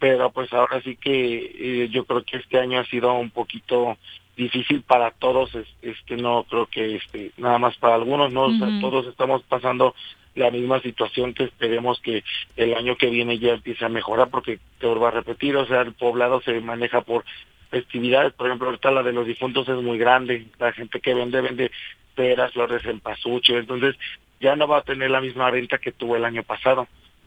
pero 0.00 0.32
pues 0.32 0.52
ahora 0.52 0.82
sí 0.82 0.96
que 0.96 1.84
eh, 1.84 1.88
yo 1.90 2.04
creo 2.06 2.24
que 2.24 2.38
este 2.38 2.58
año 2.58 2.80
ha 2.80 2.86
sido 2.86 3.14
un 3.14 3.30
poquito 3.30 3.96
difícil 4.36 4.82
para 4.82 5.12
todos, 5.12 5.54
es, 5.54 5.68
es 5.80 5.96
que 6.06 6.16
no 6.16 6.42
creo 6.50 6.66
que 6.66 6.96
este 6.96 7.30
nada 7.36 7.60
más 7.60 7.76
para 7.76 7.94
algunos, 7.94 8.32
no, 8.32 8.48
todos 8.80 9.06
estamos 9.06 9.44
pasando 9.44 9.94
la 10.34 10.50
misma 10.50 10.80
situación 10.80 11.32
que 11.32 11.44
esperemos 11.44 12.00
que 12.00 12.24
el 12.56 12.74
año 12.74 12.96
que 12.96 13.10
viene 13.10 13.38
ya 13.38 13.54
empiece 13.54 13.84
a 13.84 13.88
mejorar 13.88 14.28
porque 14.30 14.58
te 14.78 14.86
vuelvo 14.86 15.06
a 15.06 15.12
repetir, 15.12 15.56
o 15.56 15.66
sea, 15.66 15.82
el 15.82 15.92
poblado 15.92 16.40
se 16.42 16.60
maneja 16.60 17.02
por 17.02 17.24
festividades. 17.70 18.32
Por 18.32 18.46
ejemplo, 18.46 18.68
ahorita 18.68 18.90
la 18.90 19.02
de 19.02 19.12
los 19.12 19.26
difuntos 19.26 19.68
es 19.68 19.76
muy 19.76 19.98
grande. 19.98 20.46
La 20.58 20.72
gente 20.72 21.00
que 21.00 21.14
vende, 21.14 21.40
vende 21.40 21.70
peras, 22.14 22.52
flores 22.52 22.84
en 22.84 23.00
pasuche. 23.00 23.56
Entonces 23.56 23.96
ya 24.40 24.56
no 24.56 24.68
va 24.68 24.78
a 24.78 24.84
tener 24.84 25.10
la 25.10 25.20
misma 25.20 25.50
venta 25.50 25.78
que 25.78 25.92
tuvo 25.92 26.16
el 26.16 26.24
año 26.24 26.42
pasado. 26.42 26.86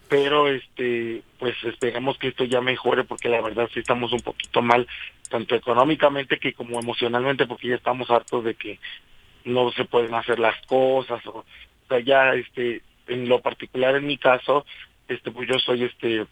Pero 0.09 0.47
este, 0.47 1.21
pues 1.37 1.55
esperemos 1.65 2.17
que 2.17 2.29
esto 2.29 2.45
ya 2.45 2.61
mejore 2.61 3.03
porque 3.03 3.27
la 3.27 3.41
verdad 3.41 3.69
sí 3.73 3.81
estamos 3.81 4.13
un 4.13 4.21
poquito 4.21 4.61
mal, 4.61 4.87
tanto 5.29 5.53
económicamente 5.53 6.39
que 6.39 6.53
como 6.53 6.79
emocionalmente, 6.79 7.45
porque 7.45 7.67
ya 7.67 7.75
estamos 7.75 8.09
hartos 8.09 8.45
de 8.45 8.55
que 8.55 8.79
no 9.43 9.69
se 9.73 9.83
pueden 9.83 10.13
hacer 10.13 10.39
las 10.39 10.55
cosas. 10.65 11.25
O, 11.27 11.39
o 11.39 11.45
sea, 11.89 11.99
ya 11.99 12.33
este, 12.35 12.81
en 13.07 13.27
lo 13.27 13.41
particular 13.41 13.95
en 13.95 14.05
mi 14.05 14.17
caso, 14.17 14.65
este, 15.07 15.31
pues 15.31 15.47
yo 15.47 15.59
soy 15.59 15.83
este 15.83 16.25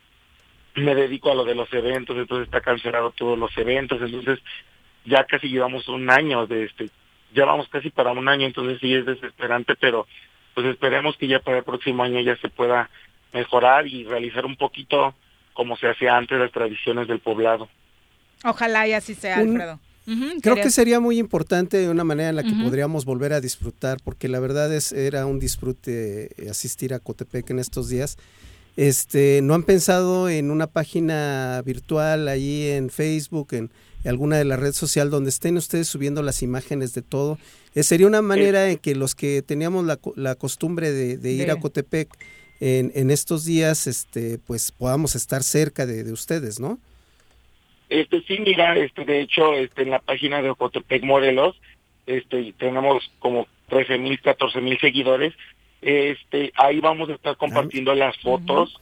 me 0.76 0.94
dedico 0.94 1.32
a 1.32 1.36
lo 1.36 1.46
de 1.46 1.56
los 1.56 1.72
eventos, 1.74 2.18
entonces 2.18 2.48
está 2.48 2.60
cancelado 2.60 3.12
todos 3.12 3.40
los 3.40 3.58
eventos, 3.58 4.02
entonces 4.02 4.40
ya 5.06 5.24
casi 5.24 5.48
llevamos 5.48 5.88
un 5.88 6.10
año 6.10 6.48
de 6.48 6.66
este, 6.66 6.90
ya 7.34 7.46
vamos 7.46 7.70
casi 7.70 7.90
para 7.90 8.12
un 8.12 8.28
año, 8.28 8.46
entonces 8.46 8.80
sí 8.82 8.94
es 8.94 9.06
desesperante, 9.06 9.76
pero 9.76 10.06
pues 10.54 10.68
esperemos 10.68 11.16
que 11.18 11.28
ya 11.28 11.40
para 11.40 11.60
el 11.60 11.64
próximo 11.64 12.04
año 12.04 12.20
ya 12.20 12.36
se 12.38 12.50
pueda 12.50 12.90
mejorar 13.34 13.88
y 13.88 14.04
realizar 14.04 14.46
un 14.46 14.56
poquito 14.56 15.16
como 15.54 15.78
se 15.78 15.90
hacía 15.90 16.18
antes 16.18 16.40
las 16.40 16.52
tradiciones 16.52 17.08
del 17.08 17.20
poblado. 17.20 17.70
Ojalá 18.44 18.88
y 18.88 18.94
así 18.94 19.16
sea, 19.16 19.38
Alfredo. 19.38 19.80
Creo 20.42 20.56
que 20.56 20.70
sería 20.70 21.00
muy 21.00 21.18
importante 21.18 21.90
una 21.90 22.04
manera 22.04 22.30
en 22.30 22.36
la 22.36 22.44
que 22.44 22.54
podríamos 22.64 23.06
volver 23.06 23.34
a 23.34 23.42
disfrutar, 23.42 23.98
porque 24.04 24.28
la 24.28 24.40
verdad 24.40 24.74
es 24.74 24.92
era 24.92 25.26
un 25.26 25.40
disfrute 25.40 26.36
asistir 26.50 26.94
a 26.94 27.00
Cotepec 27.00 27.50
en 27.50 27.60
estos 27.60 27.90
días 27.90 28.18
este, 28.78 29.40
¿No 29.42 29.54
han 29.54 29.64
pensado 29.64 30.28
en 30.30 30.52
una 30.52 30.68
página 30.68 31.62
virtual 31.66 32.28
ahí 32.28 32.68
en 32.68 32.90
Facebook, 32.90 33.54
en 33.54 33.72
alguna 34.04 34.38
de 34.38 34.46
las 34.46 34.60
redes 34.60 34.76
sociales 34.76 35.12
donde 35.12 35.30
estén 35.30 35.56
ustedes 35.56 35.88
subiendo 35.88 36.22
las 36.22 36.42
imágenes 36.42 36.94
de 36.94 37.02
todo? 37.02 37.38
Eh, 37.74 37.84
sería 37.84 38.08
una 38.08 38.22
manera 38.22 38.70
en 38.70 38.78
que 38.78 38.96
los 38.96 39.16
que 39.16 39.42
teníamos 39.42 39.86
la, 39.86 40.00
la 40.16 40.36
costumbre 40.36 40.92
de, 40.92 41.32
ir 41.32 41.52
a 41.52 41.60
Cotepec 41.60 42.10
en, 42.60 42.92
en, 42.96 43.12
estos 43.12 43.46
días, 43.46 43.88
este, 43.88 44.40
pues 44.40 44.72
podamos 44.72 45.16
estar 45.16 45.44
cerca 45.44 45.86
de, 45.86 46.12
ustedes, 46.12 46.60
¿no? 46.60 46.80
Este 47.90 48.22
sí, 48.22 48.40
mira, 48.40 48.76
este, 48.78 49.06
de 49.06 49.22
hecho, 49.22 49.54
este, 49.54 49.84
en 49.84 49.92
la 49.92 50.00
página 50.00 50.42
de 50.42 50.54
Cotepec 50.56 51.04
Morelos, 51.04 51.60
este, 52.06 52.54
tenemos 52.58 53.12
como 53.20 53.48
13 53.70 53.98
mil, 53.98 54.20
14 54.22 54.62
mil 54.62 54.80
seguidores 54.80 55.34
este, 55.86 56.52
ahí 56.56 56.80
vamos 56.80 57.10
a 57.10 57.14
estar 57.14 57.38
compartiendo 57.38 57.94
las 57.94 58.18
fotos 58.18 58.76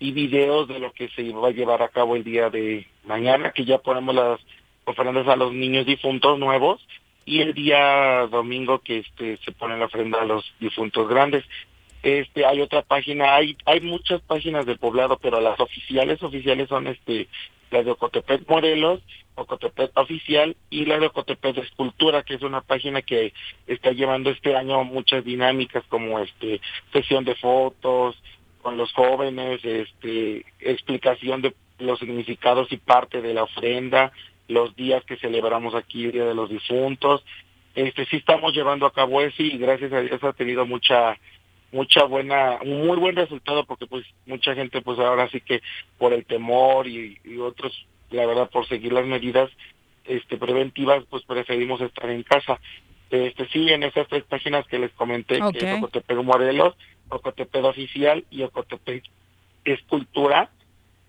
y 0.00 0.10
videos 0.10 0.66
de 0.66 0.80
lo 0.80 0.92
que 0.92 1.08
se 1.10 1.30
va 1.30 1.48
a 1.48 1.52
llevar 1.52 1.82
a 1.82 1.88
cabo 1.88 2.16
el 2.16 2.24
día 2.24 2.50
de 2.50 2.84
mañana, 3.04 3.52
que 3.52 3.64
ya 3.64 3.78
ponemos 3.78 4.12
las 4.12 4.40
ofrendas 4.84 5.28
a 5.28 5.36
los 5.36 5.52
niños 5.52 5.86
difuntos 5.86 6.36
nuevos 6.36 6.84
y 7.24 7.42
el 7.42 7.54
día 7.54 8.26
domingo 8.26 8.80
que 8.80 8.98
este 8.98 9.36
se 9.36 9.52
pone 9.52 9.78
la 9.78 9.84
ofrenda 9.84 10.20
a 10.20 10.24
los 10.24 10.52
difuntos 10.58 11.08
grandes. 11.08 11.44
Este, 12.02 12.44
hay 12.44 12.60
otra 12.60 12.82
página, 12.82 13.36
hay 13.36 13.56
hay 13.64 13.80
muchas 13.80 14.20
páginas 14.22 14.66
del 14.66 14.78
poblado, 14.78 15.16
pero 15.16 15.40
las 15.40 15.60
oficiales 15.60 16.20
oficiales 16.24 16.68
son 16.68 16.88
este 16.88 17.28
la 17.70 17.82
de 17.82 17.90
Ocotepec 17.90 18.48
Morelos, 18.48 19.00
Ocotepec 19.34 19.96
Oficial 19.96 20.56
y 20.70 20.84
la 20.84 20.98
de 20.98 21.06
Ocotepec 21.06 21.58
Escultura, 21.58 22.22
que 22.22 22.34
es 22.34 22.42
una 22.42 22.60
página 22.60 23.02
que 23.02 23.32
está 23.66 23.92
llevando 23.92 24.30
este 24.30 24.56
año 24.56 24.84
muchas 24.84 25.24
dinámicas 25.24 25.84
como 25.88 26.18
este 26.18 26.60
sesión 26.92 27.24
de 27.24 27.34
fotos 27.36 28.20
con 28.62 28.76
los 28.76 28.92
jóvenes, 28.92 29.64
este 29.64 30.44
explicación 30.60 31.42
de 31.42 31.54
los 31.78 31.98
significados 32.00 32.70
y 32.72 32.76
parte 32.76 33.22
de 33.22 33.34
la 33.34 33.44
ofrenda, 33.44 34.12
los 34.48 34.74
días 34.74 35.04
que 35.04 35.16
celebramos 35.16 35.74
aquí 35.74 36.06
el 36.06 36.12
Día 36.12 36.24
de 36.24 36.34
los 36.34 36.50
Difuntos. 36.50 37.24
Este 37.74 38.06
sí 38.06 38.16
estamos 38.16 38.52
llevando 38.54 38.86
a 38.86 38.92
cabo 38.92 39.20
eso 39.20 39.42
y 39.42 39.56
gracias 39.58 39.92
a 39.92 40.00
Dios 40.00 40.22
ha 40.24 40.32
tenido 40.32 40.66
mucha 40.66 41.16
mucha 41.72 42.04
buena, 42.04 42.58
un 42.62 42.86
muy 42.86 42.96
buen 42.96 43.16
resultado 43.16 43.64
porque 43.64 43.86
pues 43.86 44.04
mucha 44.26 44.54
gente 44.54 44.80
pues 44.80 44.98
ahora 44.98 45.28
sí 45.30 45.40
que 45.40 45.60
por 45.98 46.12
el 46.12 46.24
temor 46.24 46.86
y, 46.86 47.18
otros, 47.38 47.86
la 48.10 48.26
verdad 48.26 48.50
por 48.50 48.66
seguir 48.66 48.92
las 48.92 49.06
medidas 49.06 49.50
este 50.04 50.38
preventivas 50.38 51.04
pues 51.10 51.24
preferimos 51.24 51.80
estar 51.80 52.08
en 52.10 52.22
casa. 52.22 52.58
Este 53.10 53.46
sí, 53.48 53.70
en 53.70 53.82
esas 53.82 54.06
tres 54.08 54.24
páginas 54.24 54.66
que 54.66 54.78
les 54.78 54.92
comenté, 54.92 55.40
que 55.52 55.58
es 55.58 55.78
Ocotepec 55.78 56.22
Morelos, 56.22 56.74
Ocotepec 57.08 57.64
Oficial 57.64 58.24
y 58.30 58.42
Ocotepec 58.42 59.04
Escultura, 59.64 60.50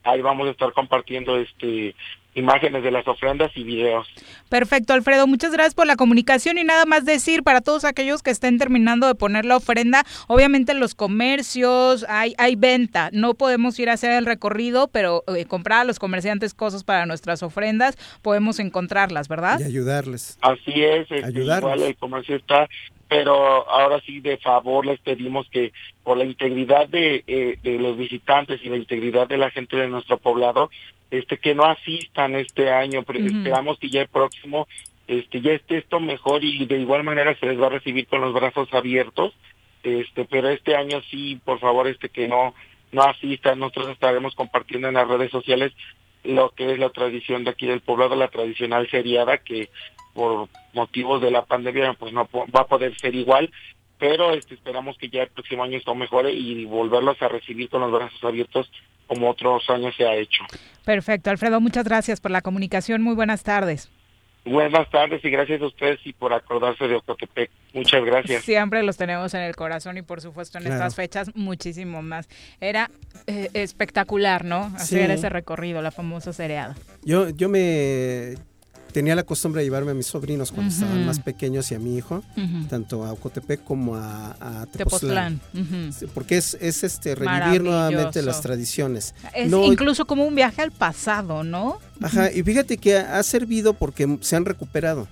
ahí 0.03 0.21
vamos 0.21 0.47
a 0.47 0.51
estar 0.51 0.71
compartiendo 0.73 1.37
este 1.37 1.95
imágenes 2.39 2.83
de 2.83 2.91
las 2.91 3.07
ofrendas 3.07 3.51
y 3.55 3.63
videos. 3.63 4.07
Perfecto, 4.49 4.93
Alfredo, 4.93 5.27
muchas 5.27 5.51
gracias 5.51 5.75
por 5.75 5.85
la 5.85 5.95
comunicación 5.95 6.57
y 6.57 6.63
nada 6.63 6.85
más 6.85 7.05
decir 7.05 7.43
para 7.43 7.61
todos 7.61 7.85
aquellos 7.85 8.23
que 8.23 8.31
estén 8.31 8.57
terminando 8.57 9.07
de 9.07 9.15
poner 9.15 9.45
la 9.45 9.57
ofrenda, 9.57 10.03
obviamente 10.27 10.71
en 10.71 10.79
los 10.79 10.95
comercios 10.95 12.05
hay, 12.09 12.33
hay 12.37 12.55
venta, 12.55 13.09
no 13.13 13.35
podemos 13.35 13.79
ir 13.79 13.89
a 13.89 13.93
hacer 13.93 14.11
el 14.11 14.25
recorrido, 14.25 14.87
pero 14.87 15.23
eh, 15.27 15.45
comprar 15.45 15.81
a 15.81 15.83
los 15.83 15.99
comerciantes 15.99 16.53
cosas 16.53 16.83
para 16.83 17.05
nuestras 17.05 17.43
ofrendas, 17.43 17.97
podemos 18.21 18.59
encontrarlas, 18.59 19.27
¿verdad? 19.27 19.59
Y 19.59 19.63
ayudarles. 19.63 20.37
Así 20.41 20.83
es, 20.83 21.11
este, 21.11 21.41
igual 21.41 21.81
el 21.81 21.95
comercio 21.97 22.35
está 22.35 22.67
pero 23.09 23.69
ahora 23.69 23.99
sí 24.05 24.21
de 24.21 24.37
favor 24.37 24.85
les 24.85 24.99
pedimos 24.99 25.49
que 25.49 25.73
por 26.03 26.17
la 26.17 26.23
integridad 26.23 26.87
de, 26.87 27.23
eh, 27.27 27.57
de 27.61 27.79
los 27.79 27.97
visitantes 27.97 28.61
y 28.63 28.69
la 28.69 28.77
integridad 28.77 29.27
de 29.27 29.37
la 29.37 29.49
gente 29.49 29.75
de 29.75 29.89
nuestro 29.89 30.17
poblado 30.17 30.69
este 31.11 31.37
que 31.37 31.55
no 31.55 31.65
asistan 31.65 32.35
este 32.35 32.71
año, 32.71 33.03
pero 33.03 33.19
esperamos 33.19 33.79
que 33.79 33.89
ya 33.89 34.01
el 34.01 34.07
próximo 34.07 34.67
este 35.07 35.41
ya 35.41 35.53
esté 35.53 35.77
esto 35.77 35.99
mejor 35.99 36.43
y 36.43 36.65
de 36.67 36.77
igual 36.77 37.03
manera 37.03 37.35
se 37.39 37.47
les 37.47 37.59
va 37.59 37.65
a 37.65 37.71
recibir 37.71 38.05
con 38.05 38.21
los 38.21 38.31
brazos 38.31 38.71
abiertos. 38.73 39.33
Este, 39.81 40.25
pero 40.25 40.49
este 40.49 40.75
año 40.75 41.01
sí, 41.09 41.39
por 41.43 41.59
favor, 41.59 41.87
este 41.87 42.09
que 42.09 42.27
no 42.27 42.53
no 42.91 43.03
asistan, 43.03 43.59
nosotros 43.59 43.89
estaremos 43.89 44.35
compartiendo 44.35 44.87
en 44.87 44.95
las 44.95 45.07
redes 45.07 45.31
sociales 45.31 45.73
lo 46.23 46.49
que 46.51 46.71
es 46.71 46.79
la 46.79 46.89
tradición 46.89 47.43
de 47.43 47.51
aquí 47.51 47.67
del 47.67 47.81
poblado, 47.81 48.15
la 48.15 48.29
tradicional 48.29 48.89
seriada 48.89 49.37
que 49.37 49.69
por 50.13 50.49
motivos 50.73 51.21
de 51.21 51.31
la 51.31 51.45
pandemia 51.45 51.93
pues 51.93 52.13
no 52.13 52.27
va 52.33 52.61
a 52.61 52.67
poder 52.67 52.97
ser 52.99 53.15
igual, 53.15 53.51
pero 53.97 54.33
este, 54.33 54.55
esperamos 54.55 54.97
que 54.97 55.09
ya 55.09 55.23
el 55.23 55.29
próximo 55.29 55.63
año 55.63 55.77
esto 55.77 55.93
mejore 55.93 56.31
y 56.31 56.65
volverlos 56.65 57.21
a 57.21 57.27
recibir 57.27 57.69
con 57.69 57.81
los 57.81 57.91
brazos 57.91 58.23
abiertos 58.23 58.71
como 59.07 59.29
otros 59.29 59.69
años 59.69 59.95
se 59.95 60.05
ha 60.05 60.15
hecho. 60.15 60.43
Perfecto, 60.85 61.29
Alfredo, 61.29 61.59
muchas 61.59 61.83
gracias 61.83 62.21
por 62.21 62.31
la 62.31 62.41
comunicación. 62.41 63.01
Muy 63.01 63.15
buenas 63.15 63.43
tardes. 63.43 63.91
Buenas 64.45 64.89
tardes 64.89 65.23
y 65.23 65.29
gracias 65.29 65.61
a 65.61 65.65
ustedes 65.65 65.99
y 66.05 66.13
por 66.13 66.33
acordarse 66.33 66.87
de 66.87 66.95
Ocotepec. 66.95 67.51
Muchas 67.73 68.03
gracias. 68.03 68.43
Siempre 68.43 68.81
los 68.83 68.97
tenemos 68.97 69.33
en 69.33 69.41
el 69.41 69.55
corazón 69.55 69.97
y 69.97 70.01
por 70.01 70.21
supuesto 70.21 70.57
en 70.57 70.67
estas 70.67 70.95
fechas 70.95 71.35
muchísimo 71.35 72.01
más. 72.01 72.29
Era 72.61 72.89
eh, 73.27 73.49
espectacular, 73.53 74.45
¿no? 74.45 74.71
Hacer 74.75 75.11
ese 75.11 75.29
recorrido, 75.29 75.81
la 75.81 75.91
famosa 75.91 76.31
cereada. 76.33 76.75
Yo, 77.03 77.29
yo 77.29 77.49
me 77.49 78.35
tenía 78.91 79.15
la 79.15 79.23
costumbre 79.23 79.61
de 79.61 79.65
llevarme 79.65 79.91
a 79.91 79.93
mis 79.93 80.07
sobrinos 80.07 80.51
cuando 80.51 80.71
estaban 80.73 81.05
más 81.05 81.19
pequeños 81.19 81.71
y 81.71 81.75
a 81.75 81.79
mi 81.79 81.95
hijo, 81.97 82.23
tanto 82.69 83.05
a 83.05 83.13
Ocotepec 83.13 83.63
como 83.63 83.95
a, 83.95 84.35
a 84.39 84.65
Tepoztlán. 84.67 85.39
Porque 86.13 86.37
es, 86.37 86.57
es 86.59 86.83
este 86.83 87.15
revivir 87.15 87.63
nuevamente 87.63 88.21
las 88.21 88.41
tradiciones. 88.41 89.15
Es 89.33 89.51
incluso 89.51 90.05
como 90.05 90.25
un 90.25 90.35
viaje 90.35 90.61
al 90.61 90.71
pasado, 90.71 91.43
¿no? 91.43 91.79
Ajá, 92.01 92.31
y 92.31 92.43
fíjate 92.43 92.77
que 92.77 92.97
ha 92.97 93.21
servido 93.23 93.73
porque 93.73 94.17
se 94.21 94.35
han 94.35 94.45
recuperado. 94.45 95.07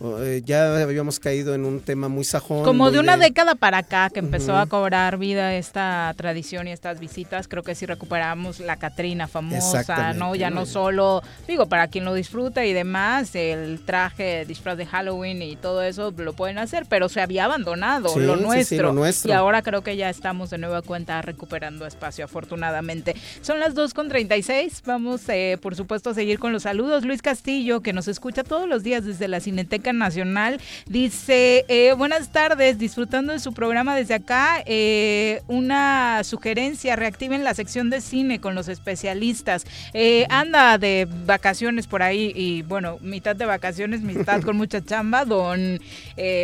Eh, 0.00 0.42
ya 0.44 0.82
habíamos 0.82 1.20
caído 1.20 1.54
en 1.54 1.64
un 1.64 1.80
tema 1.80 2.08
muy 2.08 2.24
sajón. 2.24 2.64
Como 2.64 2.90
de 2.90 2.98
una 2.98 3.16
década 3.16 3.54
para 3.54 3.78
acá 3.78 4.10
que 4.10 4.18
empezó 4.18 4.56
a 4.56 4.66
cobrar 4.66 5.18
vida 5.18 5.54
esta 5.54 6.12
tradición 6.16 6.68
y 6.68 6.72
estas 6.72 6.98
visitas, 6.98 7.48
creo 7.48 7.62
que 7.62 7.74
sí 7.74 7.86
recuperamos 7.86 8.60
la 8.60 8.76
Catrina 8.76 9.28
famosa, 9.28 10.12
¿no? 10.14 10.34
Ya 10.34 10.50
no 10.50 10.66
solo, 10.66 11.22
digo, 11.46 11.66
para 11.66 11.88
quien 11.88 12.04
lo 12.04 12.14
disfruta 12.14 12.64
y 12.64 12.72
demás, 12.72 13.34
el 13.34 13.80
traje, 13.84 14.44
disfraz 14.46 14.76
de 14.76 14.86
Halloween 14.86 15.42
y 15.42 15.56
todo 15.56 15.82
eso 15.82 16.12
lo 16.16 16.32
pueden 16.32 16.58
hacer, 16.58 16.86
pero 16.88 17.08
se 17.08 17.20
había 17.20 17.44
abandonado 17.44 18.16
lo, 18.18 18.36
nuestro, 18.36 18.92
nuestro. 18.92 19.30
Y 19.30 19.32
ahora 19.32 19.62
creo 19.62 19.82
que 19.82 19.96
ya 19.96 20.10
estamos 20.10 20.50
de 20.50 20.58
nueva 20.58 20.82
cuenta 20.82 21.22
recuperando 21.22 21.86
espacio, 21.86 22.24
afortunadamente. 22.24 23.14
Son 23.42 23.60
las 23.60 23.74
2.36, 23.74 24.82
vamos 24.84 25.28
eh, 25.28 25.58
por 25.60 25.76
supuesto 25.76 26.10
a 26.10 26.14
seguir 26.14 26.38
con 26.38 26.52
los 26.52 26.64
saludos. 26.64 27.04
Luis 27.04 27.22
Castillo, 27.22 27.80
que 27.80 27.92
nos 27.92 28.08
escucha 28.08 28.42
todos 28.42 28.68
los 28.68 28.82
días 28.82 29.04
desde 29.04 29.28
la 29.28 29.40
Cineteca 29.40 29.83
Nacional. 29.92 30.60
Dice, 30.86 31.64
eh, 31.68 31.92
buenas 31.96 32.32
tardes, 32.32 32.78
disfrutando 32.78 33.32
de 33.32 33.38
su 33.38 33.52
programa 33.52 33.96
desde 33.96 34.14
acá. 34.14 34.62
Eh, 34.66 35.42
una 35.48 36.22
sugerencia, 36.24 36.96
reactiven 36.96 37.44
la 37.44 37.54
sección 37.54 37.90
de 37.90 38.00
cine 38.00 38.40
con 38.40 38.54
los 38.54 38.68
especialistas. 38.68 39.64
Eh, 39.92 40.26
anda 40.30 40.78
de 40.78 41.06
vacaciones 41.26 41.86
por 41.86 42.02
ahí 42.02 42.32
y 42.34 42.62
bueno, 42.62 42.98
mitad 43.00 43.36
de 43.36 43.46
vacaciones, 43.46 44.00
mitad 44.02 44.42
con 44.42 44.56
mucha 44.56 44.84
chamba, 44.84 45.24
don 45.24 45.80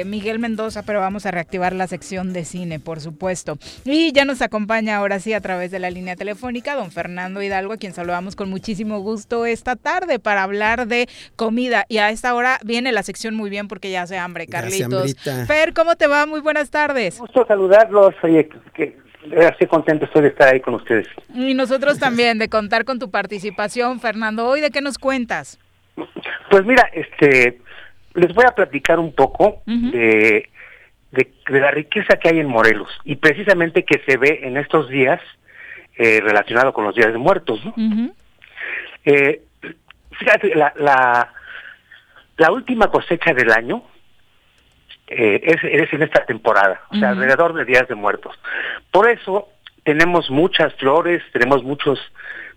Miguel 0.06 0.38
Mendoza, 0.38 0.82
pero 0.82 1.00
vamos 1.00 1.26
a 1.26 1.30
reactivar 1.30 1.74
la 1.74 1.86
sección 1.86 2.32
de 2.32 2.44
cine, 2.44 2.80
por 2.80 3.00
supuesto. 3.00 3.58
Y 3.84 4.12
ya 4.12 4.24
nos 4.24 4.42
acompaña 4.42 4.96
ahora 4.96 5.20
sí 5.20 5.32
a 5.32 5.40
través 5.40 5.70
de 5.70 5.78
la 5.78 5.90
línea 5.90 6.16
telefónica 6.16 6.74
don 6.74 6.90
Fernando 6.90 7.42
Hidalgo, 7.42 7.72
a 7.72 7.76
quien 7.76 7.94
saludamos 7.94 8.36
con 8.36 8.50
muchísimo 8.50 9.00
gusto 9.00 9.46
esta 9.46 9.76
tarde 9.76 10.18
para 10.18 10.42
hablar 10.42 10.86
de 10.86 11.08
comida. 11.36 11.86
Y 11.88 11.98
a 11.98 12.10
esta 12.10 12.34
hora 12.34 12.58
viene 12.64 12.92
la 12.92 13.02
sección 13.02 13.29
muy 13.34 13.50
bien 13.50 13.68
porque 13.68 13.90
ya 13.90 14.02
hace 14.02 14.18
hambre, 14.18 14.46
Carlitos. 14.46 15.14
Fer, 15.46 15.72
¿cómo 15.72 15.96
te 15.96 16.06
va? 16.06 16.26
Muy 16.26 16.40
buenas 16.40 16.70
tardes. 16.70 17.18
Gusto 17.18 17.44
saludarlos. 17.46 18.14
Oye, 18.22 18.48
que, 18.74 18.96
estoy 19.30 19.66
contento 19.66 20.04
estoy 20.04 20.22
de 20.22 20.28
estar 20.28 20.48
ahí 20.52 20.60
con 20.60 20.74
ustedes. 20.74 21.06
Y 21.34 21.54
nosotros 21.54 21.98
también 22.00 22.38
de 22.38 22.48
contar 22.48 22.84
con 22.84 22.98
tu 22.98 23.10
participación, 23.10 24.00
Fernando. 24.00 24.46
¿Hoy 24.46 24.60
de 24.60 24.70
qué 24.70 24.80
nos 24.80 24.98
cuentas? 24.98 25.58
Pues 26.50 26.64
mira, 26.64 26.88
este, 26.92 27.60
les 28.14 28.34
voy 28.34 28.44
a 28.48 28.54
platicar 28.54 28.98
un 28.98 29.12
poco 29.12 29.62
de, 29.66 30.48
de, 31.12 31.60
la 31.60 31.70
riqueza 31.70 32.16
que 32.16 32.28
hay 32.28 32.40
en 32.40 32.48
Morelos 32.48 32.90
y 33.04 33.16
precisamente 33.16 33.84
que 33.84 34.00
se 34.06 34.16
ve 34.16 34.40
en 34.42 34.56
estos 34.56 34.88
días 34.88 35.20
eh, 35.96 36.20
relacionado 36.22 36.72
con 36.72 36.84
los 36.84 36.94
días 36.94 37.12
de 37.12 37.18
muertos. 37.18 37.60
¿no? 37.64 37.74
eh, 39.04 39.42
fíjate, 40.12 40.54
la, 40.54 40.72
la, 40.76 41.32
la, 42.40 42.50
última 42.50 42.88
cosecha 42.88 43.32
del 43.32 43.50
año 43.52 43.82
eh, 45.06 45.40
es, 45.42 45.58
es, 45.62 45.92
en 45.92 46.02
esta 46.02 46.24
temporada, 46.24 46.82
o 46.90 46.96
sea, 46.96 47.10
alrededor 47.10 47.54
de 47.54 47.64
días 47.64 47.88
de 47.88 47.94
muertos. 47.94 48.36
Por 48.90 49.08
eso 49.08 49.48
tenemos 49.84 50.30
muchas 50.30 50.74
flores, 50.74 51.22
tenemos 51.32 51.62
muchos 51.62 51.98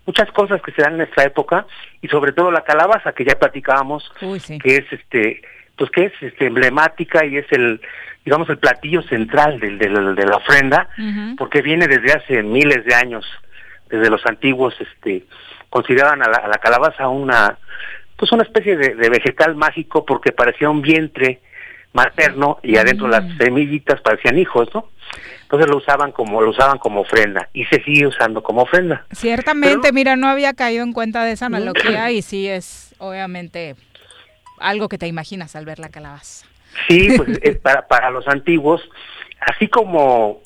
muchas 0.06 0.30
cosas 0.32 0.60
que 0.60 0.72
se 0.72 0.82
dan 0.82 0.96
en 0.96 1.02
esta 1.02 1.24
época 1.24 1.66
y 2.02 2.08
sobre 2.08 2.32
todo 2.32 2.50
la 2.50 2.62
calabaza 2.62 3.12
que 3.12 3.24
ya 3.24 3.38
platicábamos, 3.38 4.12
que 4.62 4.76
es 4.76 4.92
este 4.92 5.42
pues 5.76 5.90
que 5.90 6.04
es 6.04 6.12
este, 6.20 6.46
emblemática 6.46 7.24
y 7.24 7.38
es 7.38 7.50
el 7.50 7.80
digamos, 8.24 8.48
el 8.48 8.58
platillo 8.58 9.02
central 9.02 9.60
del, 9.60 9.78
del 9.78 10.14
de 10.14 10.26
la 10.26 10.36
ofrenda, 10.36 10.88
porque 11.36 11.60
viene 11.60 11.86
desde 11.86 12.12
hace 12.12 12.42
miles 12.42 12.84
de 12.86 12.94
años, 12.94 13.26
desde 13.90 14.08
los 14.08 14.24
antiguos, 14.24 14.74
este, 14.80 15.24
consideraban 15.68 16.22
a 16.22 16.28
la, 16.28 16.58
calabaza 16.58 17.08
una, 17.08 17.58
pues 18.24 18.32
una 18.32 18.44
especie 18.44 18.78
de, 18.78 19.10
vegetal 19.10 19.54
mágico 19.54 20.06
porque 20.06 20.32
parecía 20.32 20.70
un 20.70 20.80
vientre 20.80 21.42
materno 21.92 22.58
y 22.62 22.78
adentro 22.78 23.06
las 23.06 23.22
mm. 23.22 23.36
semillitas 23.36 24.00
parecían 24.00 24.38
hijos, 24.38 24.66
¿no? 24.72 24.88
Entonces 25.42 25.68
lo 25.68 25.76
usaban 25.76 26.10
como 26.10 26.40
lo 26.40 26.48
usaban 26.48 26.78
como 26.78 27.02
ofrenda 27.02 27.50
y 27.52 27.66
se 27.66 27.82
sigue 27.84 28.06
usando 28.06 28.42
como 28.42 28.62
ofrenda. 28.62 29.04
Ciertamente, 29.12 29.92
mira, 29.92 30.16
no 30.16 30.28
había 30.28 30.54
caído 30.54 30.84
en 30.84 30.94
cuenta 30.94 31.22
de 31.24 31.32
esa 31.32 31.46
analogía 31.46 32.10
y 32.12 32.22
sí 32.22 32.48
es 32.48 32.94
obviamente 32.96 33.76
algo 34.58 34.88
que 34.88 34.96
te 34.96 35.06
imaginas 35.06 35.54
al 35.54 35.66
ver 35.66 35.78
la 35.78 35.90
calabaza. 35.90 36.46
Sí, 36.88 37.14
pues 37.18 37.58
para, 37.58 37.86
para 37.86 38.10
los 38.10 38.26
antiguos, 38.26 38.80
así 39.40 39.68
como 39.68 40.40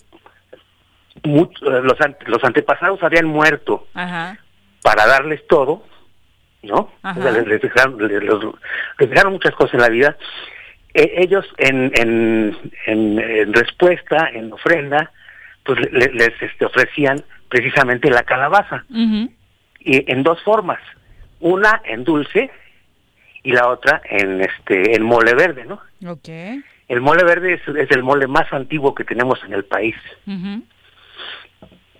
los, 1.22 1.96
los 2.26 2.42
antepasados 2.42 3.04
habían 3.04 3.26
muerto 3.26 3.86
para 3.94 5.06
darles 5.06 5.46
todo, 5.46 5.84
¿no? 6.62 6.90
les, 7.16 7.60
dejaron, 7.60 9.32
muchas 9.32 9.54
cosas 9.54 9.74
en 9.74 9.80
la 9.80 9.88
vida. 9.88 10.16
E, 10.94 11.22
ellos 11.22 11.46
en, 11.58 11.92
en, 11.94 12.56
en, 12.86 13.52
respuesta, 13.52 14.28
en 14.32 14.52
ofrenda, 14.52 15.12
pues 15.64 15.80
les, 15.92 16.32
este, 16.40 16.64
ofrecían 16.64 17.22
precisamente 17.48 18.10
la 18.10 18.22
calabaza. 18.22 18.84
Y 19.80 20.10
en 20.10 20.22
dos 20.22 20.42
formas. 20.42 20.80
Una 21.40 21.80
en 21.84 22.04
dulce 22.04 22.50
y 23.44 23.52
la 23.52 23.68
otra 23.68 24.02
en 24.04 24.40
este 24.40 24.96
en 24.96 25.04
mole 25.04 25.34
verde, 25.34 25.64
¿no? 25.64 25.80
Okay. 26.04 26.62
El 26.88 27.00
mole 27.00 27.22
verde 27.22 27.54
es, 27.54 27.90
el 27.90 28.02
mole 28.02 28.26
más 28.26 28.52
antiguo 28.52 28.94
que 28.94 29.04
tenemos 29.04 29.38
en 29.44 29.52
el 29.52 29.64
país. 29.64 29.94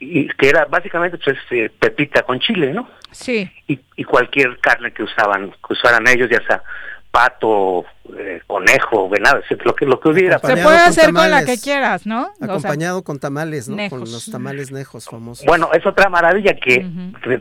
Y 0.01 0.29
que 0.29 0.49
era 0.49 0.65
básicamente 0.67 1.19
pues 1.19 1.37
eh, 1.51 1.71
pepita 1.79 2.23
con 2.23 2.39
chile, 2.41 2.73
¿no? 2.73 2.89
Sí. 3.11 3.51
Y, 3.67 3.81
y 3.97 4.05
cualquier 4.05 4.59
carne 4.61 4.93
que 4.93 5.03
usaban, 5.03 5.51
que 5.51 5.73
usaran 5.73 6.07
ellos, 6.07 6.29
ya 6.31 6.41
sea 6.47 6.63
pato, 7.11 7.85
eh, 8.17 8.43
conejo, 8.47 9.09
venado, 9.09 9.41
lo 9.65 9.75
que 9.75 9.87
lo 9.87 9.99
que 9.99 10.09
hubiera. 10.09 10.39
Se 10.39 10.57
puede 10.57 10.79
hacer 10.79 11.13
con 11.13 11.31
la 11.31 11.45
que 11.45 11.59
quieras, 11.59 12.07
¿no? 12.07 12.31
Acompañado 12.41 13.03
con 13.03 13.19
tamales, 13.19 13.69
¿no? 13.69 13.77
Con 13.89 14.01
los 14.01 14.31
tamales 14.31 14.71
nejos 14.71 15.07
famosos. 15.07 15.47
Bueno, 15.47 15.71
es 15.73 15.85
otra 15.87 16.09
maravilla 16.09 16.55
que 16.55 16.87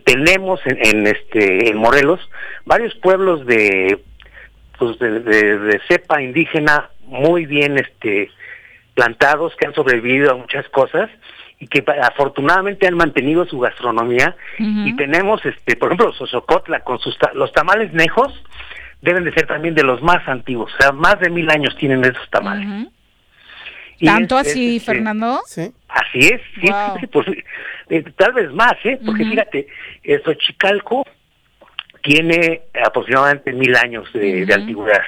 tenemos 0.06 0.60
en, 0.66 1.08
este 1.08 1.70
en 1.70 1.78
Morelos 1.78 2.20
varios 2.66 2.96
pueblos 2.96 3.46
de 3.46 4.04
pues 4.80 4.98
de, 5.00 5.20
de, 5.20 5.82
cepa 5.88 6.22
indígena 6.22 6.90
muy 7.02 7.46
bien 7.46 7.78
este 7.78 8.30
plantados 8.94 9.56
que 9.58 9.68
han 9.68 9.74
sobrevivido 9.74 10.32
a 10.32 10.36
muchas 10.36 10.68
cosas 10.70 11.10
y 11.60 11.68
que 11.68 11.84
afortunadamente 12.04 12.88
han 12.88 12.96
mantenido 12.96 13.46
su 13.48 13.60
gastronomía 13.60 14.36
y 14.60 14.96
tenemos 14.96 15.44
este 15.44 15.76
por 15.76 15.90
ejemplo 15.90 16.14
Sosocotla 16.14 16.82
con 16.82 17.00
sus 17.00 17.18
los 17.34 17.52
tamales 17.52 17.92
nejos 17.94 18.32
deben 19.02 19.24
de 19.24 19.34
ser 19.34 19.48
también 19.48 19.76
de 19.76 19.84
los 19.84 20.02
más 20.02 20.28
antiguos, 20.28 20.74
o 20.74 20.78
sea, 20.82 20.92
más 20.92 21.20
de 21.20 21.30
mil 21.30 21.50
años 21.50 21.76
tienen 21.78 22.04
esos 22.04 22.30
tamales. 22.30 22.88
¿Tanto 24.04 24.38
así, 24.38 24.78
este, 24.78 24.92
Fernando? 24.92 25.42
Sí. 25.46 25.72
Así 25.88 26.20
es, 26.20 26.42
sí, 26.62 26.70
eh, 27.90 28.04
tal 28.16 28.34
vez 28.34 28.52
más, 28.52 28.74
¿eh? 28.84 29.00
Porque 29.04 29.26
fíjate, 29.26 29.68
Xochicalco 30.24 31.04
tiene 32.04 32.62
aproximadamente 32.86 33.54
mil 33.54 33.76
años 33.76 34.12
de, 34.14 34.48
antigüedad. 34.54 35.02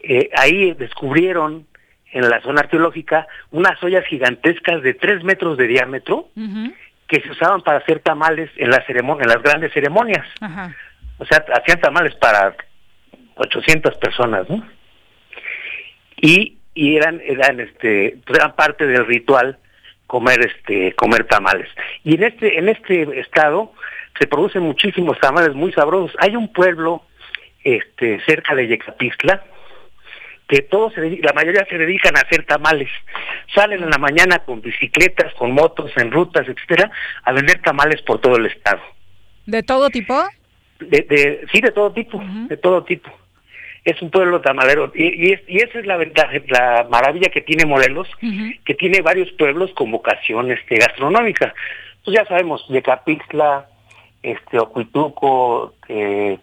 Eh, 0.00 0.30
ahí 0.36 0.72
descubrieron 0.74 1.66
en 2.12 2.28
la 2.28 2.40
zona 2.40 2.60
arqueológica 2.60 3.26
unas 3.50 3.82
ollas 3.82 4.04
gigantescas 4.06 4.82
de 4.82 4.94
tres 4.94 5.22
metros 5.24 5.58
de 5.58 5.66
diámetro 5.66 6.28
que 7.06 7.20
se 7.20 7.30
usaban 7.30 7.62
para 7.62 7.78
hacer 7.78 8.00
tamales 8.00 8.50
en 8.56 8.70
las 8.70 8.84
ceremonias, 8.86 9.26
en 9.26 9.32
las 9.32 9.42
grandes 9.42 9.72
ceremonias. 9.72 10.26
O 11.18 11.24
sea, 11.24 11.44
hacían 11.54 11.80
tamales 11.80 12.14
para 12.16 12.54
800 13.36 13.96
personas, 13.96 14.48
¿no? 14.48 14.66
Y, 16.20 16.58
y 16.74 16.96
eran, 16.96 17.20
eran, 17.24 17.60
este, 17.60 18.18
pues 18.26 18.38
eran 18.38 18.54
parte 18.54 18.86
del 18.86 19.06
ritual 19.06 19.58
comer, 20.06 20.40
este, 20.46 20.94
comer 20.94 21.24
tamales. 21.24 21.68
Y 22.04 22.14
en 22.16 22.24
este, 22.24 22.58
en 22.58 22.68
este 22.68 23.20
estado 23.20 23.72
se 24.18 24.26
producen 24.26 24.62
muchísimos 24.62 25.18
tamales 25.20 25.54
muy 25.54 25.72
sabrosos. 25.72 26.16
Hay 26.18 26.34
un 26.36 26.52
pueblo, 26.52 27.02
este, 27.62 28.20
cerca 28.26 28.54
de 28.54 28.66
Yecapixtla, 28.66 29.44
que 30.48 30.62
todos 30.62 30.94
se 30.94 31.18
la 31.22 31.32
mayoría 31.34 31.66
se 31.66 31.78
dedican 31.78 32.16
a 32.16 32.20
hacer 32.20 32.44
tamales. 32.44 32.88
Salen 33.54 33.82
en 33.82 33.90
la 33.90 33.98
mañana 33.98 34.38
con 34.40 34.60
bicicletas, 34.60 35.34
con 35.34 35.52
motos, 35.52 35.92
en 35.96 36.10
rutas, 36.10 36.48
etcétera, 36.48 36.90
a 37.22 37.32
vender 37.32 37.60
tamales 37.60 38.00
por 38.02 38.20
todo 38.20 38.36
el 38.36 38.46
estado. 38.46 38.80
¿De 39.46 39.62
todo 39.62 39.90
tipo? 39.90 40.14
De, 40.80 41.02
de 41.02 41.46
sí, 41.52 41.60
de 41.60 41.72
todo 41.72 41.92
tipo, 41.92 42.22
de 42.48 42.56
todo 42.56 42.84
tipo 42.84 43.10
es 43.84 44.02
un 44.02 44.10
pueblo 44.10 44.40
tamalero 44.42 44.92
y, 44.94 45.04
y, 45.04 45.40
y, 45.46 45.58
esa 45.58 45.78
es 45.78 45.86
la 45.86 45.96
ventaja, 45.96 46.32
la 46.48 46.86
maravilla 46.90 47.30
que 47.30 47.40
tiene 47.40 47.64
Morelos, 47.64 48.06
que 48.64 48.74
tiene 48.74 49.00
varios 49.00 49.32
pueblos 49.32 49.72
con 49.72 49.90
vocación 49.90 50.50
este, 50.50 50.76
gastronómica. 50.76 51.54
Pues 52.04 52.14
ya 52.16 52.26
sabemos, 52.26 52.66
Yecapixtla, 52.68 53.66
este, 54.22 54.58
Ocuituco, 54.58 55.74
eh, 55.88 56.38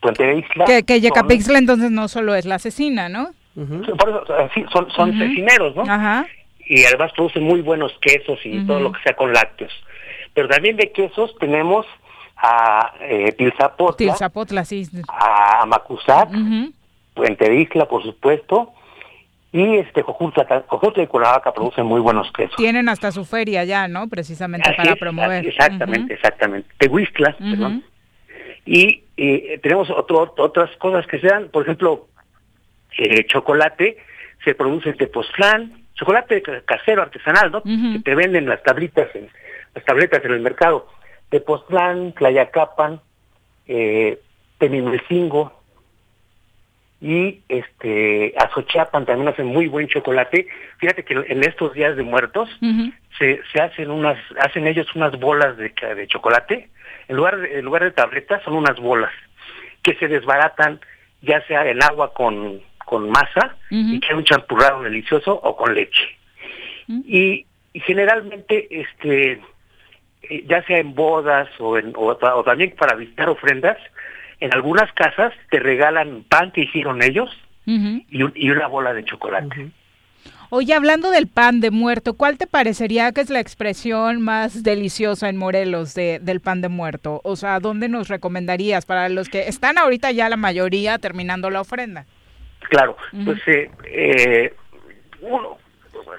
Puente 0.00 0.24
de 0.24 0.38
Isla. 0.38 0.64
Que, 0.64 0.82
que 0.82 1.00
Yecapixtla 1.00 1.58
entonces 1.58 1.90
no 1.90 2.08
solo 2.08 2.34
es 2.34 2.44
la 2.44 2.56
asesina, 2.56 3.08
¿no? 3.08 3.30
Por 3.54 4.08
eso, 4.08 4.24
sí, 4.52 4.64
son, 4.72 4.90
son 4.90 5.16
cecineros, 5.16 5.76
¿no? 5.76 5.82
Ajá. 5.82 6.26
Y 6.66 6.84
además 6.84 7.12
producen 7.12 7.44
muy 7.44 7.60
buenos 7.60 7.92
quesos 8.00 8.38
y 8.44 8.66
todo 8.66 8.80
lo 8.80 8.92
que 8.92 9.02
sea 9.02 9.14
con 9.14 9.32
lácteos. 9.32 9.72
Pero 10.32 10.48
también 10.48 10.76
de 10.76 10.90
quesos 10.90 11.34
tenemos 11.38 11.86
a 12.36 12.94
eh, 13.00 13.32
Tilzapotla, 13.32 14.64
sí. 14.64 14.88
a 15.08 15.64
Macusac, 15.66 16.30
Puente 17.14 17.48
de 17.48 17.60
Isla, 17.60 17.86
por 17.86 18.02
supuesto, 18.02 18.72
y 19.52 19.76
este 19.76 20.02
Jojutla, 20.02 20.46
y 20.96 21.06
Cuernavaca 21.06 21.52
producen 21.52 21.86
muy 21.86 22.00
buenos 22.00 22.30
quesos. 22.32 22.56
Tienen 22.56 22.88
hasta 22.88 23.12
su 23.12 23.24
feria 23.24 23.62
ya, 23.64 23.86
¿no? 23.86 24.08
Precisamente 24.08 24.68
para 24.76 24.96
promover. 24.96 25.46
exactamente, 25.46 26.14
exactamente. 26.14 26.68
Tehuistla, 26.78 27.36
perdón. 27.38 27.84
Y 28.66 29.02
tenemos 29.62 29.90
otro, 29.90 30.34
otras 30.38 30.74
cosas 30.78 31.06
que 31.06 31.20
se 31.20 31.28
dan, 31.28 31.48
por 31.48 31.62
ejemplo, 31.62 32.08
eh, 32.98 33.24
chocolate 33.26 33.98
se 34.44 34.54
produce 34.54 34.90
en 34.90 34.96
Tepoztlán, 34.96 35.84
chocolate 35.94 36.42
casero, 36.64 37.02
artesanal, 37.02 37.50
¿no? 37.50 37.62
Que 37.62 38.00
te 38.04 38.14
venden 38.14 38.48
las 38.48 38.62
tablitas, 38.62 39.14
en, 39.14 39.28
las 39.74 39.84
tabletas 39.84 40.24
en 40.24 40.32
el 40.32 40.40
mercado. 40.40 40.88
Tepoztlán, 41.30 42.12
Tlayacapan, 42.12 43.00
eh, 43.66 44.20
y 47.00 47.40
este 47.48 48.32
Azochiapan 48.38 49.04
también 49.04 49.28
hace 49.28 49.42
muy 49.42 49.66
buen 49.66 49.88
chocolate. 49.88 50.46
Fíjate 50.78 51.04
que 51.04 51.14
en 51.14 51.44
estos 51.44 51.74
días 51.74 51.96
de 51.96 52.02
muertos 52.02 52.48
se, 53.18 53.40
se 53.52 53.60
hacen 53.60 53.90
unas 53.90 54.16
hacen 54.40 54.66
ellos 54.66 54.86
unas 54.94 55.18
bolas 55.18 55.56
de, 55.58 55.70
de 55.96 56.06
chocolate 56.06 56.70
en 57.08 57.16
lugar 57.16 57.38
de, 57.38 57.58
en 57.58 57.64
lugar 57.64 57.84
de 57.84 57.90
tabletas 57.90 58.42
son 58.42 58.54
unas 58.54 58.78
bolas 58.78 59.12
que 59.82 59.94
se 59.96 60.08
desbaratan 60.08 60.80
ya 61.22 61.44
sea 61.46 61.68
en 61.68 61.82
agua 61.82 62.12
con, 62.12 62.60
con 62.84 63.10
masa 63.10 63.56
y 63.70 63.98
que 64.00 64.14
un 64.14 64.24
champurrado 64.24 64.82
delicioso 64.82 65.32
o 65.34 65.56
con 65.56 65.74
leche. 65.74 66.16
y, 66.88 67.46
y, 67.72 67.80
generalalmente 67.80 68.68
este 68.70 69.40
eh, 70.28 70.44
ya 70.46 70.62
sea 70.64 70.78
en 70.78 70.94
bodas 70.94 71.48
o, 71.58 71.78
en, 71.78 71.92
o, 71.96 72.14
también 72.44 72.74
para 72.76 72.94
visitar 72.94 73.28
ofrendas, 73.28 73.78
en 74.40 74.52
algunas 74.54 74.92
casas 74.92 75.32
te 75.50 75.58
regalan 75.58 76.24
pan 76.28 76.50
que 76.52 76.62
hicieron 76.62 77.02
ellos 77.02 77.30
y, 77.66 78.20
y, 78.34 78.50
una 78.50 78.66
bola 78.66 78.92
de 78.92 79.04
chocolate. 79.04 79.70
Oye, 80.50 80.74
hablando 80.74 81.10
del 81.10 81.26
pan 81.26 81.60
de 81.60 81.70
muerto, 81.70 82.14
¿cuál 82.14 82.38
te 82.38 82.46
parecería 82.46 83.12
que 83.12 83.20
es 83.20 83.30
la 83.30 83.40
expresión 83.40 84.20
más 84.22 84.62
deliciosa 84.62 85.28
en 85.28 85.36
Morelos 85.36 85.94
de, 85.94 86.18
del 86.20 86.40
pan 86.40 86.60
de 86.60 86.68
muerto? 86.68 87.20
O 87.24 87.36
sea, 87.36 87.60
¿dónde 87.60 87.88
nos 87.88 88.08
recomendarías 88.08 88.86
para 88.86 89.08
los 89.08 89.28
que 89.28 89.48
están 89.48 89.78
ahorita 89.78 90.10
ya 90.12 90.28
la 90.28 90.36
mayoría 90.36 90.98
terminando 90.98 91.50
la 91.50 91.60
ofrenda? 91.60 92.06
Claro, 92.68 92.96
pues 93.24 93.40
eh, 93.46 93.70
eh, 93.84 94.54
uno, 95.20 95.58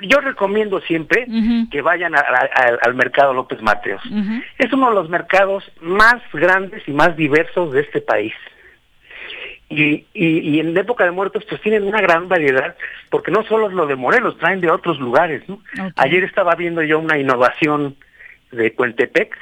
yo 0.02 0.20
recomiendo 0.20 0.80
siempre 0.82 1.28
que 1.72 1.82
vayan 1.82 2.14
al 2.16 2.96
mercado 2.96 3.34
López 3.34 3.62
Mateos. 3.62 4.02
Es 4.58 4.72
uno 4.74 4.90
de 4.90 4.96
los 4.96 5.10
mercados 5.10 5.64
más 5.82 6.22
grandes 6.34 6.88
y 6.88 6.92
más 6.92 7.16
diversos 7.16 7.74
de 7.74 7.82
este 7.82 8.02
país. 8.02 8.34
Y, 9.76 10.06
y, 10.14 10.60
en 10.60 10.74
la 10.74 10.82
época 10.82 11.04
de 11.04 11.12
muertos 11.12 11.44
pues 11.50 11.62
tienen 11.62 11.84
una 11.84 12.00
gran 12.00 12.30
variedad, 12.30 12.76
porque 13.10 13.32
no 13.32 13.44
solo 13.44 13.68
es 13.68 13.74
lo 13.74 13.86
de 13.86 13.96
Morelos, 13.96 14.38
traen 14.38 14.62
de 14.62 14.72
otros 14.72 15.00
lugares. 15.00 15.44
¿no? 15.50 15.62
Ayer 15.98 16.24
estaba 16.24 16.56
viendo 16.56 16.82
yo 16.82 17.00
una 17.00 17.18
innovación 17.18 17.98
de 18.52 18.74
Cuentepec, 18.74 19.36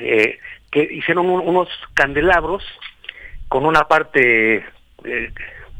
eh, 0.00 0.38
que 0.70 0.82
hicieron 0.82 1.28
unos 1.28 1.68
candelabros 1.94 2.64
con 3.48 3.64
una 3.64 3.82
parte 3.82 4.64
eh, 5.04 5.32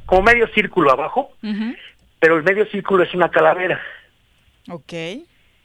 como 0.04 0.22
medio 0.22 0.46
círculo 0.48 0.92
abajo, 0.92 1.32
pero 2.20 2.36
el 2.36 2.44
medio 2.44 2.66
círculo 2.66 3.02
es 3.02 3.12
una 3.12 3.30
calavera. 3.30 3.80
Ok. 4.70 4.92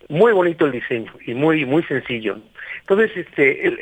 Muy 0.09 0.33
bonito 0.33 0.65
el 0.65 0.71
diseño 0.71 1.13
y 1.25 1.33
muy 1.33 1.65
muy 1.65 1.83
sencillo. 1.83 2.39
Entonces, 2.79 3.11
este, 3.15 3.73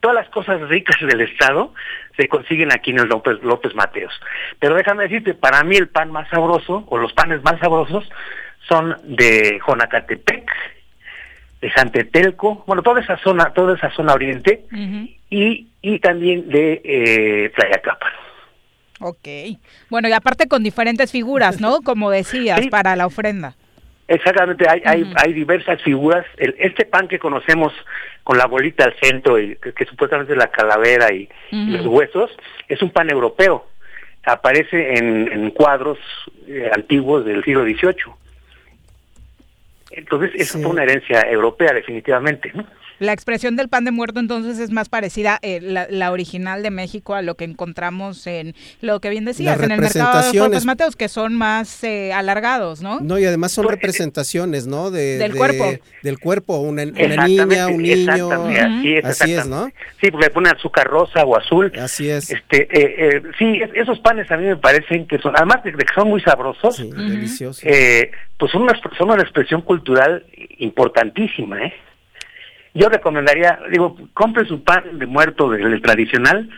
todas 0.00 0.14
las 0.16 0.28
cosas 0.28 0.60
ricas 0.68 0.96
del 1.00 1.20
Estado 1.20 1.72
se 2.16 2.28
consiguen 2.28 2.72
aquí 2.72 2.90
en 2.90 3.00
el 3.00 3.08
López, 3.08 3.42
López 3.42 3.74
Mateos. 3.74 4.12
Pero 4.58 4.74
déjame 4.74 5.04
decirte, 5.04 5.34
para 5.34 5.62
mí 5.62 5.76
el 5.76 5.88
pan 5.88 6.10
más 6.10 6.28
sabroso, 6.28 6.84
o 6.88 6.98
los 6.98 7.12
panes 7.12 7.42
más 7.42 7.58
sabrosos, 7.60 8.08
son 8.68 8.96
de 9.04 9.60
Jonacatepec, 9.66 10.50
de 11.60 11.72
Santetelco, 11.72 12.64
bueno, 12.66 12.82
toda 12.82 13.00
esa 13.00 13.16
zona, 13.18 13.52
toda 13.52 13.76
esa 13.76 13.90
zona 13.92 14.14
oriente, 14.14 14.64
y, 15.30 15.68
y 15.80 15.98
también 15.98 16.48
de 16.48 16.80
eh, 16.84 17.52
Playa. 17.54 17.80
Ok. 19.00 19.58
Bueno, 19.90 20.08
y 20.08 20.12
aparte 20.12 20.48
con 20.48 20.62
diferentes 20.62 21.10
figuras, 21.10 21.60
¿no? 21.60 21.80
Como 21.84 22.10
decías, 22.10 22.66
para 22.68 22.96
la 22.96 23.06
ofrenda. 23.06 23.56
Exactamente, 24.06 24.66
hay, 24.68 24.82
hay, 24.84 25.12
hay 25.16 25.32
diversas 25.32 25.80
figuras. 25.82 26.26
El, 26.36 26.54
este 26.58 26.84
pan 26.84 27.08
que 27.08 27.18
conocemos 27.18 27.72
con 28.22 28.36
la 28.36 28.46
bolita 28.46 28.84
al 28.84 28.94
centro, 29.00 29.38
y 29.38 29.56
que, 29.56 29.84
supuestamente 29.86 30.32
es 30.32 30.38
la 30.38 30.50
calavera 30.50 31.12
y, 31.12 31.28
los 31.50 31.86
huesos, 31.86 32.30
es 32.68 32.82
un 32.82 32.90
pan 32.90 33.10
europeo. 33.10 33.66
Aparece 34.24 34.96
en, 34.96 35.50
cuadros 35.50 35.98
eh, 36.46 36.70
antiguos 36.74 37.24
del 37.24 37.44
siglo 37.44 37.64
XVIII. 37.64 38.14
Entonces, 39.90 40.32
es 40.34 40.54
una 40.54 40.82
herencia 40.82 41.20
europea, 41.20 41.72
definitivamente. 41.72 42.50
¿no? 42.54 42.66
La 43.04 43.12
expresión 43.12 43.54
del 43.54 43.68
pan 43.68 43.84
de 43.84 43.90
muerto 43.90 44.18
entonces 44.18 44.58
es 44.58 44.70
más 44.70 44.88
parecida, 44.88 45.38
eh, 45.42 45.60
la, 45.60 46.10
original 46.10 46.62
de 46.62 46.70
México, 46.70 47.14
a 47.14 47.20
lo 47.20 47.34
que 47.34 47.44
encontramos 47.44 48.26
en 48.26 48.54
lo 48.80 49.00
que 49.00 49.10
bien 49.10 49.26
decías, 49.26 49.60
en 49.62 49.72
el 49.72 49.80
mercado 49.80 50.32
de 50.32 50.38
López 50.38 50.64
Mateos, 50.64 50.96
que 50.96 51.08
son 51.08 51.34
más 51.34 51.84
eh, 51.84 52.12
alargados, 52.14 52.80
¿no? 52.80 53.00
No, 53.00 53.18
y 53.18 53.26
además 53.26 53.52
son 53.52 53.68
representaciones, 53.68 54.66
¿no? 54.66 54.90
De, 54.90 55.18
del 55.18 55.34
cuerpo. 55.34 55.64
Del 56.02 56.18
cuerpo, 56.18 56.58
una, 56.58 56.84
niña, 56.84 57.68
un 57.68 57.82
niño. 57.82 58.30
Así 59.04 59.34
es, 59.34 59.46
¿no? 59.46 59.66
Sí, 60.00 60.10
porque 60.10 60.26
le 60.26 60.30
ponen 60.30 60.54
azúcar 60.54 60.86
rosa 60.86 61.24
o 61.24 61.36
azul. 61.36 61.72
Así 61.78 62.08
es. 62.08 62.30
Este, 62.30 62.68
eh, 62.70 63.22
sí, 63.38 63.60
esos 63.74 63.98
panes 64.00 64.30
a 64.30 64.38
mí 64.38 64.46
me 64.46 64.56
parecen 64.56 65.06
que 65.06 65.18
son, 65.18 65.34
además 65.36 65.62
de, 65.62 65.72
que 65.72 65.94
son 65.94 66.08
muy 66.08 66.22
sabrosos, 66.22 66.78
deliciosos. 66.78 67.62
pues 68.38 68.50
son 68.50 68.62
una, 68.62 68.80
son 68.96 69.10
una 69.10 69.22
expresión 69.22 69.60
cultural 69.60 70.24
importantísima, 70.58 71.66
¿eh? 71.66 71.74
Yo 72.74 72.88
recomendaría, 72.88 73.58
digo, 73.70 73.96
compre 74.12 74.46
su 74.46 74.62
pan 74.64 74.98
de 74.98 75.06
muerto 75.06 75.48
del 75.48 75.80
tradicional, 75.80 76.50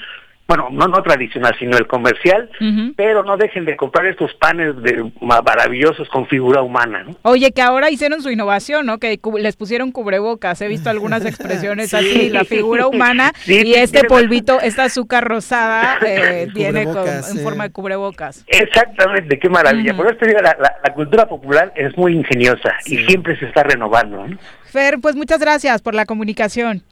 bueno, 0.48 0.68
no 0.70 0.86
no 0.86 1.02
tradicional, 1.02 1.54
sino 1.58 1.76
el 1.76 1.86
comercial, 1.86 2.48
pero 2.96 3.24
no 3.24 3.36
dejen 3.36 3.64
de 3.64 3.76
comprar 3.76 4.06
estos 4.06 4.32
panes 4.34 4.80
de 4.82 5.10
maravillosos 5.20 6.08
con 6.08 6.26
figura 6.26 6.62
humana. 6.62 7.02
¿no? 7.02 7.16
Oye, 7.22 7.50
que 7.52 7.62
ahora 7.62 7.90
hicieron 7.90 8.22
su 8.22 8.30
innovación, 8.30 8.86
¿no? 8.86 8.98
Que 8.98 9.18
les 9.38 9.56
pusieron 9.56 9.90
cubrebocas. 9.90 10.60
He 10.60 10.68
visto 10.68 10.88
algunas 10.88 11.24
expresiones 11.26 11.94
así, 11.94 12.30
la 12.30 12.44
figura 12.44 12.86
humana 12.86 13.32
y 13.46 13.74
este 13.74 14.04
polvito, 14.04 14.60
esta 14.60 14.84
azúcar 14.84 15.26
rosada 15.26 15.98
eh, 16.06 16.48
viene 16.54 16.82
en 16.82 17.38
forma 17.42 17.64
de 17.64 17.70
cubrebocas. 17.70 18.44
Exactamente, 18.46 19.38
qué 19.38 19.48
maravilla. 19.48 19.96
Por 19.96 20.06
eso 20.06 20.16
te 20.16 20.28
digo, 20.28 20.40
la, 20.40 20.56
la, 20.60 20.94
cultura 20.94 21.28
popular 21.28 21.72
es 21.76 21.96
muy 21.98 22.14
ingeniosa 22.14 22.72
y 22.86 22.98
siempre 23.04 23.38
se 23.38 23.46
está 23.46 23.64
renovando. 23.64 24.26
¿no? 24.26 24.38
Fer, 24.64 24.98
pues 25.00 25.16
muchas 25.16 25.40
gracias 25.40 25.82
por 25.82 25.94
la 25.94 26.06
comunicación. 26.06 26.82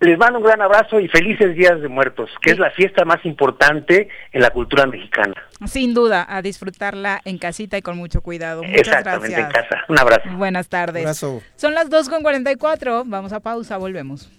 Les 0.00 0.16
mando 0.16 0.38
un 0.38 0.44
gran 0.44 0.62
abrazo 0.62 1.00
y 1.00 1.08
felices 1.08 1.56
días 1.56 1.80
de 1.80 1.88
muertos, 1.88 2.30
que 2.40 2.52
es 2.52 2.58
la 2.58 2.70
fiesta 2.70 3.04
más 3.04 3.24
importante 3.24 4.08
en 4.32 4.42
la 4.42 4.50
cultura 4.50 4.86
mexicana. 4.86 5.34
Sin 5.66 5.92
duda, 5.92 6.24
a 6.28 6.40
disfrutarla 6.40 7.20
en 7.24 7.38
casita 7.38 7.76
y 7.76 7.82
con 7.82 7.96
mucho 7.96 8.20
cuidado. 8.20 8.62
Muchas 8.62 8.78
Exactamente, 8.78 9.40
en 9.40 9.48
casa. 9.48 9.84
Un 9.88 9.98
abrazo. 9.98 10.28
Buenas 10.36 10.68
tardes. 10.68 11.18
Son 11.56 11.74
las 11.74 11.90
2.44, 11.90 13.02
vamos 13.06 13.32
a 13.32 13.40
pausa, 13.40 13.76
volvemos. 13.76 14.30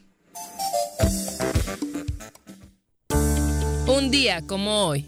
Un 3.85 4.11
día 4.11 4.41
como 4.47 4.85
hoy. 4.87 5.05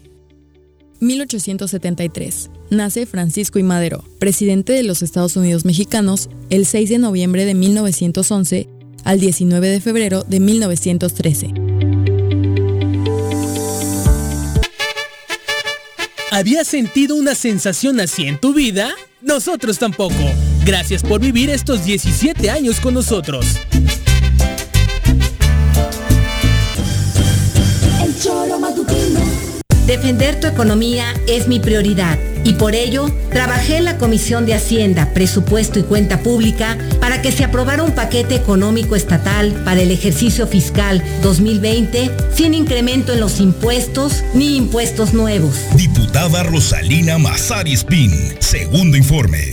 1873. 1.00 2.50
Nace 2.70 3.06
Francisco 3.06 3.58
I. 3.58 3.62
Madero, 3.62 4.04
presidente 4.20 4.74
de 4.74 4.82
los 4.82 5.02
Estados 5.02 5.34
Unidos 5.36 5.64
mexicanos, 5.64 6.28
el 6.50 6.66
6 6.66 6.90
de 6.90 6.98
noviembre 6.98 7.46
de 7.46 7.54
1911 7.54 8.68
al 9.04 9.20
19 9.20 9.68
de 9.68 9.80
febrero 9.80 10.24
de 10.24 10.40
1913. 10.40 11.52
¿Habías 16.30 16.66
sentido 16.66 17.14
una 17.14 17.34
sensación 17.34 18.00
así 18.00 18.26
en 18.26 18.40
tu 18.40 18.54
vida? 18.54 18.94
Nosotros 19.20 19.78
tampoco. 19.78 20.14
Gracias 20.64 21.02
por 21.02 21.20
vivir 21.20 21.50
estos 21.50 21.84
17 21.84 22.48
años 22.50 22.80
con 22.80 22.94
nosotros. 22.94 23.44
El 28.02 28.18
choro 28.18 28.58
matutino. 28.58 28.71
Defender 29.92 30.40
tu 30.40 30.46
economía 30.46 31.12
es 31.28 31.48
mi 31.48 31.60
prioridad 31.60 32.18
y 32.44 32.54
por 32.54 32.74
ello 32.74 33.14
trabajé 33.30 33.76
en 33.76 33.84
la 33.84 33.98
Comisión 33.98 34.46
de 34.46 34.54
Hacienda, 34.54 35.12
Presupuesto 35.12 35.78
y 35.78 35.82
Cuenta 35.82 36.20
Pública 36.20 36.78
para 36.98 37.20
que 37.20 37.30
se 37.30 37.44
aprobara 37.44 37.82
un 37.82 37.92
paquete 37.92 38.34
económico 38.34 38.96
estatal 38.96 39.52
para 39.66 39.82
el 39.82 39.90
ejercicio 39.90 40.46
fiscal 40.46 41.04
2020 41.22 42.10
sin 42.34 42.54
incremento 42.54 43.12
en 43.12 43.20
los 43.20 43.38
impuestos 43.38 44.24
ni 44.32 44.56
impuestos 44.56 45.12
nuevos. 45.12 45.56
Diputada 45.76 46.42
Rosalina 46.42 47.18
Mazaris 47.18 47.84
Pin, 47.84 48.34
segundo 48.38 48.96
informe. 48.96 49.52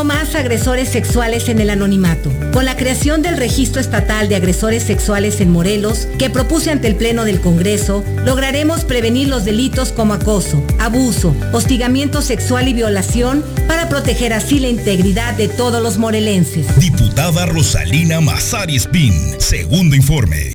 No 0.00 0.04
más 0.04 0.34
agresores 0.34 0.88
sexuales 0.88 1.50
en 1.50 1.60
el 1.60 1.68
anonimato. 1.68 2.32
Con 2.54 2.64
la 2.64 2.74
creación 2.74 3.20
del 3.20 3.36
Registro 3.36 3.82
Estatal 3.82 4.30
de 4.30 4.36
Agresores 4.36 4.82
Sexuales 4.82 5.42
en 5.42 5.50
Morelos, 5.50 6.08
que 6.18 6.30
propuse 6.30 6.70
ante 6.70 6.88
el 6.88 6.96
Pleno 6.96 7.26
del 7.26 7.42
Congreso, 7.42 8.02
lograremos 8.24 8.84
prevenir 8.84 9.28
los 9.28 9.44
delitos 9.44 9.92
como 9.92 10.14
acoso, 10.14 10.64
abuso, 10.78 11.36
hostigamiento 11.52 12.22
sexual 12.22 12.66
y 12.68 12.72
violación 12.72 13.44
para 13.68 13.90
proteger 13.90 14.32
así 14.32 14.58
la 14.58 14.68
integridad 14.68 15.34
de 15.34 15.48
todos 15.48 15.82
los 15.82 15.98
morelenses. 15.98 16.66
Diputada 16.80 17.44
Rosalina 17.44 18.22
Mazari 18.22 18.76
Spin, 18.76 19.38
segundo 19.38 19.94
informe. 19.96 20.54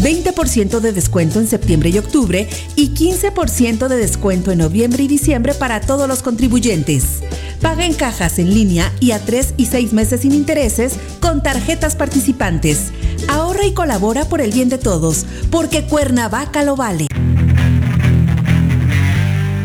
20% 0.00 0.80
de 0.80 0.92
descuento 0.92 1.40
en 1.40 1.46
septiembre 1.46 1.90
y 1.90 1.98
octubre 1.98 2.48
y 2.76 2.90
15% 2.90 3.88
de 3.88 3.96
descuento 3.96 4.50
en 4.50 4.58
noviembre 4.58 5.02
y 5.02 5.08
diciembre 5.08 5.54
para 5.54 5.80
todos 5.80 6.08
los 6.08 6.22
contribuyentes. 6.22 7.22
Paga 7.60 7.84
en 7.86 7.94
cajas 7.94 8.38
en 8.38 8.52
línea 8.52 8.92
y 9.00 9.12
a 9.12 9.18
3 9.24 9.54
y 9.56 9.66
6 9.66 9.92
meses 9.92 10.22
sin 10.22 10.32
intereses 10.32 10.94
con 11.20 11.42
tarjetas 11.42 11.94
participantes. 11.94 12.92
Ahorra 13.28 13.66
y 13.66 13.74
colabora 13.74 14.24
por 14.24 14.40
el 14.40 14.50
bien 14.50 14.68
de 14.68 14.78
todos, 14.78 15.26
porque 15.50 15.84
Cuernavaca 15.84 16.64
lo 16.64 16.74
vale. 16.74 17.06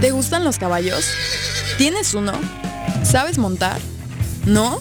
¿Te 0.01 0.11
gustan 0.11 0.43
los 0.43 0.59
caballos? 0.59 1.05
¿Tienes 1.77 2.13
uno? 2.13 2.33
¿Sabes 3.03 3.39
montar? 3.39 3.79
¿No? 4.45 4.79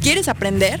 ¿Quieres 0.00 0.28
aprender? 0.28 0.80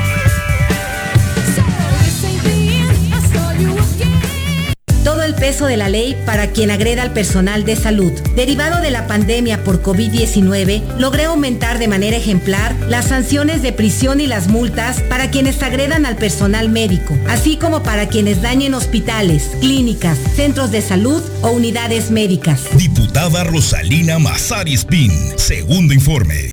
El 5.31 5.35
peso 5.35 5.65
de 5.65 5.77
la 5.77 5.87
ley 5.87 6.17
para 6.25 6.47
quien 6.47 6.71
agreda 6.71 7.03
al 7.03 7.13
personal 7.13 7.63
de 7.63 7.77
salud. 7.77 8.11
Derivado 8.35 8.81
de 8.81 8.91
la 8.91 9.07
pandemia 9.07 9.63
por 9.63 9.81
COVID-19, 9.81 10.97
logré 10.97 11.25
aumentar 11.25 11.79
de 11.79 11.87
manera 11.87 12.17
ejemplar 12.17 12.75
las 12.89 13.05
sanciones 13.05 13.61
de 13.61 13.71
prisión 13.71 14.19
y 14.19 14.27
las 14.27 14.49
multas 14.49 14.99
para 15.03 15.31
quienes 15.31 15.63
agredan 15.63 16.05
al 16.05 16.17
personal 16.17 16.67
médico, 16.67 17.17
así 17.29 17.55
como 17.55 17.81
para 17.81 18.09
quienes 18.09 18.41
dañen 18.41 18.73
hospitales, 18.73 19.51
clínicas, 19.61 20.17
centros 20.35 20.69
de 20.71 20.81
salud 20.81 21.23
o 21.41 21.51
unidades 21.51 22.11
médicas. 22.11 22.63
Diputada 22.75 23.45
Rosalina 23.45 24.19
Mazari 24.19 24.73
Spin, 24.73 25.11
segundo 25.37 25.93
informe. 25.93 26.51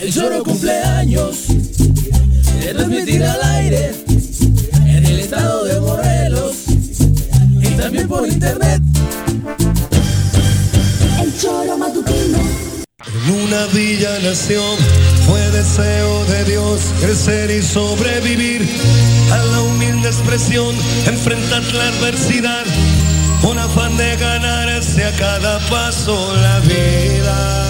El 0.00 0.12
Choro 0.12 0.42
cumpleaños, 0.42 1.46
de 1.46 2.74
transmitir 2.74 3.22
al 3.22 3.42
aire, 3.42 3.92
en 4.86 5.06
el 5.06 5.20
estado 5.20 5.59
y 7.70 7.74
también 7.74 8.08
por 8.08 8.26
internet. 8.26 8.82
El 11.22 11.38
choro 11.38 11.78
matutino. 11.78 12.38
En 13.06 13.34
una 13.44 13.66
villa 13.66 14.18
nació, 14.22 14.60
fue 15.26 15.40
deseo 15.50 16.24
de 16.26 16.44
Dios 16.44 16.80
crecer 17.00 17.50
y 17.50 17.62
sobrevivir 17.62 18.68
a 19.32 19.38
la 19.38 19.60
humilde 19.62 20.08
expresión, 20.08 20.74
enfrentar 21.06 21.62
la 21.74 21.88
adversidad, 21.88 22.64
con 23.42 23.58
afán 23.58 23.96
de 23.96 24.16
ganarse 24.16 25.04
a 25.04 25.12
cada 25.16 25.58
paso 25.68 26.34
la 26.36 26.60
vida. 26.60 27.69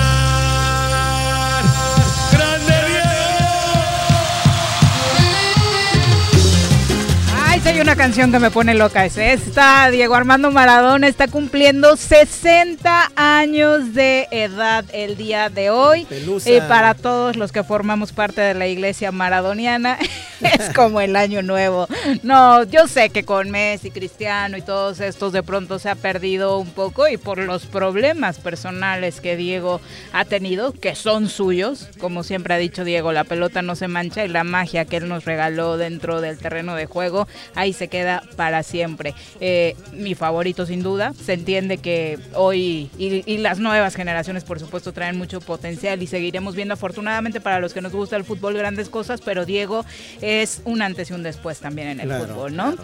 Hay 7.71 7.79
una 7.79 7.95
canción 7.95 8.33
que 8.33 8.39
me 8.39 8.51
pone 8.51 8.73
loca, 8.73 9.05
es 9.05 9.17
esta. 9.17 9.89
Diego 9.91 10.13
Armando 10.13 10.51
Maradona 10.51 11.07
está 11.07 11.29
cumpliendo 11.29 11.95
60 11.95 13.13
años 13.15 13.93
de 13.93 14.27
edad 14.29 14.83
el 14.91 15.15
día 15.15 15.47
de 15.49 15.69
hoy. 15.69 16.05
Y 16.45 16.59
para 16.67 16.95
todos 16.95 17.37
los 17.37 17.53
que 17.53 17.63
formamos 17.63 18.11
parte 18.11 18.41
de 18.41 18.55
la 18.55 18.67
iglesia 18.67 19.13
maradoniana, 19.13 19.97
es 20.41 20.69
como 20.73 20.99
el 20.99 21.15
año 21.15 21.43
nuevo. 21.43 21.87
No, 22.23 22.63
yo 22.63 22.87
sé 22.87 23.09
que 23.09 23.23
con 23.23 23.51
Messi, 23.51 23.89
Cristiano 23.89 24.57
y 24.57 24.61
todos 24.61 24.99
estos 24.99 25.31
de 25.31 25.41
pronto 25.41 25.79
se 25.79 25.89
ha 25.89 25.95
perdido 25.95 26.57
un 26.57 26.71
poco 26.71 27.07
y 27.07 27.15
por 27.15 27.37
los 27.37 27.67
problemas 27.67 28.37
personales 28.39 29.21
que 29.21 29.37
Diego 29.37 29.79
ha 30.11 30.25
tenido, 30.25 30.73
que 30.73 30.95
son 30.95 31.29
suyos, 31.29 31.87
como 31.99 32.23
siempre 32.23 32.53
ha 32.53 32.57
dicho 32.57 32.83
Diego, 32.83 33.13
la 33.13 33.23
pelota 33.23 33.61
no 33.61 33.75
se 33.75 33.87
mancha 33.87 34.25
y 34.25 34.27
la 34.27 34.43
magia 34.43 34.83
que 34.83 34.97
él 34.97 35.07
nos 35.07 35.23
regaló 35.23 35.77
dentro 35.77 36.19
del 36.19 36.37
terreno 36.37 36.75
de 36.75 36.85
juego, 36.85 37.29
ahí 37.61 37.73
se 37.73 37.87
queda 37.87 38.23
para 38.35 38.63
siempre. 38.63 39.13
Eh, 39.39 39.75
mi 39.93 40.15
favorito 40.15 40.65
sin 40.65 40.81
duda, 40.83 41.13
se 41.13 41.33
entiende 41.33 41.77
que 41.77 42.17
hoy 42.33 42.89
y, 42.97 43.23
y 43.25 43.37
las 43.37 43.59
nuevas 43.59 43.95
generaciones 43.95 44.43
por 44.43 44.59
supuesto 44.59 44.91
traen 44.93 45.17
mucho 45.17 45.39
potencial 45.41 46.01
y 46.01 46.07
seguiremos 46.07 46.55
viendo 46.55 46.73
afortunadamente 46.73 47.39
para 47.39 47.59
los 47.59 47.73
que 47.73 47.81
nos 47.81 47.91
gusta 47.93 48.15
el 48.15 48.23
fútbol 48.23 48.55
grandes 48.57 48.89
cosas, 48.89 49.21
pero 49.21 49.45
Diego 49.45 49.85
es 50.21 50.61
un 50.65 50.81
antes 50.81 51.09
y 51.09 51.13
un 51.13 51.23
después 51.23 51.59
también 51.59 51.87
en 51.89 51.99
el 52.01 52.07
Claro, 52.07 52.25
fútbol, 52.27 52.55
¿no? 52.55 52.75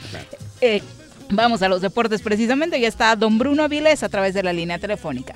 Eh, 0.61 0.81
vamos 1.29 1.61
a 1.61 1.69
los 1.69 1.81
deportes 1.81 2.21
precisamente, 2.21 2.79
ya 2.79 2.87
está 2.87 3.15
don 3.15 3.37
Bruno 3.37 3.63
Avilés 3.63 4.03
a 4.03 4.09
través 4.09 4.33
de 4.33 4.43
la 4.43 4.53
línea 4.53 4.79
telefónica. 4.79 5.35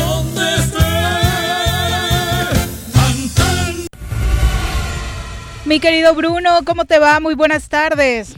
Mi 5.71 5.79
querido 5.79 6.13
Bruno, 6.13 6.49
¿cómo 6.65 6.83
te 6.83 6.99
va? 6.99 7.21
Muy 7.21 7.33
buenas 7.33 7.69
tardes. 7.69 8.35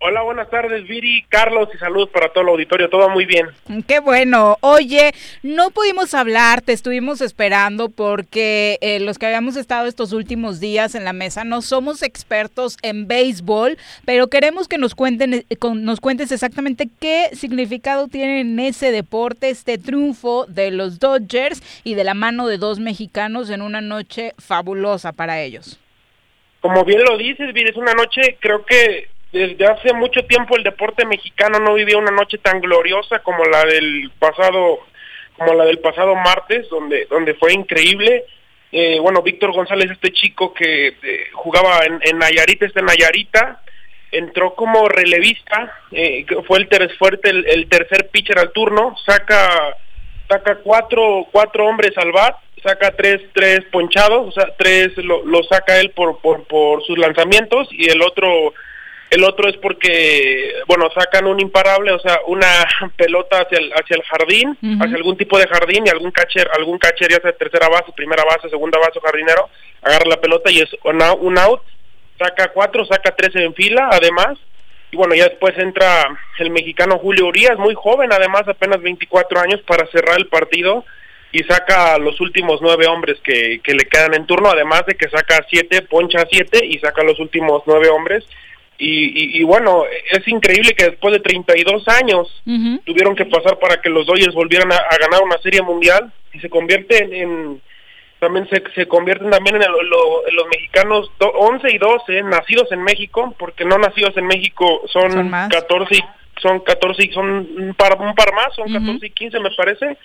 Hola, 0.00 0.22
buenas 0.22 0.50
tardes, 0.50 0.82
Viri, 0.88 1.24
Carlos 1.28 1.68
y 1.72 1.78
saludos 1.78 2.08
para 2.12 2.32
todo 2.32 2.42
el 2.42 2.48
auditorio, 2.50 2.90
todo 2.90 3.08
muy 3.08 3.24
bien. 3.24 3.46
Qué 3.86 4.00
bueno. 4.00 4.56
Oye, 4.62 5.12
no 5.44 5.70
pudimos 5.70 6.12
hablar, 6.12 6.62
te 6.62 6.72
estuvimos 6.72 7.20
esperando 7.20 7.88
porque 7.88 8.78
eh, 8.80 8.98
los 8.98 9.16
que 9.16 9.26
habíamos 9.26 9.54
estado 9.54 9.86
estos 9.86 10.12
últimos 10.12 10.58
días 10.58 10.96
en 10.96 11.04
la 11.04 11.12
mesa 11.12 11.44
no 11.44 11.62
somos 11.62 12.02
expertos 12.02 12.78
en 12.82 13.06
béisbol, 13.06 13.78
pero 14.04 14.26
queremos 14.26 14.66
que 14.66 14.76
nos 14.76 14.96
cuenten, 14.96 15.34
eh, 15.48 15.56
con- 15.60 15.84
nos 15.84 16.00
cuentes 16.00 16.32
exactamente 16.32 16.88
qué 16.98 17.28
significado 17.32 18.08
tiene 18.08 18.40
en 18.40 18.58
ese 18.58 18.90
deporte 18.90 19.50
este 19.50 19.78
triunfo 19.78 20.46
de 20.46 20.72
los 20.72 20.98
Dodgers 20.98 21.62
y 21.84 21.94
de 21.94 22.02
la 22.02 22.14
mano 22.14 22.48
de 22.48 22.58
dos 22.58 22.80
mexicanos 22.80 23.50
en 23.50 23.62
una 23.62 23.80
noche 23.80 24.32
fabulosa 24.38 25.12
para 25.12 25.40
ellos. 25.40 25.78
Como 26.60 26.84
bien 26.84 27.02
lo 27.04 27.16
dices, 27.16 27.50
es 27.54 27.76
una 27.76 27.92
noche, 27.92 28.36
creo 28.40 28.64
que 28.64 29.08
desde 29.32 29.66
hace 29.66 29.92
mucho 29.92 30.24
tiempo 30.26 30.56
el 30.56 30.62
deporte 30.62 31.04
mexicano 31.04 31.58
no 31.58 31.74
vivía 31.74 31.98
una 31.98 32.10
noche 32.10 32.38
tan 32.38 32.60
gloriosa 32.60 33.18
como 33.20 33.44
la 33.44 33.64
del 33.64 34.10
pasado, 34.18 34.80
como 35.36 35.54
la 35.54 35.64
del 35.64 35.78
pasado 35.78 36.14
martes, 36.14 36.68
donde, 36.70 37.06
donde 37.06 37.34
fue 37.34 37.52
increíble. 37.52 38.24
Eh, 38.72 38.98
bueno, 39.00 39.22
Víctor 39.22 39.52
González, 39.52 39.90
este 39.90 40.12
chico 40.12 40.52
que 40.52 40.88
eh, 40.88 41.26
jugaba 41.32 41.84
en, 41.84 42.00
en 42.02 42.18
Nayarit, 42.18 42.62
este 42.62 42.82
Nayarita, 42.82 43.62
entró 44.10 44.54
como 44.54 44.88
relevista, 44.88 45.72
eh, 45.92 46.24
fue 46.46 46.58
el, 46.58 46.96
fuerte 46.96 47.30
el, 47.30 47.46
el 47.46 47.68
tercer 47.68 48.08
pitcher 48.08 48.38
al 48.38 48.52
turno, 48.52 48.96
saca 49.04 49.76
saca 50.28 50.56
cuatro 50.56 51.26
cuatro 51.30 51.66
hombres 51.66 51.96
al 51.96 52.12
bat, 52.12 52.36
saca 52.66 52.90
tres 52.96 53.22
tres 53.32 53.60
ponchados, 53.70 54.28
o 54.28 54.32
sea, 54.32 54.52
tres 54.58 54.96
lo, 54.98 55.24
lo 55.24 55.42
saca 55.44 55.78
él 55.80 55.90
por, 55.90 56.18
por 56.20 56.44
por 56.44 56.84
sus 56.84 56.98
lanzamientos 56.98 57.68
y 57.70 57.88
el 57.88 58.02
otro 58.02 58.54
el 59.10 59.22
otro 59.22 59.48
es 59.48 59.56
porque 59.58 60.52
bueno 60.66 60.88
sacan 60.92 61.26
un 61.26 61.38
imparable, 61.38 61.92
o 61.92 61.98
sea, 62.00 62.20
una 62.26 62.66
pelota 62.96 63.42
hacia 63.42 63.58
el 63.58 63.72
hacia 63.72 63.96
el 63.96 64.02
jardín, 64.02 64.58
hacia 64.80 64.96
algún 64.96 65.16
tipo 65.16 65.38
de 65.38 65.46
jardín 65.46 65.84
y 65.86 65.90
algún 65.90 66.10
catcher 66.10 66.48
algún 66.56 66.78
catcher 66.78 67.10
ya 67.10 67.20
sea 67.20 67.32
tercera 67.32 67.68
base, 67.68 67.92
primera 67.94 68.24
base, 68.24 68.48
segunda 68.48 68.78
base 68.78 68.98
o 68.98 69.02
jardinero 69.02 69.48
agarra 69.82 70.06
la 70.06 70.20
pelota 70.20 70.50
y 70.50 70.60
es 70.60 70.70
un 70.84 71.00
out, 71.02 71.18
un 71.20 71.38
out 71.38 71.62
saca 72.18 72.48
cuatro, 72.52 72.84
saca 72.84 73.14
tres 73.14 73.34
en 73.36 73.54
fila, 73.54 73.88
además. 73.92 74.38
Y 74.90 74.96
bueno, 74.96 75.14
ya 75.14 75.24
después 75.24 75.56
entra 75.58 76.18
el 76.38 76.50
mexicano 76.50 76.98
Julio 76.98 77.26
Urias, 77.26 77.58
muy 77.58 77.74
joven, 77.74 78.12
además, 78.12 78.46
apenas 78.46 78.80
24 78.80 79.40
años, 79.40 79.60
para 79.66 79.86
cerrar 79.88 80.16
el 80.18 80.28
partido 80.28 80.84
y 81.36 81.44
saca 81.44 81.94
a 81.94 81.98
los 81.98 82.20
últimos 82.20 82.60
nueve 82.62 82.86
hombres 82.86 83.18
que, 83.22 83.60
que 83.62 83.74
le 83.74 83.84
quedan 83.84 84.14
en 84.14 84.26
turno, 84.26 84.48
además 84.50 84.84
de 84.86 84.94
que 84.94 85.08
saca 85.08 85.44
siete, 85.50 85.82
poncha 85.82 86.24
siete 86.30 86.64
y 86.64 86.78
saca 86.78 87.02
a 87.02 87.04
los 87.04 87.18
últimos 87.20 87.62
nueve 87.66 87.88
hombres. 87.88 88.24
Y, 88.78 89.06
y, 89.06 89.40
y 89.40 89.42
bueno, 89.42 89.84
es 90.10 90.28
increíble 90.28 90.74
que 90.74 90.84
después 90.90 91.12
de 91.14 91.20
32 91.20 91.88
años 91.88 92.42
tuvieron 92.84 93.16
que 93.16 93.24
pasar 93.24 93.58
para 93.58 93.80
que 93.80 93.88
los 93.88 94.06
Dodgers 94.06 94.34
volvieran 94.34 94.70
a, 94.70 94.76
a 94.76 94.96
ganar 94.98 95.22
una 95.22 95.38
serie 95.38 95.62
mundial 95.62 96.12
y 96.34 96.40
se 96.40 96.50
convierte 96.50 97.20
en, 97.22 97.60
también 98.18 98.46
se, 98.50 98.62
se 98.74 98.86
convierten 98.86 99.30
también 99.30 99.56
en, 99.56 99.62
el- 99.62 99.88
lo- 99.88 100.28
en 100.28 100.36
los 100.36 100.46
mexicanos 100.48 101.10
do- 101.18 101.30
11 101.32 101.70
y 101.72 101.78
12 101.78 102.22
nacidos 102.24 102.70
en 102.70 102.82
México 102.82 103.34
porque 103.38 103.64
no 103.64 103.78
nacidos 103.78 104.14
en 104.18 104.26
México 104.26 104.82
son, 104.92 105.10
Son 105.10 105.30
más. 105.30 105.48
14 105.48 105.94
y- 105.96 106.04
son 106.42 106.60
14 106.60 107.02
y 107.02 107.12
son 107.12 107.26
un 107.58 107.74
par 107.74 107.98
un 107.98 108.14
par 108.14 108.34
más 108.34 108.54
son 108.54 108.70
14 108.70 109.06
y 109.06 109.10
15 109.10 109.40
me 109.40 109.50
parece 109.56 109.96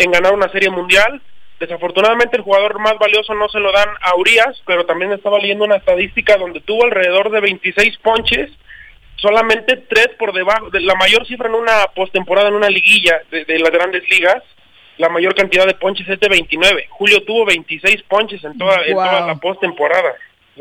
en 0.00 0.10
ganar 0.10 0.32
una 0.32 0.50
serie 0.50 0.70
mundial. 0.70 1.20
Desafortunadamente 1.58 2.38
el 2.38 2.42
jugador 2.42 2.78
más 2.78 2.98
valioso 2.98 3.34
no 3.34 3.48
se 3.50 3.60
lo 3.60 3.70
dan 3.70 3.88
a 4.00 4.16
Urias 4.16 4.62
pero 4.66 4.86
también 4.86 5.12
estaba 5.12 5.38
leyendo 5.38 5.66
una 5.66 5.76
estadística 5.76 6.38
donde 6.38 6.62
tuvo 6.62 6.84
alrededor 6.84 7.30
de 7.30 7.40
26 7.40 7.98
ponches 7.98 8.50
solamente 9.16 9.76
tres 9.76 10.08
por 10.18 10.32
debajo 10.32 10.70
de 10.70 10.80
la 10.80 10.94
mayor 10.94 11.26
cifra 11.26 11.50
en 11.50 11.54
una 11.54 11.84
postemporada 11.94 12.48
en 12.48 12.54
una 12.54 12.70
liguilla 12.70 13.20
de, 13.30 13.44
de 13.44 13.58
las 13.58 13.70
grandes 13.70 14.08
ligas 14.08 14.42
la 14.96 15.10
mayor 15.10 15.34
cantidad 15.34 15.66
de 15.66 15.74
ponches 15.74 16.08
es 16.08 16.18
de 16.18 16.28
29 16.30 16.86
Julio 16.88 17.22
tuvo 17.24 17.44
26 17.44 18.04
ponches 18.04 18.42
en 18.42 18.56
toda, 18.56 18.82
en 18.86 18.94
toda 18.94 19.26
la 19.26 19.34
postemporada 19.34 20.14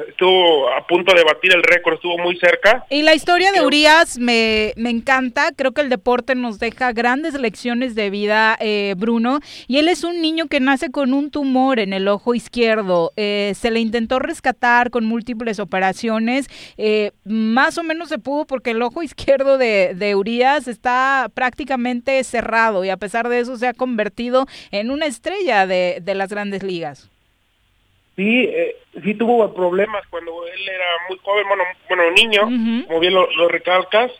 estuvo 0.07 0.69
a 0.69 0.85
punto 0.87 1.13
de 1.13 1.23
batir 1.23 1.53
el 1.53 1.63
récord 1.63 1.95
estuvo 1.95 2.17
muy 2.17 2.37
cerca. 2.37 2.85
Y 2.89 3.03
la 3.03 3.13
historia 3.13 3.51
de 3.51 3.61
Urias 3.61 4.17
me, 4.17 4.73
me 4.77 4.89
encanta, 4.89 5.51
creo 5.55 5.71
que 5.71 5.81
el 5.81 5.89
deporte 5.89 6.35
nos 6.35 6.59
deja 6.59 6.93
grandes 6.93 7.33
lecciones 7.33 7.95
de 7.95 8.09
vida, 8.09 8.57
eh, 8.59 8.95
Bruno, 8.97 9.39
y 9.67 9.77
él 9.77 9.87
es 9.87 10.03
un 10.03 10.21
niño 10.21 10.47
que 10.47 10.59
nace 10.59 10.91
con 10.91 11.13
un 11.13 11.31
tumor 11.31 11.79
en 11.79 11.93
el 11.93 12.07
ojo 12.07 12.33
izquierdo, 12.35 13.11
Eh, 13.15 13.53
se 13.55 13.71
le 13.71 13.79
intentó 13.79 14.19
rescatar 14.19 14.89
con 14.89 15.05
múltiples 15.05 15.59
operaciones, 15.59 16.47
eh, 16.77 17.11
más 17.25 17.77
o 17.77 17.83
menos 17.83 18.09
se 18.09 18.19
pudo 18.19 18.45
porque 18.45 18.71
el 18.71 18.81
ojo 18.81 19.03
izquierdo 19.09 19.57
de, 19.57 19.93
de 19.95 20.15
Urias 20.15 20.67
está 20.67 21.29
prácticamente 21.33 22.23
cerrado 22.23 22.83
y 22.85 22.89
a 22.89 22.97
pesar 22.97 23.29
de 23.29 23.39
eso 23.39 23.57
se 23.57 23.67
ha 23.67 23.73
convertido 23.73 24.45
en 24.71 24.91
una 24.91 25.05
estrella 25.05 25.67
de, 25.67 25.99
de 26.01 26.15
las 26.15 26.29
grandes 26.29 26.63
ligas. 26.63 27.09
Sí, 28.19 28.43
eh, 28.53 28.75
sí 29.01 29.13
tuvo 29.13 29.53
problemas 29.53 30.03
cuando 30.09 30.45
él 30.45 30.67
era 30.67 30.85
muy 31.07 31.17
joven, 31.23 31.47
bueno, 31.47 31.63
bueno 31.87 32.03
niño, 32.11 32.41
como 32.87 32.99
bien 32.99 33.13
lo, 33.13 33.31
lo 33.31 33.47
recalcas. 33.47 34.11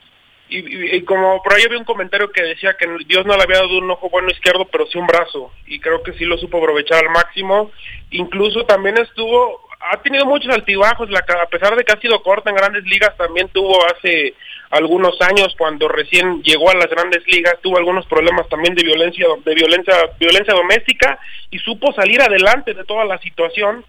Y, 0.47 0.59
y- 0.59 0.95
y 0.95 1.01
como 1.03 1.43
por 1.43 1.53
ahí 1.53 1.63
había 1.63 1.77
un 1.77 1.83
comentario 1.83 2.31
que 2.31 2.41
decía 2.41 2.75
que 2.79 2.87
Dios 3.05 3.25
no 3.25 3.35
le 3.35 3.43
había 3.43 3.57
dado 3.59 3.77
un 3.77 3.91
ojo 3.91 4.09
bueno 4.09 4.29
izquierdo, 4.31 4.65
pero 4.71 4.87
sí 4.87 4.97
un 4.97 5.05
brazo. 5.05 5.51
Y 5.67 5.79
creo 5.81 6.01
que 6.01 6.13
sí 6.13 6.23
lo 6.23 6.37
supo 6.37 6.57
aprovechar 6.59 7.03
al 7.05 7.11
máximo. 7.11 7.71
Incluso 8.11 8.65
también 8.65 8.97
estuvo, 8.97 9.67
ha 9.91 10.01
tenido 10.01 10.25
muchos 10.25 10.51
altibajos, 10.55 11.09
la, 11.11 11.19
a 11.19 11.45
pesar 11.49 11.75
de 11.75 11.83
que 11.83 11.91
ha 11.91 11.99
sido 11.99 12.23
corta 12.23 12.49
en 12.49 12.55
grandes 12.55 12.83
ligas, 12.85 13.15
también 13.17 13.49
tuvo 13.49 13.77
hace 13.85 14.33
algunos 14.71 15.19
años 15.21 15.55
cuando 15.57 15.87
recién 15.87 16.43
llegó 16.43 16.69
a 16.69 16.75
las 16.75 16.89
grandes 16.89 17.25
ligas, 17.27 17.55
tuvo 17.61 17.77
algunos 17.77 18.05
problemas 18.05 18.47
también 18.49 18.75
de 18.75 18.83
violencia, 18.83 19.25
de 19.43 19.55
violencia, 19.55 19.95
violencia 20.19 20.53
doméstica 20.53 21.19
y 21.49 21.57
supo 21.59 21.91
salir 21.93 22.21
adelante 22.21 22.73
de 22.73 22.83
toda 22.83 23.05
la 23.05 23.17
situación. 23.19 23.83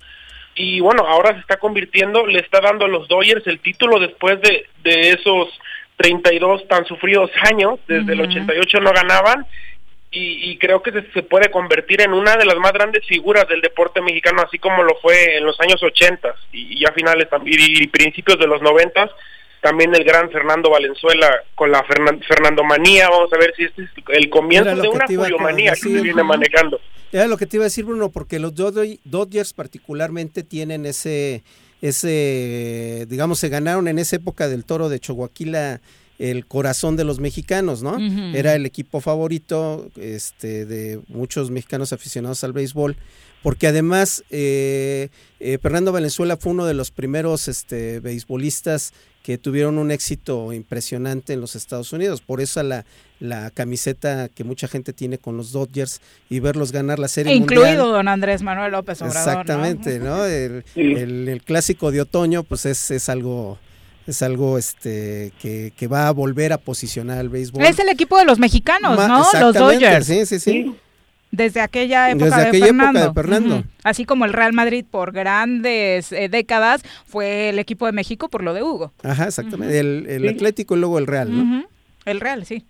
Y 0.55 0.81
bueno, 0.81 1.07
ahora 1.07 1.35
se 1.35 1.41
está 1.41 1.59
convirtiendo, 1.59 2.27
le 2.27 2.41
está 2.41 2.61
dando 2.61 2.87
a 2.87 2.89
los 2.89 3.09
Dodgers 3.09 3.47
el 3.47 3.61
título 3.61 3.99
después 3.99 4.41
de, 4.41 4.67
de 4.83 5.11
esos 5.11 5.49
32 5.97 6.67
tan 6.67 6.87
sufridos 6.87 7.31
años, 7.51 7.79
desde 7.87 8.15
el 8.15 8.23
88 8.23 8.81
no 8.81 8.93
ganaban. 8.93 9.47
Y, 10.13 10.51
y 10.51 10.59
creo 10.59 10.83
que 10.83 10.91
se, 10.91 11.23
puede 11.23 11.53
convertir 11.53 12.01
en 12.01 12.13
una 12.13 12.35
de 12.37 12.45
las 12.45 12.57
más 12.57 12.73
grandes 12.73 13.07
figuras 13.07 13.47
del 13.47 13.61
deporte 13.61 14.01
mexicano, 14.01 14.43
así 14.43 14.59
como 14.59 14.83
lo 14.83 14.97
fue 14.97 15.37
en 15.37 15.45
los 15.45 15.61
años 15.61 15.81
80 15.81 16.35
y, 16.53 16.79
y 16.79 16.81
ya 16.81 16.91
finales 16.91 17.29
también 17.29 17.61
y, 17.61 17.87
principios 17.87 18.37
de 18.39 18.49
los 18.49 18.61
90 18.61 19.09
también 19.61 19.95
el 19.95 20.05
gran 20.05 20.31
Fernando 20.31 20.71
Valenzuela 20.71 21.29
con 21.55 21.71
la 21.71 21.83
Fernan- 21.85 22.21
Fernando 22.27 22.65
manía, 22.65 23.09
vamos 23.09 23.33
a 23.33 23.39
ver 23.39 23.53
si 23.57 23.65
este 23.65 23.83
es 23.83 23.89
el 24.09 24.29
comienzo 24.31 24.71
de 24.83 24.89
una 24.89 25.07
Julio-manía 25.07 25.73
que 25.73 25.81
se 25.81 25.89
viene 26.03 26.23
manejando. 26.23 26.81
Era 27.13 27.27
lo 27.27 27.37
que 27.37 27.47
te 27.47 27.57
iba 27.57 27.65
a 27.65 27.67
decir, 27.67 27.85
Bruno, 27.85 28.11
porque 28.11 28.39
los 28.39 28.55
Dod- 28.55 28.99
Dodgers 29.05 29.53
particularmente 29.53 30.43
tienen 30.45 30.87
ese, 30.87 31.43
ese, 31.83 33.07
digamos, 33.09 33.39
se 33.39 33.49
ganaron 33.49 33.89
en 33.89 33.99
esa 33.99 34.17
época 34.17 34.49
del 34.49 34.65
toro 34.65 34.89
de 34.89 35.01
Chihuahua 35.01 35.31
el 36.19 36.45
corazón 36.47 36.97
de 36.97 37.05
los 37.05 37.19
mexicanos, 37.19 37.83
¿no? 37.83 37.97
Era 38.37 38.55
el 38.55 38.67
equipo 38.67 39.01
favorito 39.01 39.89
este, 39.97 40.67
de 40.67 41.01
muchos 41.09 41.51
mexicanos 41.51 41.95
aficionados 41.95 42.45
al 42.45 42.53
béisbol, 42.53 42.97
porque 43.43 43.67
además 43.67 44.23
eh, 44.29 45.09
eh, 45.41 45.57
Fernando 45.63 45.93
Valenzuela 45.93 46.37
fue 46.37 46.53
uno 46.53 46.67
de 46.67 46.75
los 46.75 46.91
primeros 46.91 47.49
este, 47.49 48.01
beisbolistas 48.01 48.93
que 49.23 49.37
tuvieron 49.39 49.77
un 49.79 49.91
éxito 49.91 50.53
impresionante 50.53 51.33
en 51.35 51.41
los 51.41 51.55
Estados 51.55 51.93
Unidos. 51.93 52.23
Por 52.23 52.41
eso 52.41 52.63
la, 52.63 52.85
la 53.21 53.51
camiseta 53.51 54.29
que 54.29 54.45
mucha 54.45 54.67
gente 54.67 54.93
tiene 54.95 55.19
con 55.19 55.37
los 55.37 55.53
Dodgers 55.53 56.01
y 56.31 56.41
verlos 56.41 56.73
ganar 56.73 56.99
la 56.99 57.09
Serie 57.09 57.35
Incluido 57.35 57.67
Mundial. 57.67 57.93
don 57.93 58.09
Andrés 58.09 58.43
Manuel 58.43 58.73
López 58.73 59.03
Obrador. 59.03 59.15
¿no? 59.25 59.31
Exactamente, 59.31 59.99
¿no? 59.99 60.25
El, 60.25 60.65
el- 60.75 61.29
el 61.29 61.43
clásico 61.43 61.91
de 61.91 62.01
otoño, 62.01 62.45
pues 62.45 62.65
es, 62.65 62.91
es 62.91 63.11
algo, 63.11 63.59
es 64.07 64.23
algo 64.23 64.57
este 64.57 65.33
que, 65.41 65.73
que 65.77 65.87
va 65.87 66.09
a 66.09 66.13
volver 66.13 66.55
a 66.55 66.59
posicionar 66.59 67.19
al 67.19 67.29
béisbol. 67.29 67.63
Es 67.65 67.79
el 67.79 67.91
equipo 67.91 68.17
de 68.19 68.25
los 68.25 68.39
mexicanos, 68.39 68.97
Ma- 68.97 69.07
¿no? 69.07 69.27
Los 69.39 69.55
Dodgers. 69.55 70.07
Sí, 70.07 70.25
sí, 70.25 70.41
sí. 70.41 70.75
Desde 71.33 71.61
aquella 71.61 72.11
época 72.11 72.25
Desde 72.25 72.41
de 72.43 72.49
aquella 72.49 72.67
época 72.67 72.85
Fernando. 72.85 73.09
de 73.09 73.15
Fernando. 73.15 73.57
Ujú. 73.59 73.69
Así 73.85 74.05
como 74.05 74.25
el 74.25 74.33
Real 74.33 74.53
Madrid 74.53 74.85
por 74.91 75.13
grandes 75.13 76.11
eh, 76.13 76.29
décadas 76.29 76.83
fue 77.07 77.51
el 77.51 77.59
equipo 77.61 77.87
de 77.87 77.93
México 77.93 78.29
por 78.29 78.43
lo 78.43 78.53
de 78.53 78.63
Hugo. 78.65 78.93
Ajá, 79.05 79.27
exactamente. 79.27 79.79
El, 79.79 80.07
el 80.09 80.23
Sí. 80.23 80.29
Atlético 80.29 80.77
y 80.77 80.81
luego 80.81 80.99
el 80.99 81.07
Real, 81.07 81.31
¿no? 81.31 81.65
El 82.05 82.21
Real, 82.21 82.45
sí. 82.45 82.65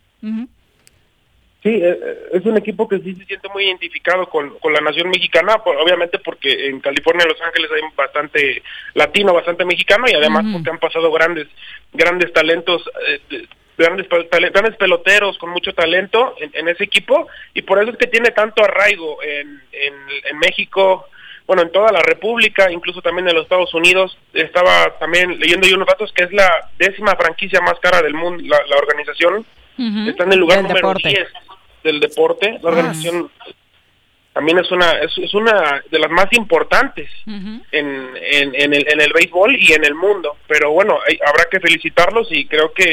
Sí, 1.63 1.69
eh, 1.69 1.91
eh, 2.03 2.19
es 2.33 2.47
un 2.47 2.57
equipo 2.57 2.89
que 2.89 2.99
sí 3.01 3.15
se 3.17 3.25
siente 3.27 3.47
muy 3.53 3.65
identificado 3.65 4.27
con, 4.31 4.59
con 4.61 4.73
la 4.73 4.81
nación 4.81 5.11
mexicana, 5.11 5.59
por- 5.63 5.77
obviamente 5.77 6.19
porque 6.19 6.69
en 6.69 6.81
California, 6.81 7.27
Los 7.27 7.41
Ángeles 7.43 7.71
hay 7.75 7.83
bastante 7.95 8.63
latino, 8.95 9.35
bastante 9.35 9.67
mexicano 9.67 10.07
y 10.11 10.15
además 10.15 10.45
porque 10.53 10.71
han 10.71 10.79
pasado 10.79 11.13
grandes 11.13 11.49
grandes 11.93 12.33
talentos, 12.33 12.83
eh, 13.09 13.47
grandes 13.87 14.09
grandes 14.53 14.77
peloteros 14.77 15.39
con 15.39 15.51
mucho 15.51 15.73
talento 15.73 16.35
en, 16.39 16.51
en 16.55 16.69
ese 16.69 16.85
equipo 16.85 17.27
y 17.55 17.63
por 17.63 17.81
eso 17.81 17.91
es 17.93 17.97
que 17.99 18.07
tiene 18.07 18.31
tanto 18.31 18.63
arraigo 18.65 19.23
en, 19.23 19.63
en, 19.73 19.95
en 20.31 20.39
México. 20.39 21.07
bueno, 21.47 21.63
en 21.63 21.73
toda 21.73 21.91
la 21.91 22.01
República, 22.03 22.71
incluso 22.71 23.03
también 23.03 23.29
en 23.29 23.35
los 23.35 23.43
Estados 23.45 23.75
Unidos. 23.75 24.17
Estaba 24.33 24.97
también 25.01 25.39
leyendo 25.41 25.67
yo 25.67 25.75
unos 25.75 25.89
datos 25.89 26.13
que 26.13 26.23
es 26.25 26.33
la 26.33 26.71
décima 26.79 27.17
franquicia 27.17 27.61
más 27.61 27.75
cara 27.81 28.01
del 28.03 28.15
mundo, 28.15 28.43
la, 28.47 28.59
la 28.69 28.77
organización. 28.77 29.45
Está 30.09 30.25
en 30.25 30.33
el 30.35 30.39
lugar 30.39 30.59
Del 30.59 30.67
número 30.69 30.89
deporte. 30.89 31.09
10 31.09 31.29
del 31.83 32.01
deporte. 32.01 32.59
La 32.63 32.71
Ah. 32.71 33.31
También 34.41 34.59
es 34.59 34.71
una 34.73 34.91
es, 34.93 35.13
es 35.19 35.35
una 35.35 35.83
de 35.91 35.99
las 35.99 36.11
más 36.11 36.27
importantes 36.33 37.09
en, 37.27 37.61
en, 37.73 38.55
en 38.55 38.73
el, 38.75 38.89
en 38.89 39.01
el 39.01 39.13
béisbol 39.13 39.55
y 39.57 39.73
en 39.73 39.85
el 39.85 39.95
mundo. 39.95 40.37
Pero 40.49 40.73
bueno, 40.73 40.99
hay- 41.07 41.19
habrá 41.27 41.45
que 41.51 41.61
felicitarlos 41.61 42.29
y 42.31 42.47
creo 42.47 42.73
que 42.73 42.87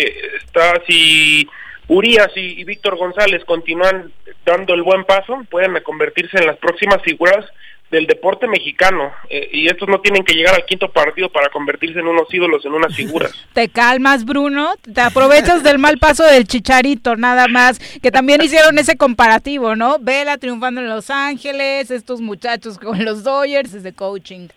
está 0.43 0.81
si 0.85 1.47
Urias 1.87 2.29
y, 2.35 2.59
y 2.59 2.63
Víctor 2.65 2.97
González 2.97 3.45
continúan 3.45 4.11
dando 4.45 4.73
el 4.73 4.83
buen 4.83 5.05
paso, 5.05 5.45
pueden 5.49 5.81
convertirse 5.83 6.37
en 6.37 6.47
las 6.47 6.57
próximas 6.57 7.01
figuras 7.01 7.45
del 7.91 8.05
deporte 8.05 8.47
mexicano 8.47 9.11
Eh, 9.29 9.49
y 9.51 9.67
estos 9.67 9.87
no 9.89 9.99
tienen 9.99 10.23
que 10.23 10.33
llegar 10.33 10.55
al 10.55 10.65
quinto 10.65 10.89
partido 10.91 11.29
para 11.29 11.49
convertirse 11.49 11.99
en 11.99 12.07
unos 12.07 12.33
ídolos, 12.33 12.65
en 12.65 12.73
unas 12.73 12.95
figuras. 12.95 13.31
Te 13.53 13.67
calmas, 13.67 14.23
Bruno. 14.23 14.73
Te 14.93 15.01
aprovechas 15.01 15.63
del 15.63 15.79
mal 15.79 15.97
paso 15.97 16.23
del 16.23 16.47
chicharito, 16.47 17.15
nada 17.15 17.47
más. 17.47 17.79
Que 18.01 18.11
también 18.11 18.41
hicieron 18.41 18.77
ese 18.79 18.95
comparativo, 18.95 19.75
¿no? 19.75 19.97
Vela 19.99 20.37
triunfando 20.37 20.81
en 20.81 20.89
Los 20.89 21.09
Ángeles, 21.09 21.91
estos 21.91 22.21
muchachos 22.21 22.77
con 22.77 23.03
los 23.03 23.23
Dodgers, 23.23 23.73
ese 23.73 23.93
coaching. 23.93 24.47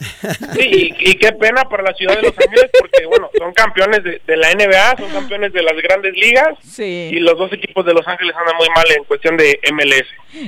Sí, 0.00 0.60
y, 0.98 1.10
y 1.10 1.14
qué 1.16 1.32
pena 1.32 1.64
para 1.64 1.82
la 1.82 1.94
ciudad 1.94 2.16
de 2.16 2.22
Los 2.22 2.34
Ángeles 2.38 2.70
porque, 2.78 3.04
bueno, 3.06 3.28
son 3.36 3.52
campeones 3.52 4.02
de, 4.02 4.20
de 4.26 4.36
la 4.36 4.52
NBA, 4.54 4.96
son 4.98 5.10
campeones 5.10 5.52
de 5.52 5.62
las 5.62 5.74
grandes 5.82 6.14
ligas 6.14 6.56
Sí. 6.62 7.10
y 7.12 7.20
los 7.20 7.36
dos 7.38 7.52
equipos 7.52 7.84
de 7.84 7.92
Los 7.92 8.06
Ángeles 8.08 8.34
andan 8.36 8.56
muy 8.56 8.68
mal 8.74 8.84
en 8.96 9.04
cuestión 9.04 9.36
de 9.36 9.58
MLS. 9.72 10.06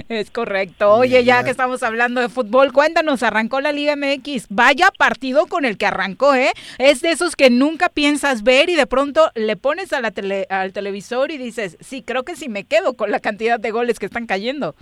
Es 0.08 0.30
correcto. 0.30 0.94
Oye, 0.94 1.24
ya 1.24 1.44
que 1.44 1.50
estamos 1.50 1.82
hablando 1.82 2.20
de 2.20 2.28
fútbol, 2.28 2.72
cuéntanos, 2.72 3.22
arrancó 3.22 3.60
la 3.60 3.72
Liga 3.72 3.94
MX. 3.96 4.46
Vaya 4.48 4.88
partido 4.96 5.46
con 5.46 5.64
el 5.64 5.76
que 5.76 5.86
arrancó, 5.86 6.34
¿eh? 6.34 6.52
Es 6.78 7.00
de 7.02 7.10
esos 7.10 7.36
que 7.36 7.50
nunca 7.50 7.88
piensas 7.88 8.42
ver 8.44 8.70
y 8.70 8.76
de 8.76 8.86
pronto 8.86 9.30
le 9.34 9.56
pones 9.56 9.92
a 9.92 10.00
la 10.00 10.12
tele- 10.12 10.46
al 10.50 10.72
televisor 10.72 11.30
y 11.30 11.36
dices, 11.38 11.76
sí, 11.80 12.02
creo 12.02 12.22
que 12.22 12.36
sí 12.36 12.48
me 12.48 12.64
quedo 12.64 12.94
con 12.94 13.10
la 13.10 13.20
cantidad 13.20 13.58
de 13.60 13.70
goles 13.70 13.98
que 13.98 14.06
están 14.06 14.26
cayendo. 14.26 14.74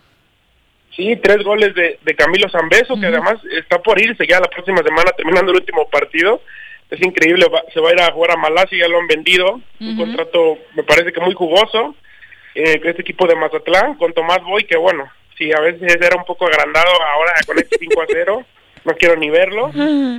Sí, 1.01 1.17
tres 1.17 1.43
goles 1.43 1.75
de, 1.75 1.99
de 2.03 2.15
Camilo 2.15 2.49
Zambeso, 2.51 2.95
que 3.01 3.07
además 3.07 3.37
está 3.57 3.79
por 3.79 3.99
irse 4.01 4.27
ya 4.27 4.39
la 4.41 4.49
próxima 4.49 4.83
semana 4.83 5.11
terminando 5.17 5.51
el 5.53 5.59
último 5.59 5.89
partido. 5.89 6.43
Es 6.91 7.01
increíble, 7.01 7.47
va- 7.49 7.65
se 7.73 7.81
va 7.81 7.91
a 7.91 7.93
ir 7.93 8.01
a 8.01 8.13
jugar 8.13 8.33
a 8.33 8.37
Malasia, 8.37 8.79
ya 8.79 8.89
lo 8.89 8.99
han 8.99 9.07
vendido. 9.07 9.61
Un 9.81 9.97
contrato, 9.97 10.59
me 10.75 10.83
parece 10.83 11.13
que 11.13 11.21
muy 11.21 11.35
jugoso. 11.35 11.95
Eh, 12.55 12.81
este 12.85 13.03
equipo 13.03 13.27
de 13.27 13.37
Mazatlán, 13.37 13.95
con 13.95 14.13
Tomás 14.13 14.43
Boy, 14.43 14.65
que 14.65 14.77
bueno, 14.77 15.09
sí, 15.39 15.51
a 15.53 15.61
veces 15.61 15.97
era 16.01 16.17
un 16.17 16.25
poco 16.25 16.47
agrandado 16.47 16.91
ahora 17.03 17.33
con 17.47 17.57
este 17.59 17.77
5 17.79 18.03
a 18.03 18.07
0. 18.09 18.45
No 18.83 18.95
quiero 18.95 19.15
ni 19.17 19.29
verlo. 19.29 19.71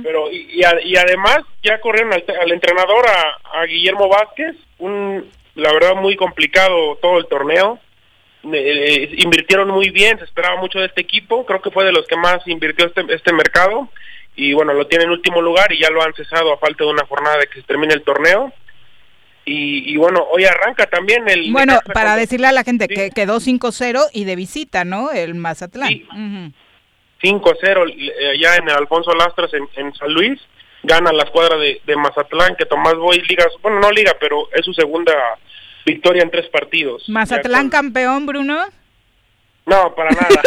Pero, 0.04 0.30
y, 0.30 0.46
y, 0.60 0.62
a- 0.64 0.80
y 0.84 0.96
además, 0.96 1.38
ya 1.64 1.80
corrieron 1.80 2.12
al, 2.12 2.24
al 2.40 2.52
entrenador, 2.52 3.04
a, 3.08 3.60
a 3.60 3.66
Guillermo 3.66 4.08
Vázquez. 4.08 4.54
Un, 4.78 5.28
la 5.56 5.72
verdad, 5.72 5.96
muy 5.96 6.14
complicado 6.14 6.96
todo 7.02 7.18
el 7.18 7.26
torneo 7.26 7.80
eh, 8.52 9.14
invirtieron 9.18 9.68
muy 9.68 9.90
bien, 9.90 10.18
se 10.18 10.24
esperaba 10.24 10.60
mucho 10.60 10.78
de 10.80 10.86
este 10.86 11.02
equipo, 11.02 11.46
creo 11.46 11.62
que 11.62 11.70
fue 11.70 11.84
de 11.84 11.92
los 11.92 12.06
que 12.06 12.16
más 12.16 12.46
invirtió 12.46 12.86
este, 12.86 13.04
este 13.08 13.32
mercado 13.32 13.88
y 14.34 14.52
bueno, 14.54 14.72
lo 14.72 14.86
tiene 14.86 15.04
en 15.04 15.10
último 15.10 15.42
lugar 15.42 15.72
y 15.72 15.80
ya 15.80 15.90
lo 15.90 16.02
han 16.02 16.14
cesado 16.14 16.52
a 16.52 16.58
falta 16.58 16.84
de 16.84 16.90
una 16.90 17.06
jornada 17.06 17.38
de 17.38 17.46
que 17.46 17.60
se 17.60 17.66
termine 17.66 17.94
el 17.94 18.02
torneo. 18.02 18.52
Y, 19.44 19.92
y 19.92 19.96
bueno, 19.96 20.24
hoy 20.30 20.44
arranca 20.44 20.86
también 20.86 21.28
el... 21.28 21.50
Bueno, 21.52 21.74
Necaxa 21.74 21.92
para 21.92 22.16
decirle 22.16 22.46
a 22.46 22.52
la 22.52 22.62
gente 22.62 22.86
que 22.86 23.10
quedó 23.10 23.40
5-0 23.40 24.08
y 24.12 24.24
de 24.24 24.36
visita, 24.36 24.84
¿no? 24.84 25.10
El 25.10 25.34
Mazatlán. 25.34 25.92
Ujú. 25.92 26.52
5-0 27.22 27.94
eh, 27.96 28.30
allá 28.30 28.56
en 28.56 28.68
el 28.68 28.76
Alfonso 28.76 29.12
Lastras 29.14 29.52
en, 29.54 29.68
en 29.76 29.92
San 29.94 30.12
Luis, 30.12 30.40
gana 30.82 31.12
la 31.12 31.24
escuadra 31.24 31.56
de, 31.56 31.80
de 31.84 31.96
Mazatlán, 31.96 32.56
que 32.56 32.66
Tomás 32.66 32.94
Boy 32.94 33.20
liga, 33.28 33.44
bueno, 33.62 33.80
no 33.80 33.90
liga, 33.90 34.16
pero 34.18 34.48
es 34.52 34.64
su 34.64 34.72
segunda 34.74 35.12
victoria 35.84 36.22
en 36.22 36.30
tres 36.30 36.48
partidos. 36.48 37.08
Mazatlán 37.08 37.70
campeón, 37.70 38.26
Bruno. 38.26 38.60
No, 39.66 39.94
para 39.94 40.10
nada. 40.10 40.42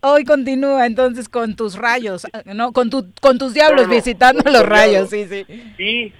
Hoy 0.00 0.24
continúa 0.24 0.86
entonces 0.86 1.28
con 1.28 1.56
tus 1.56 1.76
rayos, 1.76 2.26
no, 2.44 2.72
con 2.72 2.90
tu, 2.90 3.12
con 3.20 3.38
tus 3.38 3.54
diablos 3.54 3.82
No, 3.82 3.88
no, 3.88 3.88
no, 3.88 3.94
visitando 3.94 4.50
los 4.50 4.66
rayos, 4.66 5.10
sí, 5.10 5.26
sí. 5.26 5.46
Sí, 5.76 6.12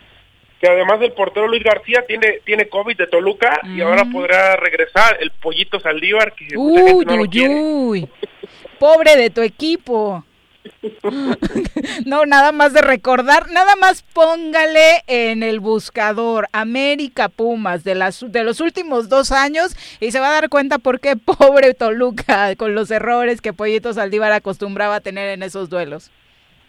que 0.60 0.68
además 0.68 1.00
del 1.00 1.12
portero 1.12 1.48
Luis 1.48 1.62
García 1.62 2.04
tiene 2.06 2.40
tiene 2.44 2.68
COVID 2.68 2.96
de 2.96 3.06
Toluca 3.08 3.60
y 3.64 3.80
ahora 3.80 4.04
podrá 4.04 4.56
regresar 4.56 5.18
el 5.20 5.30
pollito 5.32 5.80
Saldívar 5.80 6.34
que 6.34 6.56
mucha 6.56 6.86
gente 6.86 6.94
Uy, 6.94 7.04
no 7.04 7.16
lo 7.16 7.22
uy, 7.22 7.48
uy. 7.48 8.08
Pobre 8.78 9.16
de 9.16 9.30
tu 9.30 9.42
equipo. 9.42 10.24
No, 12.06 12.26
nada 12.26 12.52
más 12.52 12.72
de 12.72 12.82
recordar, 12.82 13.50
nada 13.50 13.76
más 13.76 14.02
póngale 14.02 15.02
en 15.06 15.42
el 15.42 15.60
buscador 15.60 16.48
América 16.52 17.28
Pumas 17.28 17.84
de 17.84 17.94
las 17.94 18.24
de 18.32 18.44
los 18.44 18.60
últimos 18.60 19.08
dos 19.08 19.30
años 19.32 19.76
y 20.00 20.10
se 20.10 20.20
va 20.20 20.28
a 20.28 20.32
dar 20.32 20.48
cuenta 20.48 20.78
por 20.78 21.00
qué 21.00 21.16
pobre 21.16 21.74
Toluca 21.74 22.54
con 22.56 22.74
los 22.74 22.90
errores 22.90 23.40
que 23.40 23.52
Pollito 23.52 23.92
Saldívar 23.92 24.32
acostumbraba 24.32 24.96
a 24.96 25.00
tener 25.00 25.28
en 25.28 25.42
esos 25.42 25.70
duelos. 25.70 26.10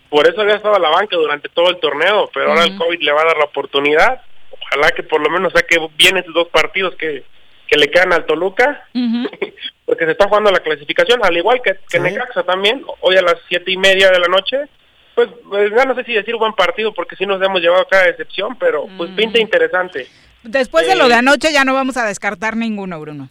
Por 0.09 0.27
eso 0.27 0.41
había 0.41 0.55
estado 0.55 0.75
a 0.75 0.79
la 0.79 0.89
banca 0.89 1.15
durante 1.15 1.49
todo 1.49 1.69
el 1.69 1.79
torneo, 1.79 2.29
pero 2.33 2.51
ahora 2.51 2.65
el 2.65 2.77
COVID 2.77 3.01
le 3.01 3.11
va 3.11 3.21
a 3.21 3.25
dar 3.25 3.37
la 3.37 3.45
oportunidad. 3.45 4.21
Ojalá 4.61 4.91
que 4.91 5.01
por 5.01 5.21
lo 5.21 5.29
menos 5.31 5.53
saque 5.53 5.77
bien 5.97 6.17
esos 6.17 6.33
dos 6.35 6.49
partidos 6.49 6.95
que, 6.95 7.23
que 7.67 7.77
le 7.77 7.89
quedan 7.89 8.13
al 8.13 8.25
Toluca, 8.25 8.87
porque 9.85 10.05
se 10.05 10.11
está 10.11 10.27
jugando 10.27 10.51
la 10.51 10.59
clasificación, 10.61 11.19
al 11.23 11.35
igual 11.35 11.61
que, 11.63 11.75
que 11.89 11.99
Necaxa 11.99 12.43
también, 12.43 12.83
hoy 13.01 13.17
a 13.17 13.21
las 13.21 13.35
siete 13.47 13.71
y 13.71 13.77
media 13.77 14.09
de 14.11 14.19
la 14.19 14.27
noche. 14.27 14.57
Pues, 15.15 15.29
pues, 15.47 15.71
ya 15.75 15.85
no 15.85 15.93
sé 15.93 16.03
si 16.05 16.13
decir 16.13 16.35
buen 16.37 16.53
partido, 16.53 16.93
porque 16.93 17.15
sí 17.15 17.25
nos 17.25 17.41
hemos 17.41 17.61
llevado 17.61 17.85
cada 17.87 18.05
decepción, 18.05 18.57
pero 18.57 18.87
pues 18.97 19.11
pinta 19.11 19.39
interesante. 19.39 20.07
Después 20.41 20.87
de 20.87 20.95
lo 20.95 21.05
Eh, 21.05 21.09
de 21.09 21.13
anoche 21.15 21.53
ya 21.53 21.63
no 21.63 21.73
vamos 21.75 21.97
a 21.97 22.05
descartar 22.05 22.55
ninguno, 22.57 22.99
Bruno. 22.99 23.29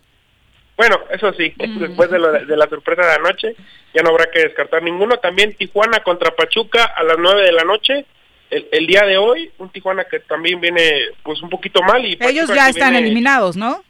Bueno, 0.77 1.01
eso 1.11 1.33
sí, 1.35 1.53
después 1.57 2.11
de, 2.11 2.19
lo 2.19 2.33
de, 2.33 2.47
de 2.47 2.57
la 2.57 2.69
sorpresa 2.69 3.03
de 3.03 3.13
anoche, 3.15 3.55
ya 3.95 4.03
no 4.03 4.11
habrá 4.11 4.31
que 4.31 4.41
descartar 4.41 4.83
ninguno. 4.83 5.19
También 5.19 5.55
Tijuana 5.55 6.01
contra 6.03 6.35
Pachuca 6.35 6.85
a 6.85 7.03
las 7.03 7.17
9 7.19 7.43
de 7.43 7.53
la 7.53 7.63
noche. 7.65 8.07
El, 8.51 8.69
el 8.73 8.87
día 8.87 9.03
de 9.05 9.19
hoy, 9.19 9.51
un 9.59 9.69
Tijuana 9.71 10.05
que 10.05 10.21
también 10.21 10.61
viene 10.61 11.07
pues 11.23 11.43
un 11.43 11.51
poquito 11.51 11.83
mal. 11.83 12.05
y 12.05 12.17
Ellos 12.21 12.49
ya 12.49 12.69
están 12.69 12.93
viene- 12.93 13.07
eliminados, 13.07 13.57
¿no? 13.57 13.83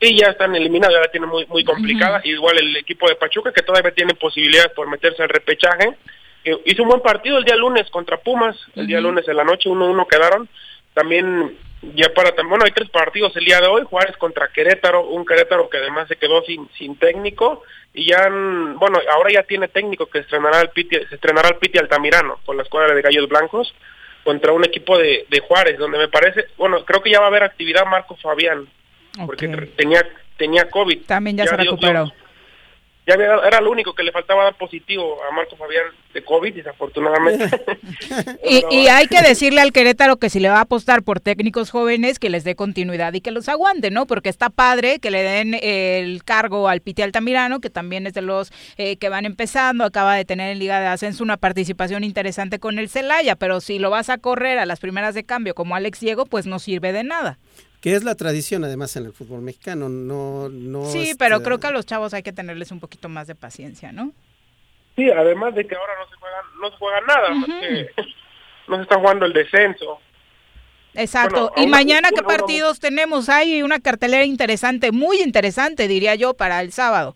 Sí, 0.00 0.16
ya 0.16 0.28
están 0.28 0.54
eliminados, 0.54 0.94
ya 0.94 1.00
la 1.00 1.10
tiene 1.10 1.26
muy, 1.26 1.44
muy 1.46 1.64
complicada. 1.64 2.20
Igual 2.24 2.58
el 2.58 2.76
equipo 2.76 3.08
de 3.08 3.16
Pachuca, 3.16 3.52
que 3.52 3.62
todavía 3.62 3.90
tiene 3.90 4.14
posibilidades 4.14 4.72
por 4.72 4.88
meterse 4.88 5.22
al 5.22 5.28
repechaje. 5.28 5.96
Eh, 6.44 6.56
hizo 6.66 6.84
un 6.84 6.88
buen 6.88 7.00
partido 7.00 7.38
el 7.38 7.44
día 7.44 7.56
lunes 7.56 7.90
contra 7.90 8.16
Pumas, 8.18 8.56
el 8.76 8.86
día 8.86 9.00
lunes 9.00 9.26
en 9.26 9.36
la 9.36 9.44
noche, 9.44 9.68
1-1 9.68 10.06
quedaron. 10.06 10.48
También, 10.94 11.56
ya 11.82 12.12
para, 12.14 12.32
bueno, 12.44 12.64
hay 12.64 12.70
tres 12.70 12.88
partidos 12.90 13.36
el 13.36 13.44
día 13.44 13.60
de 13.60 13.66
hoy, 13.66 13.82
Juárez 13.84 14.16
contra 14.18 14.48
Querétaro, 14.48 15.04
un 15.04 15.26
Querétaro 15.26 15.68
que 15.68 15.78
además 15.78 16.06
se 16.06 16.16
quedó 16.16 16.42
sin, 16.42 16.68
sin 16.78 16.96
técnico. 16.96 17.64
Y 17.92 18.08
ya, 18.10 18.28
bueno, 18.28 19.00
ahora 19.12 19.32
ya 19.32 19.42
tiene 19.42 19.66
técnico 19.66 20.06
que 20.06 20.20
estrenará 20.20 20.60
el 20.60 20.70
Piti, 20.70 20.96
se 21.08 21.16
estrenará 21.16 21.48
el 21.48 21.56
Piti 21.56 21.78
Altamirano 21.78 22.38
con 22.46 22.56
la 22.56 22.62
escuadra 22.62 22.94
de 22.94 23.02
Gallos 23.02 23.28
Blancos 23.28 23.74
contra 24.22 24.52
un 24.52 24.64
equipo 24.64 24.96
de, 24.96 25.26
de 25.28 25.40
Juárez, 25.40 25.78
donde 25.78 25.98
me 25.98 26.08
parece, 26.08 26.46
bueno, 26.56 26.84
creo 26.84 27.02
que 27.02 27.10
ya 27.10 27.18
va 27.18 27.26
a 27.26 27.28
haber 27.28 27.42
actividad 27.42 27.86
Marco 27.86 28.14
Fabián, 28.16 28.68
porque 29.26 29.48
tenía 29.76 30.02
tenía 30.36 30.68
COVID. 30.70 31.00
También 31.06 31.36
ya, 31.36 31.46
se 31.46 31.56
dio- 31.56 31.64
recuperó. 31.72 32.04
dio- 32.04 32.14
ya 33.08 33.14
había- 33.14 33.46
era 33.48 33.60
lo 33.62 33.70
único 33.70 33.94
que 33.94 34.02
le 34.02 34.12
faltaba 34.12 34.44
dar 34.44 34.54
positivo 34.56 35.18
a 35.28 35.34
Marco 35.34 35.56
Fabián 35.56 35.86
de 36.12 36.22
COVID, 36.22 36.54
desafortunadamente. 36.54 37.48
Y, 38.44 38.62
y 38.70 38.88
hay 38.88 39.06
que 39.08 39.20
decirle 39.22 39.60
al 39.62 39.72
Querétaro 39.72 40.16
que 40.18 40.28
si 40.30 40.40
le 40.40 40.48
va 40.50 40.58
a 40.58 40.62
apostar 40.62 41.02
por 41.02 41.18
técnicos 41.20 41.70
jóvenes, 41.70 42.18
que 42.18 42.28
les 42.30 42.44
dé 42.44 42.54
continuidad 42.54 43.12
y 43.14 43.20
que 43.22 43.30
los 43.30 43.48
aguante, 43.48 43.90
¿no? 43.90 44.06
Porque 44.06 44.28
está 44.28 44.48
padre 44.50 44.98
que 45.00 45.10
le 45.10 45.22
den 45.22 45.54
eh, 45.54 46.00
el 46.00 46.22
cargo 46.24 46.68
al 46.68 46.80
Piti 46.82 47.02
Altamirano, 47.02 47.60
que 47.60 47.70
también 47.70 48.06
es 48.06 48.12
de 48.14 48.22
los 48.22 48.52
eh, 48.76 48.96
que 48.96 49.08
van 49.08 49.24
empezando, 49.24 49.84
acaba 49.84 50.14
de 50.14 50.24
tener 50.24 50.52
en 50.52 50.58
Liga 50.58 50.78
de 50.80 50.86
Ascenso 50.86 51.24
una 51.24 51.36
participación 51.38 52.04
interesante 52.04 52.58
con 52.58 52.78
el 52.78 52.88
Celaya, 52.90 53.36
pero 53.36 53.60
si 53.60 53.78
lo 53.78 53.90
vas 53.90 54.08
a 54.10 54.18
correr 54.18 54.58
a 54.58 54.66
las 54.66 54.80
primeras 54.80 55.14
de 55.14 55.24
cambio 55.24 55.54
como 55.54 55.74
Alex 55.74 56.00
Diego, 56.00 56.26
pues 56.26 56.46
no 56.46 56.58
sirve 56.58 56.92
de 56.92 57.04
nada. 57.04 57.38
Que 57.80 57.94
es 57.94 58.02
la 58.02 58.14
tradición 58.14 58.64
además 58.64 58.96
en 58.96 59.06
el 59.06 59.12
fútbol 59.12 59.40
mexicano, 59.40 59.88
no... 59.88 60.48
no 60.48 60.84
Sí, 60.86 61.10
este, 61.10 61.16
pero 61.16 61.42
creo 61.42 61.60
que 61.60 61.68
a 61.68 61.70
los 61.70 61.86
chavos 61.86 62.12
hay 62.14 62.22
que 62.22 62.32
tenerles 62.32 62.72
un 62.72 62.80
poquito 62.80 63.08
más 63.08 63.26
de 63.26 63.34
paciencia, 63.34 63.92
¿no? 63.92 64.12
sí, 64.98 65.08
además 65.12 65.54
de 65.54 65.64
que 65.64 65.76
ahora 65.76 65.92
no 66.00 66.08
se 66.08 66.16
juega, 66.16 66.36
no 66.60 66.70
se 66.70 66.76
juega 66.76 67.00
nada, 67.02 67.30
más 67.30 67.46
que 67.60 67.90
no 68.66 68.76
se 68.76 68.82
está 68.82 68.96
jugando 68.96 69.24
el 69.24 69.32
descenso. 69.32 70.00
Exacto. 70.94 71.52
Bueno, 71.54 71.68
y 71.68 71.70
mañana, 71.70 72.08
¿qué 72.10 72.22
partidos 72.22 72.80
tenemos? 72.80 73.28
Hay 73.28 73.62
una 73.62 73.78
cartelera 73.78 74.24
interesante, 74.24 74.90
muy 74.90 75.20
interesante, 75.20 75.86
diría 75.86 76.16
yo, 76.16 76.34
para 76.34 76.60
el 76.60 76.72
sábado. 76.72 77.14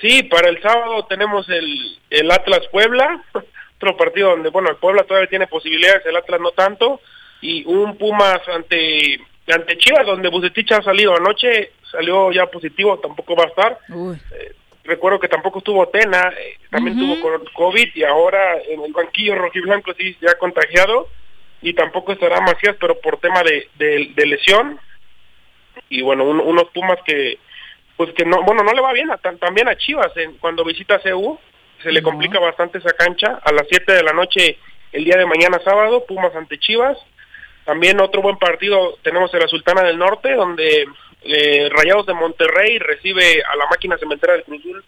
Sí, 0.00 0.22
para 0.22 0.48
el 0.48 0.60
sábado 0.62 1.04
tenemos 1.06 1.48
el, 1.50 1.98
el 2.08 2.30
Atlas 2.30 2.62
Puebla, 2.72 3.22
otro 3.76 3.96
partido 3.98 4.30
donde, 4.30 4.48
bueno, 4.48 4.70
el 4.70 4.76
Puebla 4.76 5.04
todavía 5.04 5.28
tiene 5.28 5.46
posibilidades, 5.46 6.06
el 6.06 6.16
Atlas 6.16 6.40
no 6.40 6.52
tanto, 6.52 7.00
y 7.42 7.64
un 7.66 7.98
Pumas 7.98 8.40
ante 8.48 9.20
ante 9.52 9.78
Chivas, 9.78 10.06
donde 10.06 10.28
Bucetich 10.28 10.72
ha 10.72 10.82
salido 10.82 11.16
anoche, 11.16 11.72
salió 11.90 12.32
ya 12.32 12.46
positivo, 12.46 12.98
tampoco 12.98 13.36
va 13.36 13.44
a 13.44 13.48
estar. 13.48 13.78
Eh, 13.88 14.52
recuerdo 14.84 15.20
que 15.20 15.28
tampoco 15.28 15.58
estuvo 15.58 15.86
Tena, 15.88 16.32
eh, 16.38 16.58
también 16.70 16.98
tuvo 16.98 17.16
COVID 17.52 17.88
y 17.94 18.04
ahora 18.04 18.56
en 18.68 18.82
el 18.82 18.92
banquillo 18.92 19.34
rojiblanco 19.36 19.94
sí 19.94 20.14
se 20.14 20.28
ha 20.28 20.38
contagiado 20.38 21.08
y 21.62 21.74
tampoco 21.74 22.12
estará 22.12 22.40
Macías, 22.40 22.76
pero 22.80 23.00
por 23.00 23.18
tema 23.18 23.42
de, 23.42 23.68
de, 23.76 24.26
lesión. 24.26 24.78
Y 25.88 26.02
bueno, 26.02 26.24
unos 26.24 26.68
Pumas 26.70 26.98
que, 27.04 27.38
pues 27.96 28.12
que 28.14 28.24
no, 28.24 28.42
bueno, 28.42 28.62
no 28.62 28.72
le 28.72 28.80
va 28.80 28.92
bien 28.92 29.10
también 29.40 29.68
a 29.68 29.76
Chivas 29.76 30.16
en, 30.16 30.38
cuando 30.38 30.64
visita 30.64 31.00
CU, 31.00 31.38
se 31.82 31.92
le 31.92 32.02
complica 32.02 32.38
bastante 32.38 32.78
esa 32.78 32.92
cancha. 32.92 33.40
A 33.42 33.52
las 33.52 33.66
7 33.68 33.92
de 33.92 34.02
la 34.02 34.12
noche 34.12 34.58
el 34.92 35.04
día 35.04 35.16
de 35.16 35.26
mañana 35.26 35.60
sábado, 35.64 36.04
Pumas 36.06 36.34
ante 36.34 36.58
Chivas. 36.58 36.98
También 37.66 38.00
otro 38.00 38.22
buen 38.22 38.38
partido 38.38 38.96
tenemos 39.02 39.34
en 39.34 39.40
la 39.40 39.48
Sultana 39.48 39.82
del 39.82 39.98
Norte, 39.98 40.32
donde 40.34 40.86
eh, 41.22 41.68
Rayados 41.68 42.06
de 42.06 42.14
Monterrey 42.14 42.78
recibe 42.78 43.42
a 43.42 43.56
la 43.56 43.66
máquina 43.66 43.98
cementera 43.98 44.34
del 44.34 44.44
Cruzul. 44.44 44.84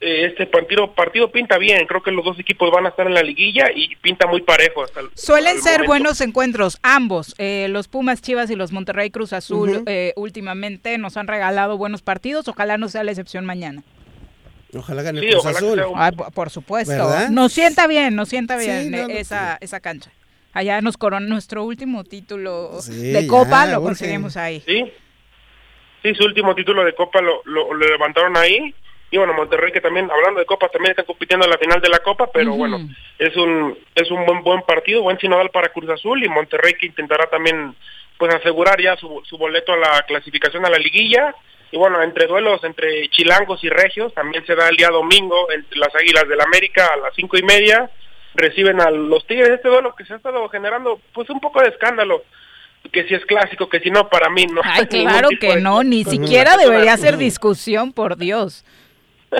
Eh, 0.00 0.24
este 0.24 0.46
partido, 0.46 0.94
partido 0.94 1.30
pinta 1.30 1.58
bien, 1.58 1.86
creo 1.86 2.02
que 2.02 2.10
los 2.10 2.24
dos 2.24 2.38
equipos 2.38 2.70
van 2.70 2.86
a 2.86 2.88
estar 2.88 3.06
en 3.06 3.12
la 3.12 3.22
liguilla 3.22 3.66
y 3.74 3.94
pinta 3.96 4.26
muy 4.26 4.40
parejo. 4.40 4.84
Hasta 4.84 5.02
Suelen 5.14 5.60
ser 5.60 5.84
buenos 5.84 6.22
encuentros, 6.22 6.78
ambos, 6.82 7.34
eh, 7.36 7.66
los 7.68 7.88
Pumas 7.88 8.22
Chivas 8.22 8.50
y 8.50 8.56
los 8.56 8.72
Monterrey 8.72 9.10
Cruz 9.10 9.34
Azul 9.34 9.84
últimamente 10.16 10.96
nos 10.96 11.18
han 11.18 11.26
regalado 11.26 11.76
buenos 11.76 12.00
partidos, 12.00 12.48
ojalá 12.48 12.78
no 12.78 12.88
sea 12.88 13.04
la 13.04 13.10
excepción 13.10 13.44
mañana. 13.44 13.82
Ojalá 14.72 15.02
gane 15.02 15.20
el 15.20 15.30
Cruz 15.30 15.44
Azul. 15.44 15.82
por 16.32 16.48
supuesto. 16.48 17.28
Nos 17.30 17.52
sienta 17.52 17.86
bien, 17.86 18.14
nos 18.14 18.30
sienta 18.30 18.56
bien 18.56 18.94
esa, 19.10 19.58
esa 19.60 19.80
cancha. 19.80 20.10
Allá 20.52 20.80
nos 20.80 20.96
coronó 20.96 21.26
nuestro 21.28 21.64
último 21.64 22.04
título 22.04 22.80
de 22.88 23.26
Copa, 23.26 23.66
lo 23.66 23.82
conseguimos 23.82 24.36
ahí. 24.36 24.62
Sí, 24.66 24.92
Sí, 26.02 26.14
su 26.14 26.24
último 26.24 26.54
título 26.54 26.84
de 26.84 26.94
Copa 26.94 27.20
lo, 27.20 27.42
lo, 27.44 27.74
levantaron 27.74 28.36
ahí. 28.36 28.74
Y 29.10 29.16
bueno, 29.16 29.32
Monterrey 29.32 29.72
que 29.72 29.80
también, 29.80 30.10
hablando 30.10 30.38
de 30.38 30.46
Copa, 30.46 30.68
también 30.68 30.90
está 30.90 31.02
compitiendo 31.02 31.46
en 31.46 31.50
la 31.50 31.58
final 31.58 31.80
de 31.80 31.88
la 31.88 32.00
Copa, 32.00 32.30
pero 32.30 32.52
bueno, 32.52 32.78
es 33.18 33.34
un 33.36 33.76
es 33.94 34.10
un 34.10 34.26
buen 34.26 34.42
buen 34.42 34.62
partido, 34.62 35.02
buen 35.02 35.18
sinodal 35.18 35.48
para 35.50 35.70
Cruz 35.70 35.88
Azul 35.88 36.22
y 36.22 36.28
Monterrey 36.28 36.74
que 36.74 36.86
intentará 36.86 37.24
también 37.26 37.74
pues 38.18 38.34
asegurar 38.34 38.80
ya 38.80 38.96
su, 38.96 39.22
su 39.24 39.38
boleto 39.38 39.72
a 39.72 39.78
la 39.78 40.02
clasificación 40.02 40.66
a 40.66 40.70
la 40.70 40.78
liguilla. 40.78 41.34
Y 41.70 41.78
bueno, 41.78 42.02
entre 42.02 42.26
duelos 42.26 42.62
entre 42.64 43.08
chilangos 43.08 43.64
y 43.64 43.70
regios, 43.70 44.12
también 44.12 44.44
se 44.46 44.54
da 44.54 44.68
el 44.68 44.76
día 44.76 44.88
domingo 44.88 45.50
entre 45.52 45.78
las 45.78 45.94
Águilas 45.94 46.28
del 46.28 46.40
América 46.40 46.90
a 46.92 46.96
las 46.98 47.14
cinco 47.14 47.38
y 47.38 47.42
media, 47.42 47.90
reciben 48.38 48.80
a 48.80 48.90
los 48.90 49.26
Tigres, 49.26 49.50
este 49.50 49.68
duelo 49.68 49.94
que 49.94 50.04
se 50.04 50.14
ha 50.14 50.16
estado 50.16 50.48
generando 50.48 51.00
pues 51.12 51.28
un 51.28 51.40
poco 51.40 51.60
de 51.60 51.68
escándalo 51.68 52.22
que 52.92 53.04
si 53.04 53.14
es 53.14 53.24
clásico, 53.26 53.68
que 53.68 53.80
si 53.80 53.90
no, 53.90 54.08
para 54.08 54.30
mí 54.30 54.46
no. 54.46 54.62
Ay, 54.64 54.86
claro 54.90 55.28
que 55.40 55.56
no, 55.56 55.82
ni 55.82 56.04
siquiera 56.04 56.56
debería 56.56 56.96
ser 56.96 57.16
discusión, 57.16 57.92
por 57.92 58.16
Dios. 58.16 58.64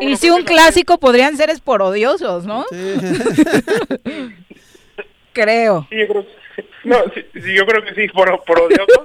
y 0.00 0.16
si 0.16 0.30
un 0.30 0.44
clásico 0.44 0.98
podrían 0.98 1.36
ser 1.36 1.50
esporodiosos, 1.50 2.46
¿no? 2.46 2.64
creo. 5.32 5.86
Sí, 5.90 5.98
yo 5.98 6.06
creo, 6.06 6.26
no, 6.84 6.96
sí, 7.12 7.54
yo 7.54 7.66
creo 7.66 7.84
que 7.84 7.94
sí, 7.94 8.06
por, 8.08 8.44
por 8.44 8.60
odiosos. 8.60 9.04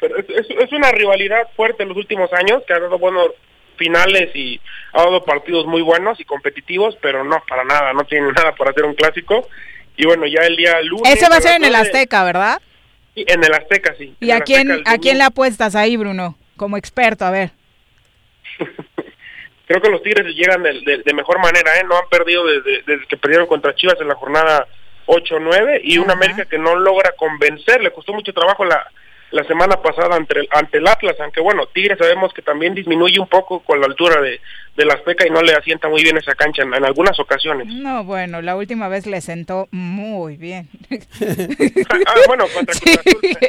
pero 0.00 0.16
es, 0.18 0.26
es, 0.28 0.72
una 0.72 0.90
rivalidad 0.90 1.48
fuerte 1.54 1.84
en 1.84 1.90
los 1.90 1.98
últimos 1.98 2.32
años, 2.32 2.64
que 2.66 2.72
ha 2.72 2.80
dado 2.80 2.98
buenos 2.98 3.28
finales 3.76 4.34
y 4.34 4.60
ha 4.92 5.02
dado 5.02 5.24
partidos 5.24 5.66
muy 5.66 5.82
buenos 5.82 6.20
y 6.20 6.24
competitivos, 6.24 6.96
pero 7.00 7.24
no, 7.24 7.42
para 7.48 7.64
nada, 7.64 7.92
no 7.92 8.04
tiene 8.04 8.32
nada 8.36 8.54
para 8.54 8.70
hacer 8.70 8.84
un 8.84 8.94
clásico. 8.94 9.48
Y 9.96 10.06
bueno, 10.06 10.26
ya 10.26 10.40
el 10.42 10.56
día 10.56 10.80
lunes... 10.82 11.14
Ese 11.14 11.28
va 11.28 11.36
a 11.36 11.40
ser 11.40 11.56
en 11.56 11.64
el 11.64 11.74
Azteca, 11.74 12.24
¿verdad? 12.24 12.60
Sí, 13.14 13.24
en 13.28 13.44
el 13.44 13.52
Azteca, 13.52 13.94
sí. 13.98 14.14
¿Y 14.20 14.30
a 14.30 14.40
quién, 14.40 14.82
a 14.86 14.98
quién 14.98 15.18
le 15.18 15.24
apuestas 15.24 15.74
ahí, 15.74 15.96
Bruno? 15.96 16.38
Como 16.56 16.76
experto, 16.76 17.24
a 17.24 17.30
ver. 17.30 17.50
Creo 19.66 19.80
que 19.80 19.90
los 19.90 20.02
Tigres 20.02 20.34
llegan 20.34 20.62
de, 20.62 21.14
mejor 21.14 21.40
manera, 21.40 21.78
¿eh? 21.78 21.84
No 21.86 21.96
han 21.96 22.08
perdido 22.10 22.44
desde, 22.46 22.82
desde 22.86 23.06
que 23.06 23.16
perdieron 23.16 23.46
contra 23.46 23.74
Chivas 23.74 24.00
en 24.00 24.08
la 24.08 24.14
jornada 24.14 24.66
8-9 25.06 25.80
y 25.84 25.98
una 25.98 26.14
América 26.14 26.44
que 26.44 26.58
no 26.58 26.76
logra 26.76 27.12
convencer, 27.16 27.82
le 27.82 27.92
costó 27.92 28.12
mucho 28.12 28.32
trabajo 28.32 28.64
la, 28.64 28.86
la 29.32 29.44
semana 29.44 29.80
pasada 29.80 30.14
ante 30.14 30.40
el, 30.40 30.48
ante 30.50 30.78
el 30.78 30.86
Atlas, 30.86 31.16
aunque 31.20 31.40
bueno, 31.40 31.66
Tigres 31.66 31.98
sabemos 31.98 32.32
que 32.34 32.42
también 32.42 32.74
disminuye 32.74 33.18
un 33.18 33.26
poco 33.26 33.60
con 33.60 33.80
la 33.80 33.86
altura 33.86 34.20
de, 34.20 34.40
de 34.76 34.84
la 34.84 34.94
Azteca 34.94 35.26
y 35.26 35.30
no 35.30 35.42
le 35.42 35.54
asienta 35.54 35.88
muy 35.88 36.02
bien 36.02 36.18
esa 36.18 36.34
cancha 36.34 36.62
en, 36.62 36.74
algunas 36.74 37.18
ocasiones. 37.18 37.66
No, 37.66 38.04
bueno, 38.04 38.42
la 38.42 38.56
última 38.56 38.88
vez 38.88 39.06
le 39.06 39.22
sentó 39.22 39.68
muy 39.70 40.36
bien. 40.36 40.68
ah, 40.90 42.14
bueno, 42.26 42.44
contra 42.54 42.74
sí, 42.74 42.94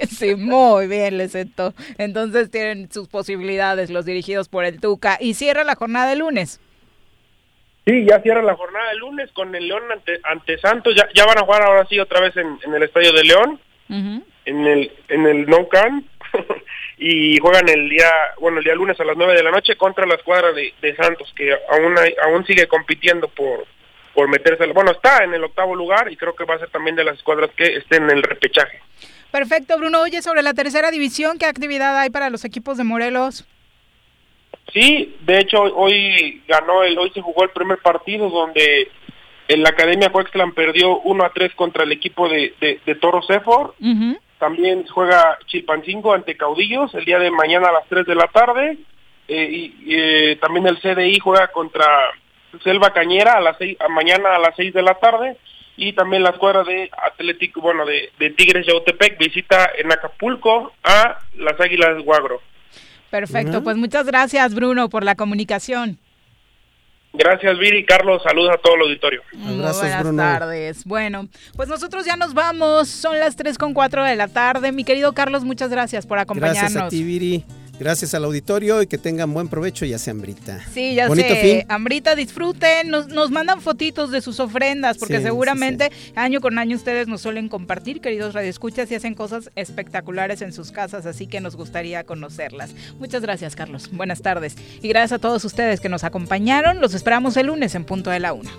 sí, 0.10 0.36
muy 0.36 0.88
bien 0.88 1.18
le 1.18 1.28
sentó. 1.28 1.74
Entonces 1.98 2.50
tienen 2.50 2.90
sus 2.90 3.10
posibilidades 3.10 3.90
los 3.90 4.06
dirigidos 4.06 4.48
por 4.48 4.64
el 4.64 4.80
Tuca. 4.80 5.18
Y 5.20 5.34
cierra 5.34 5.66
la 5.66 5.76
jornada 5.76 6.10
de 6.10 6.16
lunes. 6.16 6.62
Sí, 7.86 8.06
ya 8.10 8.22
cierra 8.22 8.42
la 8.42 8.56
jornada 8.56 8.90
de 8.92 8.96
lunes 8.96 9.30
con 9.34 9.54
el 9.54 9.68
León 9.68 9.84
ante, 9.92 10.20
ante 10.24 10.58
Santos. 10.60 10.96
Ya, 10.96 11.10
ya 11.14 11.26
van 11.26 11.40
a 11.40 11.42
jugar 11.42 11.64
ahora 11.64 11.86
sí 11.90 12.00
otra 12.00 12.22
vez 12.22 12.38
en, 12.38 12.58
en 12.64 12.74
el 12.74 12.84
estadio 12.84 13.12
de 13.12 13.24
León 13.26 13.60
en 14.46 14.66
el 14.66 14.92
en 15.08 15.26
el 15.26 15.46
No 15.46 15.68
Camp 15.68 16.06
y 16.98 17.38
juegan 17.40 17.68
el 17.70 17.90
día 17.90 18.10
bueno 18.40 18.60
el 18.60 18.64
día 18.64 18.76
lunes 18.76 19.00
a 19.00 19.06
las 19.06 19.18
9 19.18 19.34
de 19.34 19.44
la 19.44 19.52
noche 19.52 19.76
contra 19.76 20.06
la 20.06 20.16
escuadra 20.16 20.52
de, 20.52 20.74
Santos 20.96 21.34
que 21.36 21.54
aún 21.70 21.96
aún 22.24 22.46
sigue 22.46 22.68
compitiendo 22.68 23.28
por 23.28 23.66
por 24.14 24.28
meterse 24.28 24.66
bueno 24.68 24.92
está 24.92 25.24
en 25.24 25.34
el 25.34 25.44
octavo 25.44 25.76
lugar 25.76 26.12
y 26.12 26.18
creo 26.18 26.36
que 26.36 26.46
va 26.46 26.56
a 26.56 26.60
ser 26.60 26.70
también 26.70 26.96
de 26.96 27.04
las 27.04 27.18
escuadras 27.18 27.50
que 27.56 27.78
estén 27.78 28.04
en 28.04 28.18
el 28.18 28.24
repechaje. 28.24 28.80
Perfecto 29.32 29.78
Bruno. 29.78 30.02
Oye 30.02 30.22
sobre 30.22 30.44
la 30.44 30.54
tercera 30.54 30.92
división 30.92 31.38
qué 31.40 31.46
actividad 31.46 31.98
hay 31.98 32.10
para 32.10 32.30
los 32.30 32.46
equipos 32.46 32.78
de 32.78 32.84
Morelos 32.84 33.48
sí 34.72 35.16
de 35.26 35.40
hecho 35.40 35.62
hoy 35.62 36.42
ganó 36.48 36.84
el 36.84 36.98
hoy 36.98 37.12
se 37.12 37.22
jugó 37.22 37.44
el 37.44 37.50
primer 37.50 37.80
partido 37.80 38.30
donde 38.30 38.90
en 39.48 39.64
la 39.64 39.70
Academia 39.70 40.12
Huexlan 40.14 40.54
perdió 40.54 41.00
1 41.00 41.24
a 41.24 41.32
3 41.34 41.54
contra 41.56 41.84
el 41.84 41.92
equipo 41.92 42.30
de, 42.30 42.54
de, 42.60 42.96
Toro 42.96 43.22
Sefor. 43.22 43.76
También 44.44 44.86
juega 44.88 45.40
Chilpancingo 45.46 46.14
ante 46.14 46.36
Caudillos 46.36 46.94
el 46.96 47.06
día 47.06 47.18
de 47.18 47.32
mañana 47.32 47.70
a 47.70 47.72
las 47.72 47.88
3 47.88 48.06
de 48.06 48.14
la 48.14 48.28
tarde. 48.28 48.78
Eh, 49.30 49.72
y 49.86 49.96
eh, 49.96 50.36
también 50.42 50.68
el 50.68 50.82
CDI 50.82 51.18
juega 51.20 51.48
contra 51.48 51.86
Selva 52.62 52.92
Cañera 52.92 53.36
a 53.36 53.40
las 53.40 53.58
seis, 53.58 53.78
a 53.80 53.88
mañana 53.88 54.36
a 54.36 54.40
las 54.40 54.54
6 54.58 54.74
de 54.74 54.82
la 54.82 54.96
tarde. 54.96 55.38
Y 55.78 55.94
también 55.94 56.24
la 56.24 56.32
escuadra 56.32 56.66
de 56.66 56.92
Atlético, 57.10 57.62
bueno, 57.62 57.86
de, 57.86 58.12
de 58.20 58.32
Tigres 58.32 58.68
Yautepec 58.68 59.18
visita 59.18 59.72
en 59.78 59.90
Acapulco 59.94 60.74
a 60.84 61.20
las 61.38 61.58
Águilas 61.62 62.04
Guagro. 62.04 62.42
Perfecto, 63.12 63.64
pues 63.64 63.78
muchas 63.78 64.06
gracias 64.06 64.54
Bruno 64.54 64.90
por 64.90 65.06
la 65.06 65.16
comunicación. 65.16 66.00
Gracias, 67.14 67.60
Viri. 67.60 67.86
Carlos, 67.86 68.24
saludos 68.24 68.52
a 68.56 68.58
todo 68.58 68.76
el 68.76 68.82
auditorio. 68.82 69.22
buenas 69.34 70.16
tardes. 70.16 70.84
Bueno, 70.84 71.28
pues 71.56 71.70
nosotros 71.70 72.06
ya 72.06 72.16
nos 72.16 72.34
vamos. 72.34 72.88
Son 72.90 73.20
las 73.20 73.36
3 73.36 73.58
con 73.60 73.74
4 73.74 74.04
de 74.04 74.16
la 74.16 74.28
tarde. 74.28 74.72
Mi 74.72 74.84
querido 74.84 75.14
Carlos, 75.14 75.44
muchas 75.44 75.70
gracias 75.70 76.08
por 76.08 76.18
acompañarnos. 76.18 76.74
Gracias 76.74 76.84
a 76.84 76.90
ti, 76.90 77.04
Viri. 77.04 77.46
Gracias 77.80 78.14
al 78.14 78.24
auditorio 78.24 78.82
y 78.82 78.88
que 78.88 78.98
tengan 78.98 79.34
buen 79.34 79.48
provecho 79.48 79.86
y 79.86 79.94
hace 79.94 80.12
hambrita. 80.12 80.64
Sí, 80.74 80.96
ya 80.96 81.08
Bonito 81.08 81.30
sé. 81.30 81.42
Fin. 81.42 81.66
Hambrita, 81.70 82.16
disfruten. 82.16 82.90
Nos, 82.90 83.08
nos, 83.08 83.32
mandan 83.32 83.62
fotitos 83.62 84.12
de 84.12 84.22
sus 84.22 84.40
ofrendas 84.40 84.98
porque 84.98 85.22
seguramente 85.22 85.92
año 86.16 86.40
con 86.40 86.60
año 86.60 86.76
ustedes 86.76 87.08
nos 87.08 87.22
suelen 87.22 87.50
compartir, 87.50 88.00
queridos 88.00 88.34
radioescuchas, 88.34 88.92
y 88.92 88.96
hacen 88.96 89.16
cosas 89.16 89.50
espectaculares 89.56 90.42
en 90.42 90.54
sus 90.54 90.72
casas, 90.72 91.06
así 91.06 91.28
que 91.28 91.42
nos 91.42 91.56
gustaría 91.56 92.04
conocerlas. 92.04 92.72
Muchas 93.00 93.22
gracias, 93.22 93.56
Carlos. 93.56 93.90
Buenas 93.92 94.22
tardes. 94.22 94.56
Y 94.82 94.88
gracias 94.90 95.14
a 95.14 95.20
todos 95.20 95.44
ustedes 95.44 95.80
que 95.80 95.90
nos 95.90 96.04
acompañaron. 96.04 96.80
Los 96.80 96.94
esperamos 96.94 97.38
el 97.38 97.48
lunes 97.48 97.76
en 97.76 97.86
punto 97.86 98.12
de 98.12 98.20
la 98.20 98.34
una. 98.34 98.52